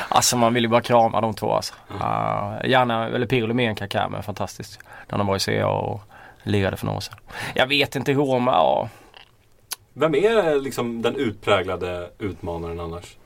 Alltså 0.09 0.37
man 0.37 0.55
vill 0.55 0.62
ju 0.62 0.68
bara 0.68 0.81
krama 0.81 1.21
de 1.21 1.35
två 1.35 1.53
alltså. 1.53 1.75
Ja, 2.01 2.61
gärna, 2.64 3.09
eller 3.09 3.27
Pirlo 3.27 3.55
mer 3.55 3.68
än 3.68 3.77
Kaká 3.77 4.09
men 4.09 4.23
fantastiskt. 4.23 4.79
När 5.09 5.18
han 5.18 5.27
var 5.27 5.37
i 5.37 5.41
CA 5.41 5.66
och 5.66 6.01
lirade 6.43 6.77
för 6.77 6.87
några 6.87 6.97
år 6.97 7.01
sedan. 7.01 7.18
Jag 7.55 7.66
vet 7.66 7.97
inte, 7.97 8.12
Roma, 8.12 8.53
ja. 8.53 8.89
Vem 9.93 10.14
är 10.14 10.61
liksom 10.61 11.03
den 11.03 11.16
utpräglade 11.16 12.11
utmanaren 12.18 12.81
annars? 12.81 13.16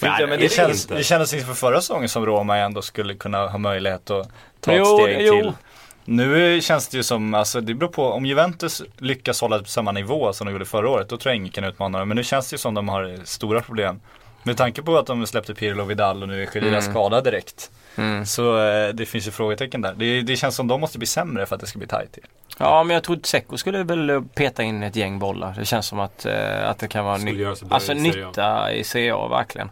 Ja, 0.00 0.26
det, 0.26 0.36
det 0.36 0.48
känns, 0.52 0.82
inte? 0.84 0.94
det 0.94 1.04
kändes 1.04 1.34
inför 1.34 1.54
förra 1.54 1.80
säsongen 1.80 2.08
som 2.08 2.26
Roma 2.26 2.56
ändå 2.58 2.82
skulle 2.82 3.14
kunna 3.14 3.46
ha 3.46 3.58
möjlighet 3.58 4.10
att 4.10 4.28
ta 4.60 4.74
Jo, 4.74 4.82
ett 4.98 5.02
steg 5.14 5.26
jo. 5.26 5.32
till. 5.42 5.52
Nu 6.04 6.60
känns 6.60 6.88
det 6.88 6.96
ju 6.96 7.02
som, 7.02 7.34
alltså 7.34 7.60
det 7.60 7.74
beror 7.74 7.90
på, 7.90 8.04
om 8.06 8.26
Juventus 8.26 8.82
lyckas 8.98 9.40
hålla 9.40 9.58
på 9.58 9.64
samma 9.64 9.92
nivå 9.92 10.32
som 10.32 10.46
de 10.46 10.52
gjorde 10.52 10.64
förra 10.64 10.90
året, 10.90 11.08
då 11.08 11.16
tror 11.16 11.30
jag 11.30 11.36
ingen 11.36 11.52
kan 11.52 11.64
utmana 11.64 11.98
dem. 11.98 12.08
Men 12.08 12.16
nu 12.16 12.24
känns 12.24 12.48
det 12.50 12.54
ju 12.54 12.58
som 12.58 12.74
de 12.74 12.88
har 12.88 13.20
stora 13.24 13.60
problem. 13.60 14.00
Med 14.42 14.56
tanke 14.56 14.82
på 14.82 14.98
att 14.98 15.06
de 15.06 15.26
släppte 15.26 15.54
Pirlo 15.54 15.82
och 15.82 15.90
Vidal 15.90 16.22
och 16.22 16.28
nu 16.28 16.42
är 16.42 16.46
Khedira 16.46 16.78
Mm. 16.78 16.82
skadad 16.92 17.24
direkt. 17.24 17.70
Mm. 17.96 18.26
Så 18.26 18.58
eh, 18.66 18.88
det 18.88 19.06
finns 19.06 19.26
ju 19.26 19.30
frågetecken 19.30 19.80
där. 19.80 19.94
Det, 19.96 20.22
det 20.22 20.36
känns 20.36 20.56
som 20.56 20.68
de 20.68 20.80
måste 20.80 20.98
bli 20.98 21.06
sämre 21.06 21.46
för 21.46 21.54
att 21.54 21.60
det 21.60 21.66
ska 21.66 21.78
bli 21.78 21.88
tajt. 21.88 22.18
Ja 22.58 22.84
men 22.84 22.94
jag 22.94 23.02
tror 23.04 23.16
Tseko 23.16 23.56
skulle 23.56 23.82
väl 23.82 24.22
peta 24.34 24.62
in 24.62 24.82
ett 24.82 24.96
gäng 24.96 25.18
bollar. 25.18 25.54
Det 25.58 25.64
känns 25.64 25.86
som 25.86 26.00
att, 26.00 26.26
eh, 26.26 26.68
att 26.70 26.78
det 26.78 26.88
kan 26.88 27.04
vara 27.04 27.16
ny- 27.16 27.44
alltså, 27.70 27.92
i 27.92 27.94
nytta 28.00 28.72
i 28.72 28.84
CA 28.84 29.28
verkligen. 29.28 29.70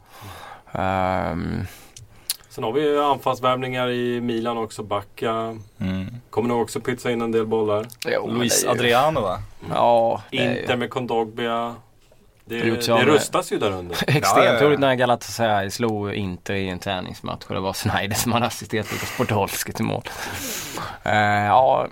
Ehm, 0.73 1.67
Sen 2.49 2.65
har 2.65 2.73
vi 2.73 2.81
ju 2.81 3.03
anfallsvärvningar 3.03 3.89
i 3.91 4.21
Milan 4.21 4.59
också. 4.59 4.83
Backa 4.83 5.59
Mm. 5.81 6.07
kommer 6.31 6.49
nog 6.49 6.63
också 6.63 6.81
pytsa 6.81 7.11
in 7.11 7.23
en 7.23 7.33
del 7.33 7.47
bollar. 7.47 7.87
jo, 8.07 8.27
Luis 8.31 8.65
Adriano 8.65 9.21
va? 9.21 9.39
Ja, 9.75 10.23
är 10.31 10.45
ju 10.55 10.61
Inter 10.61 10.77
med 10.77 10.91
Kondogbia. 10.91 11.75
Det, 12.45 12.63
det 12.63 13.05
rustas 13.05 13.53
ju 13.53 13.59
där 13.59 13.71
under. 13.71 13.95
extremt 14.07 14.25
Ja, 14.25 14.45
ja, 14.45 14.55
ja. 14.55 14.63
roligt 14.63 14.81
när 14.81 14.95
Galatasaray 14.95 15.71
slog 15.71 16.13
Inter 16.13 16.55
i 16.55 16.69
en 16.69 16.79
träningsmatch 16.79 17.45
och 17.49 17.55
det 17.55 17.61
var 17.61 17.73
Snyder 17.73 18.15
som 18.15 18.33
hade 18.33 18.47
assisterat 18.47 18.93
Lukas 18.93 19.17
Podolski 19.17 19.73
till 19.73 19.85
mål. 19.85 20.03
Eh, 21.03 21.15
ja, 21.47 21.89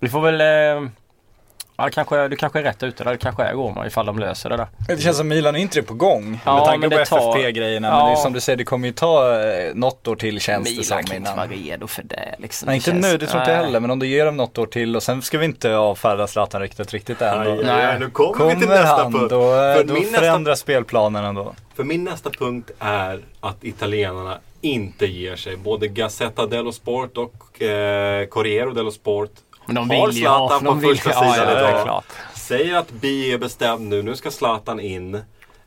vi 0.00 0.08
får 0.08 0.20
väl 0.20 0.40
eh, 0.40 0.90
Ja, 1.78 1.84
det 1.84 1.90
kanske, 1.90 2.28
du 2.28 2.36
kanske 2.36 2.58
är 2.58 2.62
rätt 2.62 2.82
ute 2.82 3.04
där. 3.04 3.10
Det 3.12 3.18
kanske 3.18 3.42
är 3.42 3.52
Roma 3.52 3.86
ifall 3.86 4.06
de 4.06 4.18
löser 4.18 4.50
det 4.50 4.56
där. 4.56 4.66
Det 4.88 5.02
känns 5.02 5.16
som 5.16 5.28
Milan 5.28 5.54
och 5.54 5.60
Inter 5.60 5.78
är 5.78 5.82
på 5.82 5.94
gång. 5.94 6.40
Ja, 6.44 6.54
med 6.56 6.64
tanke 6.64 6.90
på 6.90 6.96
det 6.98 7.04
tar- 7.06 7.34
FFP-grejerna. 7.34 7.88
Ja. 7.88 7.96
Men 7.98 8.06
det 8.06 8.12
är 8.12 8.16
som 8.22 8.32
du 8.32 8.40
säger, 8.40 8.56
det 8.56 8.64
kommer 8.64 8.86
ju 8.88 8.92
ta 8.92 9.40
eh, 9.40 9.74
något 9.74 10.08
år 10.08 10.16
till 10.16 10.40
känns 10.40 10.64
det 10.64 10.70
Milan 10.70 10.84
som 10.84 11.02
kan 11.02 11.16
inte 11.16 11.30
vara 11.36 11.44
innan. 11.44 11.56
redo 11.58 11.86
för 11.86 12.02
det 12.02 12.34
liksom. 12.38 12.66
Nej 12.66 12.76
inte 12.76 12.90
känns- 12.90 13.06
nu, 13.06 13.16
det 13.18 13.26
tror 13.26 13.40
inte 13.40 13.50
jag 13.50 13.56
Nej. 13.58 13.66
heller. 13.66 13.80
Men 13.80 13.90
om 13.90 13.98
du 13.98 14.06
ger 14.06 14.24
dem 14.26 14.36
något 14.36 14.58
år 14.58 14.66
till 14.66 14.96
och 14.96 15.02
sen 15.02 15.22
ska 15.22 15.38
vi 15.38 15.44
inte 15.44 15.76
avfärda 15.76 16.26
Zlatan 16.26 16.60
riktigt, 16.60 16.92
riktigt 16.92 17.22
än. 17.22 17.38
Nej. 17.38 17.70
aj, 17.70 17.98
nu 18.00 18.10
kommer, 18.10 18.44
vi 18.44 18.50
till 18.54 18.62
Kommer 18.62 18.74
nästa 18.82 19.02
han, 19.02 19.12
punkt. 19.12 19.30
då, 19.30 19.42
eh, 19.42 19.74
För 19.74 19.84
då 19.84 19.94
min 19.94 20.02
nästa- 20.02 20.18
förändras 20.18 20.60
spelplanen 20.60 21.24
ändå. 21.24 21.54
För 21.76 21.84
min 21.84 22.04
nästa 22.04 22.30
punkt 22.30 22.70
är 22.78 23.20
att 23.40 23.64
italienarna 23.64 24.38
inte 24.60 25.06
ger 25.06 25.36
sig. 25.36 25.56
Både 25.56 25.88
Gazzetta 25.88 26.46
dello 26.46 26.72
Sport 26.72 27.16
och 27.16 27.62
eh, 27.62 28.26
Corriere 28.26 28.70
dello 28.74 28.90
Sport 28.90 29.30
Men 29.66 29.74
de 29.74 29.90
har 29.90 30.06
vill 30.06 30.16
ju 30.16 30.26
ha, 30.28 30.48
Zlatan 30.48 30.64
på 30.66 30.72
vill, 30.86 30.96
första 30.96 31.10
ja, 31.10 31.32
sidan 31.34 31.48
ja, 31.52 31.58
idag. 31.70 31.82
klart. 31.84 32.04
Säger 32.34 32.74
att 32.76 32.90
Bi 32.92 33.32
är 33.32 33.38
bestämd 33.38 33.88
nu, 33.88 34.02
nu 34.02 34.16
ska 34.16 34.30
Zlatan 34.30 34.80
in. 34.80 35.14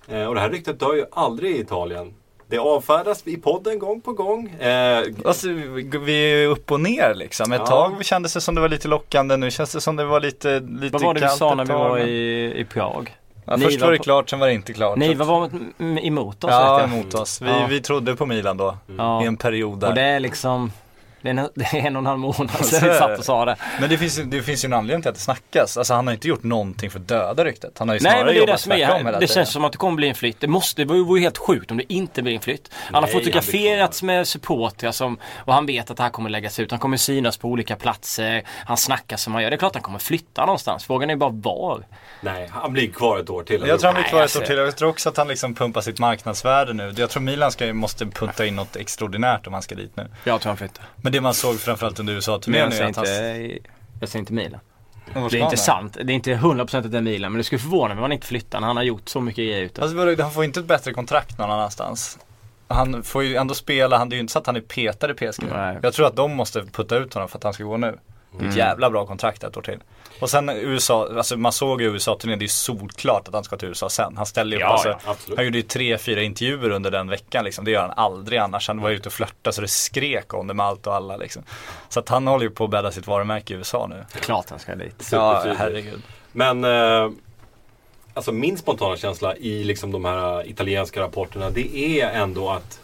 Eh, 0.07 0.23
och 0.23 0.35
det 0.35 0.41
här 0.41 0.49
ryktet 0.49 0.79
dör 0.79 0.93
ju 0.95 1.05
aldrig 1.11 1.55
i 1.55 1.59
Italien. 1.59 2.13
Det 2.47 2.57
avfärdas 2.57 3.27
i 3.27 3.37
podden 3.37 3.79
gång 3.79 4.01
på 4.01 4.11
gång. 4.13 4.49
Eh, 4.49 5.03
Alltså, 5.25 5.47
vi 5.99 6.13
är 6.43 6.47
upp 6.47 6.71
och 6.71 6.79
ner 6.79 7.13
liksom. 7.15 7.51
Ett 7.51 7.59
Ja. 7.59 7.65
tag 7.67 8.05
kändes 8.05 8.33
det 8.33 8.41
som 8.41 8.55
det 8.55 8.61
var 8.61 8.69
lite 8.69 8.87
lockande, 8.87 9.37
nu 9.37 9.51
känns 9.51 9.71
det 9.71 9.81
som 9.81 9.95
det 9.95 10.05
var 10.05 10.19
lite, 10.19 10.59
lite 10.59 10.93
Vad 10.93 11.01
var 11.01 11.13
det 11.13 11.19
vi 11.19 11.25
kallt 11.25 11.39
sa 11.39 11.55
när 11.55 11.65
vi 11.65 11.73
var 11.73 11.97
i, 11.99 12.59
i 12.59 12.65
Prag? 12.65 13.15
Ja, 13.45 13.57
först 13.57 13.79
var 13.79 13.87
var 13.87 13.91
det 13.91 13.97
klart, 13.99 14.29
sen 14.29 14.39
var 14.39 14.47
det 14.47 14.53
inte 14.53 14.73
klart. 14.73 14.97
Ni 14.97 15.15
Så 15.15 15.21
att- 15.21 15.27
var 15.27 15.49
emot 16.07 16.43
oss 16.43 16.49
Ja, 16.51 16.83
emot 16.83 17.13
oss. 17.13 17.41
Vi, 17.41 17.47
Ja. 17.49 17.67
vi 17.69 17.81
trodde 17.81 18.15
på 18.15 18.25
Milan 18.25 18.57
då. 18.57 18.77
Ja. 18.97 19.23
I 19.23 19.25
en 19.25 19.37
period 19.37 19.73
Och 19.73 19.79
det 19.95 20.01
där. 20.01 20.15
är 20.15 20.19
liksom 20.19 20.71
det 21.21 21.29
är, 21.29 21.33
en, 21.33 21.49
det 21.55 21.65
är 21.65 21.75
en 21.87 21.95
och 21.95 21.99
en 21.99 22.05
halv 22.05 22.19
månad 22.19 22.51
Så 22.51 22.63
sedan 22.63 22.89
vi 22.89 22.95
satt 22.97 23.19
och 23.19 23.25
sa 23.25 23.45
det. 23.45 23.55
Men 23.79 23.89
det 23.89 23.97
finns, 23.97 24.19
ju- 24.19 24.23
det 24.23 24.41
finns 24.41 24.65
ju 24.65 24.67
en 24.67 24.73
anledning 24.73 25.01
till 25.01 25.09
att 25.09 25.15
det 25.15 25.21
snackas. 25.21 25.77
Alltså 25.77 25.93
han 25.93 26.07
har 26.07 26.13
inte 26.13 26.27
gjort 26.27 26.43
någonting 26.43 26.91
för 26.91 26.99
att 26.99 27.07
döda 27.07 27.45
ryktet. 27.45 27.79
Han 27.79 27.89
har 27.89 27.95
ju 27.95 27.99
Nej 28.03 28.11
snarare 28.11 28.25
men 28.25 28.25
det 28.25 28.31
är 28.31 28.45
det 28.45 28.51
jobbat 28.51 28.61
tvärtom 28.61 28.97
hela 29.05 29.11
det 29.19 29.27
tiden. 29.27 29.27
känns 29.35 29.51
som 29.51 29.65
att 29.65 29.71
det 29.71 29.77
kommer 29.77 29.95
bli 29.95 30.09
en 30.09 30.15
flytt. 30.15 30.39
Det 30.39 30.47
måste, 30.47 30.81
det 30.85 30.93
vore 30.93 31.21
helt 31.21 31.37
sjukt 31.37 31.71
om 31.71 31.77
det 31.77 31.93
inte 31.93 32.21
blir 32.21 32.33
en 32.33 32.41
flytt. 32.41 32.71
Han 32.73 32.93
har 32.95 33.01
Nej, 33.01 33.11
fotograferats 33.11 34.03
med 34.03 34.27
supportrar 34.27 34.91
som, 34.91 35.17
och 35.35 35.53
han 35.53 35.65
vet 35.65 35.91
att 35.91 35.97
det 35.97 36.03
här 36.03 36.09
kommer 36.09 36.29
läggas 36.29 36.59
ut. 36.59 36.71
Han 36.71 36.79
kommer 36.79 36.97
synas 36.97 37.37
på 37.37 37.47
olika 37.47 37.75
platser. 37.75 38.43
Han 38.47 38.77
snackar 38.77 39.17
som 39.17 39.33
han 39.33 39.43
gör. 39.43 39.49
Det 39.49 39.55
är 39.55 39.57
klart 39.57 39.73
han 39.73 39.83
kommer 39.83 39.99
flytta 39.99 40.45
någonstans. 40.45 40.85
Frågan 40.85 41.09
är 41.09 41.15
bara 41.15 41.29
var. 41.29 41.83
nej, 42.21 42.49
han 42.53 42.73
blir 42.73 42.91
kvar 42.91 43.19
ett 43.19 43.29
år 43.29 43.43
till. 43.43 43.63
Jag 43.67 43.79
tror 43.79 43.87
han 43.87 43.93
blir 43.93 44.01
Nej, 44.03 44.09
kvar 44.09 44.19
ett 44.19 44.23
alltså- 44.23 44.39
år 44.39 44.43
till. 44.45 44.57
Jag 44.57 44.77
tror 44.77 44.89
också 44.89 45.09
att 45.09 45.17
han 45.17 45.27
liksom 45.27 45.55
pumpar 45.55 45.81
sitt 45.81 45.99
marknadsvärde 45.99 46.73
nu. 46.73 46.93
Jag 46.97 47.09
tror 47.09 47.23
Milan 47.23 47.51
ska, 47.51 47.73
måste 47.73 48.05
punta 48.05 48.45
in 48.45 48.55
något 48.55 48.75
extraordinärt 48.75 49.47
om 49.47 49.53
han 49.53 49.61
ska 49.61 49.75
dit 49.75 49.95
nu. 49.95 50.07
Jag 50.23 50.41
tror 50.41 50.49
han 50.49 50.57
flyttar. 50.57 50.85
Men 51.09 51.13
det 51.13 51.21
man 51.21 51.33
såg 51.33 51.59
framförallt 51.59 51.99
under 51.99 52.13
USA-turnén 52.13 52.71
är 52.71 52.83
att 52.83 52.95
han... 52.95 53.05
jag 53.99 54.09
säger 54.09 54.19
inte 54.19 54.33
Milan. 54.33 54.59
Det 55.13 55.19
är 55.19 55.43
inte 55.43 55.57
sant. 55.57 55.97
Det 56.03 56.13
är 56.13 56.15
inte 56.15 56.33
100% 56.33 56.77
att 56.77 56.91
det 56.91 56.97
är 56.97 57.01
Milan. 57.01 57.31
Men 57.31 57.37
det 57.37 57.43
skulle 57.43 57.59
förvåna 57.59 57.87
mig 57.87 57.97
om 57.97 58.01
han 58.01 58.11
inte 58.11 58.27
flyttar 58.27 58.59
när 58.59 58.67
han 58.67 58.77
har 58.77 58.83
gjort 58.83 59.09
så 59.09 59.21
mycket 59.21 59.37
grejer 59.37 59.61
ute. 59.61 59.81
Alltså, 59.81 60.21
han 60.21 60.31
får 60.31 60.43
inte 60.43 60.59
ett 60.59 60.65
bättre 60.65 60.93
kontrakt 60.93 61.37
någon 61.37 61.51
annanstans. 61.51 62.19
Han 62.67 63.03
får 63.03 63.23
ju 63.23 63.35
ändå 63.35 63.53
spela, 63.53 63.97
han, 63.97 64.09
det 64.09 64.13
är 64.13 64.17
ju 64.17 64.21
inte 64.21 64.33
så 64.33 64.39
att 64.39 64.45
han 64.45 64.55
är 64.55 64.61
petad 64.61 65.11
i 65.11 65.13
PSG. 65.13 65.43
Nej. 65.53 65.77
Jag 65.83 65.93
tror 65.93 66.07
att 66.07 66.15
de 66.15 66.35
måste 66.35 66.61
putta 66.61 66.97
ut 66.97 67.13
honom 67.13 67.29
för 67.29 67.37
att 67.37 67.43
han 67.43 67.53
ska 67.53 67.63
gå 67.63 67.77
nu. 67.77 67.99
Ett 68.41 68.55
jävla 68.55 68.89
bra 68.89 69.05
kontrakt 69.05 69.43
ett 69.43 69.57
år 69.57 69.61
till. 69.61 69.79
Och 70.21 70.29
sen 70.29 70.49
USA, 70.49 71.09
alltså 71.17 71.37
man 71.37 71.51
såg 71.51 71.81
ju 71.81 71.87
USA-turnén, 71.93 72.39
det 72.39 72.43
är 72.43 72.45
ju 72.45 72.49
solklart 72.49 73.27
att 73.27 73.33
han 73.33 73.43
ska 73.43 73.57
till 73.57 73.67
USA 73.67 73.89
sen. 73.89 74.17
Han 74.17 74.25
ställde 74.25 74.55
ju 74.55 74.61
Ja, 74.61 74.67
upp, 74.67 74.71
alltså, 74.71 74.89
ja, 75.27 75.33
han 75.35 75.45
gjorde 75.45 75.57
ju 75.57 75.63
tre, 75.63 75.97
fyra 75.97 76.21
intervjuer 76.21 76.69
under 76.69 76.91
den 76.91 77.09
veckan 77.09 77.45
liksom. 77.45 77.65
Det 77.65 77.71
gör 77.71 77.81
han 77.81 77.91
aldrig 77.91 78.39
annars. 78.39 78.67
Han 78.67 78.81
var 78.81 78.89
ute 78.89 79.09
och 79.09 79.13
flörtade 79.13 79.53
så 79.53 79.61
det 79.61 79.67
skrek 79.67 80.33
om 80.33 80.47
det 80.47 80.53
med 80.53 80.65
allt 80.65 80.87
och 80.87 80.95
alla 80.95 81.17
liksom. 81.17 81.43
Så 81.89 81.99
att 81.99 82.09
han 82.09 82.27
håller 82.27 82.43
ju 82.43 82.49
på 82.51 82.63
att 82.63 82.69
bädda 82.69 82.91
sitt 82.91 83.07
varumärke 83.07 83.53
i 83.53 83.57
USA 83.57 83.87
nu. 83.89 84.05
Klart 84.21 84.49
han 84.49 84.59
ska 84.59 84.75
dit. 84.75 85.09
Ja, 85.11 85.43
herregud. 85.57 86.01
Men 86.31 86.63
eh, 86.63 87.09
alltså 88.13 88.31
min 88.31 88.57
spontana 88.57 88.97
känsla 88.97 89.35
i 89.35 89.63
liksom 89.63 89.91
de 89.91 90.05
här 90.05 90.49
italienska 90.49 91.01
rapporterna 91.01 91.49
det 91.49 91.77
är 91.77 92.09
ändå 92.09 92.49
att 92.49 92.79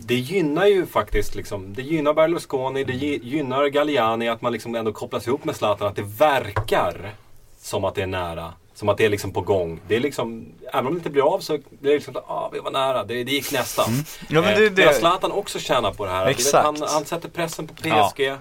det 0.00 0.14
gynnar 0.14 0.66
ju 0.66 0.86
faktiskt 0.86 1.34
liksom, 1.34 1.74
det 1.74 1.82
gynnar 1.82 2.14
Berlusconi, 2.14 2.84
det 2.84 2.92
gy- 2.92 3.20
gynnar 3.22 3.66
Galliani 3.66 4.28
att 4.28 4.42
man 4.42 4.52
liksom 4.52 4.74
ändå 4.74 4.92
kopplas 4.92 5.26
ihop 5.26 5.44
med 5.44 5.56
Zlatan. 5.56 5.88
Att 5.88 5.96
det 5.96 6.02
verkar 6.02 7.14
som 7.60 7.84
att 7.84 7.94
det 7.94 8.02
är 8.02 8.06
nära. 8.06 8.52
Som 8.74 8.88
att 8.88 8.98
det 8.98 9.04
är 9.04 9.08
liksom 9.08 9.32
på 9.32 9.40
gång. 9.40 9.80
Det 9.88 9.96
är 9.96 10.00
liksom, 10.00 10.46
även 10.72 10.86
om 10.86 10.92
det 10.92 10.98
inte 10.98 11.10
blir 11.10 11.34
av 11.34 11.40
så 11.40 11.52
blir 11.52 11.90
det 11.90 11.96
liksom, 11.96 12.16
ah 12.26 12.48
vi 12.52 12.58
var 12.58 12.70
nära, 12.70 13.04
det, 13.04 13.24
det 13.24 13.32
gick 13.32 13.52
nästan. 13.52 13.86
Ja, 14.28 14.40
men 14.40 14.42
det- 14.42 14.50
Eh, 14.50 14.56
det- 14.72 14.76
medan 14.76 14.94
Zlatan 14.94 15.32
också 15.32 15.58
tjänar 15.58 15.92
på 15.92 16.04
det 16.04 16.10
här. 16.10 16.20
Du 16.24 16.28
Vet, 16.30 16.38
Exakt. 16.38 16.64
han, 16.64 16.76
han 16.88 17.04
sätter 17.04 17.28
pressen 17.28 17.66
på 17.66 17.74
PSG. 17.74 18.34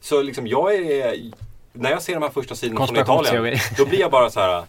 Så 0.00 0.22
liksom 0.22 0.46
jag 0.46 0.74
är, 0.74 1.16
när 1.72 1.90
jag 1.90 2.02
ser 2.02 2.14
de 2.14 2.22
här 2.22 2.30
första 2.30 2.54
sidorna 2.54 2.78
från. 2.86 2.96
Italien, 3.24 3.58
då 3.78 3.86
blir 3.86 4.00
jag 4.00 4.10
bara 4.10 4.30
så 4.30 4.40
här. 4.40 4.64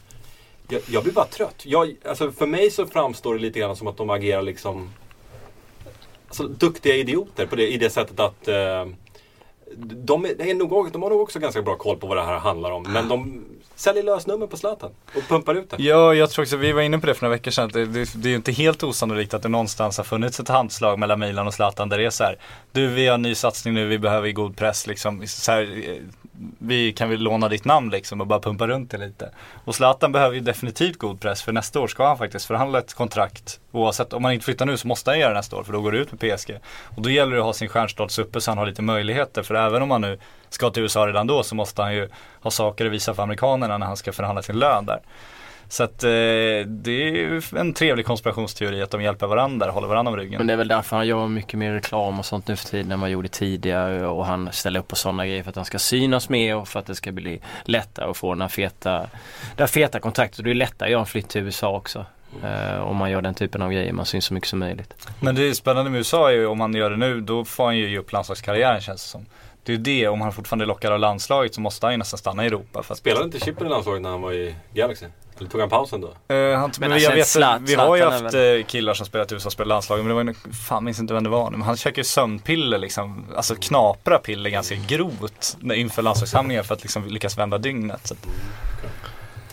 Jag, 0.70 0.82
jag 0.88 1.04
blir 1.04 1.14
bara 1.14 1.26
trött. 1.26 1.62
Jag, 1.66 1.96
alltså 2.06 2.32
för 2.32 2.46
mig 2.48 2.72
så 2.72 2.86
framstår 2.86 3.34
det 3.36 3.42
lite 3.42 3.60
grann 3.60 3.76
som 3.76 3.88
att 3.88 3.98
de 3.98 4.10
agerar 4.10 4.42
liksom 4.42 4.90
alltså, 6.42 6.68
duktiga 6.68 6.96
idioter 6.96 7.46
på 7.46 7.56
det, 7.56 7.74
i 7.74 7.78
det 7.78 7.90
sättet 7.90 8.20
att 8.20 8.48
eh, 8.48 8.86
de, 9.78 10.26
är, 10.26 10.42
är 10.42 10.54
nog, 10.54 10.92
de 10.92 11.04
har 11.04 11.10
nog 11.10 11.22
också 11.22 11.40
ganska 11.40 11.62
bra 11.62 11.76
koll 11.76 11.98
på 11.98 12.08
vad 12.08 12.18
det 12.18 12.24
här 12.24 12.40
handlar 12.40 12.72
om. 12.72 12.84
Men 12.84 13.08
de 13.08 13.46
säljer 13.76 14.04
lösnummer 14.04 14.48
på 14.48 14.58
Zlatan 14.58 14.92
och 15.16 15.28
pumpar 15.28 15.56
ut 15.56 15.70
det. 15.70 15.84
Ja, 15.84 16.14
jag 16.14 16.30
tror 16.30 16.46
också, 16.46 16.58
vi 16.58 16.72
var 16.72 16.82
inne 16.82 17.00
på 17.00 17.08
det 17.08 17.14
för 17.14 17.26
några 17.26 17.36
veckor 17.36 17.52
sedan, 17.52 17.66
att 17.66 17.74
det, 17.74 17.86
det, 17.86 18.14
det 18.16 18.28
är 18.28 18.30
ju 18.30 18.36
inte 18.36 18.52
helt 18.52 18.84
osannolikt 18.84 19.34
att 19.34 19.42
det 19.44 19.50
någonstans 19.50 19.98
har 19.98 20.04
funnits 20.04 20.40
ett 20.40 20.48
handslag 20.48 21.00
mellan 21.00 21.20
Milan 21.20 21.48
och 21.48 21.54
Zlatan 21.54 21.90
där 21.90 21.98
det 21.98 22.06
är 22.06 22.10
så 22.10 22.24
här, 22.24 22.38
du 22.72 22.88
vi 22.88 23.08
har 23.08 23.16
en 23.16 23.22
ny 23.22 23.36
satsning 23.36 23.74
nu, 23.74 23.88
vi 23.88 24.00
behöver 24.00 24.32
god 24.32 24.58
press 24.58 24.88
liksom. 24.88 25.28
Så 25.28 25.52
här, 25.52 25.84
vi 26.60 26.94
kan 26.94 27.10
vi 27.10 27.18
låna 27.18 27.50
ditt 27.50 27.66
namn 27.66 27.90
liksom 27.90 28.22
och 28.22 28.28
bara 28.28 28.40
pumpa 28.40 28.68
runt 28.68 28.92
det 28.92 28.98
lite. 28.98 29.30
Och 29.66 29.76
Zlatan 29.76 30.12
behöver 30.12 30.36
ju 30.36 30.42
definitivt 30.42 30.98
god 30.98 31.22
press 31.22 31.42
för 31.42 31.52
nästa 31.52 31.80
år 31.80 31.88
ska 31.88 32.08
han 32.08 32.18
faktiskt 32.18 32.46
förhandla 32.46 32.80
ett 32.80 32.94
kontrakt. 32.94 33.60
Oavsett 33.72 34.14
om 34.14 34.24
han 34.24 34.34
inte 34.34 34.46
flyttar 34.46 34.66
nu 34.66 34.78
så 34.78 34.88
måste 34.88 35.12
han 35.12 35.20
göra 35.20 35.30
det 35.30 35.36
nästa 35.36 35.56
år 35.56 35.64
för 35.64 35.74
då 35.74 35.82
går 35.82 35.92
det 35.92 35.98
ut 35.98 36.12
med 36.12 36.38
PSG. 36.38 36.60
Och 36.96 37.02
då 37.02 37.10
gäller 37.10 37.32
det 37.36 37.40
att 37.40 37.46
ha 37.46 37.54
sin 37.54 37.70
stjärnstatus 37.70 38.20
uppe 38.20 38.42
så 38.42 38.52
han 38.52 38.58
har 38.58 38.66
lite 38.66 38.82
möjligheter. 38.82 39.44
För 39.44 39.56
även 39.56 39.82
om 39.82 39.92
han 39.92 40.02
nu 40.02 40.20
ska 40.50 40.70
till 40.70 40.84
USA 40.84 41.08
redan 41.08 41.28
då 41.28 41.44
så 41.44 41.56
måste 41.56 41.82
han 41.82 41.96
ju 41.96 42.10
ha 42.42 42.52
saker 42.52 42.86
att 42.86 42.92
visa 42.92 43.14
för 43.14 43.24
amerikanerna 43.24 43.78
när 43.78 43.88
han 43.88 43.98
ska 43.98 44.12
förhandla 44.12 44.42
sin 44.42 44.60
lön 44.60 44.86
där. 44.86 45.00
Så 45.68 45.84
att 45.84 46.04
eh, 46.04 46.10
det 46.68 46.92
är 46.92 47.12
ju 47.12 47.42
en 47.56 47.74
trevlig 47.74 48.06
konspirationsteori 48.06 48.82
att 48.82 48.92
de 48.92 49.02
hjälper 49.02 49.28
varandra, 49.28 49.72
håller 49.72 49.88
varandra 49.88 50.12
om 50.12 50.18
ryggen. 50.18 50.38
Men 50.38 50.48
det 50.48 50.54
är 50.54 50.58
väl 50.58 50.68
därför 50.68 50.96
han 50.96 51.08
gör 51.08 51.28
mycket 51.28 51.60
mer 51.60 51.72
reklam 51.72 52.20
och 52.20 52.26
sånt 52.26 52.48
nu 52.48 52.56
för 52.56 52.68
tiden 52.68 52.92
än 52.92 53.00
han 53.00 53.12
gjorde 53.12 53.28
tidigare 53.28 54.08
och 54.08 54.26
han 54.26 54.50
ställer 54.52 54.80
upp 54.80 54.88
på 54.88 54.96
sådana 54.96 55.26
grejer 55.26 55.44
för 55.44 55.50
att 55.50 55.56
han 55.56 55.66
ska 55.66 55.80
synas 55.80 56.30
mer 56.30 56.56
och 56.56 56.68
för 56.68 56.80
att 56.80 56.86
det 56.86 56.96
ska 56.96 57.12
bli 57.12 57.40
lättare 57.64 58.10
att 58.10 58.18
få 58.18 58.34
den 58.34 58.42
här 58.42 58.48
feta, 58.48 59.00
det 59.56 59.64
här 59.64 59.68
feta 59.68 60.00
kontraktet. 60.00 60.38
Och 60.38 60.44
det 60.44 60.52
är 60.52 60.56
lättare 60.56 60.88
att 60.88 60.92
göra 60.92 61.00
en 61.00 61.06
flytt 61.06 61.30
till 61.30 61.42
USA 61.42 61.76
också. 61.76 62.06
Eh, 62.44 62.80
om 62.82 62.96
man 62.96 63.12
gör 63.12 63.22
den 63.22 63.34
typen 63.34 63.62
av 63.62 63.72
grejer, 63.72 63.94
man 63.94 64.06
syns 64.06 64.26
så 64.26 64.34
mycket 64.34 64.50
som 64.50 64.60
möjligt. 64.60 64.94
Men 65.20 65.36
det 65.36 65.50
är 65.50 65.54
spännande 65.54 65.92
med 65.92 65.98
USA 65.98 66.30
är 66.30 66.34
ju 66.34 66.46
om 66.46 66.60
han 66.60 66.74
gör 66.74 66.90
det 66.90 66.98
nu, 66.98 67.22
då 67.22 67.46
får 67.46 67.66
han 67.66 67.78
ju 67.78 67.90
ge 67.90 67.98
upp 67.98 68.12
landslagskarriären 68.12 68.82
känns 68.82 69.04
det 69.04 69.10
som. 69.10 69.26
Det 69.64 69.74
är 69.74 69.78
det, 69.78 70.08
om 70.08 70.22
han 70.22 70.34
fortfarande 70.34 70.66
lockar 70.66 70.92
av 70.92 71.00
landslaget 71.00 71.56
så 71.56 71.62
måste 71.62 71.86
han 71.86 71.94
ju 71.94 71.98
nästan 71.98 72.18
stanna 72.18 72.44
i 72.44 72.48
Europa. 72.48 72.84
För 72.84 72.94
att, 72.94 72.98
Spelade 72.98 73.26
inte 73.26 73.40
Chippen 73.40 73.68
i 73.68 73.70
landslaget 73.70 74.02
när 74.02 74.10
han 74.10 74.22
var 74.22 74.34
i 74.34 74.56
Galaxy? 74.74 75.06
Eller 75.40 75.50
tog 75.50 75.62
han 75.62 75.70
pausen 75.70 76.02
då? 76.02 76.08
Eh, 76.08 76.14
han, 76.60 76.72
men 76.80 76.90
Men 76.90 76.90
jag 76.90 76.96
alltså, 76.96 77.12
vet, 77.12 77.28
Zlatan- 77.28 77.66
vi 77.66 77.76
har 77.76 77.96
ju 77.96 78.04
haft 78.04 78.34
eh, 78.34 78.66
killar 78.68 78.94
som 78.94 79.06
spelat 79.06 79.32
i 79.32 79.36
USA 79.36 79.48
och 79.48 79.52
spelat 79.54 79.68
landslaget 79.68 80.06
men 80.06 80.16
det 80.18 80.24
var 80.24 80.34
ju, 80.48 80.54
fan 80.54 80.84
minns 80.84 81.00
inte 81.00 81.14
vem 81.14 81.24
det 81.24 81.30
var 81.30 81.52
nu. 81.52 81.58
Men 81.58 81.66
han 81.66 81.78
käkar 81.78 81.98
ju 81.98 82.04
sömnpiller 82.04 82.78
liksom, 82.78 83.26
alltså 83.36 83.56
knapra 83.56 84.18
piller 84.18 84.50
ganska 84.50 84.76
grovt 84.76 85.58
inför 85.74 86.02
landslagssamlingar 86.02 86.64
för 86.64 86.74
att 86.74 86.82
liksom 86.84 87.08
lyckas 87.08 87.38
vända 87.38 87.58
dygnet. 87.58 88.08
Så. 88.08 88.16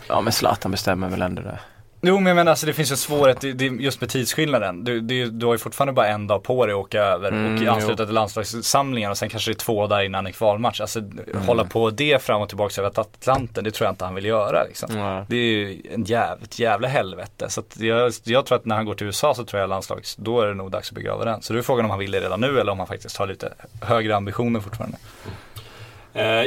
Ja 0.07 0.21
men 0.21 0.33
Zlatan 0.33 0.71
bestämmer 0.71 1.09
väl 1.09 1.21
ändå 1.21 1.41
det. 1.41 1.59
Jo 2.03 2.15
men 2.19 2.25
jag 2.25 2.35
menar 2.35 2.49
alltså 2.49 2.65
det 2.65 2.73
finns 2.73 2.91
en 2.91 2.97
svårighet 2.97 3.41
det, 3.41 3.53
det, 3.53 3.65
just 3.65 4.01
med 4.01 4.09
tidsskillnaden. 4.09 4.83
Du, 4.83 5.01
det, 5.01 5.25
du 5.25 5.45
har 5.45 5.53
ju 5.53 5.57
fortfarande 5.57 5.93
bara 5.93 6.07
en 6.07 6.27
dag 6.27 6.43
på 6.43 6.65
dig 6.65 6.73
att 6.73 6.79
åka 6.79 6.99
över 7.01 7.27
Mm, 7.31 7.67
och 7.67 7.73
ansluta 7.75 8.05
till 8.05 8.13
landslagssamlingen 8.15 9.11
och 9.11 9.17
sen 9.17 9.29
kanske 9.29 9.51
det 9.51 9.53
är 9.53 9.57
två 9.59 9.87
dagar 9.87 10.03
innan 10.03 10.25
en 10.27 10.33
kvalmatch. 10.33 10.81
Alltså 10.81 10.99
Mm. 10.99 11.47
hålla 11.47 11.63
på 11.65 11.89
det 11.89 12.21
fram 12.23 12.41
och 12.41 12.47
tillbaka 12.49 12.81
över 12.81 12.99
Atlanten, 12.99 13.63
det 13.63 13.71
tror 13.71 13.85
jag 13.85 13.91
inte 13.91 14.05
han 14.05 14.15
vill 14.15 14.25
göra 14.25 14.63
liksom. 14.63 14.97
Ja. 14.97 15.25
Det 15.29 15.35
är 15.35 15.39
ju 15.41 15.81
en 15.93 16.03
jäv, 16.03 16.37
ett 16.43 16.59
jävla 16.59 16.87
helvete. 16.87 17.49
Så 17.49 17.63
jag, 17.77 18.11
jag 18.23 18.45
tror 18.45 18.57
att 18.57 18.65
när 18.65 18.75
han 18.75 18.85
går 18.85 18.93
till 18.93 19.07
USA 19.07 19.33
så 19.33 19.43
tror 19.43 19.59
jag 19.61 19.69
landslags, 19.69 20.15
då 20.15 20.41
är 20.41 20.47
det 20.47 20.53
nog 20.53 20.71
dags 20.71 20.89
att 20.89 20.95
begrava 20.95 21.25
den. 21.25 21.41
Så 21.41 21.53
då 21.53 21.59
är 21.59 21.63
frågan 21.63 21.85
om 21.85 21.91
han 21.91 21.99
vill 21.99 22.11
det 22.11 22.19
redan 22.19 22.41
nu 22.41 22.59
eller 22.59 22.71
om 22.71 22.77
han 22.79 22.87
faktiskt 22.87 23.17
har 23.17 23.27
lite 23.27 23.53
högre 23.81 24.15
ambitioner 24.15 24.59
fortfarande. 24.59 24.97
Eh, 25.25 25.31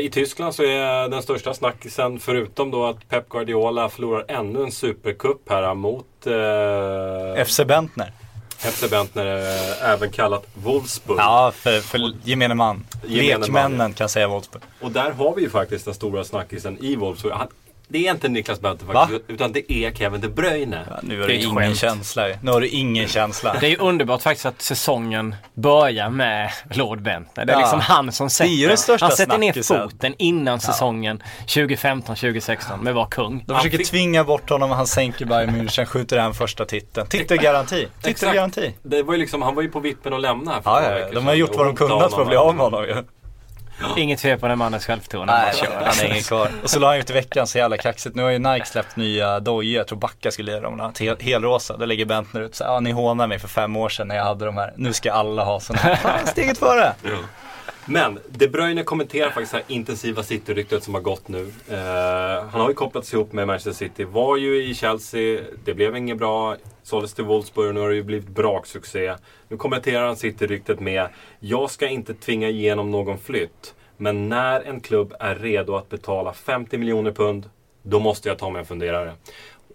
I 0.01 0.11
Tyskland 0.13 0.55
så 0.55 0.63
är 0.63 1.09
den 1.09 1.23
största 1.23 1.55
snackisen, 1.55 2.19
förutom 2.19 2.71
då 2.71 2.87
att 2.87 3.09
Pep 3.09 3.29
Guardiola 3.29 3.89
förlorar 3.89 4.25
ännu 4.29 4.63
en 4.63 4.73
supercup 4.73 5.51
här 5.51 5.75
mot 5.75 6.27
eh, 6.27 7.45
FC 7.45 7.61
Bentner. 7.67 8.13
FC 8.59 8.91
Bentner, 8.91 9.27
eh, 9.27 9.91
även 9.91 10.11
kallat 10.11 10.47
Wolfsburg. 10.55 11.19
Ja, 11.19 11.53
för, 11.55 11.81
för 11.81 12.01
gemene 12.25 12.55
man. 12.55 12.85
Gemene 13.07 13.39
man, 13.39 13.41
Lekmännen 13.41 13.93
kan 13.93 14.09
säga 14.09 14.29
Wolfsburg. 14.29 14.63
Och 14.81 14.91
där 14.91 15.11
har 15.11 15.35
vi 15.35 15.43
ju 15.43 15.51
faktiskt 15.51 15.85
den 15.85 15.95
stora 15.95 16.25
snackisen 16.25 16.79
i 16.85 16.97
Wolfsburg. 16.97 17.33
Han, 17.35 17.49
det 17.89 18.07
är 18.07 18.11
inte 18.11 18.29
Niklas 18.29 18.61
Bentner 18.61 18.93
Va? 18.95 19.01
faktiskt, 19.01 19.23
utan 19.31 19.53
det 19.53 19.73
är 19.73 19.91
Kevin 19.91 20.21
De 20.21 20.29
Bruyne. 20.29 20.85
Ja, 20.91 20.97
nu 21.03 21.21
har 21.21 21.27
Det 21.29 21.33
du 21.35 21.39
ingen 21.41 21.57
skämt. 21.57 21.77
känsla. 21.79 22.27
Nu 22.43 22.51
har 22.51 22.61
du 22.61 22.69
ingen 22.69 23.09
känsla. 23.09 23.57
Det 23.61 23.67
är 23.67 23.71
ju 23.71 23.77
underbart 23.77 24.23
faktiskt 24.23 24.47
att 24.47 24.63
säsongen 24.63 25.35
börjar 25.55 26.11
med 26.11 26.51
Lord 26.75 27.03
Bentner. 27.03 27.45
Det 27.45 27.53
är 27.53 27.57
Ja. 27.57 27.61
liksom 27.61 27.81
han 27.81 28.13
som 28.13 28.31
sätter, 28.31 28.89
den 28.89 28.99
han 29.01 29.11
sätter 29.11 29.39
ner 29.39 29.63
foten 29.63 30.15
innan 30.19 30.61
säsongen 30.61 31.23
2015-2016 31.47 32.81
med 32.83 32.95
vara 32.95 33.07
kung. 33.07 33.45
De 33.47 33.57
försöker 33.57 33.79
fick- 33.79 33.87
tvinga 33.91 34.25
bort 34.25 34.51
honom 34.51 34.71
och 34.71 34.77
han 34.77 34.87
sänker 34.87 35.25
Bayern 35.27 35.51
München, 35.51 35.85
skjuter 35.85 36.19
hem 36.19 36.35
första 36.35 36.65
titeln. 36.65 37.07
Titelgaranti. 37.07 37.87
Titelgaranti. 38.03 38.75
Det 38.83 39.03
var 39.03 39.15
ju 39.15 39.21
liksom, 39.21 39.43
han 39.43 39.55
var 39.55 39.63
ju 39.63 39.71
på 39.71 39.81
vippen 39.81 40.13
att 40.13 40.21
lämna 40.21 40.53
här 40.53 40.61
för 40.61 40.71
Ja, 40.71 40.99
ja, 40.99 41.11
de 41.13 41.27
har 41.27 41.35
gjort 41.35 41.57
vad 41.57 41.67
de 41.67 41.77
kunnat 41.77 42.15
för 42.15 42.23
att 42.23 42.29
bli 42.29 42.37
av 42.37 42.55
med 42.55 42.65
honom 42.65 42.85
ju. 42.85 43.05
Inget 43.97 44.21
fel 44.21 44.39
på 44.39 44.49
den 44.49 44.59
mannens 44.59 44.87
självförtroende. 44.87 45.33
Nej, 45.33 45.43
Han 45.43 45.71
bara 45.71 45.81
kör. 45.81 45.87
han 45.87 46.05
är 46.07 46.11
ingen 46.11 46.23
kvar. 46.23 46.49
Och 46.63 46.71
så 46.71 46.79
la 46.79 46.87
han 46.89 46.97
ut 46.97 47.11
i 47.11 47.13
veckan 47.13 47.47
så 47.47 47.59
jävla 47.59 47.77
kaxigt. 47.77 48.17
Nu 48.17 48.23
har 48.23 48.31
ju 48.31 48.39
Nike 48.39 48.67
släppt 48.67 48.97
nya 48.97 49.41
dojor. 49.41 49.77
Jag 49.79 49.87
tror 49.87 49.99
Backa 49.99 50.31
skulle 50.31 50.53
ge 50.53 50.61
dem. 50.61 50.93
Hel, 50.99 51.17
helrosa. 51.21 51.77
Då 51.77 51.85
lägger 51.85 52.05
Bentner 52.05 52.41
ut 52.41 52.55
så 52.55 52.65
ja 52.65 52.81
ni 52.81 52.91
hånade 52.93 53.29
mig 53.29 53.39
för 53.39 53.49
fem 53.49 53.77
år 53.77 53.89
sedan 53.89 54.09
när 54.09 54.17
jag 54.17 54.25
hade 54.25 54.45
de 54.45 54.57
här. 54.57 54.73
Nu 54.77 54.93
ska 54.93 55.13
alla 55.13 55.45
ha 55.45 55.61
sådana 55.61 55.83
här. 55.83 55.95
Fan, 56.03 56.27
steget 56.27 56.59
före. 56.59 56.93
Men 57.87 58.19
De 58.29 58.49
Bruyne 58.49 58.83
kommenterar 58.83 59.31
faktiskt 59.31 59.53
det 59.53 59.59
här 59.59 59.65
intensiva 59.69 60.23
City-ryktet 60.23 60.83
som 60.83 60.95
har 60.95 61.01
gått 61.01 61.29
nu. 61.29 61.53
Eh, 61.69 62.47
han 62.51 62.61
har 62.61 62.69
ju 62.69 62.75
kopplats 62.75 63.15
ihop 63.15 63.33
med 63.33 63.47
Manchester 63.47 63.73
City. 63.73 64.05
Var 64.05 64.37
ju 64.37 64.65
i 64.65 64.75
Chelsea, 64.75 65.41
det 65.65 65.75
blev 65.75 65.97
inget 65.97 66.19
bra. 66.19 66.57
Såldes 66.83 67.15
till 67.15 67.25
Wolfsburg 67.25 67.69
och 67.69 67.75
nu 67.75 67.81
har 67.81 67.89
det 67.89 67.95
ju 67.95 68.03
blivit 68.03 68.29
braksuccé. 68.29 69.15
Nu 69.49 69.57
kommenterar 69.57 70.07
han 70.07 70.17
City-ryktet 70.17 70.81
med 70.81 71.09
Jag 71.41 71.71
ska 71.71 71.89
inte 71.89 72.15
tvinga 72.15 72.49
igenom 72.49 72.91
någon 72.91 73.19
flytt. 73.19 73.75
Men 73.97 74.29
när 74.29 74.61
en 74.61 74.81
klubb 74.81 75.15
är 75.21 75.35
redo 75.35 75.77
att 75.77 75.89
betala 75.89 76.33
50 76.33 76.79
miljoner 76.79 77.13
pund, 77.13 77.51
då 77.83 78.01
måste 78.01 78.29
jag 78.29 78.39
ta 78.39 78.51
mig 78.51 78.61
en 78.61 78.67
funderare. 78.67 79.13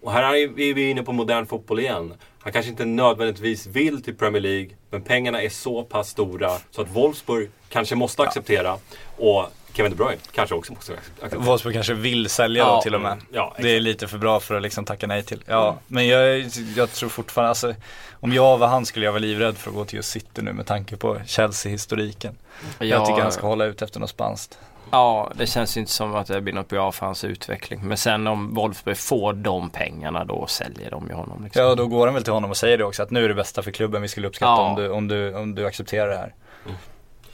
Och 0.02 0.12
här 0.12 0.34
är 0.34 0.74
vi 0.74 0.90
inne 0.90 1.02
på 1.02 1.12
modern 1.12 1.46
fotboll 1.46 1.80
igen. 1.80 2.14
Han 2.42 2.52
kanske 2.52 2.70
inte 2.70 2.84
nödvändigtvis 2.84 3.66
vill 3.66 4.02
till 4.02 4.16
Premier 4.16 4.42
League, 4.42 4.70
men 4.90 5.02
pengarna 5.02 5.42
är 5.42 5.48
så 5.48 5.84
pass 5.84 6.08
stora 6.08 6.50
så 6.70 6.82
att 6.82 6.90
Wolfsburg 6.90 7.50
kanske 7.68 7.94
måste 7.94 8.22
acceptera. 8.22 8.78
Och 9.16 9.46
Kevin 9.72 9.90
De 9.92 9.96
Bruyne 9.96 10.20
kanske 10.32 10.54
också 10.54 10.72
måste 10.72 10.92
acceptera. 10.92 11.40
Wolfsburg 11.40 11.74
kanske 11.74 11.94
vill 11.94 12.28
sälja 12.28 12.62
Ja, 12.62 12.74
då 12.74 12.82
till 12.82 12.94
och 12.94 13.00
med. 13.00 13.18
Ja, 13.32 13.54
Det 13.58 13.68
är 13.76 13.80
lite 13.80 14.08
för 14.08 14.18
bra 14.18 14.40
för 14.40 14.54
att 14.54 14.62
liksom 14.62 14.84
tacka 14.84 15.06
nej 15.06 15.22
till. 15.22 15.42
Ja, 15.46 15.78
men 15.86 16.06
jag, 16.06 16.50
jag 16.76 16.92
tror 16.92 17.08
fortfarande, 17.08 17.48
alltså 17.48 17.74
om 18.12 18.32
jag 18.32 18.58
var 18.58 18.66
han 18.68 18.86
skulle 18.86 19.04
jag 19.04 19.12
vara 19.12 19.20
livrädd 19.20 19.56
för 19.58 19.70
att 19.70 19.76
gå 19.76 19.84
till 19.84 19.96
just 19.96 20.10
City 20.10 20.42
nu 20.42 20.52
med 20.52 20.66
tanke 20.66 20.96
på 20.96 21.20
Chelsea-historiken. 21.26 22.36
Jag 22.78 23.06
tycker 23.06 23.22
han 23.22 23.32
ska 23.32 23.46
hålla 23.46 23.64
ut 23.64 23.82
efter 23.82 24.00
något 24.00 24.10
spanskt. 24.10 24.58
Ja, 24.90 25.30
det 25.34 25.46
känns 25.46 25.76
ju 25.76 25.80
inte 25.80 25.92
som 25.92 26.14
att 26.14 26.26
det 26.26 26.40
blir 26.40 26.54
något 26.54 26.68
bra 26.68 26.92
för 26.92 27.06
hans 27.06 27.24
utveckling. 27.24 27.80
Men 27.88 27.96
sen 27.96 28.26
om 28.26 28.54
Wolfsburg 28.54 28.96
får 28.96 29.32
de 29.32 29.70
pengarna 29.70 30.24
då 30.24 30.46
säljer 30.46 30.90
de 30.90 31.08
ju 31.08 31.14
honom. 31.14 31.44
Liksom. 31.44 31.62
Ja, 31.62 31.74
då 31.74 31.86
går 31.86 32.06
han 32.06 32.14
väl 32.14 32.24
till 32.24 32.32
honom 32.32 32.50
och 32.50 32.56
säger 32.56 32.78
det 32.78 32.84
också 32.84 33.02
att 33.02 33.10
nu 33.10 33.24
är 33.24 33.28
det 33.28 33.34
bästa 33.34 33.62
för 33.62 33.70
klubben, 33.70 34.02
vi 34.02 34.08
skulle 34.08 34.28
uppskatta 34.28 34.50
Ja. 34.52 34.60
om, 34.70 34.76
du, 34.76 34.88
om, 34.88 35.08
du, 35.08 35.34
om 35.34 35.54
du 35.54 35.66
accepterar 35.66 36.08
det 36.08 36.16
här. 36.16 36.34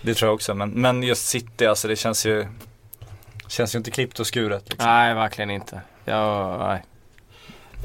Det 0.02 0.14
tror 0.14 0.28
jag 0.28 0.34
också, 0.34 0.54
men, 0.54 0.70
men 0.70 1.02
just 1.02 1.26
City 1.26 1.66
alltså 1.66 1.88
det 1.88 1.96
känns 1.96 2.26
ju 2.26 2.46
Känns 3.48 3.74
ju 3.74 3.78
inte 3.78 3.90
klippt 3.90 4.20
och 4.20 4.26
skuret 4.26 4.68
liksom. 4.68 4.88
Nej, 4.90 5.14
verkligen 5.14 5.50
inte. 5.50 5.80
Ja, 6.04 6.56
nej. 6.58 6.82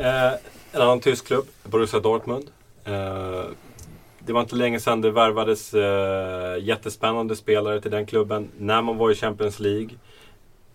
Eh, 0.08 0.32
en 0.72 0.82
annan 0.82 1.00
tysk 1.00 1.28
klubb, 1.28 1.46
Borussia 1.64 2.00
Dortmund. 2.00 2.48
Eh, 2.86 3.44
det 4.26 4.34
var 4.34 4.42
inte 4.42 4.56
länge 4.56 4.80
sedan 4.80 5.02
det 5.02 5.12
värvades 5.12 5.74
eh, 5.74 6.64
jättespännande 6.64 7.36
spelare 7.36 7.82
till 7.82 7.92
den 7.92 8.06
klubben 8.06 8.50
när 8.58 8.82
man 8.82 8.98
var 8.98 9.12
i 9.12 9.16
Champions 9.16 9.60
League. 9.60 9.90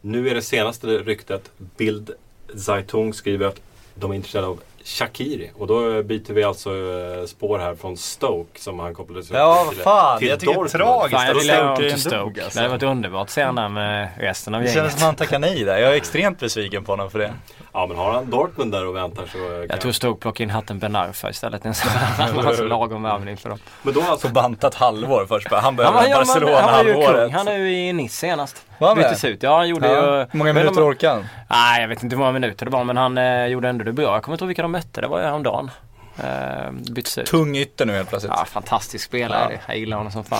Nu 0.00 0.28
är 0.28 0.34
det 0.34 0.42
senaste 0.42 0.86
ryktet, 0.86 1.50
Bild 1.76 2.10
Zeitung 2.56 3.14
skriver 3.14 3.46
att 3.46 3.60
de 3.94 4.10
är 4.10 4.14
intresserade 4.14 4.48
av 4.48 4.60
Shakiri. 4.86 5.50
Och 5.58 5.66
då 5.66 6.02
byter 6.02 6.32
vi 6.32 6.44
alltså 6.44 6.70
eh, 6.70 7.26
spår 7.26 7.58
här 7.58 7.74
från 7.74 7.96
Stoke 7.96 8.60
som 8.60 8.78
han 8.78 8.94
kopplades 8.94 9.30
ihop 9.30 9.38
Ja, 9.38 9.62
vad 9.66 9.74
till- 9.74 9.82
fan, 9.82 10.18
till 10.18 10.28
jag 10.28 10.40
tycker 10.40 10.54
det 10.54 10.60
är 10.60 10.68
tragiskt. 10.68 11.12
Fan, 11.16 11.26
jag 11.26 11.36
att 11.36 11.42
vill 11.42 11.50
ha 11.50 11.74
Stoke 11.76 11.90
till 11.90 12.00
Stoke. 12.00 12.44
alltså. 12.44 12.58
Det 12.58 12.62
hade 12.64 12.74
varit 12.74 12.82
underbart 12.96 13.22
att 13.22 13.30
se 13.30 13.44
honom 13.44 13.74
med 13.74 14.08
resten 14.18 14.54
av 14.54 14.60
Det 14.60 14.66
känns 14.66 14.76
gänget. 14.76 14.92
som 14.92 15.02
han 15.02 15.14
tackar 15.14 15.38
nej 15.38 15.64
där. 15.64 15.78
Jag 15.78 15.92
är 15.92 15.96
extremt 15.96 16.40
besviken 16.40 16.84
på 16.84 16.92
honom 16.92 17.10
för 17.10 17.18
det. 17.18 17.32
Ja 17.72 17.86
men 17.86 17.96
har 17.96 18.12
han 18.12 18.30
Dortmund 18.30 18.72
där 18.72 18.86
och 18.86 18.96
väntar 18.96 19.24
så 19.32 19.38
eh, 19.38 19.44
Jag 19.44 19.70
kan... 19.70 19.78
tror 19.78 19.92
Stoke 19.92 20.20
plockar 20.20 20.44
in 20.44 20.50
hatten 20.50 20.78
Ben 20.78 20.96
Arfa 20.96 21.30
istället. 21.30 21.64
En 21.64 21.74
sån 21.74 21.90
alltså, 22.18 22.62
lagom 22.64 23.02
värvning 23.02 23.36
för 23.36 23.48
dem. 23.48 23.58
Men 23.82 23.94
då 23.94 24.00
alltså 24.02 24.28
Får 24.28 24.34
bantat 24.34 24.74
halvår 24.74 25.26
först 25.28 25.50
bara. 25.50 25.60
Han 25.60 25.76
behöver 25.76 26.02
ja, 26.08 26.18
men 26.18 26.26
Barcelona 26.26 26.60
han 26.60 26.72
var 26.72 26.84
ju 26.84 27.06
kung. 27.06 27.32
Han 27.34 27.48
är 27.48 27.56
ju 27.58 27.78
i 27.88 27.92
Nice 27.92 28.16
senast. 28.16 28.66
Byttes 28.96 29.24
ut. 29.24 29.42
Ja, 29.42 29.56
han 29.56 29.68
gjorde 29.68 29.88
ju... 29.88 29.94
Ja. 29.94 30.26
Hur 30.30 30.38
många 30.38 30.52
minuter 30.52 30.80
de- 30.80 30.86
orkar 30.86 31.10
han? 31.10 31.26
Nej, 31.50 31.80
jag 31.80 31.88
vet 31.88 32.02
inte 32.02 32.16
hur 32.16 32.18
många 32.20 32.32
minuter 32.32 32.66
det 32.66 32.72
var 32.72 32.84
men 32.84 32.96
han 32.96 33.18
eh, 33.18 33.46
gjorde 33.46 33.68
ändå 33.68 33.84
det 33.84 33.92
bra. 33.92 34.14
Jag 34.14 34.22
kommer 34.22 34.34
inte 34.34 34.44
ihåg 34.44 34.48
vilka 34.48 34.62
de 34.62 34.72
mötte. 34.72 35.00
Det 35.00 35.06
var 35.06 35.18
ju 35.18 35.24
häromdagen. 35.24 35.70
Eh, 36.18 36.70
byttes 36.90 37.18
ut. 37.18 37.26
Tung 37.26 37.56
ytter 37.56 37.86
nu 37.86 37.92
helt 37.92 38.08
plötsligt. 38.08 38.32
Ja, 38.36 38.44
fantastisk 38.44 39.04
spelare. 39.04 39.48
Ja. 39.52 39.58
Jag 39.66 39.78
gillar 39.78 39.96
honom 39.96 40.12
som 40.12 40.24
fan. 40.24 40.38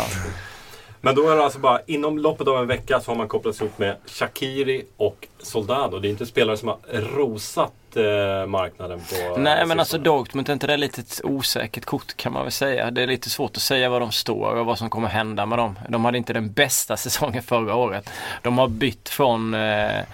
Men 1.07 1.15
då 1.15 1.29
är 1.29 1.37
det 1.37 1.45
alltså 1.45 1.59
bara 1.59 1.81
inom 1.87 2.19
loppet 2.19 2.49
av 2.49 2.59
en 2.59 2.67
vecka 2.67 3.01
så 3.01 3.11
har 3.11 3.17
man 3.17 3.29
kopplats 3.29 3.61
ihop 3.61 3.79
med 3.79 3.97
Shakiri 4.07 4.85
och 4.97 5.29
Soldado. 5.39 5.99
Det 5.99 6.09
är 6.09 6.11
inte 6.11 6.27
spelare 6.27 6.57
som 6.57 6.69
har 6.69 6.79
rosat 6.93 7.73
eh, 7.97 8.47
marknaden 8.47 9.01
på 9.01 9.41
Nej 9.41 9.67
men 9.67 9.81
alltså. 9.81 9.99
Dortmund 9.99 10.49
är 10.49 10.53
inte 10.53 10.67
det 10.67 10.77
lite 10.77 11.01
ett 11.01 11.21
osäkert 11.25 11.85
kort 11.85 12.17
kan 12.17 12.33
man 12.33 12.43
väl 12.43 12.53
säga. 12.53 12.91
Det 12.91 13.03
är 13.03 13.07
lite 13.07 13.31
svårt 13.31 13.57
att 13.57 13.63
säga 13.63 13.89
var 13.89 14.01
de 14.01 14.13
står 14.13 14.55
och 14.55 14.67
vad 14.67 14.79
som 14.79 14.91
kommer 14.91 15.09
hända 15.09 15.47
med 15.47 15.59
dem. 15.59 15.79
De 15.89 16.05
hade 16.05 16.19
inte 16.19 16.33
den 16.33 16.53
bästa 16.53 16.97
säsongen 16.97 17.43
förra 17.43 17.75
året. 17.75 18.11
De 18.43 18.59
har 18.59 18.69
bytt 18.69 19.09
från 19.09 19.55
eh, 19.55 19.99
eh, 19.99 20.05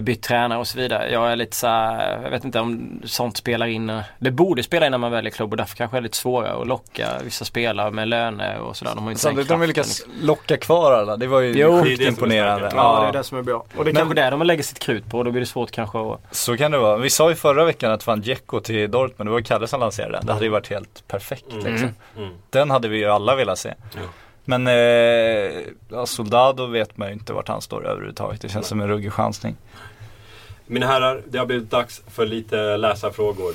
bytt 0.00 0.22
tränare 0.22 0.58
och 0.58 0.66
så 0.66 0.78
vidare. 0.78 1.10
Jag 1.12 1.32
är 1.32 1.36
lite 1.36 1.56
så 1.56 1.66
här, 1.66 2.20
jag 2.22 2.30
vet 2.30 2.44
inte 2.44 2.60
om 2.60 3.00
sånt 3.04 3.36
spelar 3.36 3.66
in. 3.66 3.90
eh, 3.90 4.00
Det 4.18 4.30
borde 4.30 4.62
spela 4.62 4.86
in 4.86 4.90
när 4.90 4.98
man 4.98 5.12
väljer 5.12 5.30
klubb 5.30 5.50
och 5.52 5.56
därför 5.56 5.76
kanske 5.76 5.96
det 5.96 5.98
är 5.98 6.02
lite 6.02 6.16
svårare 6.16 6.60
att 6.62 6.66
locka 6.66 7.08
vissa 7.24 7.44
spelare 7.44 7.90
med 7.90 8.08
löner 8.08 8.58
och 8.58 8.76
sådär. 8.76 8.92
De 8.94 9.04
har 9.04 9.10
inte 9.10 9.22
Samtidigt 9.22 9.48
de 9.48 9.62
liksom. 9.62 10.12
locka 10.22 10.56
kvar 10.56 10.92
alla. 10.92 11.16
Det 11.16 11.26
var 11.26 11.40
ju 11.40 11.52
Jo. 11.58 11.82
Sjukt 11.82 11.98
det 11.98 12.04
imponerande. 12.04 12.70
Ja, 12.74 13.00
det 13.02 13.08
är 13.08 13.12
det 13.12 13.24
som 13.24 13.38
är 13.38 13.42
bra. 13.42 13.56
Och 13.56 13.66
det 13.76 13.80
är 13.80 13.84
Men- 13.84 13.94
kanske 13.96 14.14
det 14.14 14.30
de 14.30 14.42
lägger 14.42 14.62
sitt 14.62 14.78
krut 14.78 15.10
på. 15.10 15.22
Då 15.22 15.30
blir 15.30 15.40
det 15.40 15.46
svårt 15.46 15.70
kanske 15.70 15.98
att... 15.98 16.20
Så 16.36 16.56
kan 16.56 16.70
det 16.70 16.78
vara. 16.78 16.96
Vi 16.96 17.10
sa 17.10 17.28
ju 17.30 17.34
förra 17.36 17.64
veckan 17.64 17.92
att 17.92 18.02
fan 18.02 18.20
Dzeko 18.20 18.60
till 18.60 18.90
Dortmund, 18.90 19.28
det 19.30 19.32
var 19.32 19.40
Kalle 19.40 19.66
som 19.66 19.80
lanserade 19.80 20.12
den. 20.18 20.26
Det 20.26 20.32
hade 20.32 20.44
ju 20.44 20.50
varit 20.50 20.70
helt 20.70 21.04
perfekt 21.08 21.46
liksom. 21.52 21.88
Mm. 22.16 22.30
Den 22.50 22.70
hade 22.70 22.88
vi 22.88 22.98
ju 22.98 23.06
alla 23.06 23.36
velat 23.36 23.58
se. 23.58 23.74
Ja. 23.94 24.00
Men 24.50 24.66
eh, 24.66 25.62
ja, 25.88 26.06
Soldado 26.06 26.66
vet 26.66 26.96
man 26.96 27.08
ju 27.08 27.14
inte 27.14 27.32
vart 27.32 27.48
han 27.48 27.62
står 27.62 27.86
överhuvudtaget. 27.86 28.40
Det 28.40 28.48
känns 28.48 28.66
som 28.66 28.80
en 28.80 28.88
ruggig 28.88 29.12
chansning. 29.12 29.56
Mina 30.66 30.86
herrar, 30.86 31.22
det 31.28 31.38
har 31.38 31.46
blivit 31.46 31.70
dags 31.70 32.02
för 32.10 32.26
lite 32.26 32.76
läsarfrågor. 32.76 33.54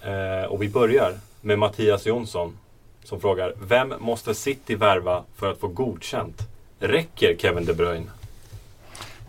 Eh, 0.00 0.44
och 0.44 0.62
vi 0.62 0.68
börjar 0.68 1.12
med 1.40 1.58
Mattias 1.58 2.06
Jonsson 2.06 2.58
som 3.04 3.20
frågar 3.20 3.54
Vem 3.62 3.94
måste 3.98 4.34
City 4.34 4.74
värva 4.74 5.24
för 5.36 5.50
att 5.50 5.60
få 5.60 5.68
godkänt? 5.68 6.42
Räcker 6.78 7.36
Kevin 7.36 7.64
De 7.64 7.74
Bruyne? 7.74 8.06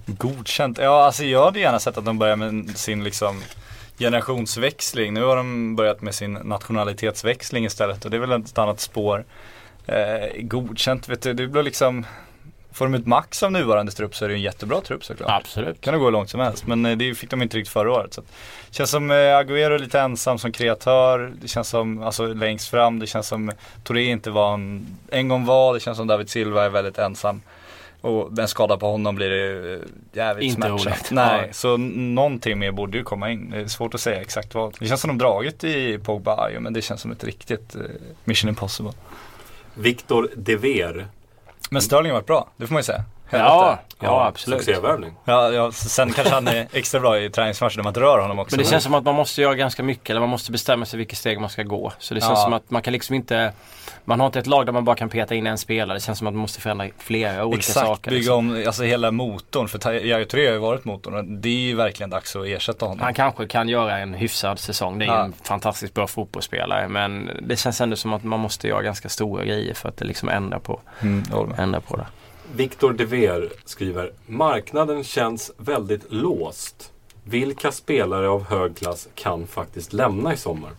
Godkänt. 0.06 0.78
Ja, 0.78 1.06
alltså 1.06 1.24
jag 1.24 1.46
hade 1.46 1.60
gärna 1.60 1.80
sett 1.80 1.98
att 1.98 2.06
de 2.06 2.20
börjar 2.20 2.36
med 2.36 2.78
sin 2.78 3.04
liksom 3.04 3.42
generationsväxling. 4.00 5.14
Nu 5.14 5.24
har 5.24 5.36
de 5.36 5.76
börjat 5.76 6.02
med 6.02 6.16
sin 6.16 6.34
nationalitetsväxling 6.34 7.66
istället 7.66 8.06
och 8.06 8.12
det 8.12 8.18
är 8.18 8.22
väl 8.22 8.32
ett 8.32 8.58
annat 8.58 8.80
spår. 8.80 9.26
Eh, 9.88 10.42
godkänt, 10.42 11.10
vet 11.10 11.22
du, 11.22 11.34
det 11.34 11.48
blir 11.48 11.64
liksom 11.64 12.06
Får 12.76 12.86
de 12.86 12.96
ut 12.96 13.06
max 13.06 13.44
av 13.44 13.52
nuvarande 13.52 13.92
trupp 13.92 14.16
så 14.16 14.26
är 14.26 14.30
det 14.30 14.36
en 14.36 14.42
jättebra 14.42 14.82
trupp 14.82 15.06
såklart. 15.06 15.30
Absolut. 15.42 15.82
Kan 15.82 15.94
det 15.94 16.00
gå 16.00 16.06
hur 16.06 16.12
långt 16.12 16.30
som 16.30 16.40
helst. 16.40 16.68
Men 16.68 16.86
eh, 16.86 16.98
det 16.98 17.16
fick 17.16 17.30
de 17.30 17.42
inte 17.42 17.58
riktigt 17.58 17.74
förra 17.74 17.92
året. 17.92 18.14
Så 18.14 18.22
att, 18.22 18.28
känns 18.72 18.90
som 18.90 19.12
eh, 19.12 19.16
Agüero 19.16 19.76
är 19.76 19.80
lite 19.80 20.00
ensam 20.00 20.38
som 20.38 20.52
kreatör. 20.52 21.34
Det 21.42 21.48
känns 21.48 21.70
som, 21.70 22.04
alltså 22.04 22.28
längst 22.28 22.70
fram. 22.70 23.00
Det 23.00 23.08
känns 23.08 23.28
som 23.28 23.52
Touré 23.84 24.06
inte 24.06 24.32
var 24.32 24.54
en, 24.54 24.88
en 25.10 25.28
gång 25.28 25.46
var. 25.46 25.74
Det 25.74 25.80
känns 25.80 25.98
som 25.98 26.08
David 26.08 26.30
Silva 26.30 26.66
är 26.66 26.70
väldigt 26.70 26.98
ensam. 26.98 27.42
Och 28.02 28.40
en 28.40 28.48
skada 28.48 28.78
på 28.78 28.88
honom 28.88 29.16
blir 29.16 29.30
det 29.30 29.74
eh, 29.74 29.80
jävligt 30.14 30.56
Inte 30.56 30.70
roligt. 30.70 31.12
Nej, 31.12 31.50
så 31.52 31.78
någonting 31.78 32.60
mer 32.60 32.72
borde 32.72 32.98
ju 32.98 33.04
komma 33.04 33.32
in. 33.32 33.50
Det 33.50 33.58
är 33.58 33.68
svårt 33.68 33.94
att 33.94 34.02
säga 34.02 34.22
exakt 34.22 34.56
vad. 34.56 34.76
Det 34.80 34.88
känns 34.88 35.02
som 35.02 35.08
de 35.08 35.18
dragit 35.18 35.64
i 35.64 35.98
Pogba 35.98 36.50
ju, 36.50 36.60
men 36.60 36.74
det 36.74 36.82
känns 36.82 37.02
som 37.02 37.12
ett 37.12 37.24
riktigt 37.24 37.76
eh, 37.76 37.82
mission 38.24 38.50
impossible. 38.50 38.94
Viktor 39.76 40.30
Dever. 40.36 41.08
Men 41.70 41.82
Sterling 41.82 42.12
har 42.12 42.20
varit 42.20 42.28
bra, 42.28 42.50
det 42.58 42.68
får 42.68 42.74
man 42.74 42.80
ju 42.80 42.84
säga. 42.84 43.04
Ja, 43.30 43.80
ja 44.00 44.26
absolut. 44.28 44.64
Succévärvning. 44.64 45.14
Ja, 45.26 45.52
ja, 45.52 45.72
sen 45.72 46.12
kanske 46.14 46.34
han 46.34 46.48
är 46.48 46.68
extra 46.74 47.00
bra 47.00 47.20
i 47.20 47.30
träningsmatcher 47.30 47.78
när 47.78 47.84
man 47.84 47.94
rör 47.94 48.20
honom 48.22 48.40
också. 48.40 48.56
Men 48.56 48.64
det 48.66 48.70
känns 48.70 48.84
som 48.84 48.94
att 48.94 49.04
man 49.04 49.16
måste 49.16 49.42
göra 49.42 49.56
ganska 49.56 49.84
mycket 49.84 50.10
eller 50.10 50.20
man 50.20 50.30
måste 50.30 50.52
bestämma 50.52 50.86
sig 50.86 50.98
vilket 50.98 51.18
steg 51.18 51.40
man 51.42 51.50
ska 51.50 51.64
gå. 51.64 51.92
Så 52.00 52.14
det 52.14 52.22
känns 52.22 52.32
Ja. 52.32 52.44
som 52.44 52.54
att 52.54 52.72
man 52.72 52.82
kan 52.82 52.94
liksom 52.94 53.16
inte 53.16 53.52
Man 54.08 54.20
har 54.20 54.28
inte 54.28 54.40
ett 54.40 54.48
lag 54.48 54.66
där 54.66 54.74
man 54.74 54.86
bara 54.86 54.96
kan 54.96 55.10
peta 55.10 55.36
in 55.36 55.48
en 55.48 55.58
spelare. 55.58 55.98
Det 55.98 56.02
känns 56.02 56.18
som 56.18 56.28
att 56.28 56.34
man 56.34 56.42
måste 56.42 56.62
förändra 56.62 56.88
flera 56.98 57.46
olika 57.46 57.60
Exakt, 57.60 57.86
saker. 57.88 58.12
bygga 58.12 58.20
liksom. 58.20 58.50
om 58.52 58.64
alltså 58.68 58.84
hela 58.84 59.12
motorn. 59.12 59.68
För 59.68 59.94
Yahya 59.94 60.26
Touré 60.26 60.46
har 60.48 60.54
ju 60.54 60.60
varit 60.60 60.86
motorn 60.86 61.14
och 61.16 61.26
det 61.26 61.50
är 61.50 61.54
ju 61.54 61.76
verkligen 61.76 62.10
dags 62.10 62.36
att 62.36 62.46
ersätta 62.46 62.86
honom. 62.86 63.00
Han 63.04 63.14
kanske 63.14 63.48
kan 63.48 63.70
göra 63.70 63.98
en 63.98 64.14
hyfsad 64.14 64.60
säsong. 64.60 65.00
Det 65.00 65.06
är 65.06 65.10
Ja. 65.10 65.24
en 65.24 65.34
fantastiskt 65.44 65.94
bra 65.94 66.08
fotbollsspelare. 66.08 66.88
Men 66.88 67.30
det 67.42 67.56
känns 67.56 67.82
ändå 67.82 67.96
som 67.96 68.14
att 68.14 68.24
man 68.24 68.40
måste 68.40 68.68
göra 68.68 68.82
ganska 68.82 69.10
stora 69.10 69.46
grejer 69.46 69.74
för 69.74 69.90
att 69.90 69.98
det 69.98 70.06
liksom 70.06 70.30
ändra 70.30 70.60
på, 70.60 70.80
Mm, 71.02 71.24
ändra 71.58 71.82
på 71.82 71.98
det. 71.98 72.06
Viktor 72.54 72.94
Dever 72.94 73.50
skriver 73.66 74.12
Marknaden 74.26 75.04
känns 75.04 75.52
väldigt 75.58 76.12
låst. 76.12 76.92
Vilka 77.24 77.72
spelare 77.72 78.30
av 78.30 78.44
hög 78.44 78.78
klass 78.78 79.08
kan 79.16 79.48
faktiskt 79.48 79.94
lämna 79.94 80.34
i 80.34 80.38
sommar? 80.38 80.72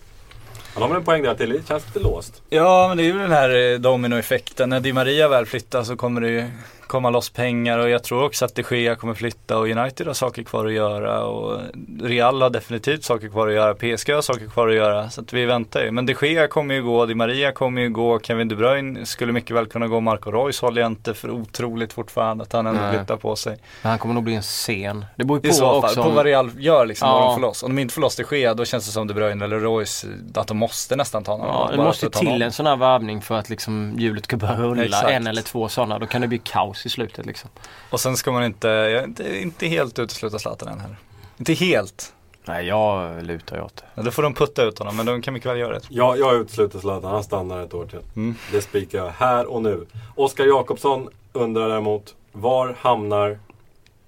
Han 0.74 0.82
har 0.82 0.88
väl 0.88 0.98
en 0.98 1.04
poäng 1.04 1.22
där 1.22 1.30
att 1.30 1.38
det 1.38 1.68
känns 1.68 1.86
lite 1.86 2.00
låst. 2.00 2.42
Ja, 2.50 2.88
men 2.88 2.96
det 2.96 3.02
är 3.02 3.04
ju 3.04 3.18
den 3.18 3.32
här 3.32 3.72
eh, 3.72 3.78
dominoeffekten. 3.78 4.68
När 4.68 4.80
Di 4.80 4.92
Maria 4.92 5.28
väl 5.28 5.46
flyttar 5.46 5.82
så 5.82 5.96
kommer 5.96 6.20
det 6.20 6.28
ju 6.28 6.44
komma 6.86 7.10
loss 7.10 7.30
pengar 7.30 7.78
och 7.78 7.88
jag 7.88 8.04
tror 8.04 8.24
också 8.24 8.44
att 8.44 8.54
de 8.54 8.62
Gea 8.70 8.94
kommer 8.96 9.14
flytta 9.14 9.58
och 9.58 9.68
United 9.68 10.06
har 10.06 10.14
saker 10.14 10.42
kvar 10.42 10.66
att 10.66 10.72
göra 10.72 11.24
och 11.24 11.60
Real 12.02 12.42
har 12.42 12.50
definitivt 12.50 13.04
saker 13.04 13.28
kvar 13.28 13.48
att 13.48 13.54
göra. 13.54 13.74
PSG 13.74 14.10
har 14.14 14.22
saker 14.22 14.46
kvar 14.46 14.68
att 14.68 14.74
göra. 14.74 15.10
Så 15.10 15.20
att 15.20 15.32
vi 15.32 15.44
väntar 15.46 15.82
ju. 15.82 15.90
Men 15.90 16.06
de 16.06 16.14
Gea 16.22 16.48
kommer 16.48 16.74
ju 16.74 16.82
gå, 16.82 17.06
Di 17.06 17.14
Maria 17.14 17.52
kommer 17.52 17.82
ju 17.82 17.88
gå, 17.90 18.20
Kevin 18.20 18.48
De 18.48 18.54
Bruyne 18.54 19.06
skulle 19.06 19.32
mycket 19.32 19.56
väl 19.56 19.66
kunna 19.66 19.86
gå. 19.88 20.00
Marco 20.00 20.30
Reus 20.30 20.60
håller 20.60 20.82
jag 20.82 20.90
inte 20.90 21.14
för 21.14 21.30
otroligt 21.30 21.92
fortfarande 21.92 22.44
att 22.44 22.52
han 22.52 22.66
ändå 22.66 22.80
Nej. 22.80 22.96
flyttar 22.98 23.16
på 23.16 23.36
sig. 23.36 23.58
Men 23.82 23.90
han 23.90 23.98
kommer 23.98 24.14
nog 24.14 24.24
bli 24.24 24.34
en 24.34 24.42
scen. 24.42 25.04
Det 25.16 25.24
beror 25.24 25.40
ju 25.42 25.48
I 25.48 25.50
på 25.50 25.56
så 25.56 25.64
fall, 25.80 25.90
också. 25.90 26.02
på 26.02 26.08
vad 26.10 26.24
Real 26.26 26.50
gör 26.58 26.86
liksom, 26.86 27.08
vad 27.08 27.20
Ja. 27.22 27.26
de 27.26 27.34
får 27.34 27.40
loss. 27.42 27.62
Om 27.62 27.76
de 27.76 27.82
inte 27.82 27.94
får 27.94 28.00
loss 28.02 28.16
De 28.16 28.36
Gea 28.36 28.54
då 28.54 28.64
känns 28.64 28.86
det 28.86 28.92
som 28.92 29.06
De 29.06 29.14
Bruyne 29.14 29.44
eller 29.44 29.60
Reus 29.60 30.06
att 30.34 30.46
de 30.46 30.56
måste 30.56 30.96
nästan 30.96 31.24
ta 31.24 31.36
någon. 31.36 31.46
Ja, 31.46 31.68
det 31.72 31.76
måste 31.76 32.10
till 32.10 32.28
någon. 32.28 32.42
en 32.42 32.52
sån 32.52 32.66
här 32.66 32.76
värvning 32.76 33.20
för 33.22 33.34
att 33.38 33.50
liksom 33.50 33.94
hjulet 33.98 34.24
ska 34.24 34.36
börja 34.36 34.56
rulla. 34.56 34.84
Exakt. 34.84 35.10
En 35.10 35.26
eller 35.26 35.42
två 35.42 35.68
sådana. 35.68 35.98
Då 35.98 36.06
kan 36.06 36.20
det 36.20 36.28
bli 36.28 36.38
kaos 36.38 36.75
i 36.84 36.88
slutet 36.88 37.26
liksom. 37.26 37.50
Och 37.90 38.00
sen 38.00 38.16
ska 38.16 38.32
man 38.32 38.44
inte, 38.44 38.68
jag 38.68 38.92
är 38.92 39.04
inte, 39.04 39.38
inte 39.38 39.66
helt 39.66 39.98
utesluta 39.98 40.38
Zlatan 40.38 40.68
än 40.68 40.80
heller. 40.80 40.96
Inte 41.38 41.52
helt. 41.52 42.12
Nej, 42.44 42.66
jag 42.66 43.22
lutar 43.22 43.56
ju 43.56 43.62
åt 43.62 43.76
det. 43.76 43.82
Ja, 43.94 44.02
Då 44.02 44.10
får 44.10 44.22
de 44.22 44.34
putta 44.34 44.62
ut 44.62 44.78
honom, 44.78 44.96
men 44.96 45.06
de 45.06 45.22
kan 45.22 45.34
mycket 45.34 45.50
väl 45.50 45.58
göra 45.58 45.72
det. 45.72 45.80
Ja, 45.88 46.16
jag 46.16 46.34
utesluter 46.34 46.78
Zlatan. 46.78 47.10
Han 47.12 47.24
stannar 47.24 47.62
ett 47.62 47.74
år 47.74 47.86
till. 47.86 47.98
Mm. 48.16 48.34
Det 48.52 48.60
spikar 48.60 48.98
jag 48.98 49.10
här 49.10 49.46
och 49.46 49.62
nu. 49.62 49.86
Oskar 50.14 50.44
Jakobsson 50.44 51.08
undrar 51.32 51.68
däremot 51.68 52.14
Var 52.32 52.76
hamnar 52.80 53.38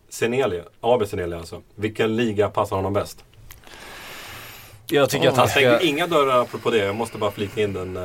Senelia? 0.08 0.62
AB 0.80 1.06
Senelia 1.06 1.38
alltså. 1.38 1.62
Vilken 1.74 2.16
liga 2.16 2.50
passar 2.50 2.76
honom 2.76 2.92
bäst? 2.92 3.24
Jag 4.86 5.10
tycker 5.10 5.28
att 5.28 5.36
Han 5.36 5.48
ska... 5.48 5.80
inga 5.80 6.06
dörrar 6.06 6.40
apropå 6.42 6.70
det. 6.70 6.78
Jag 6.78 6.96
måste 6.96 7.18
bara 7.18 7.30
flika 7.30 7.62
in 7.62 7.72
den. 7.72 7.96
Eh, 7.96 8.02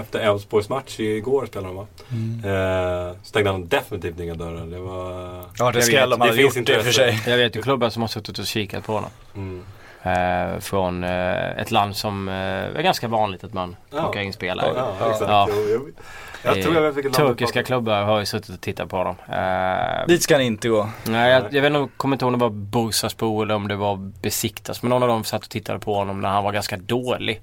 efter 0.00 0.18
Elfsborgs 0.20 0.68
match 0.68 1.00
igår 1.00 1.46
spelade 1.46 1.68
de 1.68 1.76
va? 1.76 1.86
Mm. 2.10 3.08
Eh, 3.08 3.16
stängde 3.22 3.50
han 3.50 3.68
definitivt 3.68 4.20
inga 4.20 4.34
dörrar. 4.34 4.66
Det 4.66 4.78
var... 4.78 5.42
Ja, 5.58 5.70
det 5.72 5.78
Jag 5.78 5.84
skräll 5.84 6.08
vet, 6.08 6.14
om 6.14 6.20
han 6.20 6.28
det 6.28 6.32
hade 6.32 6.42
gjort 6.42 6.66
det 6.66 6.82
för 6.84 6.92
sig. 6.92 7.22
Jag 7.26 7.36
vet 7.36 7.56
ju 7.56 7.62
klubbar 7.62 7.88
som 7.90 8.02
har 8.02 8.08
suttit 8.08 8.38
och 8.38 8.46
kikat 8.46 8.86
på 8.86 8.92
honom. 8.92 9.10
Mm. 9.36 9.62
Eh, 10.02 10.58
från 10.60 11.04
eh, 11.04 11.50
ett 11.60 11.70
land 11.70 11.96
som 11.96 12.28
eh, 12.28 12.34
är 12.34 12.82
ganska 12.82 13.08
vanligt 13.08 13.44
att 13.44 13.52
man 13.52 13.76
Ja. 13.90 14.00
plockar 14.00 14.20
in 14.20 14.32
spelare. 14.32 14.72
Ja, 14.76 14.94
Ja. 15.00 15.10
exakt. 15.10 15.30
Ja. 15.30 15.48
Jag, 15.50 15.70
jag, 15.70 16.56
jag 16.56 16.62
tror 16.64 16.74
jag 16.84 16.92
vet 16.92 17.12
Turkiska 17.14 17.62
klubbar 17.62 18.02
har 18.02 18.18
ju 18.20 18.26
suttit 18.26 18.54
och 18.54 18.60
tittat 18.60 18.88
på 18.88 18.96
honom. 18.96 19.16
Eh, 19.32 20.06
Dit 20.08 20.22
ska 20.22 20.34
han 20.34 20.42
inte 20.42 20.68
gå. 20.68 20.88
nej, 21.04 21.30
jag, 21.32 21.42
jag 21.50 21.62
vet 21.62 21.72
inte, 21.72 21.92
kommer 21.96 22.14
inte 22.16 22.24
ihåg 22.24 22.32
om 22.32 22.38
det 22.38 22.44
var 22.44 22.50
Bursaspor 22.50 23.42
eller 23.44 23.54
om 23.54 23.68
det 23.68 23.76
var 23.76 23.96
Besiktas. 24.22 24.82
Men 24.82 24.90
någon 24.90 25.02
av 25.02 25.08
dem 25.08 25.24
satt 25.24 25.42
och 25.42 25.50
tittade 25.50 25.78
på 25.78 25.94
honom 25.94 26.20
när 26.20 26.28
han 26.28 26.44
var 26.44 26.52
ganska 26.52 26.76
dålig. 26.76 27.40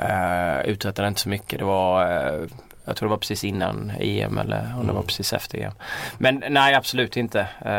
Uh, 0.00 0.60
uträttade 0.70 1.08
inte 1.08 1.20
så 1.20 1.28
mycket. 1.28 1.58
Det 1.58 1.64
var 1.64 2.02
eh, 2.02 2.40
jag 2.84 2.96
tror 2.96 3.08
det 3.08 3.10
var 3.10 3.16
precis 3.18 3.44
innan 3.44 3.92
EM 4.00 4.38
eller 4.38 4.58
om 4.58 4.64
det 4.76 4.82
Mm. 4.82 4.94
var 4.94 5.02
precis 5.02 5.32
efter 5.32 5.58
EM. 5.58 5.72
Men 6.18 6.44
nej 6.50 6.74
absolut 6.74 7.16
inte. 7.16 7.46
Eh, 7.64 7.72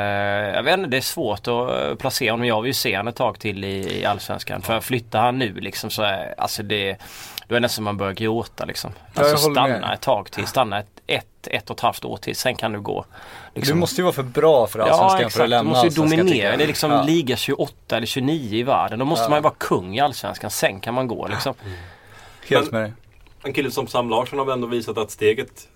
jag 0.55 0.63
vet 0.63 0.73
inte, 0.77 0.89
det 0.89 0.97
är 0.97 1.01
svårt 1.01 1.39
att 1.47 1.47
eh, 1.89 1.95
placera 1.95 2.31
honom. 2.33 2.47
Jag 2.47 2.61
vill 2.61 2.69
ju 2.69 2.73
se 2.73 2.97
honom 2.97 3.07
ett 3.07 3.15
tag 3.15 3.39
till 3.39 3.63
i, 3.63 3.99
i 4.01 4.05
Allsvenskan. 4.05 4.61
För 4.61 4.79
flyttar 4.79 5.21
han 5.21 5.39
nu 5.39 5.53
liksom 5.53 5.89
så 5.89 6.03
är 6.03 6.35
alltså 6.37 6.63
det 6.63 6.97
då 7.47 7.55
är 7.55 7.59
det 7.59 7.59
nästan 7.59 7.83
man 7.83 7.97
börjar 7.97 8.13
gråta 8.13 8.65
liksom. 8.65 8.91
Ja, 9.13 9.21
Alltså 9.21 9.47
håller 9.49 9.61
med. 9.61 9.71
stanna 9.79 9.93
ett 9.93 10.01
tag 10.01 10.31
till. 10.31 10.47
Stanna 10.47 10.79
ett, 10.79 10.87
ett, 11.07 11.47
ett 11.47 11.69
och 11.69 11.75
ett 11.77 11.81
halvt 11.81 12.05
år 12.05 12.17
till. 12.17 12.35
Sen 12.35 12.55
kan 12.55 12.71
du 12.73 12.81
gå. 12.81 13.05
liksom. 13.55 13.75
Du 13.75 13.79
måste 13.79 14.01
ju 14.01 14.03
vara 14.03 14.13
för 14.13 14.23
bra 14.23 14.67
för 14.67 14.79
Ja 14.79 14.85
Allsvenskan 14.85 15.17
exakt, 15.19 15.33
för 15.35 15.43
att 15.43 15.45
du 15.45 15.49
lämna 15.49 15.69
måste 15.71 15.87
ju 15.87 15.93
dominera. 15.93 16.57
Det 16.57 16.63
är 16.63 16.67
liksom 16.67 16.91
Ja. 16.91 17.01
liga 17.03 17.35
28 17.35 17.97
eller 17.97 18.07
29 18.07 18.59
i 18.59 18.63
världen. 18.63 18.99
Då 18.99 19.05
måste 19.05 19.23
Ja. 19.25 19.29
man 19.29 19.37
ju 19.37 19.43
vara 19.43 19.53
kung 19.57 19.95
i 19.97 19.99
Allsvenskan. 19.99 20.49
Sen 20.51 20.79
kan 20.79 20.93
man 20.93 21.07
gå 21.07 21.27
liksom. 21.27 21.53
Helt 22.47 22.71
med 22.71 22.81
dig. 22.81 22.93
En 23.43 23.53
kille 23.53 23.71
som 23.71 23.87
Sam 23.87 24.09
Larsson 24.09 24.39
har 24.39 24.45
väl 24.45 24.53
ändå 24.53 24.67
visat 24.67 24.97
att 24.97 25.11
steget 25.11 25.67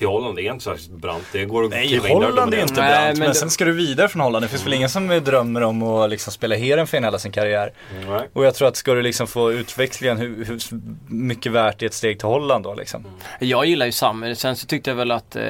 till 0.00 0.08
Holland 0.08 0.38
är 0.38 0.52
inte 0.52 0.64
särskilt 0.64 0.90
brant. 0.90 1.24
Det 1.32 1.44
går 1.44 1.64
att 1.64 1.70
Nej, 1.70 1.98
Holland 2.08 2.54
är 2.54 2.62
inte 2.62 2.80
Nej, 2.80 2.90
brant. 2.90 3.06
Men, 3.08 3.18
men 3.18 3.28
det- 3.28 3.34
sen 3.34 3.50
ska 3.50 3.64
du 3.64 3.72
vidare 3.72 4.08
från 4.08 4.20
Holland. 4.22 4.44
Det 4.44 4.48
finns 4.48 4.66
väl 4.66 4.72
ingen 4.74 4.88
som 4.88 5.08
drömmer 5.24 5.62
om 5.62 5.82
att 5.82 6.10
liksom 6.10 6.32
spela 6.32 6.54
Heerenveen 6.56 7.04
hela 7.04 7.18
sin 7.18 7.32
karriär. 7.32 7.72
Nej. 8.08 8.28
Och 8.32 8.44
jag 8.46 8.54
tror 8.54 8.68
att 8.68 8.76
ska 8.76 8.94
du 8.94 9.02
liksom 9.02 9.26
få 9.26 9.52
utväxlingen, 9.52 10.16
hur, 10.18 10.44
hur 10.44 10.58
mycket 11.06 11.52
värt 11.52 11.82
är 11.82 11.86
ett 11.86 11.94
steg 11.94 12.18
till 12.18 12.28
Holland 12.28 12.64
då 12.64 12.74
liksom? 12.74 13.06
Jag 13.38 13.66
gillar 13.66 13.86
ju 13.86 13.92
Sam. 13.92 14.34
Sen 14.36 14.56
så 14.56 14.66
tyckte 14.66 14.90
jag 14.90 14.96
väl 14.96 15.10
att 15.10 15.36
eh, 15.36 15.42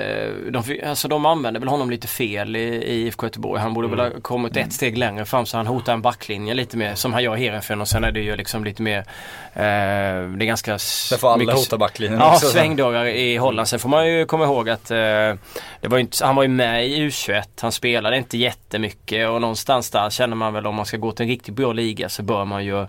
de, 0.50 0.80
alltså, 0.86 1.08
de 1.08 1.26
använde 1.26 1.60
väl 1.60 1.68
honom 1.68 1.90
lite 1.90 2.06
fel 2.08 2.56
i, 2.56 2.60
i 2.60 3.06
IFK 3.06 3.26
Göteborg. 3.26 3.60
Han 3.62 3.74
borde 3.74 3.88
väl 3.88 3.98
ha 4.00 4.10
kommit 4.22 4.56
ett 4.56 4.72
steg 4.72 4.98
längre 4.98 5.24
fram 5.24 5.46
så 5.46 5.56
han 5.56 5.66
hotar 5.66 5.92
en 5.92 6.02
backlinje 6.02 6.54
lite 6.54 6.76
mer 6.76 6.94
som 6.94 7.12
han 7.12 7.22
gör 7.22 7.36
i 7.36 7.40
Heerenveen 7.40 7.80
och 7.80 7.88
sen 7.88 8.04
är 8.04 8.12
det 8.12 8.20
ju 8.20 8.36
liksom 8.36 8.64
lite 8.64 8.82
mer 8.82 8.98
eh, 8.98 9.04
Det 9.54 10.44
är 10.44 10.46
ganska 10.46 10.74
s- 10.74 11.06
Där 11.10 11.16
får 11.18 11.28
alla 11.28 11.36
mycket- 11.38 11.54
hota 11.54 11.78
backlinjen 11.78 12.20
Ja, 12.20 12.32
också. 12.34 12.46
svängdörrar 12.46 13.06
i 13.06 13.36
Holland. 13.36 13.68
Sen 13.68 13.78
får 13.78 13.88
man 13.88 14.08
ju 14.08 14.26
komma 14.26 14.39
ihåg 14.44 14.70
att 14.70 14.90
eh, 14.90 14.96
det 15.80 15.88
var 15.88 15.98
inte, 15.98 16.24
han 16.24 16.36
var 16.36 16.42
ju 16.42 16.48
med 16.48 16.86
i 16.86 17.08
U21. 17.08 17.42
Han 17.60 17.72
spelade 17.72 18.16
inte 18.16 18.38
jättemycket 18.38 19.28
och 19.28 19.40
någonstans 19.40 19.90
där 19.90 20.10
känner 20.10 20.36
man 20.36 20.52
väl 20.52 20.66
om 20.66 20.74
man 20.74 20.86
ska 20.86 20.96
gå 20.96 21.12
till 21.12 21.22
en 21.22 21.30
riktigt 21.30 21.54
bra 21.54 21.72
liga 21.72 22.08
så 22.08 22.22
bör 22.22 22.44
man 22.44 22.64
ju 22.64 22.86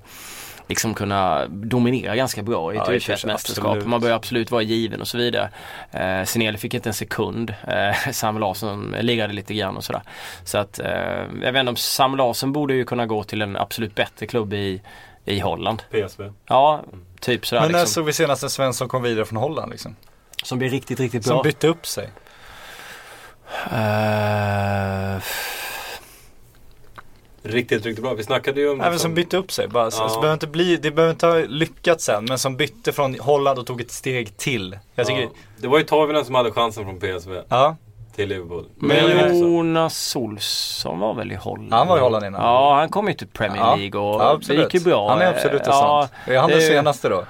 liksom 0.71 0.93
kunna 0.93 1.47
dominera 1.47 2.15
ganska 2.15 2.43
bra 2.43 2.73
i 2.73 2.77
ett 2.77 2.83
Ja, 2.85 2.91
i 2.91 2.95
u 2.95 2.97
och 2.97 3.03
för 3.03 3.15
sig, 3.15 3.27
mästerskap 3.27 3.65
absolut. 3.65 3.87
Man 3.87 4.01
bör 4.01 4.11
absolut 4.11 4.51
vara 4.51 4.61
given 4.61 5.01
och 5.01 5.07
så 5.07 5.17
vidare. 5.17 5.49
Eh, 5.91 6.23
Seneli 6.23 6.57
fick 6.57 6.73
inte 6.73 6.89
en 6.89 6.93
sekund. 6.93 7.53
Eh, 7.67 8.11
Sam 8.11 8.39
Larsson 8.39 8.95
lirade 9.01 9.33
lite 9.33 9.53
grann 9.53 9.77
och 9.77 9.83
sådär. 9.83 10.01
Så 10.43 10.57
att 10.57 10.79
eh, 10.79 10.89
jag 11.43 11.51
vet 11.51 11.59
inte 11.59 11.69
om 11.69 11.75
Sam 11.75 12.15
Larsson 12.15 12.53
borde 12.53 12.73
ju 12.73 12.85
kunna 12.85 13.05
gå 13.05 13.23
till 13.23 13.41
en 13.41 13.57
absolut 13.57 13.95
bättre 13.95 14.27
klubb 14.27 14.53
i, 14.53 14.81
i 15.25 15.39
Holland. 15.39 15.83
PSV. 15.91 16.31
Ja, 16.47 16.83
typ 17.19 17.45
sådär 17.45 17.61
Men 17.61 17.71
när 17.71 17.79
liksom. 17.79 17.93
såg 17.93 18.05
vi 18.05 18.13
senast 18.13 18.43
en 18.43 18.49
svensk 18.49 18.77
som 18.77 18.89
kom 18.89 19.03
vidare 19.03 19.25
från 19.25 19.37
Holland 19.37 19.71
liksom? 19.71 19.95
Som 20.43 20.57
blir 20.59 20.69
riktigt, 20.69 20.99
riktigt 20.99 21.25
bra. 21.25 21.33
Som 21.35 21.43
bytte 21.43 21.67
upp 21.67 21.87
sig. 21.87 22.09
Eh, 23.71 25.21
Riktigt, 27.43 27.85
riktigt 27.85 28.03
bra. 28.03 28.13
Vi 28.13 28.23
snackade 28.23 28.61
ju 28.61 28.69
om... 28.71 28.81
Även 28.81 28.99
som 28.99 29.13
bytte 29.13 29.37
upp 29.37 29.51
sig. 29.51 29.67
Bara, 29.67 29.83
Ja. 29.83 29.91
så, 29.91 30.09
så 30.09 30.19
behöver 30.19 30.33
inte 30.33 30.47
bli, 30.47 30.77
det 30.77 30.91
behöver 30.91 31.11
inte 31.13 31.27
ha 31.27 31.35
lyckats 31.35 32.05
sen. 32.05 32.25
Men 32.25 32.39
som 32.39 32.57
bytte 32.57 32.91
från 32.91 33.19
Holland 33.19 33.59
och 33.59 33.65
tog 33.67 33.81
ett 33.81 33.91
steg 33.91 34.37
till. 34.37 34.77
Jag 34.95 35.07
tycker, 35.07 35.21
ja. 35.21 35.29
Det 35.57 35.67
var 35.67 35.77
ju 35.77 35.83
Toivonen 35.83 36.25
som 36.25 36.35
hade 36.35 36.51
chansen 36.51 36.83
från 36.83 36.99
PSV 36.99 37.41
ja. 37.49 37.75
till 38.15 38.29
Liverpool. 38.29 38.65
Men. 38.75 39.39
Jonas 39.39 40.15
Olsson 40.15 40.99
var 40.99 41.13
väl 41.13 41.31
i 41.31 41.35
Holland? 41.35 41.73
Han 41.73 41.87
var 41.87 41.97
i 41.97 42.01
Holland 42.01 42.25
innan. 42.25 42.41
Ja, 42.41 42.75
han 42.75 42.89
kom 42.89 43.07
ju 43.07 43.13
till 43.13 43.27
Premier 43.27 43.61
Ja. 43.61 43.75
League 43.75 43.99
och 44.01 44.21
Ja, 44.21 44.25
det 44.25 44.31
absolut. 44.31 44.73
gick 44.73 44.73
ju 44.73 44.89
bra. 44.89 45.09
Han 45.09 45.21
är 45.21 45.25
absolut 45.33 45.61
ja, 45.65 45.71
sant. 46.11 46.29
Är 46.35 46.37
han 46.39 46.49
det 46.49 46.55
den 46.55 46.67
senaste 46.67 47.09
då? 47.09 47.23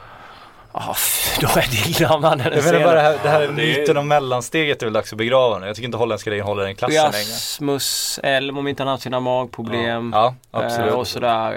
Ja, 0.74 0.96
då 1.42 1.48
är 1.48 1.68
det 1.72 1.90
illa 2.00 2.14
om 2.16 2.24
han 2.24 2.42
är 2.42 2.50
den 2.50 2.54
Jag 2.60 2.66
menar 2.74 2.86
bara 2.86 2.96
det 2.96 3.02
här, 3.02 3.18
det 3.24 3.30
här 3.30 3.42
Ja, 3.42 3.48
det 3.52 3.64
är- 3.74 3.80
myten 3.80 3.98
om 3.98 4.08
mellansteget 4.08 4.82
är 4.82 4.86
väl 4.86 4.94
dags 4.94 5.12
att 5.14 5.18
begrava 5.18 5.60
nu. 5.60 5.68
Jag 5.68 5.76
tycker 5.76 5.86
inte 5.86 5.98
holländska 5.98 6.30
ligan 6.30 6.48
håller 6.48 6.64
den 6.64 6.76
klassen 6.76 6.96
längre. 7.12 7.12
Rasmus 7.34 8.20
Elm 8.24 8.58
om 8.58 8.68
inte 8.68 8.84
han 8.84 8.88
haft 8.88 9.04
sina 9.04 9.20
magproblem. 9.20 10.12
Ja, 10.16 10.36
Eh, 10.54 10.60
absolut. 10.60 10.94
och 10.94 11.08
sådär. 11.08 11.52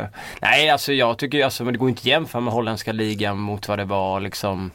eh, 0.00 0.06
nej, 0.40 0.70
alltså 0.70 0.92
jag 0.92 1.18
tycker 1.18 1.44
alltså, 1.44 1.64
men 1.64 1.72
det 1.72 1.78
går 1.78 1.88
inte 1.88 2.00
att 2.00 2.04
jämföra 2.04 2.40
med 2.42 2.52
holländska 2.54 2.92
ligan 2.92 3.38
mot 3.38 3.68
vad 3.68 3.78
det 3.78 3.84
var 3.84 4.20
liksom 4.20 4.70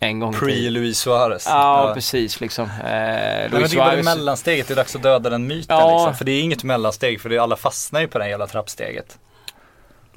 en 0.00 0.20
gång. 0.20 0.32
Pre-Luis 0.34 0.94
Suarez. 0.98 1.46
Ja, 1.46 1.90
precis 1.94 2.40
liksom. 2.40 2.64
Eh, 2.64 2.70
Men 2.84 3.50
Luis 3.50 3.60
jag 3.60 3.70
tycker 3.70 3.82
bara 3.84 3.94
det 3.96 4.02
Suarez- 4.02 4.04
mellansteget, 4.04 4.68
det 4.68 4.74
är 4.74 4.76
dags 4.76 4.96
att 4.96 5.02
döda 5.02 5.30
den 5.30 5.46
myten 5.46 5.76
Ja. 5.78 5.92
liksom. 5.98 6.14
För 6.14 6.24
det 6.24 6.32
är 6.32 6.40
inget 6.42 6.64
mellansteg, 6.64 7.20
för 7.20 7.28
det, 7.28 7.38
alla 7.38 7.56
fastnar 7.56 8.00
ju 8.00 8.08
på 8.08 8.18
det 8.18 8.28
jävla 8.28 8.46
trappsteget. 8.46 9.18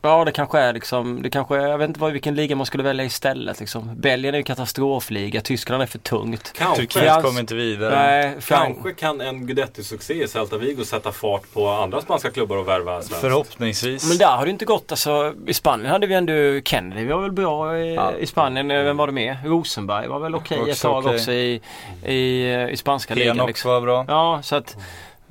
Ja 0.04 0.26
det 0.26 0.32
kanske 0.32 0.60
är 0.60 0.74
liksom, 0.74 1.22
det 1.22 1.30
kanske 1.30 1.58
är, 1.58 1.68
jag 1.68 1.78
vet 1.78 1.88
inte 1.88 2.00
vad, 2.00 2.12
vilken 2.12 2.36
liga 2.36 2.56
man 2.56 2.66
skulle 2.66 2.84
välja 2.84 3.06
istället 3.06 3.60
liksom. 3.60 3.92
Belgien 3.96 4.34
är 4.34 4.38
ju 4.40 4.44
katastrofliga, 4.44 5.42
Tyskland 5.42 5.84
är 5.84 5.88
för 5.88 6.00
tungt. 6.00 6.54
Kanske, 6.58 6.76
Turkiet 6.86 7.24
kommer 7.24 7.40
inte 7.40 7.56
vidare. 7.56 7.96
Nej, 7.96 8.36
kanske 8.48 8.94
kan 8.94 9.22
en 9.22 9.48
Guidetti-succé 9.48 10.24
i 10.24 10.28
Celta 10.28 10.58
Vigo 10.58 10.84
sätta 10.86 11.12
fart 11.12 11.54
på 11.54 11.70
andra 11.70 12.02
spanska 12.02 12.32
klubbar 12.32 12.58
och 12.58 12.68
värva 12.68 13.02
svenskt. 13.02 13.22
Förhoppningsvis. 13.22 14.10
men 14.10 14.18
där 14.18 14.38
har 14.38 14.46
det 14.46 14.52
inte 14.52 14.66
gått 14.66 14.92
alltså. 14.92 15.34
I 15.48 15.54
Spanien 15.54 15.92
hade 15.92 16.08
vi 16.08 16.14
ändå 16.14 16.34
Kennedy 16.66 17.06
var 17.08 17.22
väl 17.22 17.32
bra 17.32 17.78
i, 17.78 17.96
Ja. 17.96 18.12
i 18.20 18.26
Spanien. 18.28 18.72
Eh, 18.72 18.84
Vem 18.84 18.98
var 18.98 19.08
det 19.08 19.14
med? 19.14 19.38
Rosenberg 19.46 20.08
var 20.08 20.20
väl 20.20 20.36
okej 20.36 20.58
ett 20.62 20.70
Också 20.70 20.88
tag 20.88 21.06
okej. 21.06 21.16
också 21.16 21.32
i, 21.32 21.62
i, 22.06 22.54
i 22.72 22.78
spanska 22.78 23.16
ligan. 23.16 23.36
Henok 23.36 23.48
Liksom. 23.48 23.72
var 23.72 23.82
bra. 23.82 24.06
Ja 24.08 24.40
så 24.44 24.56
att 24.56 24.78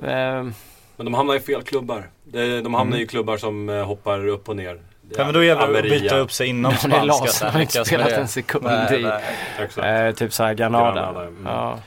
eh, 0.03 0.07
Men 0.09 0.55
de 0.97 1.15
hamnar 1.15 1.35
i 1.35 1.41
fel 1.41 1.63
klubbar. 1.63 2.11
De, 2.33 2.61
de 2.63 2.75
hamnar 2.75 2.99
i 2.99 3.07
klubbar 3.07 3.37
som 3.37 3.69
eh, 3.69 3.85
hoppar 3.85 4.27
upp 4.29 4.49
och 4.49 4.57
ner. 4.57 4.81
Ja, 5.17 5.25
men 5.25 5.35
då 5.35 5.45
gäller 5.45 5.69
det 5.73 5.79
att 5.79 5.85
byta 5.85 6.17
upp 6.19 6.33
sig 6.33 6.47
inom 6.49 6.73
spanska. 6.77 7.03
Larsson 7.05 7.47
här, 7.47 7.53
har 7.53 7.61
inte 7.61 7.85
spelat 7.85 8.09
en 8.13 8.29
sekund 8.29 8.65
Nej, 8.65 9.01
i 9.01 9.11
nej. 9.83 10.07
Eh, 10.09 10.15
typ 10.15 10.33
såhär 10.33 10.55
Granada. 10.55 10.93
Granada, 10.95 11.21
mm. 11.23 11.47
Ja. 11.47 11.79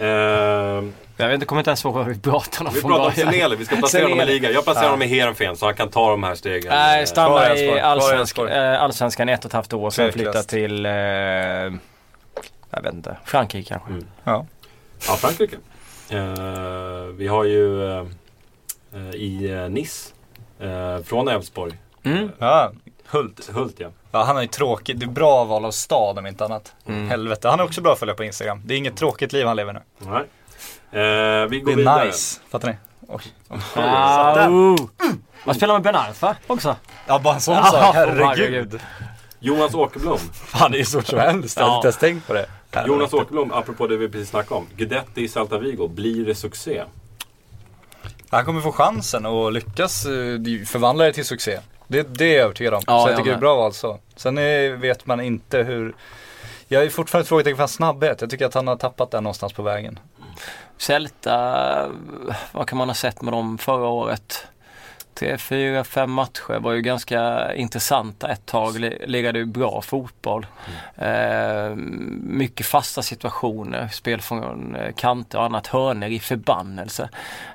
Eh, 0.00 0.84
Jag 1.16 1.26
vet 1.26 1.34
inte, 1.34 1.46
kommer 1.46 1.60
inte 1.60 1.70
ens 1.70 1.84
ihåg 1.84 1.94
vad 1.94 2.06
vi 2.06 2.20
pratade 2.20 2.68
om 2.68 2.74
vi 2.74 2.82
pratar 2.82 3.04
om. 3.06 3.12
Seneli, 3.12 3.56
vi 3.56 3.64
ska 3.64 3.76
placera 3.76 4.02
honom 4.02 4.20
i 4.20 4.26
ligan. 4.26 4.52
Jag 4.52 4.64
placerar 4.64 4.84
Ja. 4.84 4.90
honom 4.90 5.02
i 5.02 5.06
Heerenveen 5.06 5.56
så 5.56 5.66
han 5.66 5.74
kan 5.74 5.88
ta 5.88 6.10
de 6.10 6.22
här 6.22 6.34
stegen. 6.34 6.72
Nej, 6.72 7.00
Eh, 7.00 7.06
stanna 7.06 7.56
i 7.56 7.80
allsvensk, 7.80 8.38
eh, 8.38 8.82
allsvenskan 8.82 9.28
i 9.28 9.32
ett 9.32 9.40
och 9.44 9.46
ett 9.48 9.52
halvt 9.52 9.72
år. 9.72 9.90
Sen 9.90 10.12
Tveklöst. 10.12 10.32
flytta 10.32 10.42
till, 10.68 10.86
eh, 10.86 10.92
jag 12.70 12.82
vet 12.82 12.94
inte, 12.94 13.16
Frankrike 13.24 13.68
kanske. 13.68 13.90
Mm. 13.90 14.04
Ja. 14.24 14.46
Ja, 15.08 15.14
Frankrike. 15.14 15.56
Eh, 16.10 17.04
vi 17.16 17.26
har 17.28 17.44
ju 17.44 17.90
eh, 17.98 18.04
i 19.14 19.50
eh, 19.52 19.68
Nice 19.68 20.12
eh, 20.60 20.98
från 21.04 21.28
Elfsborg. 21.28 21.72
Mm. 22.02 22.30
Ja, 22.38 22.72
Hult. 23.10 23.50
Hult 23.54 23.74
ja. 23.78 23.88
Ja, 24.12 24.22
han 24.24 24.36
är 24.36 24.40
ju 24.42 24.46
tråkig. 24.48 24.98
Det 24.98 25.06
är 25.06 25.10
bra 25.10 25.44
val 25.44 25.64
av 25.64 25.70
stad 25.70 26.18
om 26.18 26.26
inte 26.26 26.44
annat. 26.44 26.72
Mm. 26.86 27.08
Helvete. 27.08 27.48
Han 27.48 27.60
är 27.60 27.64
också 27.64 27.80
bra 27.80 27.92
att 27.92 27.98
följa 27.98 28.14
på 28.14 28.24
Instagram. 28.24 28.62
Det 28.64 28.74
är 28.74 28.78
inget 28.78 28.96
tråkigt 28.96 29.32
liv 29.32 29.46
han 29.46 29.56
lever 29.56 29.72
nu. 29.72 29.80
Nej. 29.98 30.22
Eh, 31.02 31.46
vi 31.48 31.60
går 31.60 31.66
Det 31.66 31.72
är 31.72 31.76
vidare. 31.76 32.04
nice. 32.06 32.40
Fattar 32.50 32.68
ni? 32.68 32.74
Oj. 33.08 33.22
Ah, 33.76 34.48
oh. 34.48 34.76
Man 35.44 35.54
spelar 35.54 35.74
med 35.74 35.82
Ben 35.82 35.94
Arfa 35.94 36.36
också. 36.46 36.76
Ja, 37.06 37.18
bara 37.18 37.34
en 37.34 37.40
sån 37.40 37.56
sak. 37.64 37.94
herregud. 37.94 38.24
Herregud. 38.26 38.80
Jonas 39.40 39.74
Åkerblom. 39.74 40.18
Han 40.52 40.74
är 40.74 40.78
ju 40.78 40.84
stort 40.84 41.06
som 41.06 41.18
helst. 41.18 41.56
Jag 41.58 41.64
har 41.64 41.70
Ja. 41.72 41.76
inte 41.76 41.86
ens 41.86 41.96
tänkt 41.98 42.26
på 42.26 42.32
det. 42.32 42.46
Jonas 42.86 43.12
Åkerblom, 43.12 43.52
apropå 43.52 43.86
det 43.86 43.96
vi 43.96 44.08
precis 44.08 44.28
snackade 44.30 44.54
om. 44.60 44.66
Guidetti 44.76 45.22
i 45.22 45.28
Celta 45.28 45.58
Vigo, 45.58 45.88
blir 45.88 46.26
det 46.26 46.34
succé? 46.34 46.82
Han 48.30 48.44
kommer 48.44 48.60
få 48.60 48.72
chansen 48.72 49.26
och 49.26 49.52
lyckas 49.52 50.06
eh, 50.06 50.12
förvandla 50.66 51.04
det 51.04 51.12
till 51.12 51.24
succé. 51.24 51.58
Det, 51.86 52.02
det 52.02 52.24
är 52.24 52.36
jag 52.36 52.44
övertygad 52.44 52.74
om. 52.74 52.82
Ja, 52.86 53.00
så 53.02 53.08
jag 53.08 53.10
jag 53.10 53.16
tycker 53.16 53.30
det 53.30 53.34
är 53.34 53.36
med. 53.36 53.40
bra 53.40 53.56
val 53.56 53.72
så. 53.72 53.98
Sen 54.16 54.38
är, 54.38 54.70
vet 54.70 55.06
man 55.06 55.20
inte 55.20 55.58
hur 55.58 55.94
jag 56.68 56.82
är 56.82 56.90
fortfarande 56.90 57.22
ett 57.22 57.28
frågetecken 57.28 57.56
för 57.56 57.62
hans 57.62 57.74
snabbhet. 57.74 58.20
Jag 58.20 58.30
tycker 58.30 58.46
att 58.46 58.54
han 58.54 58.66
har 58.66 58.76
tappat 58.76 59.10
den 59.10 59.22
någonstans 59.24 59.52
på 59.52 59.62
vägen. 59.62 59.98
Celta, 60.78 61.88
vad 62.52 62.68
kan 62.68 62.78
man 62.78 62.88
ha 62.88 62.94
sett 62.94 63.22
med 63.22 63.32
dem 63.32 63.58
förra 63.58 63.86
året? 63.88 64.46
Tre, 65.18 65.38
fyra, 65.38 65.84
fem 65.84 66.10
matcher 66.10 66.58
var 66.60 66.72
ju 66.72 66.80
ganska 66.82 67.54
intressanta 67.54 68.28
ett 68.28 68.46
tag. 68.46 68.78
Li- 68.80 69.02
Lirade 69.06 69.38
ju 69.38 69.44
bra 69.44 69.82
fotboll. 69.82 70.46
Eh, 70.96 71.74
mycket 72.22 72.66
fasta 72.66 73.02
situationer, 73.02 73.88
spel 73.88 74.20
från 74.20 74.76
eh, 74.76 74.92
kanter 74.96 75.38
och 75.38 75.44
annat. 75.44 75.66
Hörner 75.66 76.08
i 76.08 76.18
förbannelse. 76.20 77.08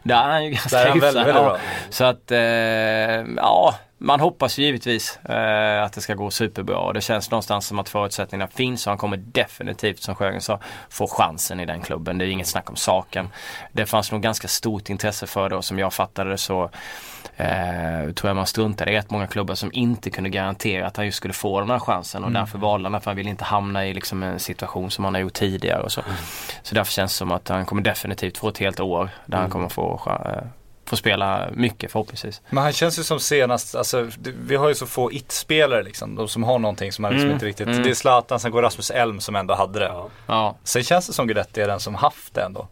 Där 0.03 0.15
är 0.15 0.29
han 0.31 0.45
ju 0.45 0.49
ganska 0.51 0.77
Där 0.77 0.83
är 0.85 0.89
han 0.89 0.93
hyfsad. 0.93 1.13
väldigt, 1.13 1.27
väldigt 1.27 1.43
Ja. 1.43 1.49
bra. 1.49 1.57
Så 1.89 2.03
att, 2.03 2.31
eh, 2.31 3.35
ja, 3.37 3.75
man 4.03 4.19
hoppas 4.19 4.57
ju 4.59 4.63
givetvis 4.63 5.19
eh, 5.25 5.83
att 5.83 5.93
det 5.93 6.01
ska 6.01 6.13
gå 6.13 6.31
superbra. 6.31 6.77
Och 6.77 6.93
det 6.93 7.01
känns 7.01 7.31
någonstans 7.31 7.67
som 7.67 7.79
att 7.79 7.89
förutsättningarna 7.89 8.51
finns 8.51 8.87
och 8.87 8.91
han 8.91 8.97
kommer 8.97 9.17
definitivt, 9.17 10.03
som 10.03 10.15
Sjögren 10.15 10.41
sa, 10.41 10.59
få 10.89 11.07
chansen 11.07 11.59
i 11.59 11.65
den 11.65 11.81
klubben. 11.81 12.17
Det 12.17 12.25
är 12.25 12.29
inget 12.29 12.47
snack 12.47 12.69
om 12.69 12.75
saken. 12.75 13.29
Det 13.71 13.85
fanns 13.85 14.11
nog 14.11 14.21
ganska 14.21 14.47
stort 14.47 14.89
intresse 14.89 15.27
för 15.27 15.49
det 15.49 15.55
och 15.55 15.65
som 15.65 15.79
jag 15.79 15.93
fattade 15.93 16.29
det 16.29 16.37
så 16.37 16.69
eh, 17.37 18.11
tror 18.15 18.29
jag 18.29 18.35
man 18.35 18.47
struntade 18.47 18.91
i 18.91 18.95
rätt 18.95 19.11
många 19.11 19.27
klubbar 19.27 19.55
som 19.55 19.69
inte 19.73 20.09
kunde 20.09 20.29
garantera 20.29 20.87
att 20.87 20.97
han 20.97 21.05
just 21.05 21.17
skulle 21.17 21.33
få 21.33 21.59
den 21.59 21.69
här 21.69 21.79
chansen 21.79 22.23
och 22.23 22.29
Mm. 22.29 22.41
därför 22.41 22.57
valde 22.57 22.89
han 22.89 23.01
för 23.01 23.09
han 23.11 23.17
vill 23.17 23.27
inte 23.27 23.43
hamna 23.43 23.87
i 23.87 23.93
liksom 23.93 24.23
en 24.23 24.39
situation 24.39 24.91
som 24.91 25.03
han 25.05 25.13
har 25.13 25.21
gjort 25.21 25.33
tidigare 25.33 25.81
och 25.81 25.91
så. 25.91 26.01
Så 26.63 26.75
därför 26.75 26.91
känns 26.91 27.13
det 27.13 27.17
som 27.17 27.31
att 27.31 27.49
han 27.49 27.65
kommer 27.65 27.81
definitivt 27.81 28.37
få 28.37 28.49
ett 28.49 28.57
helt 28.57 28.79
år 28.79 29.09
där 29.25 29.37
han 29.37 29.49
kommer 29.49 29.69
få, 29.69 30.01
cha- 30.93 30.95
eh, 30.95 30.97
få 30.97 30.97
spela 30.97 31.49
mycket 31.53 31.91
förhoppningsvis. 31.91 32.41
Men 32.49 32.63
han 32.63 32.73
känns 32.73 32.99
ju 32.99 33.03
som 33.03 33.19
senast, 33.19 33.75
alltså 33.75 34.09
vi 34.39 34.55
har 34.55 34.69
ju 34.69 34.75
så 34.75 34.85
få 34.85 35.11
it-spelare 35.11 35.83
liksom. 35.83 36.15
De 36.15 36.27
som 36.27 36.43
har 36.43 36.59
någonting 36.59 36.91
som 36.91 37.01
man 37.01 37.11
liksom 37.11 37.23
Mm, 37.25 37.33
inte 37.35 37.45
riktigt, 37.45 37.67
mm. 37.67 37.83
det 37.83 37.89
är 37.89 37.93
Zlatan, 37.93 38.39
sen 38.39 38.51
går 38.51 38.61
Rasmus 38.61 38.91
Elm 38.91 39.19
som 39.19 39.35
ändå 39.35 39.53
hade 39.53 39.79
det. 39.79 39.85
Ja. 39.85 40.09
Ja. 40.27 40.55
Sen 40.63 40.83
känns 40.83 41.07
det 41.07 41.13
som 41.13 41.27
Guidetti 41.27 41.61
är 41.61 41.67
den 41.67 41.79
som 41.79 41.95
haft 41.95 42.33
det 42.33 42.41
ändå. 42.41 42.67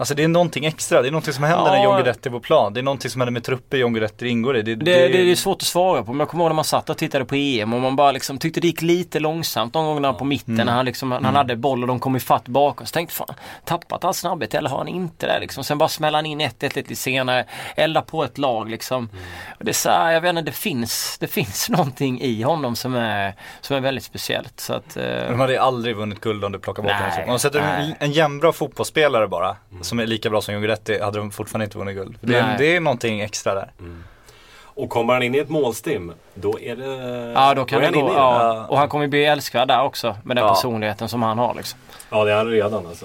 Alltså 0.00 0.14
det 0.14 0.24
är 0.24 0.28
någonting 0.28 0.64
extra, 0.64 1.02
det 1.02 1.08
är 1.08 1.12
någonting 1.12 1.32
som 1.32 1.44
händer 1.44 1.66
Ja. 1.66 1.72
när 1.72 1.84
John 1.84 1.94
Guidetti 1.94 2.28
är 2.28 2.30
på 2.30 2.40
plan. 2.40 2.72
Det 2.74 2.80
är 2.80 2.82
någonting 2.82 3.10
som 3.10 3.20
händer 3.20 3.32
med 3.32 3.44
trupper 3.44 3.76
John 3.76 3.92
Guidetti 3.92 4.28
ingår 4.28 4.56
i. 4.56 4.62
Det, 4.62 4.74
Det, 4.74 5.08
det, 5.08 5.30
är 5.30 5.34
svårt 5.36 5.56
att 5.56 5.62
svara 5.68 6.02
på 6.02 6.12
men 6.12 6.20
jag 6.20 6.28
kommer 6.28 6.44
ihåg 6.44 6.50
när 6.50 6.54
man 6.54 6.64
satt 6.64 6.90
och 6.90 6.96
tittade 6.98 7.24
på 7.24 7.34
EM 7.34 7.72
och 7.74 7.80
man 7.80 7.96
bara 7.96 8.12
liksom 8.12 8.38
tyckte 8.38 8.60
det 8.60 8.66
gick 8.66 8.82
lite 8.82 9.20
långsamt 9.20 9.72
de 9.72 9.84
gångerna 9.84 10.12
på 10.12 10.24
mitten 10.24 10.54
Mm. 10.54 10.66
när 10.66 10.72
han 10.72 10.84
liksom, 10.84 11.08
när 11.08 11.20
han 11.22 11.36
hade 11.36 11.56
boll 11.56 11.82
och 11.82 11.88
de 11.88 12.00
kom 12.00 12.16
ifatt 12.16 12.48
bakom. 12.48 12.86
Så 12.86 12.92
tänkte 12.92 13.14
fan, 13.14 13.34
tappat 13.64 14.04
all 14.04 14.14
snabbhet 14.14 14.54
eller 14.54 14.70
har 14.70 14.78
han 14.78 14.88
inte 14.88 15.26
det 15.26 15.40
liksom? 15.40 15.64
Sen 15.64 15.78
bara 15.78 15.88
smäller 15.88 16.18
han 16.18 16.26
in 16.26 16.40
1-1 16.40 16.76
lite 16.76 16.96
senare, 16.96 17.44
eldar 17.76 18.02
på 18.02 18.24
ett 18.24 18.38
lag 18.38 18.70
liksom. 18.70 19.08
Och 19.58 19.64
det 19.64 19.70
är 19.70 19.72
så 19.72 19.90
här, 19.90 20.12
jag 20.12 20.20
vet 20.20 20.30
inte, 20.30 20.42
det 20.42 20.52
finns, 20.52 21.16
det 21.20 21.26
finns 21.26 21.68
någonting 21.68 22.20
i 22.20 22.42
honom 22.42 22.76
som 22.76 22.94
är, 22.94 23.34
som 23.60 23.76
är 23.76 23.80
väldigt 23.80 24.04
speciellt. 24.04 24.60
Så 24.60 24.72
att, 24.74 24.96
eh, 24.96 25.04
De 25.28 25.40
hade 25.40 25.52
ju 25.52 25.58
aldrig 25.58 25.96
vunnit 25.96 26.20
guld 26.20 26.44
om 26.44 26.52
du 26.52 26.58
plockar 26.58 26.82
bort 26.82 26.92
Nej, 27.00 27.10
honom. 27.10 27.24
Om 27.28 27.32
de 27.32 27.38
sätter 27.38 27.60
en, 27.60 27.94
en 27.98 28.12
jämnbra 28.12 28.52
fotbollsspelare 28.52 29.28
bara, 29.28 29.56
som 29.90 30.00
är 30.00 30.06
lika 30.06 30.30
bra 30.30 30.40
som 30.40 30.54
Guidetti, 30.54 31.00
hade 31.00 31.18
de 31.18 31.30
fortfarande 31.30 31.64
inte 31.64 31.78
vunnit 31.78 31.96
guld. 31.96 32.16
Det, 32.20 32.36
är- 32.36 32.58
det 32.58 32.76
är 32.76 32.80
någonting 32.80 33.20
extra 33.20 33.54
där. 33.54 33.70
Och 34.64 34.90
kommer 34.90 35.12
han 35.12 35.22
in 35.22 35.34
i 35.34 35.38
ett 35.38 35.48
målstim, 35.48 36.12
då 36.34 36.60
är 36.60 36.76
det... 36.76 37.32
ja 37.34 37.54
då 37.54 37.64
kan 37.64 37.82
är 37.82 37.90
det 37.92 38.00
gå. 38.00 38.08
i 38.10 38.12
Ja. 38.14 38.66
Och 38.68 38.78
han 38.78 38.88
kommer 38.88 39.08
bli 39.08 39.24
älskvärd 39.24 39.68
där 39.68 39.82
också 39.82 40.16
med 40.24 40.36
den 40.36 40.44
Ja. 40.44 40.54
personligheten 40.54 41.08
som 41.08 41.22
han 41.22 41.38
har 41.38 41.54
liksom. 41.54 41.78
Ja, 42.10 42.24
det 42.24 42.32
är 42.32 42.36
han 42.36 42.46
redan 42.50 42.86
alltså. 42.86 43.04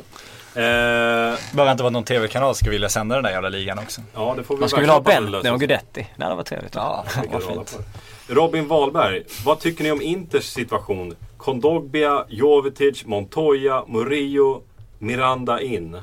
Eh, 0.55 1.55
Behöver 1.55 1.71
inte 1.71 1.83
vara 1.83 1.91
någon 1.91 2.03
tv-kanal 2.03 2.55
ska 2.55 2.69
vilja 2.69 2.89
sända 2.89 3.15
den 3.15 3.23
där 3.23 3.31
jävla 3.31 3.49
ligan 3.49 3.79
också. 3.79 4.01
ja, 4.15 4.33
det 4.38 4.43
får 4.43 4.55
vi 4.55 4.59
Man 4.59 4.69
skulle 4.69 4.81
vilja 4.81 4.93
ha 4.93 5.01
Bentner 5.01 5.53
och. 5.53 5.59
Guidetti. 5.59 6.07
Det 6.15 6.23
hade 6.23 6.36
varit 6.36 6.47
trevligt. 6.47 6.75
Ja, 6.75 7.05
vad 7.31 7.43
fint. 7.43 7.79
Robin 8.27 8.67
Wahlberg, 8.67 9.23
vad 9.45 9.59
tycker 9.59 9.83
ni 9.83 9.91
om 9.91 10.01
Inters 10.01 10.43
situation? 10.43 11.15
Kondogbia, 11.38 12.25
Jovetic, 12.29 13.05
Montoya, 13.05 13.83
Murillo, 13.88 14.61
Miranda 14.99 15.61
in. 15.61 15.97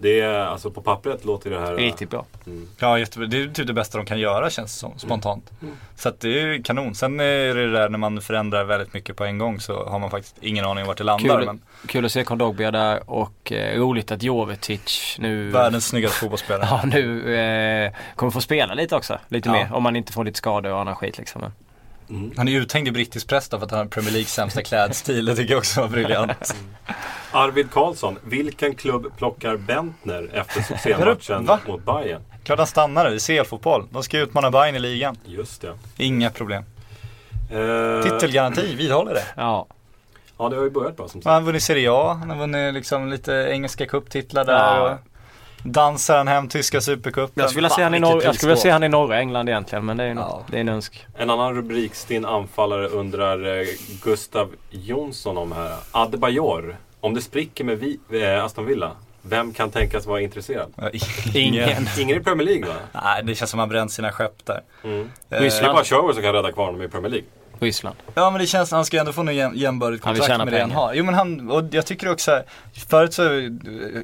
Det 0.00 0.20
är, 0.20 0.38
alltså 0.38 0.70
på 0.70 0.82
pappret 0.82 1.24
låter 1.24 1.50
det 1.50 1.60
här... 1.60 1.74
Riktigt 1.74 2.10
bra. 2.10 2.24
Ja, 2.78 2.98
jättebra. 2.98 3.26
Det 3.28 3.42
är 3.42 3.46
typ 3.48 3.66
det 3.66 3.72
bästa 3.72 3.98
de 3.98 4.06
kan 4.06 4.18
göra 4.18 4.50
känns 4.50 4.72
det 4.74 4.78
som, 4.78 4.98
spontant. 4.98 5.50
Så 5.96 6.08
att 6.08 6.20
det 6.20 6.28
är 6.28 6.46
ju 6.46 6.62
kanon. 6.62 6.94
Sen 6.94 7.20
är 7.20 7.24
det 7.54 7.66
det 7.66 7.72
där 7.72 7.88
när 7.88 7.98
man 7.98 8.20
förändrar 8.20 8.64
väldigt 8.64 8.94
mycket 8.94 9.16
på 9.16 9.24
en 9.24 9.38
gång 9.38 9.60
så 9.60 9.84
har 9.88 9.98
man 9.98 10.10
faktiskt 10.10 10.36
ingen 10.40 10.64
aning 10.64 10.82
om 10.84 10.88
vart 10.88 10.98
det 10.98 11.04
landar. 11.04 11.36
Kul, 11.38 11.46
Men 11.46 11.60
kul 11.86 12.04
att 12.04 12.12
se 12.12 12.24
Kondogbia 12.24 12.70
där 12.70 13.10
och 13.10 13.52
eh, 13.52 13.78
roligt 13.80 14.10
att 14.12 14.22
Jovetic 14.22 15.16
nu 15.18 15.50
världens 15.50 15.86
snyggaste 15.86 16.18
fotbollsspelare. 16.18 16.66
Ja, 16.70 16.80
nu 16.84 17.34
eh, 17.36 17.92
kommer 18.16 18.30
få 18.30 18.40
spela 18.40 18.74
lite 18.74 18.96
också. 18.96 19.18
Lite 19.28 19.48
Ja. 19.48 19.52
mer. 19.52 19.68
Om 19.74 19.82
man 19.82 19.96
inte 19.96 20.12
får 20.12 20.24
lite 20.24 20.38
skador 20.38 20.72
och 20.72 20.80
annan 20.80 20.96
skit 20.96 21.18
liksom. 21.18 21.42
Men. 22.08 22.32
Han 22.36 22.48
är 22.48 22.52
uthängd 22.52 22.88
i 22.88 22.90
brittisk 22.90 23.28
press 23.28 23.48
då 23.48 23.58
för 23.58 23.64
att 23.64 23.70
han 23.70 23.78
har 23.80 23.86
Premier 23.86 24.12
Leagues 24.12 24.32
sämsta 24.32 24.62
klädstil. 24.62 25.24
Det 25.24 25.36
tycker 25.36 25.52
jag 25.54 25.58
också 25.58 25.80
var 25.80 25.88
briljant. 25.88 26.54
Arvid 27.30 27.70
Karlsson, 27.70 28.18
vilken 28.24 28.74
klubb 28.74 29.06
plockar 29.16 29.56
Bentner 29.56 30.28
efter 30.32 30.62
succématchen 30.62 31.48
mot 31.66 31.84
Bayern? 31.84 32.22
Klart 32.44 32.58
han 32.58 32.66
stannar 32.66 33.10
i 33.14 33.18
CL-fotboll. 33.20 33.86
De 33.90 34.02
ska 34.02 34.18
utmana 34.18 34.50
Bayern 34.50 34.76
i 34.76 34.78
ligan. 34.78 35.16
Just 35.24 35.62
det. 35.62 35.72
Inga 35.96 36.30
problem. 36.30 36.64
Eh, 37.50 38.02
Titelgaranti, 38.02 38.74
vidhåller 38.74 39.14
det. 39.14 39.24
Ja. 39.36 39.66
Ja, 40.38 40.48
det 40.48 40.56
har 40.56 40.64
ju 40.64 40.70
börjat 40.70 40.96
bra 40.96 41.08
som 41.08 41.18
Han 41.18 41.22
sagt. 41.22 41.32
har 41.32 41.40
vunnit 41.40 41.62
Serie 41.62 41.90
A, 41.92 42.16
han 42.20 42.30
har 42.30 42.36
vunnit 42.36 42.74
liksom 42.74 43.08
lite 43.10 43.32
engelska 43.32 43.86
cuptitlar 43.86 44.44
där. 44.44 44.54
Ja. 44.76 44.98
Dansar 45.62 46.16
han 46.16 46.28
hem 46.28 46.48
tyska 46.48 46.80
supercupen. 46.80 47.32
Jag 47.42 47.50
skulle 47.50 47.58
vilja 47.58 47.76
se 47.76 47.82
han 47.82 47.94
i 47.94 47.96
Fan, 47.96 48.00
norr, 48.02 48.12
vilket 48.12 48.26
jag 48.26 48.34
skulle 48.34 48.48
vilja 48.50 48.56
se 48.56 48.62
prisskåp. 48.62 48.72
han 48.72 48.84
i 48.84 48.88
norra 48.88 49.18
England 49.18 49.48
egentligen 49.48 49.84
men 49.86 49.96
det 49.96 50.04
är, 50.04 50.08
en- 50.08 50.16
Ja. 50.16 50.42
det 50.50 50.56
är 50.56 50.60
en 50.60 50.68
önsk. 50.68 51.06
En 51.16 51.30
annan 51.30 51.54
rubrikstinn 51.54 52.24
anfallare 52.24 52.86
undrar 52.88 53.58
eh, 53.60 53.66
Gustav 54.02 54.48
Jonsson 54.70 55.38
om 55.38 55.52
här. 55.52 55.76
Adebayor, 55.90 56.76
om 57.00 57.14
det 57.14 57.20
spricker 57.22 57.64
med 57.64 57.78
vi, 57.78 57.98
eh, 58.22 58.44
Aston 58.44 58.66
Villa, 58.66 58.90
vem 59.22 59.52
kan 59.52 59.70
tänkas 59.70 60.06
vara 60.06 60.20
intresserad? 60.20 60.72
Ingen. 61.34 61.68
Ingen 61.98 62.16
i 62.16 62.20
Premier 62.20 62.46
League 62.46 62.66
va? 62.68 62.74
Nej, 63.04 63.22
det 63.24 63.34
känns 63.34 63.50
som 63.50 63.60
han 63.60 63.68
bränt 63.68 63.92
sina 63.92 64.12
skepp 64.12 64.44
där. 64.46 64.60
Mm. 64.84 65.00
Eh, 65.00 65.06
Det 65.28 65.36
är 65.36 65.72
bara 65.72 65.84
Sherwood 65.84 66.14
som 66.14 66.22
kan 66.22 66.32
rädda 66.32 66.52
kvar 66.52 66.64
honom 66.66 66.82
i 66.82 66.88
Premier 66.88 67.10
League. 67.10 67.28
Ryssland. 67.60 67.96
Ja 68.14 68.30
men 68.30 68.40
det 68.40 68.46
känns, 68.46 68.70
han 68.70 68.84
ska 68.84 68.98
ändå 69.00 69.12
få 69.12 69.22
något 69.22 69.34
jäm, 69.34 69.52
jämbördigt 69.54 70.02
kontrakt 70.02 70.38
med 70.38 70.46
det 70.52 70.60
han 70.60 70.70
har. 70.70 70.94
Jo 70.94 71.04
men 71.04 71.14
han, 71.14 71.50
och 71.50 71.64
jag 71.70 71.86
tycker 71.86 72.12
också, 72.12 72.42
förut 72.88 73.14
så 73.14 73.22
eh, 73.24 73.28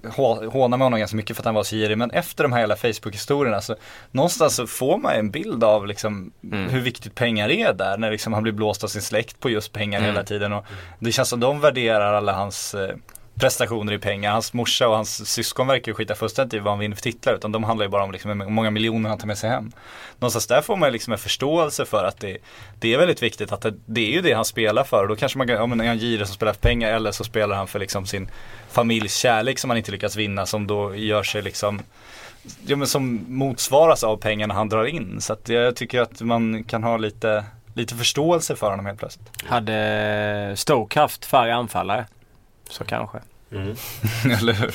hå- 0.03 0.47
hånade 0.51 0.69
man 0.79 0.81
honom 0.81 0.99
ganska 0.99 1.17
mycket 1.17 1.37
för 1.37 1.41
att 1.43 1.45
han 1.47 1.55
var 1.55 1.63
så 1.63 1.77
girig. 1.77 1.99
Men 1.99 2.11
efter 2.11 2.45
de 2.45 2.53
här 2.53 2.61
hela 2.61 2.77
Facebook-historierna 2.77 3.61
så 3.61 3.77
någonstans 4.11 4.55
så 4.55 4.67
får 4.67 4.99
man 4.99 5.13
en 5.15 5.31
bild 5.31 5.65
av 5.65 5.87
liksom 5.87 6.33
Mm. 6.53 6.69
hur 6.71 6.81
viktigt 6.81 7.15
pengar 7.15 7.49
är 7.51 7.73
där. 7.73 7.99
När 7.99 8.11
liksom 8.11 8.33
han 8.33 8.43
blir 8.43 8.53
blåst 8.53 8.85
av 8.85 8.89
sin 8.89 9.03
släkt 9.03 9.41
på 9.41 9.51
just 9.51 9.73
pengar 9.73 9.99
Mm. 9.99 10.11
hela 10.11 10.25
tiden. 10.25 10.53
Och 10.53 10.65
det 10.99 11.13
känns 11.13 11.29
som 11.29 11.41
de 11.41 11.61
värderar 11.61 12.13
alla 12.15 12.33
hans 12.33 12.75
eh, 12.75 12.91
prestationer 13.35 13.93
i 13.93 13.99
pengar. 13.99 14.33
Hans 14.33 14.53
morsa 14.53 14.89
och 14.89 14.97
hans 14.97 15.31
syskon 15.31 15.67
verkar 15.67 15.93
ju 15.93 15.95
skita 15.95 16.15
fullständigt 16.15 16.55
i 16.55 16.59
vad 16.59 16.73
han 16.73 16.79
vinner 16.79 16.97
för 16.97 17.03
titlar. 17.03 17.35
Utan 17.35 17.53
de 17.53 17.65
handlar 17.65 17.87
ju 17.87 17.91
bara 17.91 18.05
om 18.05 18.13
liksom 18.13 18.41
hur 18.41 18.49
många 18.49 18.71
miljoner 18.71 19.09
han 19.09 19.19
tar 19.19 19.27
med 19.27 19.39
sig 19.39 19.51
hem. 19.51 19.73
Någonstans 20.19 20.47
där 20.47 20.63
får 20.63 20.77
man 20.77 20.93
liksom 20.93 21.13
en 21.13 21.19
förståelse 21.19 21.85
för 21.85 22.05
att 22.05 22.21
det, 22.21 22.39
det 22.79 22.95
är 22.95 22.99
väldigt 22.99 23.23
viktigt 23.23 23.53
att 23.53 23.61
det, 23.61 23.75
det 23.87 24.01
är 24.01 24.13
ju 24.13 24.21
det 24.21 24.33
han 24.33 24.45
spelar 24.45 24.85
för. 24.85 25.03
Och 25.03 25.09
då 25.09 25.17
kanske 25.17 25.39
man 25.39 25.47
kan, 25.47 25.57
ja 25.57 25.67
men 25.67 25.81
är 25.81 25.89
han 25.89 25.99
girig 25.99 26.27
som 26.27 26.35
spelar 26.35 26.53
för 26.53 26.61
pengar 26.61 26.93
eller 26.93 27.13
så 27.13 27.25
spelar 27.25 27.57
han 27.57 27.67
för 27.67 27.79
liksom 27.79 28.07
sin 28.07 28.29
familjs 28.69 29.17
kärlek 29.17 29.59
som 29.59 29.71
han 29.71 29.77
inte 29.77 29.91
lyckas 29.91 30.17
vinna 30.17 30.47
som 30.47 30.67
då 30.67 30.97
gör 30.97 31.23
sig 31.23 31.43
liksom 31.43 31.83
Ja 32.67 32.77
men 32.77 32.87
som 32.87 33.25
motsvaras 33.29 34.05
av 34.05 34.17
pengarna 34.17 34.55
han 34.55 34.69
drar 34.69 34.85
in. 34.85 35.21
Så 35.21 35.33
att 35.33 35.49
jag 35.49 35.77
tycker 35.77 36.01
att 36.01 36.21
man 36.21 36.65
kan 36.65 36.83
ha 36.83 36.97
lite, 36.97 37.45
lite 37.75 37.95
förståelse 37.95 38.57
för 38.57 38.71
honom 38.71 38.87
helt 38.87 38.99
plötsligt. 38.99 39.43
Hade 39.45 40.53
Stoke 40.57 41.01
haft 41.01 41.25
färre 41.25 41.55
anfallare 41.55 42.07
så 42.71 42.85
kanske. 42.85 43.19
Mm. 43.53 43.77
Eller 44.39 44.53
hur? 44.53 44.75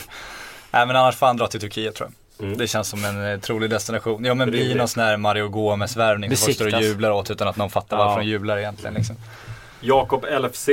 Nej 0.72 0.86
men 0.88 0.96
annars 0.96 1.16
får 1.16 1.26
han 1.28 1.38
dra 1.38 1.48
till 1.48 1.60
Turkiet 1.60 1.96
tror 1.96 2.10
jag. 2.10 2.46
Mm. 2.46 2.58
Det 2.58 2.68
känns 2.68 2.88
som 2.88 3.06
en 3.06 3.26
eh, 3.34 3.40
trolig 3.40 3.70
destination. 3.70 4.26
Ja 4.26 4.34
men 4.34 4.50
bli 4.50 4.60
Rimligt. 4.60 4.78
någon 4.78 4.88
sån 4.88 5.04
här 5.04 5.18
Mario 5.18 5.48
Gomez 5.48 5.98
värvning. 5.98 6.38
Folk 6.38 6.56
står 6.56 6.74
och 6.76 6.82
jublar 6.82 7.12
åt 7.12 7.32
utan 7.32 7.48
att 7.48 7.58
någon 7.58 7.70
fattar 7.70 7.98
Ja. 7.98 8.06
varför 8.06 8.22
de 8.22 8.28
jublar 8.28 8.58
egentligen 8.58 8.94
liksom. 8.94 9.16
Jakob 9.82 10.26
LFC. 10.40 10.70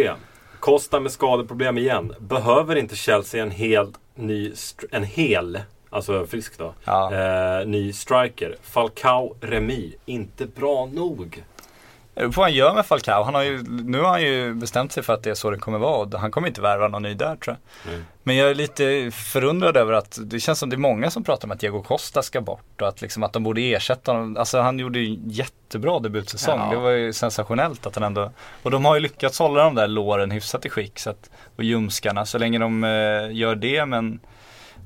Costa 0.61 1.01
med 1.01 1.13
skadeproblem 1.13 1.79
igen. 1.79 2.15
Behöver 2.19 2.77
inte 2.77 2.97
Chelsea 2.97 3.43
en 3.43 3.51
hel 3.51 3.93
ny, 4.15 4.53
en 4.91 5.05
hel, 5.05 5.61
alltså 5.91 6.27
frisk 6.27 6.59
då, 6.59 6.75
Ja. 6.85 7.13
eh, 7.61 7.67
ny 7.67 7.93
striker? 7.93 8.57
Falcao 8.63 9.37
Remy, 9.41 9.93
inte 10.07 10.47
bra 10.47 10.87
nog. 10.87 11.43
På 12.17 12.23
vad 12.29 12.37
han 12.47 12.53
gör 12.55 12.75
med 12.75 12.87
Falcao. 12.87 13.23
Han 13.23 13.35
har 13.35 13.43
ju, 13.43 13.63
nu 13.63 14.01
har 14.01 14.09
han 14.09 14.23
ju 14.23 14.55
bestämt 14.55 14.93
sig 14.93 15.03
för 15.03 15.15
att 15.15 15.23
det 15.23 15.31
är 15.31 15.35
så 15.35 15.51
det 15.51 15.57
kommer 15.59 15.79
vara. 15.79 15.97
och 15.97 16.21
Han 16.21 16.31
kommer 16.31 16.49
inte 16.49 16.61
värva 16.61 16.89
någon 16.89 17.03
ny 17.03 17.15
där 17.15 17.37
tror 17.37 17.57
jag. 17.85 17.93
Mm. 17.93 18.05
Men 18.23 18.37
jag 18.37 18.51
är 18.51 18.55
lite 18.55 19.11
förundrad 19.15 19.77
över 19.77 19.93
att 19.93 20.19
det 20.23 20.41
känns 20.41 20.59
som 20.59 20.71
det 20.71 20.77
är 20.77 20.79
många 20.79 21.11
som 21.11 21.25
pratar 21.25 21.49
om 21.49 21.53
att 21.53 21.61
Diego 21.61 21.83
Costa 21.83 22.23
ska 22.23 22.41
bort 22.41 22.83
och 22.83 22.89
att, 22.89 23.01
liksom 23.03 23.23
att 23.23 23.33
de 23.33 23.43
borde 23.43 23.61
ersätta 23.61 24.13
honom. 24.13 24.37
Alltså 24.37 24.61
han 24.61 24.79
gjorde 24.79 24.99
ju 24.99 25.19
jättebra 25.27 25.99
debutsäsong. 26.01 26.61
Ja. 26.61 26.71
Det 26.71 26.77
var 26.77 26.91
ju 26.91 27.13
sensationellt 27.13 27.87
att 27.87 27.95
han 27.95 28.05
ändå 28.05 28.31
Och 28.63 28.71
de 28.71 28.85
har 28.85 28.95
ju 28.95 29.01
lyckats 29.01 29.39
hålla 29.39 29.65
de 29.65 29.75
där 29.75 29.89
låren 29.89 30.31
hyfsat 30.31 30.67
i 30.67 30.69
skick. 30.71 30.99
Så 30.99 31.11
att, 31.11 31.31
och 31.57 31.65
ljumskarna. 31.65 32.27
Så 32.27 32.39
länge 32.39 32.59
de 32.59 32.85
eh, 32.85 32.91
gör 33.37 33.55
det 33.55 33.87
men 33.87 34.21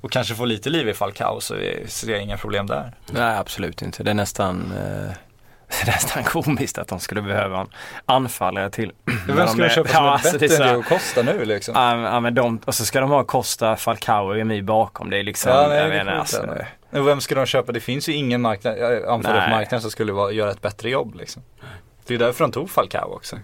och 0.00 0.10
kanske 0.12 0.34
får 0.34 0.46
lite 0.46 0.70
liv 0.70 0.88
i 0.88 0.94
Falcao 0.94 1.40
så 1.40 1.54
är- 1.54 1.86
ser 1.86 2.10
jag 2.10 2.22
inga 2.22 2.36
problem 2.36 2.66
där. 2.66 2.92
Nej 3.12 3.38
absolut 3.38 3.82
inte. 3.82 4.02
Det 4.02 4.10
är 4.10 4.14
nästan 4.14 4.72
eh, 4.76 5.10
nästan 5.86 6.24
komiskt 6.24 6.78
att 6.78 6.88
de 6.88 7.00
skulle 7.00 7.22
behöva 7.22 7.60
en 7.60 7.66
anfallare 8.06 8.70
till. 8.70 8.92
Vem 9.26 9.48
ska 9.48 9.62
de 9.62 9.68
köpa 9.68 9.88
som 9.88 10.04
är 10.04 10.08
alltså, 10.08 10.32
det 10.32 10.38
bättre 10.38 10.56
så 10.56 10.62
än 10.62 10.68
Diego 10.68 10.82
Costa 10.82 11.22
nu 11.22 11.44
liksom? 11.44 11.74
Ja 11.76 11.96
men- 11.96 12.04
ja, 12.04 12.20
men 12.20 12.34
de, 12.34 12.58
och 12.64 12.74
så 12.74 12.84
ska 12.84 13.00
de 13.00 13.10
ha 13.10 13.24
Costa, 13.24 13.76
Falcao 13.76 14.26
och 14.26 14.34
Remy 14.34 14.62
bakom. 14.62 15.10
Det 15.10 15.18
är 15.18 15.22
liksom, 15.22 15.52
Ja, 15.52 15.66
nej, 15.68 15.78
jag 15.78 15.90
det 15.90 16.04
får 16.04 16.10
alltså, 16.10 16.46
Och 16.90 17.06
vem 17.08 17.20
ska 17.20 17.34
de 17.34 17.46
köpa? 17.46 17.72
Det 17.72 17.80
finns 17.80 18.08
ju 18.08 18.12
ingen 18.12 18.40
marknad, 18.40 18.78
anfallare 19.08 19.40
på 19.40 19.46
Nej. 19.46 19.50
marknaden 19.50 19.80
som 19.82 19.90
skulle 19.90 20.12
vara, 20.12 20.32
göra 20.32 20.50
ett 20.50 20.62
bättre 20.62 20.90
jobb 20.90 21.14
liksom. 21.14 21.42
Det 22.06 22.14
är 22.14 22.18
därför 22.18 22.44
de 22.44 22.52
tog 22.52 22.70
Falcao 22.70 23.14
också. 23.14 23.36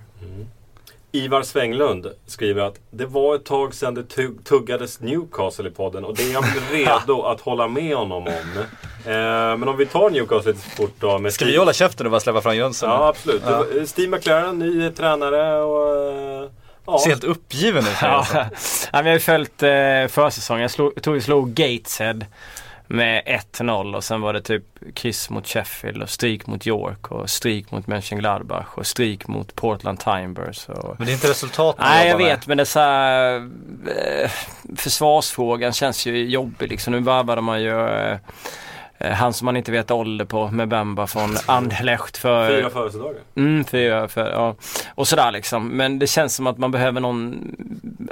Ivar 1.25 1.43
Svänglund 1.43 2.07
skriver 2.27 2.63
att 2.63 2.75
det 2.91 3.07
var 3.07 3.35
ett 3.35 3.45
tag 3.45 3.75
sedan 3.75 3.95
det 3.95 4.03
tugg- 4.03 4.45
tuggades 4.45 5.01
Newcastle 5.01 5.69
i 5.69 5.73
podden 5.73 6.05
och 6.05 6.17
det 6.17 6.23
är 6.23 6.33
jag 6.33 6.45
redo 6.73 7.23
att 7.23 7.41
hålla 7.41 7.69
med 7.69 7.97
honom 7.97 8.23
om. 8.27 8.59
Eh, 9.07 9.13
men 9.57 9.69
om 9.69 9.77
vi 9.77 9.87
tar 9.87 10.11
Newcastle 10.11 10.53
lite 10.53 10.71
fort 10.71 10.95
då. 11.01 11.19
Med 11.19 11.33
Ska 11.33 11.45
vi 11.45 11.57
hålla 11.57 11.73
käften 11.73 12.07
och 12.07 12.11
bara 12.11 12.21
släppa 12.21 12.41
fram 12.41 12.57
Jönsson? 12.57 12.91
Ja, 12.91 13.09
absolut. 13.09 13.43
Ja. 13.47 13.51
Var- 13.59 13.85
Steve 13.87 14.09
McLaren, 14.17 14.59
ny 14.59 14.91
tränare 14.91 15.63
och... 15.63 16.13
eh, 16.45 16.51
Ja. 16.89 16.99
Ser 16.99 17.11
helt 17.11 17.25
uppgiven 17.25 17.83
ut. 17.87 17.93
Ja, 18.03 18.09
alltså. 18.09 18.37
ja, 18.37 18.47
men 18.93 19.07
jag 19.07 19.11
har 19.11 19.15
ju 19.15 19.21
följt 19.21 19.63
eh, 19.63 20.07
försäsongen. 20.09 20.63
Jag 20.63 20.71
slog, 20.71 21.03
tog, 21.03 21.23
slog 21.23 21.55
Gateshead 21.55 22.21
med 22.87 23.23
1-0 23.53 23.97
och 23.97 24.05
sen 24.05 24.21
var 24.21 24.33
det 24.33 24.41
typ 24.41 24.65
kryss 24.95 25.31
mot 25.31 25.47
Sheffield 25.47 26.03
och 26.03 26.11
stryk 26.11 26.47
mot 26.47 26.67
York 26.67 27.11
och 27.11 27.31
stryk 27.31 27.71
mot 27.71 27.87
Mönchengladbach 27.87 28.67
och 28.75 28.87
stryk 28.87 29.29
mot 29.29 29.55
Portland 29.55 30.01
Timbers. 30.01 30.69
Och... 30.69 30.95
Men 30.99 31.07
det 31.07 31.13
är 31.13 31.15
inte 31.15 31.31
resultat 31.31 31.77
Nej 31.79 32.07
jag 32.07 32.13
jobbar 32.13 32.25
med. 32.25 32.37
vet 32.37 32.47
men 32.47 32.57
det 32.57 32.63
är 32.63 32.65
så 32.65 32.81
här, 32.81 33.37
eh, 34.23 34.31
Försvarsfrågan 34.77 35.73
känns 35.73 36.07
ju 36.07 36.29
jobbig 36.29 36.69
liksom. 36.69 36.93
Nu 36.93 37.01
varvade 37.01 37.41
man 37.41 37.63
ju 37.63 37.87
eh, 37.89 38.19
han 39.01 39.33
som 39.33 39.45
man 39.45 39.57
inte 39.57 39.73
vet 39.73 39.91
ålder 39.91 40.25
på 40.25 40.49
med 40.49 40.69
Bemba 40.69 41.07
från 41.07 41.37
Anderlecht 41.47 42.17
för 42.17 42.49
Fyra 42.49 42.71
födelsedagar. 42.71 43.21
Mm, 43.37 43.65
fyra, 43.65 44.09
för, 44.09 44.31
ja. 44.33 44.55
Och 44.95 45.09
sådär 45.09 45.33
liksom. 45.33 45.69
Men 45.69 45.99
det 45.99 46.07
känns 46.07 46.35
som 46.35 46.47
att 46.47 46.59
man 46.59 46.71
behöver 46.71 47.01
någon, 47.01 47.39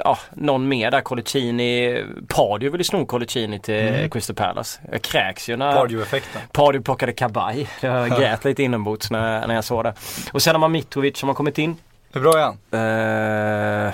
ja, 0.03 0.17
någon 0.33 0.67
mer 0.67 0.91
där. 0.91 1.01
Colicini, 1.01 2.03
Pardew 2.27 2.69
vill 2.71 2.79
ju 2.79 2.83
sno 2.83 3.05
Colicini 3.05 3.59
till 3.59 3.75
Mm. 3.75 4.09
Crystal 4.09 4.35
Palace. 4.35 4.79
Jag 4.91 5.01
kräks 5.01 5.49
ju 5.49 5.57
när 5.57 5.75
Pardew-effekten. 5.75 6.41
Pardew 6.51 6.83
plockade 6.83 7.13
kabaj. 7.13 7.67
Jag 7.81 8.09
grät 8.19 8.45
lite 8.45 8.63
inombords 8.63 9.11
när, 9.11 9.47
när 9.47 9.55
jag 9.55 9.63
såg 9.63 9.83
det. 9.83 9.93
Och 10.33 10.41
sen 10.41 10.55
har 10.55 10.59
man 10.59 10.71
Mitrovic 10.71 11.17
som 11.17 11.29
har 11.29 11.33
kommit 11.33 11.57
in. 11.57 11.75
Hur 12.15 12.21
bra 12.21 12.37
är 12.37 12.41
han? 12.41 12.57
Uh, 13.87 13.93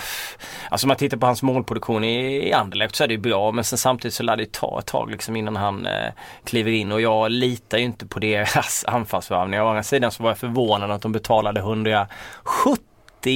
alltså 0.70 0.86
om 0.86 0.88
man 0.88 0.98
tittar 0.98 1.18
på 1.18 1.26
hans 1.26 1.44
målproduktion 1.44 2.04
i, 2.04 2.48
i 2.50 2.54
Anderlecht 2.54 2.96
så 2.96 3.04
är 3.04 3.08
det 3.08 3.14
ju 3.14 3.20
bra 3.20 3.52
men 3.52 3.64
sen 3.64 3.78
samtidigt 3.78 4.14
så 4.14 4.24
lär 4.24 4.36
det 4.36 4.52
ta 4.52 4.80
ett 4.80 4.86
tag 4.86 5.12
liksom 5.12 5.36
innan 5.36 5.56
han 5.56 5.88
uh, 5.88 6.12
kliver 6.44 6.72
in 6.72 6.92
och 6.92 7.02
jag 7.02 7.32
litar 7.32 7.78
ju 7.78 7.84
inte 7.84 8.06
på 8.06 8.20
deras 8.20 8.86
anfallsvärvningar. 8.88 9.64
Å 9.64 9.68
andra 9.68 9.84
sidan 9.84 10.12
så 10.12 10.24
var 10.24 10.30
jag 10.30 10.38
förvånad 10.38 10.92
att 10.92 11.02
de 11.02 11.12
betalade 11.12 11.60
170 11.60 12.16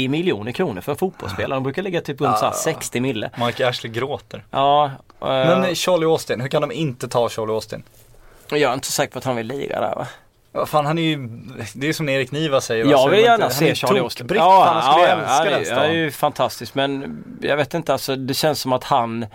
miljoner 0.10 0.52
kronor 0.52 0.82
för 0.82 0.92
en 0.92 0.98
fotbollsspelare. 0.98 1.56
De 1.56 1.64
brukar 1.64 1.82
ligga 1.82 2.02
typ 2.02 2.22
runt 2.22 2.38
så 2.38 2.46
här 2.46 2.54
60 2.54 3.00
mille. 3.00 3.30
Mike 3.46 3.68
Ashley 3.68 3.92
gråter. 3.92 4.46
Ja, 4.52 4.92
uh, 5.22 5.28
Men 5.28 5.76
Charlie 5.76 6.06
Austin, 6.06 6.42
hur 6.42 6.48
kan 6.48 6.62
de 6.62 6.72
inte 6.72 7.08
ta 7.08 7.30
Charlie 7.30 7.54
Austin? 7.54 7.84
jag 8.50 8.62
är 8.62 8.74
inte 8.74 8.88
så 8.88 8.94
säker 8.94 9.14
på 9.14 9.20
att 9.20 9.26
han 9.26 9.36
vill 9.36 9.48
lira 9.48 9.82
där 9.82 9.96
va? 9.96 10.08
Vad 10.56 10.70
fan 10.70 10.86
han 10.86 10.98
är 10.98 11.02
ju, 11.02 11.30
det 11.74 11.88
är 11.90 11.94
som 11.94 12.10
Erik 12.10 12.32
Niva 12.32 12.62
säger. 12.62 12.86
Jag 12.86 13.00
Så 13.00 13.08
vill 13.10 13.20
gärna 13.20 13.34
inte- 13.34 13.44
han 13.44 13.52
se 13.52 13.76
Charlie. 13.76 14.00
Austin. 14.00 14.28
Fan, 14.28 14.76
han 14.76 14.94
skulle 14.94 15.08
älska 15.08 15.34
ja, 15.36 15.44
den 15.44 15.52
ja, 15.52 15.58
det 15.58 15.62
är 15.62 15.64
stan. 15.66 15.94
ju 15.94 16.12
fantastiskt 16.12 16.76
men 16.76 17.18
jag 17.42 17.58
vet 17.58 17.74
inte 17.74 17.94
alltså 17.94 18.16
det 18.16 18.34
känns 18.34 18.60
som 18.60 18.74
att 18.74 18.84
han 18.84 19.26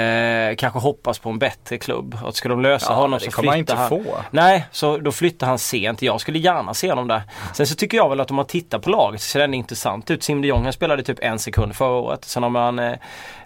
Eh, 0.00 0.54
kanske 0.56 0.78
hoppas 0.78 1.18
på 1.18 1.30
en 1.30 1.38
bättre 1.38 1.78
klubb. 1.78 2.18
Och 2.24 2.36
ska 2.36 2.48
de 2.48 2.62
lösa 2.62 2.92
Ja, 2.92 2.96
honom 2.96 3.20
så 3.20 3.26
det 3.26 3.32
kommer 3.32 3.48
han 3.48 3.58
flyttar 3.58 3.74
inte 3.74 3.94
han. 3.94 4.04
få. 4.04 4.16
Nej, 4.30 4.66
så 4.70 4.96
då 4.98 5.12
flyttar 5.12 5.46
han 5.46 5.58
sent. 5.58 6.02
Jag 6.02 6.20
skulle 6.20 6.38
gärna 6.38 6.74
se 6.74 6.88
honom 6.90 7.08
där. 7.08 7.22
Sen 7.54 7.66
så 7.66 7.74
tycker 7.74 7.96
jag 7.96 8.08
väl 8.08 8.20
att 8.20 8.30
om 8.30 8.36
man 8.36 8.46
tittar 8.46 8.78
på 8.78 8.90
laget 8.90 9.20
så 9.20 9.28
ser 9.28 9.40
ändå 9.40 9.56
intressant 9.56 10.10
ut. 10.10 10.22
Sim 10.22 10.42
de 10.42 10.48
Jong 10.48 10.64
han 10.64 10.72
spelade 10.72 11.02
typ 11.02 11.18
en 11.22 11.38
sekund 11.38 11.76
förra 11.76 11.88
året. 11.90 12.24
Sen 12.24 12.42
har 12.42 12.50
man 12.50 12.78
eh, 12.78 12.92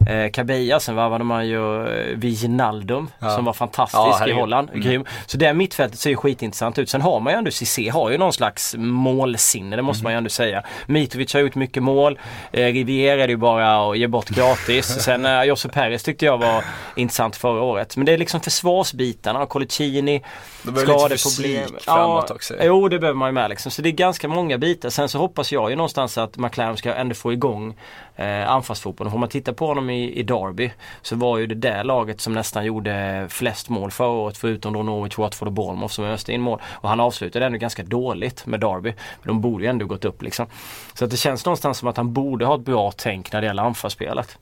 eh, 0.09 0.31
Kabia, 0.31 0.81
sen 0.81 0.97
varvade 0.97 1.25
man 1.25 1.49
ju 1.49 1.87
eh, 1.87 2.17
Wijnaldum 2.17 3.11
Ja. 3.19 3.31
som 3.31 3.45
var 3.45 3.51
Ja, 3.51 3.55
fantastisk 3.55 4.17
i 4.17 4.19
herregud. 4.19 4.41
Holland. 4.41 4.69
Mm. 4.71 4.81
Grym. 4.81 5.05
Så 5.27 5.37
det 5.37 5.55
mittfältet 5.55 5.99
ser 5.99 6.11
ju 6.11 6.17
skitintressant 6.17 6.79
ut. 6.79 6.91
Sen 6.91 7.01
har 7.03 7.21
man 7.21 7.33
ju 7.33 7.37
ändå, 7.39 7.51
Cissé 7.51 7.89
har 7.89 8.11
ju 8.11 8.19
någon 8.19 8.33
slags 8.33 8.75
målsinne, 8.79 9.77
det 9.77 9.83
måste 9.83 10.05
man 10.05 10.13
ju 10.13 10.17
ändå 10.19 10.31
säga. 10.31 10.63
Mitrovic 10.87 11.35
har 11.35 11.41
gjort 11.41 11.55
mycket 11.55 11.83
mål. 11.83 12.19
Eh, 12.53 12.65
Riviera 12.65 13.23
är 13.23 13.27
det 13.27 13.31
ju 13.31 13.37
bara 13.37 13.91
att 13.91 13.99
ge 13.99 14.07
bort 14.07 14.29
gratis. 14.29 14.87
Sen 15.05 15.27
eh, 15.27 15.43
Josip 15.43 15.73
Perez 15.73 16.03
tyckte 16.03 16.25
jag 16.25 16.38
var 16.39 16.65
intressant 16.97 17.37
förra 17.37 17.63
året. 17.63 17.97
Men 17.97 18.07
det 18.07 18.13
är 18.13 18.19
liksom 18.19 18.41
försvarsbitarna, 18.41 19.47
Colicini, 19.47 20.23
skadeproblem. 20.63 21.71
framåt 21.81 22.31
också. 22.31 22.55
Jo, 22.63 22.89
det 22.89 22.99
behöver 22.99 23.19
man 23.19 23.29
ju 23.29 23.33
med 23.33 23.51
liksom. 23.51 23.71
Så 23.73 23.83
det 23.83 23.89
är 23.89 23.93
ganska 23.93 24.29
många 24.29 24.59
bitar. 24.59 24.91
Sen 24.91 25.09
så 25.09 25.19
hoppas 25.19 25.53
jag 25.53 25.71
ju 25.71 25.77
någonstans 25.77 26.19
att 26.19 26.37
McLaren 26.37 26.77
ska 26.77 26.95
ändå 26.95 27.15
få 27.15 27.33
igång 27.33 27.75
eh, 28.17 28.51
anfallsfotbollen. 28.51 29.11
Får 29.11 29.19
man 29.19 29.29
titta 29.29 29.53
på 29.53 29.67
honom 29.67 29.91
i, 29.91 30.13
i 30.13 30.23
Derby 30.23 30.71
så 31.03 31.17
var 31.17 31.39
ju 31.39 31.47
det 31.47 31.55
där 31.55 31.85
laget 31.85 32.21
som 32.21 32.33
nästan 32.35 32.65
gjorde 32.65 33.27
flest 33.31 33.69
mål 33.69 33.91
förra 33.91 34.09
året 34.09 34.39
förutom 34.39 34.73
då 34.73 34.83
Norwich, 34.83 35.19
Watford 35.19 35.49
och 35.49 35.55
Bournemouth 35.55 35.95
som 35.95 36.05
öste 36.05 36.33
in 36.33 36.41
mål. 36.41 36.61
Och 36.67 36.89
han 36.89 37.01
avslutade 37.01 37.47
ändå 37.47 37.59
ganska 37.59 37.83
dåligt 37.83 38.47
med 38.47 38.61
Derby. 38.61 38.95
Men 39.23 39.29
de 39.29 39.41
borde 39.41 39.65
ju 39.65 39.71
ändå 39.71 39.87
gått 39.87 40.05
upp 40.05 40.23
liksom. 40.23 40.47
Så 40.95 41.05
att 41.05 41.11
det 41.11 41.17
känns 41.17 41.45
någonstans 41.45 41.79
som 41.79 41.89
att 41.89 41.97
han 41.97 42.13
borde 42.13 42.47
ha 42.47 42.55
ett 42.55 42.61
bra 42.61 42.93
tänk 42.97 43.33
när 43.33 43.41
det 43.41 43.47
gäller 43.47 43.63
anfallsspelet. 43.63 44.39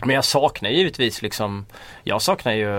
Men 0.00 0.14
jag 0.14 0.24
saknar 0.24 0.70
givetvis 0.70 1.22
liksom, 1.22 1.66
jag 2.04 2.22
saknar 2.22 2.52
ju 2.52 2.70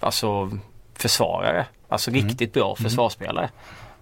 alltså 0.00 0.50
försvarare. 0.94 1.66
Alltså 1.88 2.10
riktigt 2.10 2.52
bra 2.52 2.76
försvarsspelare. 2.76 3.50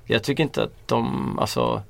Jag 0.05 0.23
tycker 0.23 0.43
inte 0.43 0.63
att 0.63 0.89
de, 0.89 1.39
alltså 1.39 1.83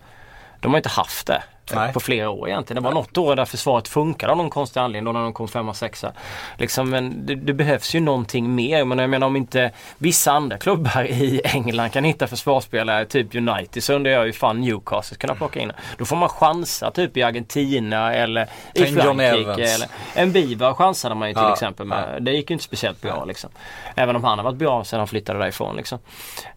de 0.61 0.73
har 0.73 0.77
inte 0.77 0.89
haft 0.89 1.27
det 1.27 1.43
Nej. 1.73 1.93
på 1.93 2.01
flera 2.01 2.31
år 2.31 2.49
egentligen. 2.49 2.83
Det 2.83 2.89
var 2.89 2.95
något 2.95 3.19
år 3.19 3.37
där 3.37 3.45
försvaret 3.45 3.89
funkade 3.89 4.33
av 4.33 4.37
någon 4.39 4.51
konstig 4.51 4.81
anledning 4.81 5.05
då 5.05 5.13
när 5.13 5.25
de 5.25 5.33
kom 5.33 5.49
femma, 5.49 5.75
sexa. 5.75 6.13
Liksom, 6.59 6.91
men 6.91 7.27
det, 7.27 7.35
det 7.35 7.53
behövs 7.53 7.95
ju 7.95 8.01
någonting 8.01 8.55
mer. 8.55 8.85
Men 8.85 8.99
jag 8.99 9.11
menar 9.11 9.27
om 9.27 9.37
inte 9.37 9.71
vissa 9.99 10.33
andra 10.33 10.59
klubbar 10.59 11.05
i 11.05 11.41
England 11.45 11.91
kan 11.91 12.05
hitta 12.05 12.27
försvarsspelare, 12.27 13.05
typ 13.05 13.35
United, 13.35 13.85
så 13.85 13.95
undrar 13.95 14.13
jag 14.13 14.25
hur 14.25 14.33
fan 14.33 14.61
Newcastle 14.61 15.17
kunna 15.17 15.35
plocka 15.35 15.61
in. 15.61 15.73
Då 15.99 16.05
får 16.05 16.17
man 16.17 16.29
chansa 16.29 16.91
typ 16.91 17.17
i 17.17 17.23
Argentina 17.23 18.15
eller 18.15 18.49
i 18.75 18.87
Frankrike. 18.87 19.75
Eller, 19.75 19.89
en 20.15 20.33
Biva 20.33 20.75
chansade 20.75 21.15
man 21.15 21.29
ju 21.29 21.35
till 21.35 21.43
Ja, 21.43 21.53
exempel 21.53 21.87
med. 21.87 22.23
Det 22.23 22.33
gick 22.33 22.51
ju 22.51 22.55
inte 22.55 22.65
speciellt 22.65 23.01
bra 23.01 23.25
liksom. 23.25 23.51
Även 23.95 24.17
om 24.17 24.25
han 24.25 24.39
har 24.39 24.45
varit 24.45 24.59
bra 24.59 24.85
sedan 24.85 24.99
han 24.99 25.09
flyttade 25.09 25.39
därifrån 25.39 25.77
liksom. 25.77 25.99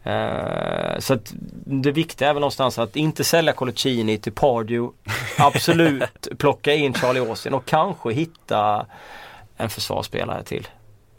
Eh, 0.03 0.99
så 0.99 1.13
att 1.13 1.33
det 1.65 1.91
viktiga 1.91 2.29
är 2.29 2.33
väl 2.33 2.41
någonstans 2.41 2.79
att 2.79 2.95
inte 2.95 3.23
sälja 3.23 3.53
Colicini 3.53 4.17
till 4.17 4.33
Pardew. 4.33 4.96
Absolut 5.37 6.27
plocka 6.39 6.73
in 6.73 6.93
Charlie 6.93 7.19
Austin 7.19 7.53
och 7.53 7.65
kanske 7.65 8.13
hitta 8.13 8.85
en 9.57 9.69
försvarsspelare 9.69 10.43
till. 10.43 10.67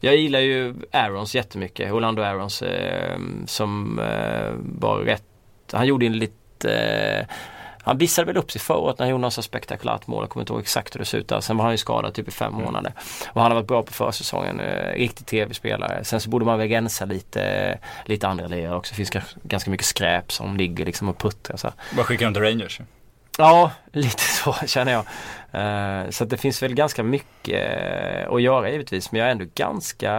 Jag 0.00 0.16
gillar 0.16 0.40
ju 0.40 0.74
Aarons 0.92 1.34
jättemycket. 1.34 1.92
Orlando 1.92 2.22
Aarons 2.22 2.62
eh, 2.62 3.18
som 3.46 3.98
eh, 3.98 4.50
var 4.80 4.98
rätt. 4.98 5.22
Han 5.72 5.86
gjorde 5.86 6.06
en 6.06 6.18
lite 6.18 6.72
eh, 6.72 7.26
han 7.82 7.98
visade 7.98 8.26
väl 8.26 8.36
upp 8.36 8.50
sig 8.50 8.60
förra 8.60 8.78
året 8.78 8.98
när 8.98 9.06
han 9.06 9.10
gjorde 9.10 9.20
något 9.22 9.32
så 9.32 9.42
spektakulärt 9.42 10.06
mål. 10.06 10.22
Jag 10.22 10.30
kommer 10.30 10.42
inte 10.42 10.52
ihåg 10.52 10.60
exakt 10.62 10.94
hur 10.94 10.98
det 10.98 11.04
ser 11.04 11.18
ut 11.18 11.28
där. 11.28 11.40
Sen 11.40 11.56
var 11.56 11.64
han 11.64 11.72
ju 11.74 11.78
skadad 11.78 12.14
typ 12.14 12.28
i 12.28 12.30
fem 12.30 12.54
månader. 12.54 12.92
Och 13.28 13.42
han 13.42 13.50
har 13.50 13.56
varit 13.56 13.68
bra 13.68 13.82
på 13.82 13.92
försäsongen. 13.92 14.60
Eh, 14.60 14.92
riktig 14.94 15.26
tv-spelare. 15.26 16.04
Sen 16.04 16.20
så 16.20 16.30
borde 16.30 16.44
man 16.44 16.58
väl 16.58 16.68
rensa 16.68 17.04
lite, 17.04 17.78
lite 18.04 18.28
andra 18.28 18.46
lirare 18.46 18.76
också. 18.76 18.92
Det 18.92 18.96
finns 18.96 19.10
gans- 19.10 19.36
ganska 19.42 19.70
mycket 19.70 19.86
skräp 19.86 20.32
som 20.32 20.56
ligger 20.56 20.84
liksom 20.84 21.08
och 21.08 21.18
puttrar 21.18 21.56
så 21.56 21.66
här. 21.66 21.74
Bara 21.96 22.04
skicka 22.04 22.24
dem 22.24 22.34
till 22.34 22.42
Rangers. 22.42 22.80
Ja, 23.38 23.70
lite 23.92 24.22
så 24.22 24.52
känner 24.52 24.92
jag. 24.92 25.04
Eh, 25.52 26.10
så 26.10 26.24
att 26.24 26.30
det 26.30 26.36
finns 26.36 26.62
väl 26.62 26.74
ganska 26.74 27.02
mycket 27.02 27.72
eh, 27.72 28.32
att 28.32 28.42
göra 28.42 28.70
givetvis. 28.70 29.12
Men 29.12 29.18
jag 29.18 29.28
är 29.28 29.32
ändå 29.32 29.44
ganska, 29.54 30.10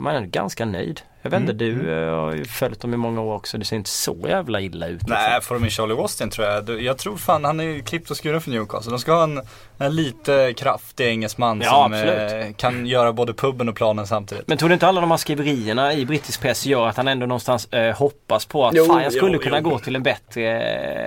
man 0.00 0.12
är 0.12 0.16
ändå 0.16 0.30
ganska 0.30 0.64
nöjd. 0.64 1.00
Jag 1.32 1.40
vet 1.40 1.50
inte, 1.50 1.64
Mm, 1.64 1.84
du 1.84 1.92
eh, 2.08 2.14
har 2.14 2.32
ju 2.32 2.44
följt 2.44 2.80
dem 2.80 2.94
i 2.94 2.96
många 2.96 3.20
år 3.20 3.34
också. 3.34 3.58
Det 3.58 3.64
ser 3.64 3.76
inte 3.76 3.90
så 3.90 4.16
jävla 4.28 4.60
illa 4.60 4.86
ut. 4.86 4.92
liksom. 4.92 5.10
Nej, 5.14 5.40
får 5.40 5.54
de 5.54 5.64
in 5.64 5.70
Charlie 5.70 5.94
Austin 5.94 6.30
tror 6.30 6.46
jag. 6.46 6.82
Jag 6.82 6.98
tror 6.98 7.16
fan 7.16 7.44
han 7.44 7.60
är 7.60 7.80
klippt 7.80 8.10
och 8.10 8.22
skuren 8.22 8.40
för 8.40 8.50
Newcastle. 8.50 8.90
De 8.90 8.98
ska 8.98 9.12
ha 9.14 9.22
en, 9.22 9.40
en 9.78 9.96
lite 9.96 10.52
kraftig 10.56 11.06
engelsman 11.06 11.60
Ja, 11.64 11.70
som 11.70 11.92
absolut. 11.92 12.32
eh, 12.46 12.52
kan 12.56 12.86
göra 12.86 13.12
både 13.12 13.34
puben 13.34 13.68
och 13.68 13.74
planen 13.76 14.06
samtidigt. 14.06 14.48
Men 14.48 14.58
tror 14.58 14.68
du 14.68 14.72
inte 14.72 14.86
alla 14.86 15.00
de 15.00 15.10
här 15.10 15.18
skriverierna 15.18 15.94
i 15.94 16.06
brittisk 16.06 16.40
press 16.42 16.66
gör 16.66 16.86
att 16.88 16.96
han 16.96 17.08
ändå 17.08 17.26
någonstans 17.26 17.72
eh, 17.72 17.96
hoppas 17.96 18.46
på 18.46 18.66
att 18.66 18.74
Jo, 18.74 18.84
fan 18.84 19.02
jag 19.02 19.12
skulle 19.12 19.32
jo, 19.36 19.38
kunna 19.42 19.60
jo. 19.60 19.70
gå 19.70 19.78
till 19.78 19.96
en 19.96 20.02
bättre... 20.02 20.42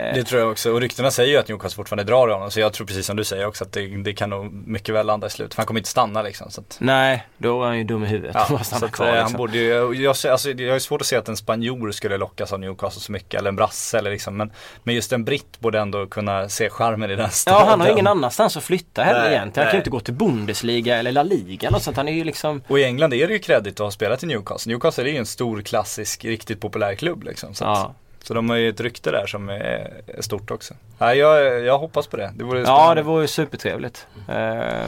eh, 0.10 0.16
Det 0.16 0.24
tror 0.24 0.41
jag 0.41 0.52
också. 0.52 0.72
Och 0.72 0.82
ryktena 0.82 1.12
säger 1.12 1.32
ju 1.34 1.38
att 1.38 1.48
Newcastle 1.48 1.76
fortfarande 1.76 2.04
drar 2.04 2.30
i 2.30 2.34
honom. 2.34 2.52
Så 2.52 2.60
jag 2.60 2.74
tror 2.74 2.88
precis 2.88 3.06
som 3.06 3.16
du 3.18 3.24
säger 3.24 3.46
också 3.48 3.64
att 3.64 3.72
det, 3.72 3.88
det 4.04 4.14
kan 4.14 4.30
nog 4.30 4.54
mycket 4.68 4.96
väl 4.96 5.06
landa 5.06 5.28
i 5.28 5.30
slut. 5.30 5.54
För 5.54 5.62
han 5.62 5.68
kommer 5.68 5.80
inte 5.80 5.90
stanna 5.90 6.22
liksom. 6.22 6.52
Så 6.52 6.62
att, 6.62 6.78
Nej, 6.82 7.28
då 7.38 7.64
är 7.64 7.68
han 7.68 7.78
ju 7.78 7.84
dum 7.84 8.04
i 8.04 8.08
huvudet. 8.08 8.36
ja, 8.36 8.46
om 8.50 8.56
han 8.56 8.66
stannar 8.66 8.88
kvar, 8.88 9.06
eh, 9.08 9.12
han 9.14 9.20
liksom. 9.22 9.38
borde 9.38 9.58
ju, 9.58 9.96
jag, 10.23 10.31
alltså, 10.31 10.52
jag 10.52 10.72
har 10.72 10.80
svårt 10.80 11.02
att 11.02 11.07
se 11.07 11.15
att 11.15 11.30
en 11.30 11.38
spanjor 11.38 11.91
skulle 11.91 12.18
lockas 12.18 12.53
av 12.53 12.60
Newcastle 12.60 13.02
så 13.02 13.11
mycket. 13.11 13.40
Eller 13.40 13.49
en 13.49 13.56
brasse 13.56 13.98
eller 13.98 14.11
liksom. 14.11 14.38
Men, 14.38 14.52
men 14.84 14.95
just 14.95 15.14
en 15.14 15.23
britt 15.26 15.60
borde 15.60 15.80
ändå 15.80 16.07
kunna 16.07 16.49
se 16.49 16.69
charmen 16.69 17.11
i 17.11 17.15
den 17.15 17.23
Ja, 17.26 17.30
staden. 17.30 17.68
han 17.68 17.81
har 17.81 17.88
ingen 17.88 18.07
annanstans 18.07 18.57
att 18.57 18.64
flytta 18.64 19.03
heller 19.03 19.19
Nej, 19.19 19.34
egentligen. 19.34 19.45
Han 19.45 19.53
kan 19.53 19.64
nej. 19.65 19.73
ju 19.73 19.77
inte 19.77 19.90
gå 19.90 19.99
till 19.99 20.14
Bundesliga 20.14 20.98
eller 20.98 21.11
La 21.11 21.23
Liga 21.23 21.68
eller 21.68 21.72
något 21.76 21.84
sånt. 21.84 21.98
Han 21.98 22.07
är 22.07 22.14
ju 22.14 22.23
liksom... 22.23 22.61
Och 22.68 22.80
i 22.80 22.84
England 22.84 23.14
är 23.14 23.27
det 23.27 23.34
ju 23.34 23.40
kredit 23.40 23.73
att 23.73 23.80
ha 23.80 23.91
spelat 23.91 24.23
i 24.23 24.26
Newcastle. 24.26 24.72
Newcastle 24.72 25.03
är 25.03 25.07
ju 25.07 25.18
en 25.18 25.26
stor 25.26 25.61
klassisk, 25.61 26.26
riktigt 26.26 26.61
populär 26.61 26.95
klubb 26.95 27.23
liksom. 27.23 27.53
Så, 27.53 27.64
Ja. 27.64 27.94
så 28.23 28.34
de 28.34 28.49
har 28.49 28.57
ju 28.57 28.69
ett 28.69 28.80
rykte 28.81 29.11
där 29.11 29.26
som 29.27 29.49
är, 29.49 29.91
stort 30.19 30.52
också. 30.52 30.73
Nej, 30.98 31.18
jag, 31.18 31.60
jag 31.60 31.77
hoppas 31.80 32.07
på 32.07 32.18
det. 32.18 32.31
Det 32.36 32.44
vore 32.44 32.61
Ja, 32.61 32.95
det 32.95 33.02
vore 33.02 33.22
ju 33.22 33.27
supertrevligt. 33.27 34.07
Eh, 34.30 34.88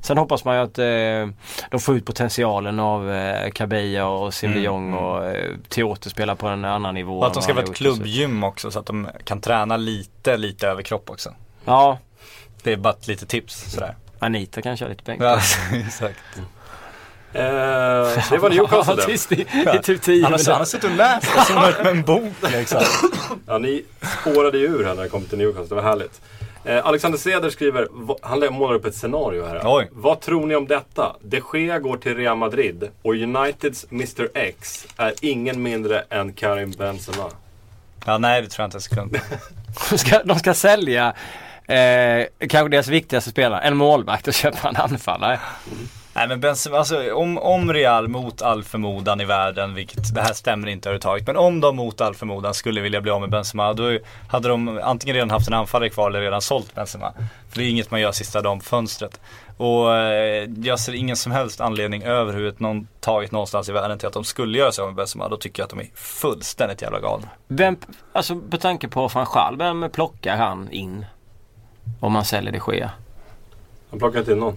sen 0.00 0.18
hoppas 0.18 0.44
man 0.44 0.56
ju 0.56 0.62
att 0.62 0.78
eh, 0.78 1.34
de 1.70 1.80
får 1.80 1.96
ut 1.96 2.06
potentialen 2.06 2.80
av 2.80 3.12
eh, 3.12 3.50
Kabeja 3.50 4.06
och 4.06 4.34
Sim 4.34 4.50
de 4.50 4.54
Mm, 4.54 4.64
Jong 4.64 4.88
mm. 4.88 4.98
och 5.04 5.24
eh, 5.26 5.50
Teote 5.68 6.10
spelar 6.10 6.34
på 6.34 6.48
en 6.48 6.64
annan 6.64 6.94
nivå. 6.94 7.18
Och 7.18 7.26
att 7.26 7.34
de 7.34 7.42
ska 7.42 7.54
vara 7.54 7.64
ett 7.64 7.74
klubbgym 7.74 8.44
också 8.44 8.70
så 8.70 8.78
att 8.78 8.86
de 8.86 9.08
kan 9.24 9.40
träna 9.40 9.76
lite, 9.76 10.36
lite 10.36 10.68
överkropp 10.68 11.10
också. 11.10 11.34
Ja, 11.64 11.98
Det 12.62 12.72
är 12.72 12.76
bara 12.76 12.92
ett 12.92 13.06
litet 13.08 13.28
tips 13.28 13.70
sådär. 13.72 13.94
Anita 14.18 14.62
kan 14.62 14.76
köra 14.76 14.88
lite 14.88 15.02
bänk. 15.04 15.22
Ja, 15.22 15.40
exakt. 15.86 16.18
Eh, 17.32 17.42
det 18.30 18.38
var 18.38 18.50
Newcastle 18.50 18.94
det. 18.94 19.02
tyst 19.02 19.32
i, 19.32 19.40
i 19.74 19.78
typ 19.82 20.02
10 20.02 20.22
Han 20.22 20.32
har, 20.32 20.50
han 20.50 20.58
har 20.58 20.64
suttit 20.64 20.90
och 20.90 20.96
läst 20.96 21.46
som 21.46 21.54
med 21.82 21.86
en 21.86 22.02
bok 22.02 22.32
liksom. 22.52 22.82
Ja, 23.46 23.58
ni 23.58 23.84
spårade 24.20 24.58
ju 24.58 24.64
ur 24.66 24.84
här 24.84 24.94
när 24.94 25.02
det 25.02 25.08
kom 25.08 25.24
till 25.24 25.38
Newcastle. 25.38 25.68
Det 25.68 25.74
var 25.74 25.82
härligt. 25.82 26.20
Eh, 26.64 26.86
Alexander 26.86 27.18
Ceder 27.18 27.50
skriver, 27.50 27.88
han 28.22 28.54
målar 28.54 28.74
upp 28.74 28.84
ett 28.84 28.94
scenario 28.94 29.44
här. 29.46 29.60
Oj. 29.64 29.88
Vad 29.92 30.20
tror 30.20 30.46
ni 30.46 30.54
om 30.54 30.66
detta? 30.66 31.16
De 31.22 31.42
Gea 31.54 31.78
går 31.78 31.96
till 31.96 32.16
Real 32.16 32.36
Madrid 32.36 32.88
och 33.02 33.14
Uniteds 33.14 33.86
Mr 33.90 34.28
X 34.34 34.86
är 34.96 35.12
ingen 35.20 35.62
mindre 35.62 36.04
än 36.10 36.32
Karim 36.32 36.70
Benzema. 36.70 37.30
Ja, 38.06 38.18
nej 38.18 38.42
det 38.42 38.48
tror 38.48 38.62
jag 38.62 38.66
inte 38.66 38.74
ens 38.74 38.88
kunde. 38.88 39.20
De 39.90 39.98
ska, 39.98 40.22
de 40.24 40.38
ska 40.38 40.54
sälja 40.54 41.14
eh, 41.64 42.26
kanske 42.48 42.68
deras 42.68 42.88
viktigaste 42.88 43.30
spelare, 43.30 43.60
en 43.60 43.76
målvakt 43.76 44.28
och 44.28 44.34
köpa 44.34 44.68
en 44.68 44.76
anfallare. 44.76 45.40
Nej 46.16 46.28
men 46.28 46.40
Benzema, 46.40 46.78
alltså 46.78 47.14
om, 47.14 47.38
om 47.38 47.72
Real 47.72 48.08
mot 48.08 48.42
all 48.42 48.64
förmodan 48.64 49.20
i 49.20 49.24
världen, 49.24 49.74
vilket 49.74 50.14
det 50.14 50.20
här 50.20 50.32
stämmer 50.32 50.68
inte 50.68 50.88
överhuvudtaget, 50.88 51.26
men 51.26 51.36
om 51.36 51.60
de 51.60 51.76
mot 51.76 52.00
all 52.00 52.14
förmodan 52.14 52.54
skulle 52.54 52.80
vilja 52.80 53.00
bli 53.00 53.10
av 53.10 53.20
med 53.20 53.30
Benzema, 53.30 53.72
då 53.72 53.98
hade 54.28 54.48
de 54.48 54.80
antingen 54.82 55.14
redan 55.14 55.30
haft 55.30 55.48
en 55.48 55.54
anfallare 55.54 55.90
kvar 55.90 56.10
eller 56.10 56.20
redan 56.20 56.40
sålt 56.40 56.74
Benzema. 56.74 57.12
För 57.50 57.58
det 57.58 57.64
är 57.64 57.70
inget 57.70 57.90
man 57.90 58.00
gör 58.00 58.12
sista 58.12 58.42
dagen 58.42 58.58
på 58.58 58.64
fönstret. 58.64 59.20
Och 59.56 59.96
eh, 59.96 60.48
jag 60.62 60.80
ser 60.80 60.94
ingen 60.94 61.16
som 61.16 61.32
helst 61.32 61.60
anledning 61.60 62.02
överhuvudtaget 62.02 63.32
någonstans 63.32 63.68
i 63.68 63.72
världen 63.72 63.98
till 63.98 64.08
att 64.08 64.14
de 64.14 64.24
skulle 64.24 64.58
göra 64.58 64.72
sig 64.72 64.82
av 64.82 64.88
med 64.88 64.96
Benzema. 64.96 65.28
Då 65.28 65.36
tycker 65.36 65.62
jag 65.62 65.64
att 65.64 65.70
de 65.70 65.80
är 65.80 65.90
fullständigt 65.94 66.82
jävla 66.82 67.00
galna. 67.00 67.28
Vem, 67.48 67.76
alltså 68.12 68.40
på 68.40 68.56
tanke 68.56 68.88
på 68.88 69.08
van 69.08 69.26
Schaal, 69.26 69.56
vem 69.56 69.90
plockar 69.92 70.36
han 70.36 70.70
in? 70.70 71.06
Om 72.00 72.12
man 72.12 72.24
säljer 72.24 72.52
det 72.52 72.60
Gea? 72.72 72.90
Han 73.90 73.98
plockar 73.98 74.18
inte 74.18 74.32
in 74.32 74.38
någon. 74.38 74.56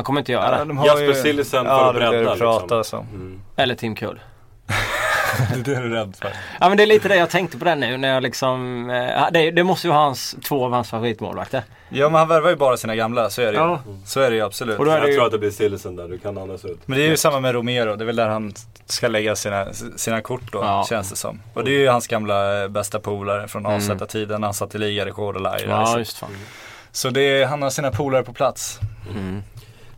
Han 0.00 0.04
kommer 0.04 0.20
inte 0.20 0.32
göra 0.32 0.58
det. 0.58 0.64
de 0.64 0.78
har 0.78 0.86
Jasper 0.86 1.04
ju- 1.06 1.14
Cillesen 1.14 1.64
för 1.64 1.72
ja, 1.72 1.92
bredda, 1.92 2.32
du 2.34 2.38
pratar 2.40 2.76
liksom. 2.76 2.98
om. 2.98 3.06
Mm. 3.14 3.40
Eller 3.56 3.74
Tim 3.74 3.94
Kull. 3.94 4.20
Det 5.64 5.72
är 5.74 5.82
du 5.82 5.88
rädd 5.88 6.16
för. 6.20 6.32
Ja 6.60 6.68
men 6.68 6.76
det 6.76 6.82
är 6.84 6.86
lite 6.86 7.08
det 7.08 7.16
jag 7.16 7.30
tänkte 7.30 7.58
på 7.58 7.64
den 7.64 7.80
nu 7.80 7.96
när 7.96 8.14
jag 8.14 8.22
liksom, 8.22 8.90
eh, 8.90 9.26
det, 9.32 9.50
det 9.50 9.64
måste 9.64 9.86
ju 9.86 9.92
vara 9.92 10.02
hans, 10.02 10.36
två 10.44 10.64
av 10.64 10.72
hans 10.72 10.90
favoritmålvakter. 10.90 11.62
Ja 11.88 12.08
men 12.08 12.18
han 12.18 12.28
värvar 12.28 12.50
ju 12.50 12.56
bara 12.56 12.76
sina 12.76 12.96
gamla, 12.96 13.30
så 13.30 13.42
är 13.42 13.46
det 13.46 13.52
ju. 13.52 13.58
Ja. 13.58 13.80
Så 14.06 14.20
är 14.20 14.30
det 14.30 14.36
ju 14.36 14.42
absolut. 14.42 14.78
Och 14.78 14.84
då 14.84 14.90
är 14.90 14.94
Jag 14.94 15.04
det 15.04 15.08
ju- 15.10 15.14
tror 15.16 15.26
att 15.26 15.32
det 15.32 15.38
blir 15.38 15.50
Cillesen 15.50 15.96
där, 15.96 16.08
du 16.08 16.18
kan 16.18 16.38
andas 16.38 16.64
ut. 16.64 16.78
Men 16.86 16.98
det 16.98 17.04
är 17.04 17.08
ju 17.08 17.16
samma 17.16 17.40
med 17.40 17.54
Romero, 17.54 17.96
det 17.96 18.04
är 18.04 18.06
väl 18.06 18.16
där 18.16 18.28
han 18.28 18.52
ska 18.86 19.08
lägga 19.08 19.36
sina, 19.36 19.66
sina 19.96 20.20
kort 20.20 20.52
då, 20.52 20.58
Ja. 20.58 20.86
känns 20.88 21.10
det 21.10 21.16
som. 21.16 21.42
Och 21.54 21.64
det 21.64 21.70
är 21.70 21.78
ju 21.78 21.88
hans 21.88 22.06
gamla 22.06 22.62
eh, 22.62 22.68
bästa 22.68 23.00
polare 23.00 23.48
från 23.48 23.66
AZ-tiden, 23.66 24.42
han 24.42 24.54
satt 24.54 24.74
i 24.74 24.78
ligarekord 24.78 25.36
och 25.36 25.42
live. 25.58 25.70
Ja 25.72 25.86
så 25.86 25.98
just 25.98 26.18
fan. 26.18 26.30
så 26.92 27.10
det 27.10 27.20
är, 27.22 27.46
han 27.46 27.62
har 27.62 27.70
sina 27.70 27.90
polare 27.90 28.22
på 28.22 28.32
plats. 28.32 28.78
Mm. 29.10 29.42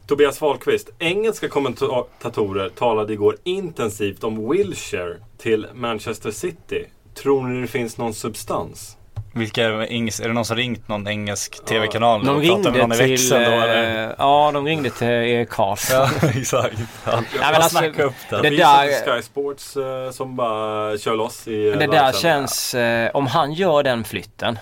Tobias 0.07 0.41
Wahlqvist. 0.41 0.91
Engelska 0.99 1.49
kommentatorer 1.49 2.69
talade 2.69 3.13
igår 3.13 3.37
intensivt 3.45 4.25
om 4.25 4.51
Wilshire 4.51 5.17
till 5.39 5.67
Manchester 5.75 6.31
City. 6.31 6.87
Tror 7.23 7.43
ni 7.47 7.61
det 7.61 7.67
finns 7.67 7.99
någon 7.99 8.15
substans? 8.15 8.97
Vilka 9.35 9.65
är, 9.65 9.71
är 9.73 10.29
det 10.29 10.33
någon 10.35 10.45
som 10.45 10.57
ringt 10.57 10.89
någon 10.89 11.09
engelsk 11.09 11.65
tv-kanal? 11.65 12.25
De 12.25 12.27
pratat 12.27 12.65
med 12.65 12.65
ringde 12.65 12.81
någon 12.81 12.93
i 12.93 12.97
till, 12.97 13.09
växeln 13.11 13.45
då 13.45 13.51
eller? 13.51 14.05
eh, 14.09 14.15
ja 14.19 14.51
de 14.55 14.67
ringde 14.67 14.91
till 14.91 15.07
Erik 15.07 15.49
Karlsson. 15.49 15.97
Ja, 16.23 16.29
exakt. 16.35 16.79
Ja, 17.07 17.13
Nej, 17.15 17.25
men 17.41 17.55
alltså, 17.55 17.69
snacka 17.79 18.03
upp 18.03 18.13
det. 18.31 18.37
det 18.43 18.51
Det 18.51 18.57
där- 18.57 19.17
Sky 19.17 19.23
Sports 19.23 19.77
eh, 19.77 20.11
som 20.11 20.37
bara 20.37 20.99
kör 20.99 21.17
loss 21.17 21.49
i 21.49 21.69
eh, 21.69 21.79
Det 21.79 21.87
där 21.87 22.13
känns, 22.13 22.75
eh, 22.75 23.11
om 23.15 23.27
han 23.27 23.53
gör 23.53 23.83
den 23.83 24.05
flytten 24.05 24.59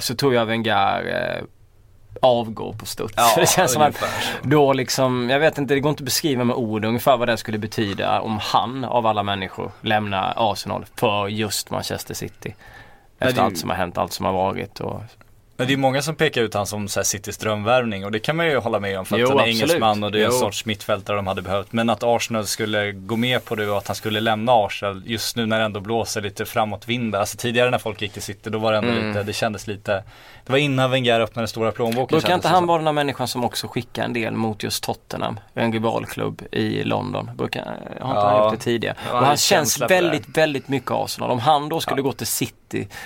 så 0.00 0.14
tror 0.14 0.34
jag 0.34 0.46
Wenger 0.46 1.42
avgår 2.22 2.72
på 2.72 2.86
studs. 2.86 3.14
Ja, 3.16 3.32
det 3.36 3.46
känns 3.50 3.72
som 3.72 3.82
att 3.82 4.04
då 4.42 4.72
liksom, 4.72 5.30
jag 5.30 5.38
vet 5.40 5.58
inte, 5.58 5.74
det 5.74 5.80
går 5.80 5.90
inte 5.90 6.00
att 6.00 6.04
beskriva 6.04 6.44
med 6.44 6.56
ord 6.56 6.84
ungefär 6.84 7.16
vad 7.16 7.28
det 7.28 7.36
skulle 7.36 7.58
betyda 7.58 8.20
om 8.20 8.38
han 8.42 8.84
av 8.84 9.06
alla 9.06 9.22
människor 9.22 9.72
lämnar 9.80 10.32
Arsenal 10.36 10.84
för 10.96 11.28
just 11.28 11.70
Manchester 11.70 12.14
City. 12.14 12.54
Nej, 13.18 13.28
Efter 13.28 13.40
det- 13.42 13.46
allt 13.46 13.58
som 13.58 13.70
har 13.70 13.76
hänt, 13.76 13.98
allt 13.98 14.12
som 14.12 14.26
har 14.26 14.32
varit 14.32 14.80
och 14.80 15.00
Men 15.56 15.66
det 15.66 15.72
är 15.72 15.76
många 15.76 16.02
som 16.02 16.14
pekar 16.14 16.42
ut 16.42 16.54
han 16.54 16.66
som 16.66 16.88
så 16.88 17.00
här 17.00 17.04
Citys 17.04 17.36
drömvärvning 17.38 18.04
och 18.04 18.12
det 18.12 18.18
kan 18.18 18.36
man 18.36 18.46
ju 18.46 18.56
hålla 18.58 18.80
med 18.80 18.98
om 18.98 19.04
för 19.04 19.16
att 19.16 19.20
Jo, 19.20 19.28
han 19.28 19.38
är 19.38 19.42
absolut. 19.42 19.62
engelsman 19.62 20.04
och 20.04 20.12
det 20.12 20.18
är 20.20 20.24
en 20.24 20.30
Jo. 20.32 20.38
sorts 20.38 20.64
mittfältare 20.64 21.16
de 21.16 21.26
hade 21.26 21.42
behövt. 21.42 21.72
Men 21.72 21.90
att 21.90 22.02
Arsenal 22.02 22.46
skulle 22.46 22.92
gå 22.92 23.16
med 23.16 23.44
på 23.44 23.54
det 23.54 23.70
och 23.70 23.78
att 23.78 23.86
han 23.86 23.96
skulle 23.96 24.20
lämna 24.20 24.52
Arsenal 24.52 25.02
just 25.06 25.36
nu 25.36 25.46
när 25.46 25.58
det 25.58 25.64
ändå 25.64 25.80
blåser 25.80 26.20
lite 26.22 26.44
framåtvindar. 26.44 27.20
Alltså 27.20 27.36
tidigare 27.36 27.70
när 27.70 27.78
folk 27.78 28.02
gick 28.02 28.12
till 28.12 28.22
City 28.22 28.50
då 28.50 28.58
var 28.58 28.72
det 28.72 28.78
ändå 28.78 28.90
Mm. 28.90 29.08
lite, 29.08 29.22
det 29.22 29.32
kändes 29.32 29.66
lite, 29.66 29.92
det 30.46 30.52
var 30.52 30.58
innan 30.58 30.90
Wenger 30.90 31.20
öppnade 31.20 31.48
stora 31.48 31.72
plånboken 31.72 32.18
Brukar 32.18 32.34
inte 32.34 32.48
han 32.48 32.66
vara 32.66 32.78
den 32.78 32.86
här 32.86 32.92
människan 32.92 33.28
som 33.28 33.44
också 33.44 33.68
skickar 33.68 34.04
en 34.04 34.12
del 34.12 34.32
mot 34.34 34.62
just 34.62 34.84
Tottenham? 34.84 35.40
En 35.54 35.72
rivalklubb 35.72 36.42
i 36.52 36.84
London. 36.84 37.30
Brukar, 37.36 37.64
har 37.64 37.74
inte 38.10 38.26
han 38.26 38.36
Ja. 38.36 38.44
gjort 38.44 38.58
det 38.58 38.64
tidigare? 38.64 38.96
Ja, 39.10 39.18
och 39.20 39.26
han 39.26 39.36
känns 39.36 39.80
väldigt, 39.80 40.36
väldigt 40.38 40.68
mycket 40.68 40.90
Arsenal. 40.90 41.30
Om 41.30 41.38
han 41.38 41.68
då 41.68 41.80
skulle 41.80 42.02
gå 42.02 42.12
till 42.12 42.26
City, 42.26 42.54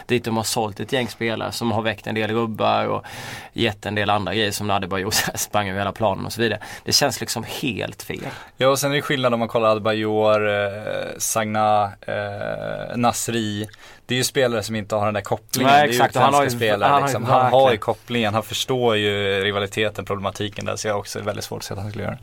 dit 0.07 0.25
de 0.25 0.37
har 0.37 0.45
sålt 0.45 0.81
ett 0.81 0.93
gäng 0.93 1.09
spelare 1.09 1.53
som 1.53 1.73
har 1.73 1.83
väckt 1.83 2.07
en 2.07 2.15
del 2.15 2.31
rubbar 2.31 2.85
och 2.87 3.05
gett 3.53 3.87
en 3.87 3.95
del 3.95 4.11
andra 4.11 4.35
grejer 4.35 4.51
som 4.51 4.71
Adebayor 4.71 5.11
sprang 5.37 5.69
över 5.69 5.79
hela 5.79 5.93
planen 5.93 6.27
och 6.27 6.33
så 6.33 6.41
vidare. 6.41 6.61
Det 6.85 6.93
känns 6.93 7.21
liksom 7.21 7.45
helt 7.63 8.03
fel. 8.03 8.27
Ja 8.57 8.69
och 8.69 8.79
sen 8.79 8.91
är 8.91 8.95
det 8.97 9.03
skillnad 9.03 9.35
om 9.35 9.41
man 9.41 9.49
kollar 9.49 9.69
Adebayor, 9.71 10.49
eh, 10.49 11.09
Sagna, 11.19 11.93
eh, 12.01 12.97
Nasri. 12.97 13.69
Det 14.07 14.15
är 14.15 14.19
ju 14.19 14.25
spelare 14.25 14.63
som 14.63 14.75
inte 14.77 14.95
har 14.97 15.05
den 15.05 15.15
där 15.15 15.21
kopplingen. 15.21 15.73
Nej, 15.73 15.81
det 15.81 15.87
är 15.87 15.89
exakt, 15.91 16.15
ju 16.15 16.19
och 16.19 16.25
han 16.25 16.35
har 16.35 16.43
utländska 16.43 16.65
ju- 16.67 16.71
spelare. 16.71 16.91
han 16.91 17.03
liksom. 17.03 17.25
han 17.25 17.53
har 17.53 17.73
ju 17.73 17.79
kopplingen, 17.79 18.35
han 18.35 18.43
förstår 18.43 18.97
ju 18.97 19.41
rivaliteten, 19.45 20.05
problematiken 20.05 20.65
där. 20.65 20.77
Så 20.77 20.89
jag 20.89 20.95
har 20.95 20.99
också 20.99 21.21
väldigt 21.21 21.45
svårt 21.45 21.59
att 21.59 21.65
se 21.65 21.75
att 21.75 21.81
han 21.81 21.91
skulle 21.91 22.05
göra 22.05 22.15
det. 22.15 22.21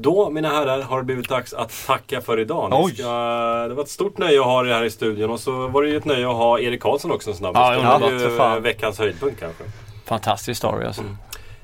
Då, 0.00 0.30
mina 0.30 0.48
herrar, 0.48 0.82
har 0.82 0.98
det 0.98 1.04
blivit 1.04 1.28
dags 1.28 1.52
att 1.52 1.86
tacka 1.86 2.20
för 2.20 2.40
idag. 2.40 2.90
Ska, 2.94 3.04
det 3.68 3.74
var 3.74 3.82
ett 3.82 3.88
stort 3.88 4.18
nöje 4.18 4.40
att 4.40 4.46
ha 4.46 4.66
er 4.66 4.70
här 4.70 4.84
i 4.84 4.90
studion 4.90 5.30
och 5.30 5.40
så 5.40 5.68
var 5.68 5.82
det 5.82 5.88
ju 5.88 5.96
ett 5.96 6.04
nöje 6.04 6.30
att 6.30 6.36
ha 6.36 6.58
Erik 6.58 6.82
Karlsson 6.82 7.12
också 7.12 7.30
en 7.30 7.36
snabbis. 7.36 7.58
Ja, 7.60 7.98
det 7.98 8.28
var 8.28 8.54
ju 8.54 8.60
veckans 8.60 8.98
höjdpunkt 8.98 9.40
kanske. 9.40 9.64
Fantastisk 10.04 10.58
story 10.58 10.86
alltså. 10.86 11.02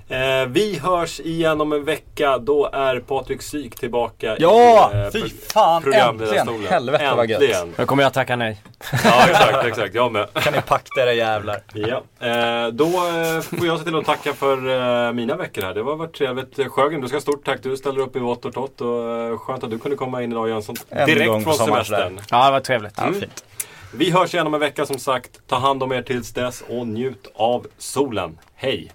Eh, 0.08 0.46
vi 0.48 0.78
hörs 0.78 1.20
igen 1.20 1.60
om 1.60 1.72
en 1.72 1.84
vecka. 1.84 2.38
Då 2.38 2.70
är 2.72 3.00
Patrik 3.00 3.42
Syk 3.42 3.76
tillbaka 3.76 4.36
Ja, 4.38 4.90
i 4.94 4.96
eh, 4.96 5.10
fy 5.12 5.28
fan, 5.28 5.92
äntligen. 5.92 6.48
Helvete 6.68 7.14
vad 7.16 7.30
gött. 7.30 7.66
Nu 7.76 7.86
kommer 7.86 8.02
jag 8.02 8.12
tacka 8.12 8.36
nej. 8.36 8.62
Ja, 9.04 9.26
exakt, 9.28 9.64
exakt. 9.64 9.94
Jag 9.94 10.12
med. 10.12 10.28
Kan 10.34 10.52
ni 10.52 10.60
packa 10.62 11.02
era 11.02 11.12
jävlar. 11.12 11.60
Ja. 11.74 12.02
Eh, 12.26 12.68
då 12.68 12.84
eh, 12.84 13.40
får 13.40 13.66
jag 13.66 13.78
se 13.78 13.84
till 13.84 13.96
att 13.96 14.04
tacka 14.04 14.32
för 14.32 15.06
eh, 15.06 15.12
mina 15.12 15.36
veckor 15.36 15.62
här. 15.62 15.74
Det 15.74 15.82
har 15.82 15.96
varit 15.96 16.14
trevligt. 16.14 16.72
Sjögren, 16.72 17.00
du 17.00 17.08
ska 17.08 17.16
ha 17.16 17.20
stort 17.20 17.44
tack. 17.44 17.62
Du 17.62 17.76
ställer 17.76 18.00
upp 18.00 18.16
i 18.16 18.18
vått 18.18 18.44
och 18.44 18.52
torrt 18.54 18.80
och 18.80 19.10
eh, 19.10 19.38
skönt 19.38 19.64
att 19.64 19.70
du 19.70 19.78
kunde 19.78 19.96
komma 19.96 20.22
in 20.22 20.32
idag 20.32 20.48
Jönsson. 20.48 20.76
En 20.88 21.06
Direkt 21.06 21.44
från 21.44 21.54
semestern. 21.54 22.20
Ja, 22.30 22.46
det 22.46 22.52
var 22.52 22.60
trevligt. 22.60 22.94
Ja, 22.96 23.12
fint. 23.20 23.44
Vi 23.94 24.10
hörs 24.10 24.34
igen 24.34 24.46
om 24.46 24.54
en 24.54 24.60
vecka 24.60 24.86
som 24.86 24.98
sagt. 24.98 25.40
Ta 25.48 25.56
hand 25.56 25.82
om 25.82 25.92
er 25.92 26.02
tills 26.02 26.32
dess 26.32 26.64
och 26.68 26.86
njut 26.86 27.32
av 27.34 27.66
solen. 27.78 28.38
Hej! 28.54 28.92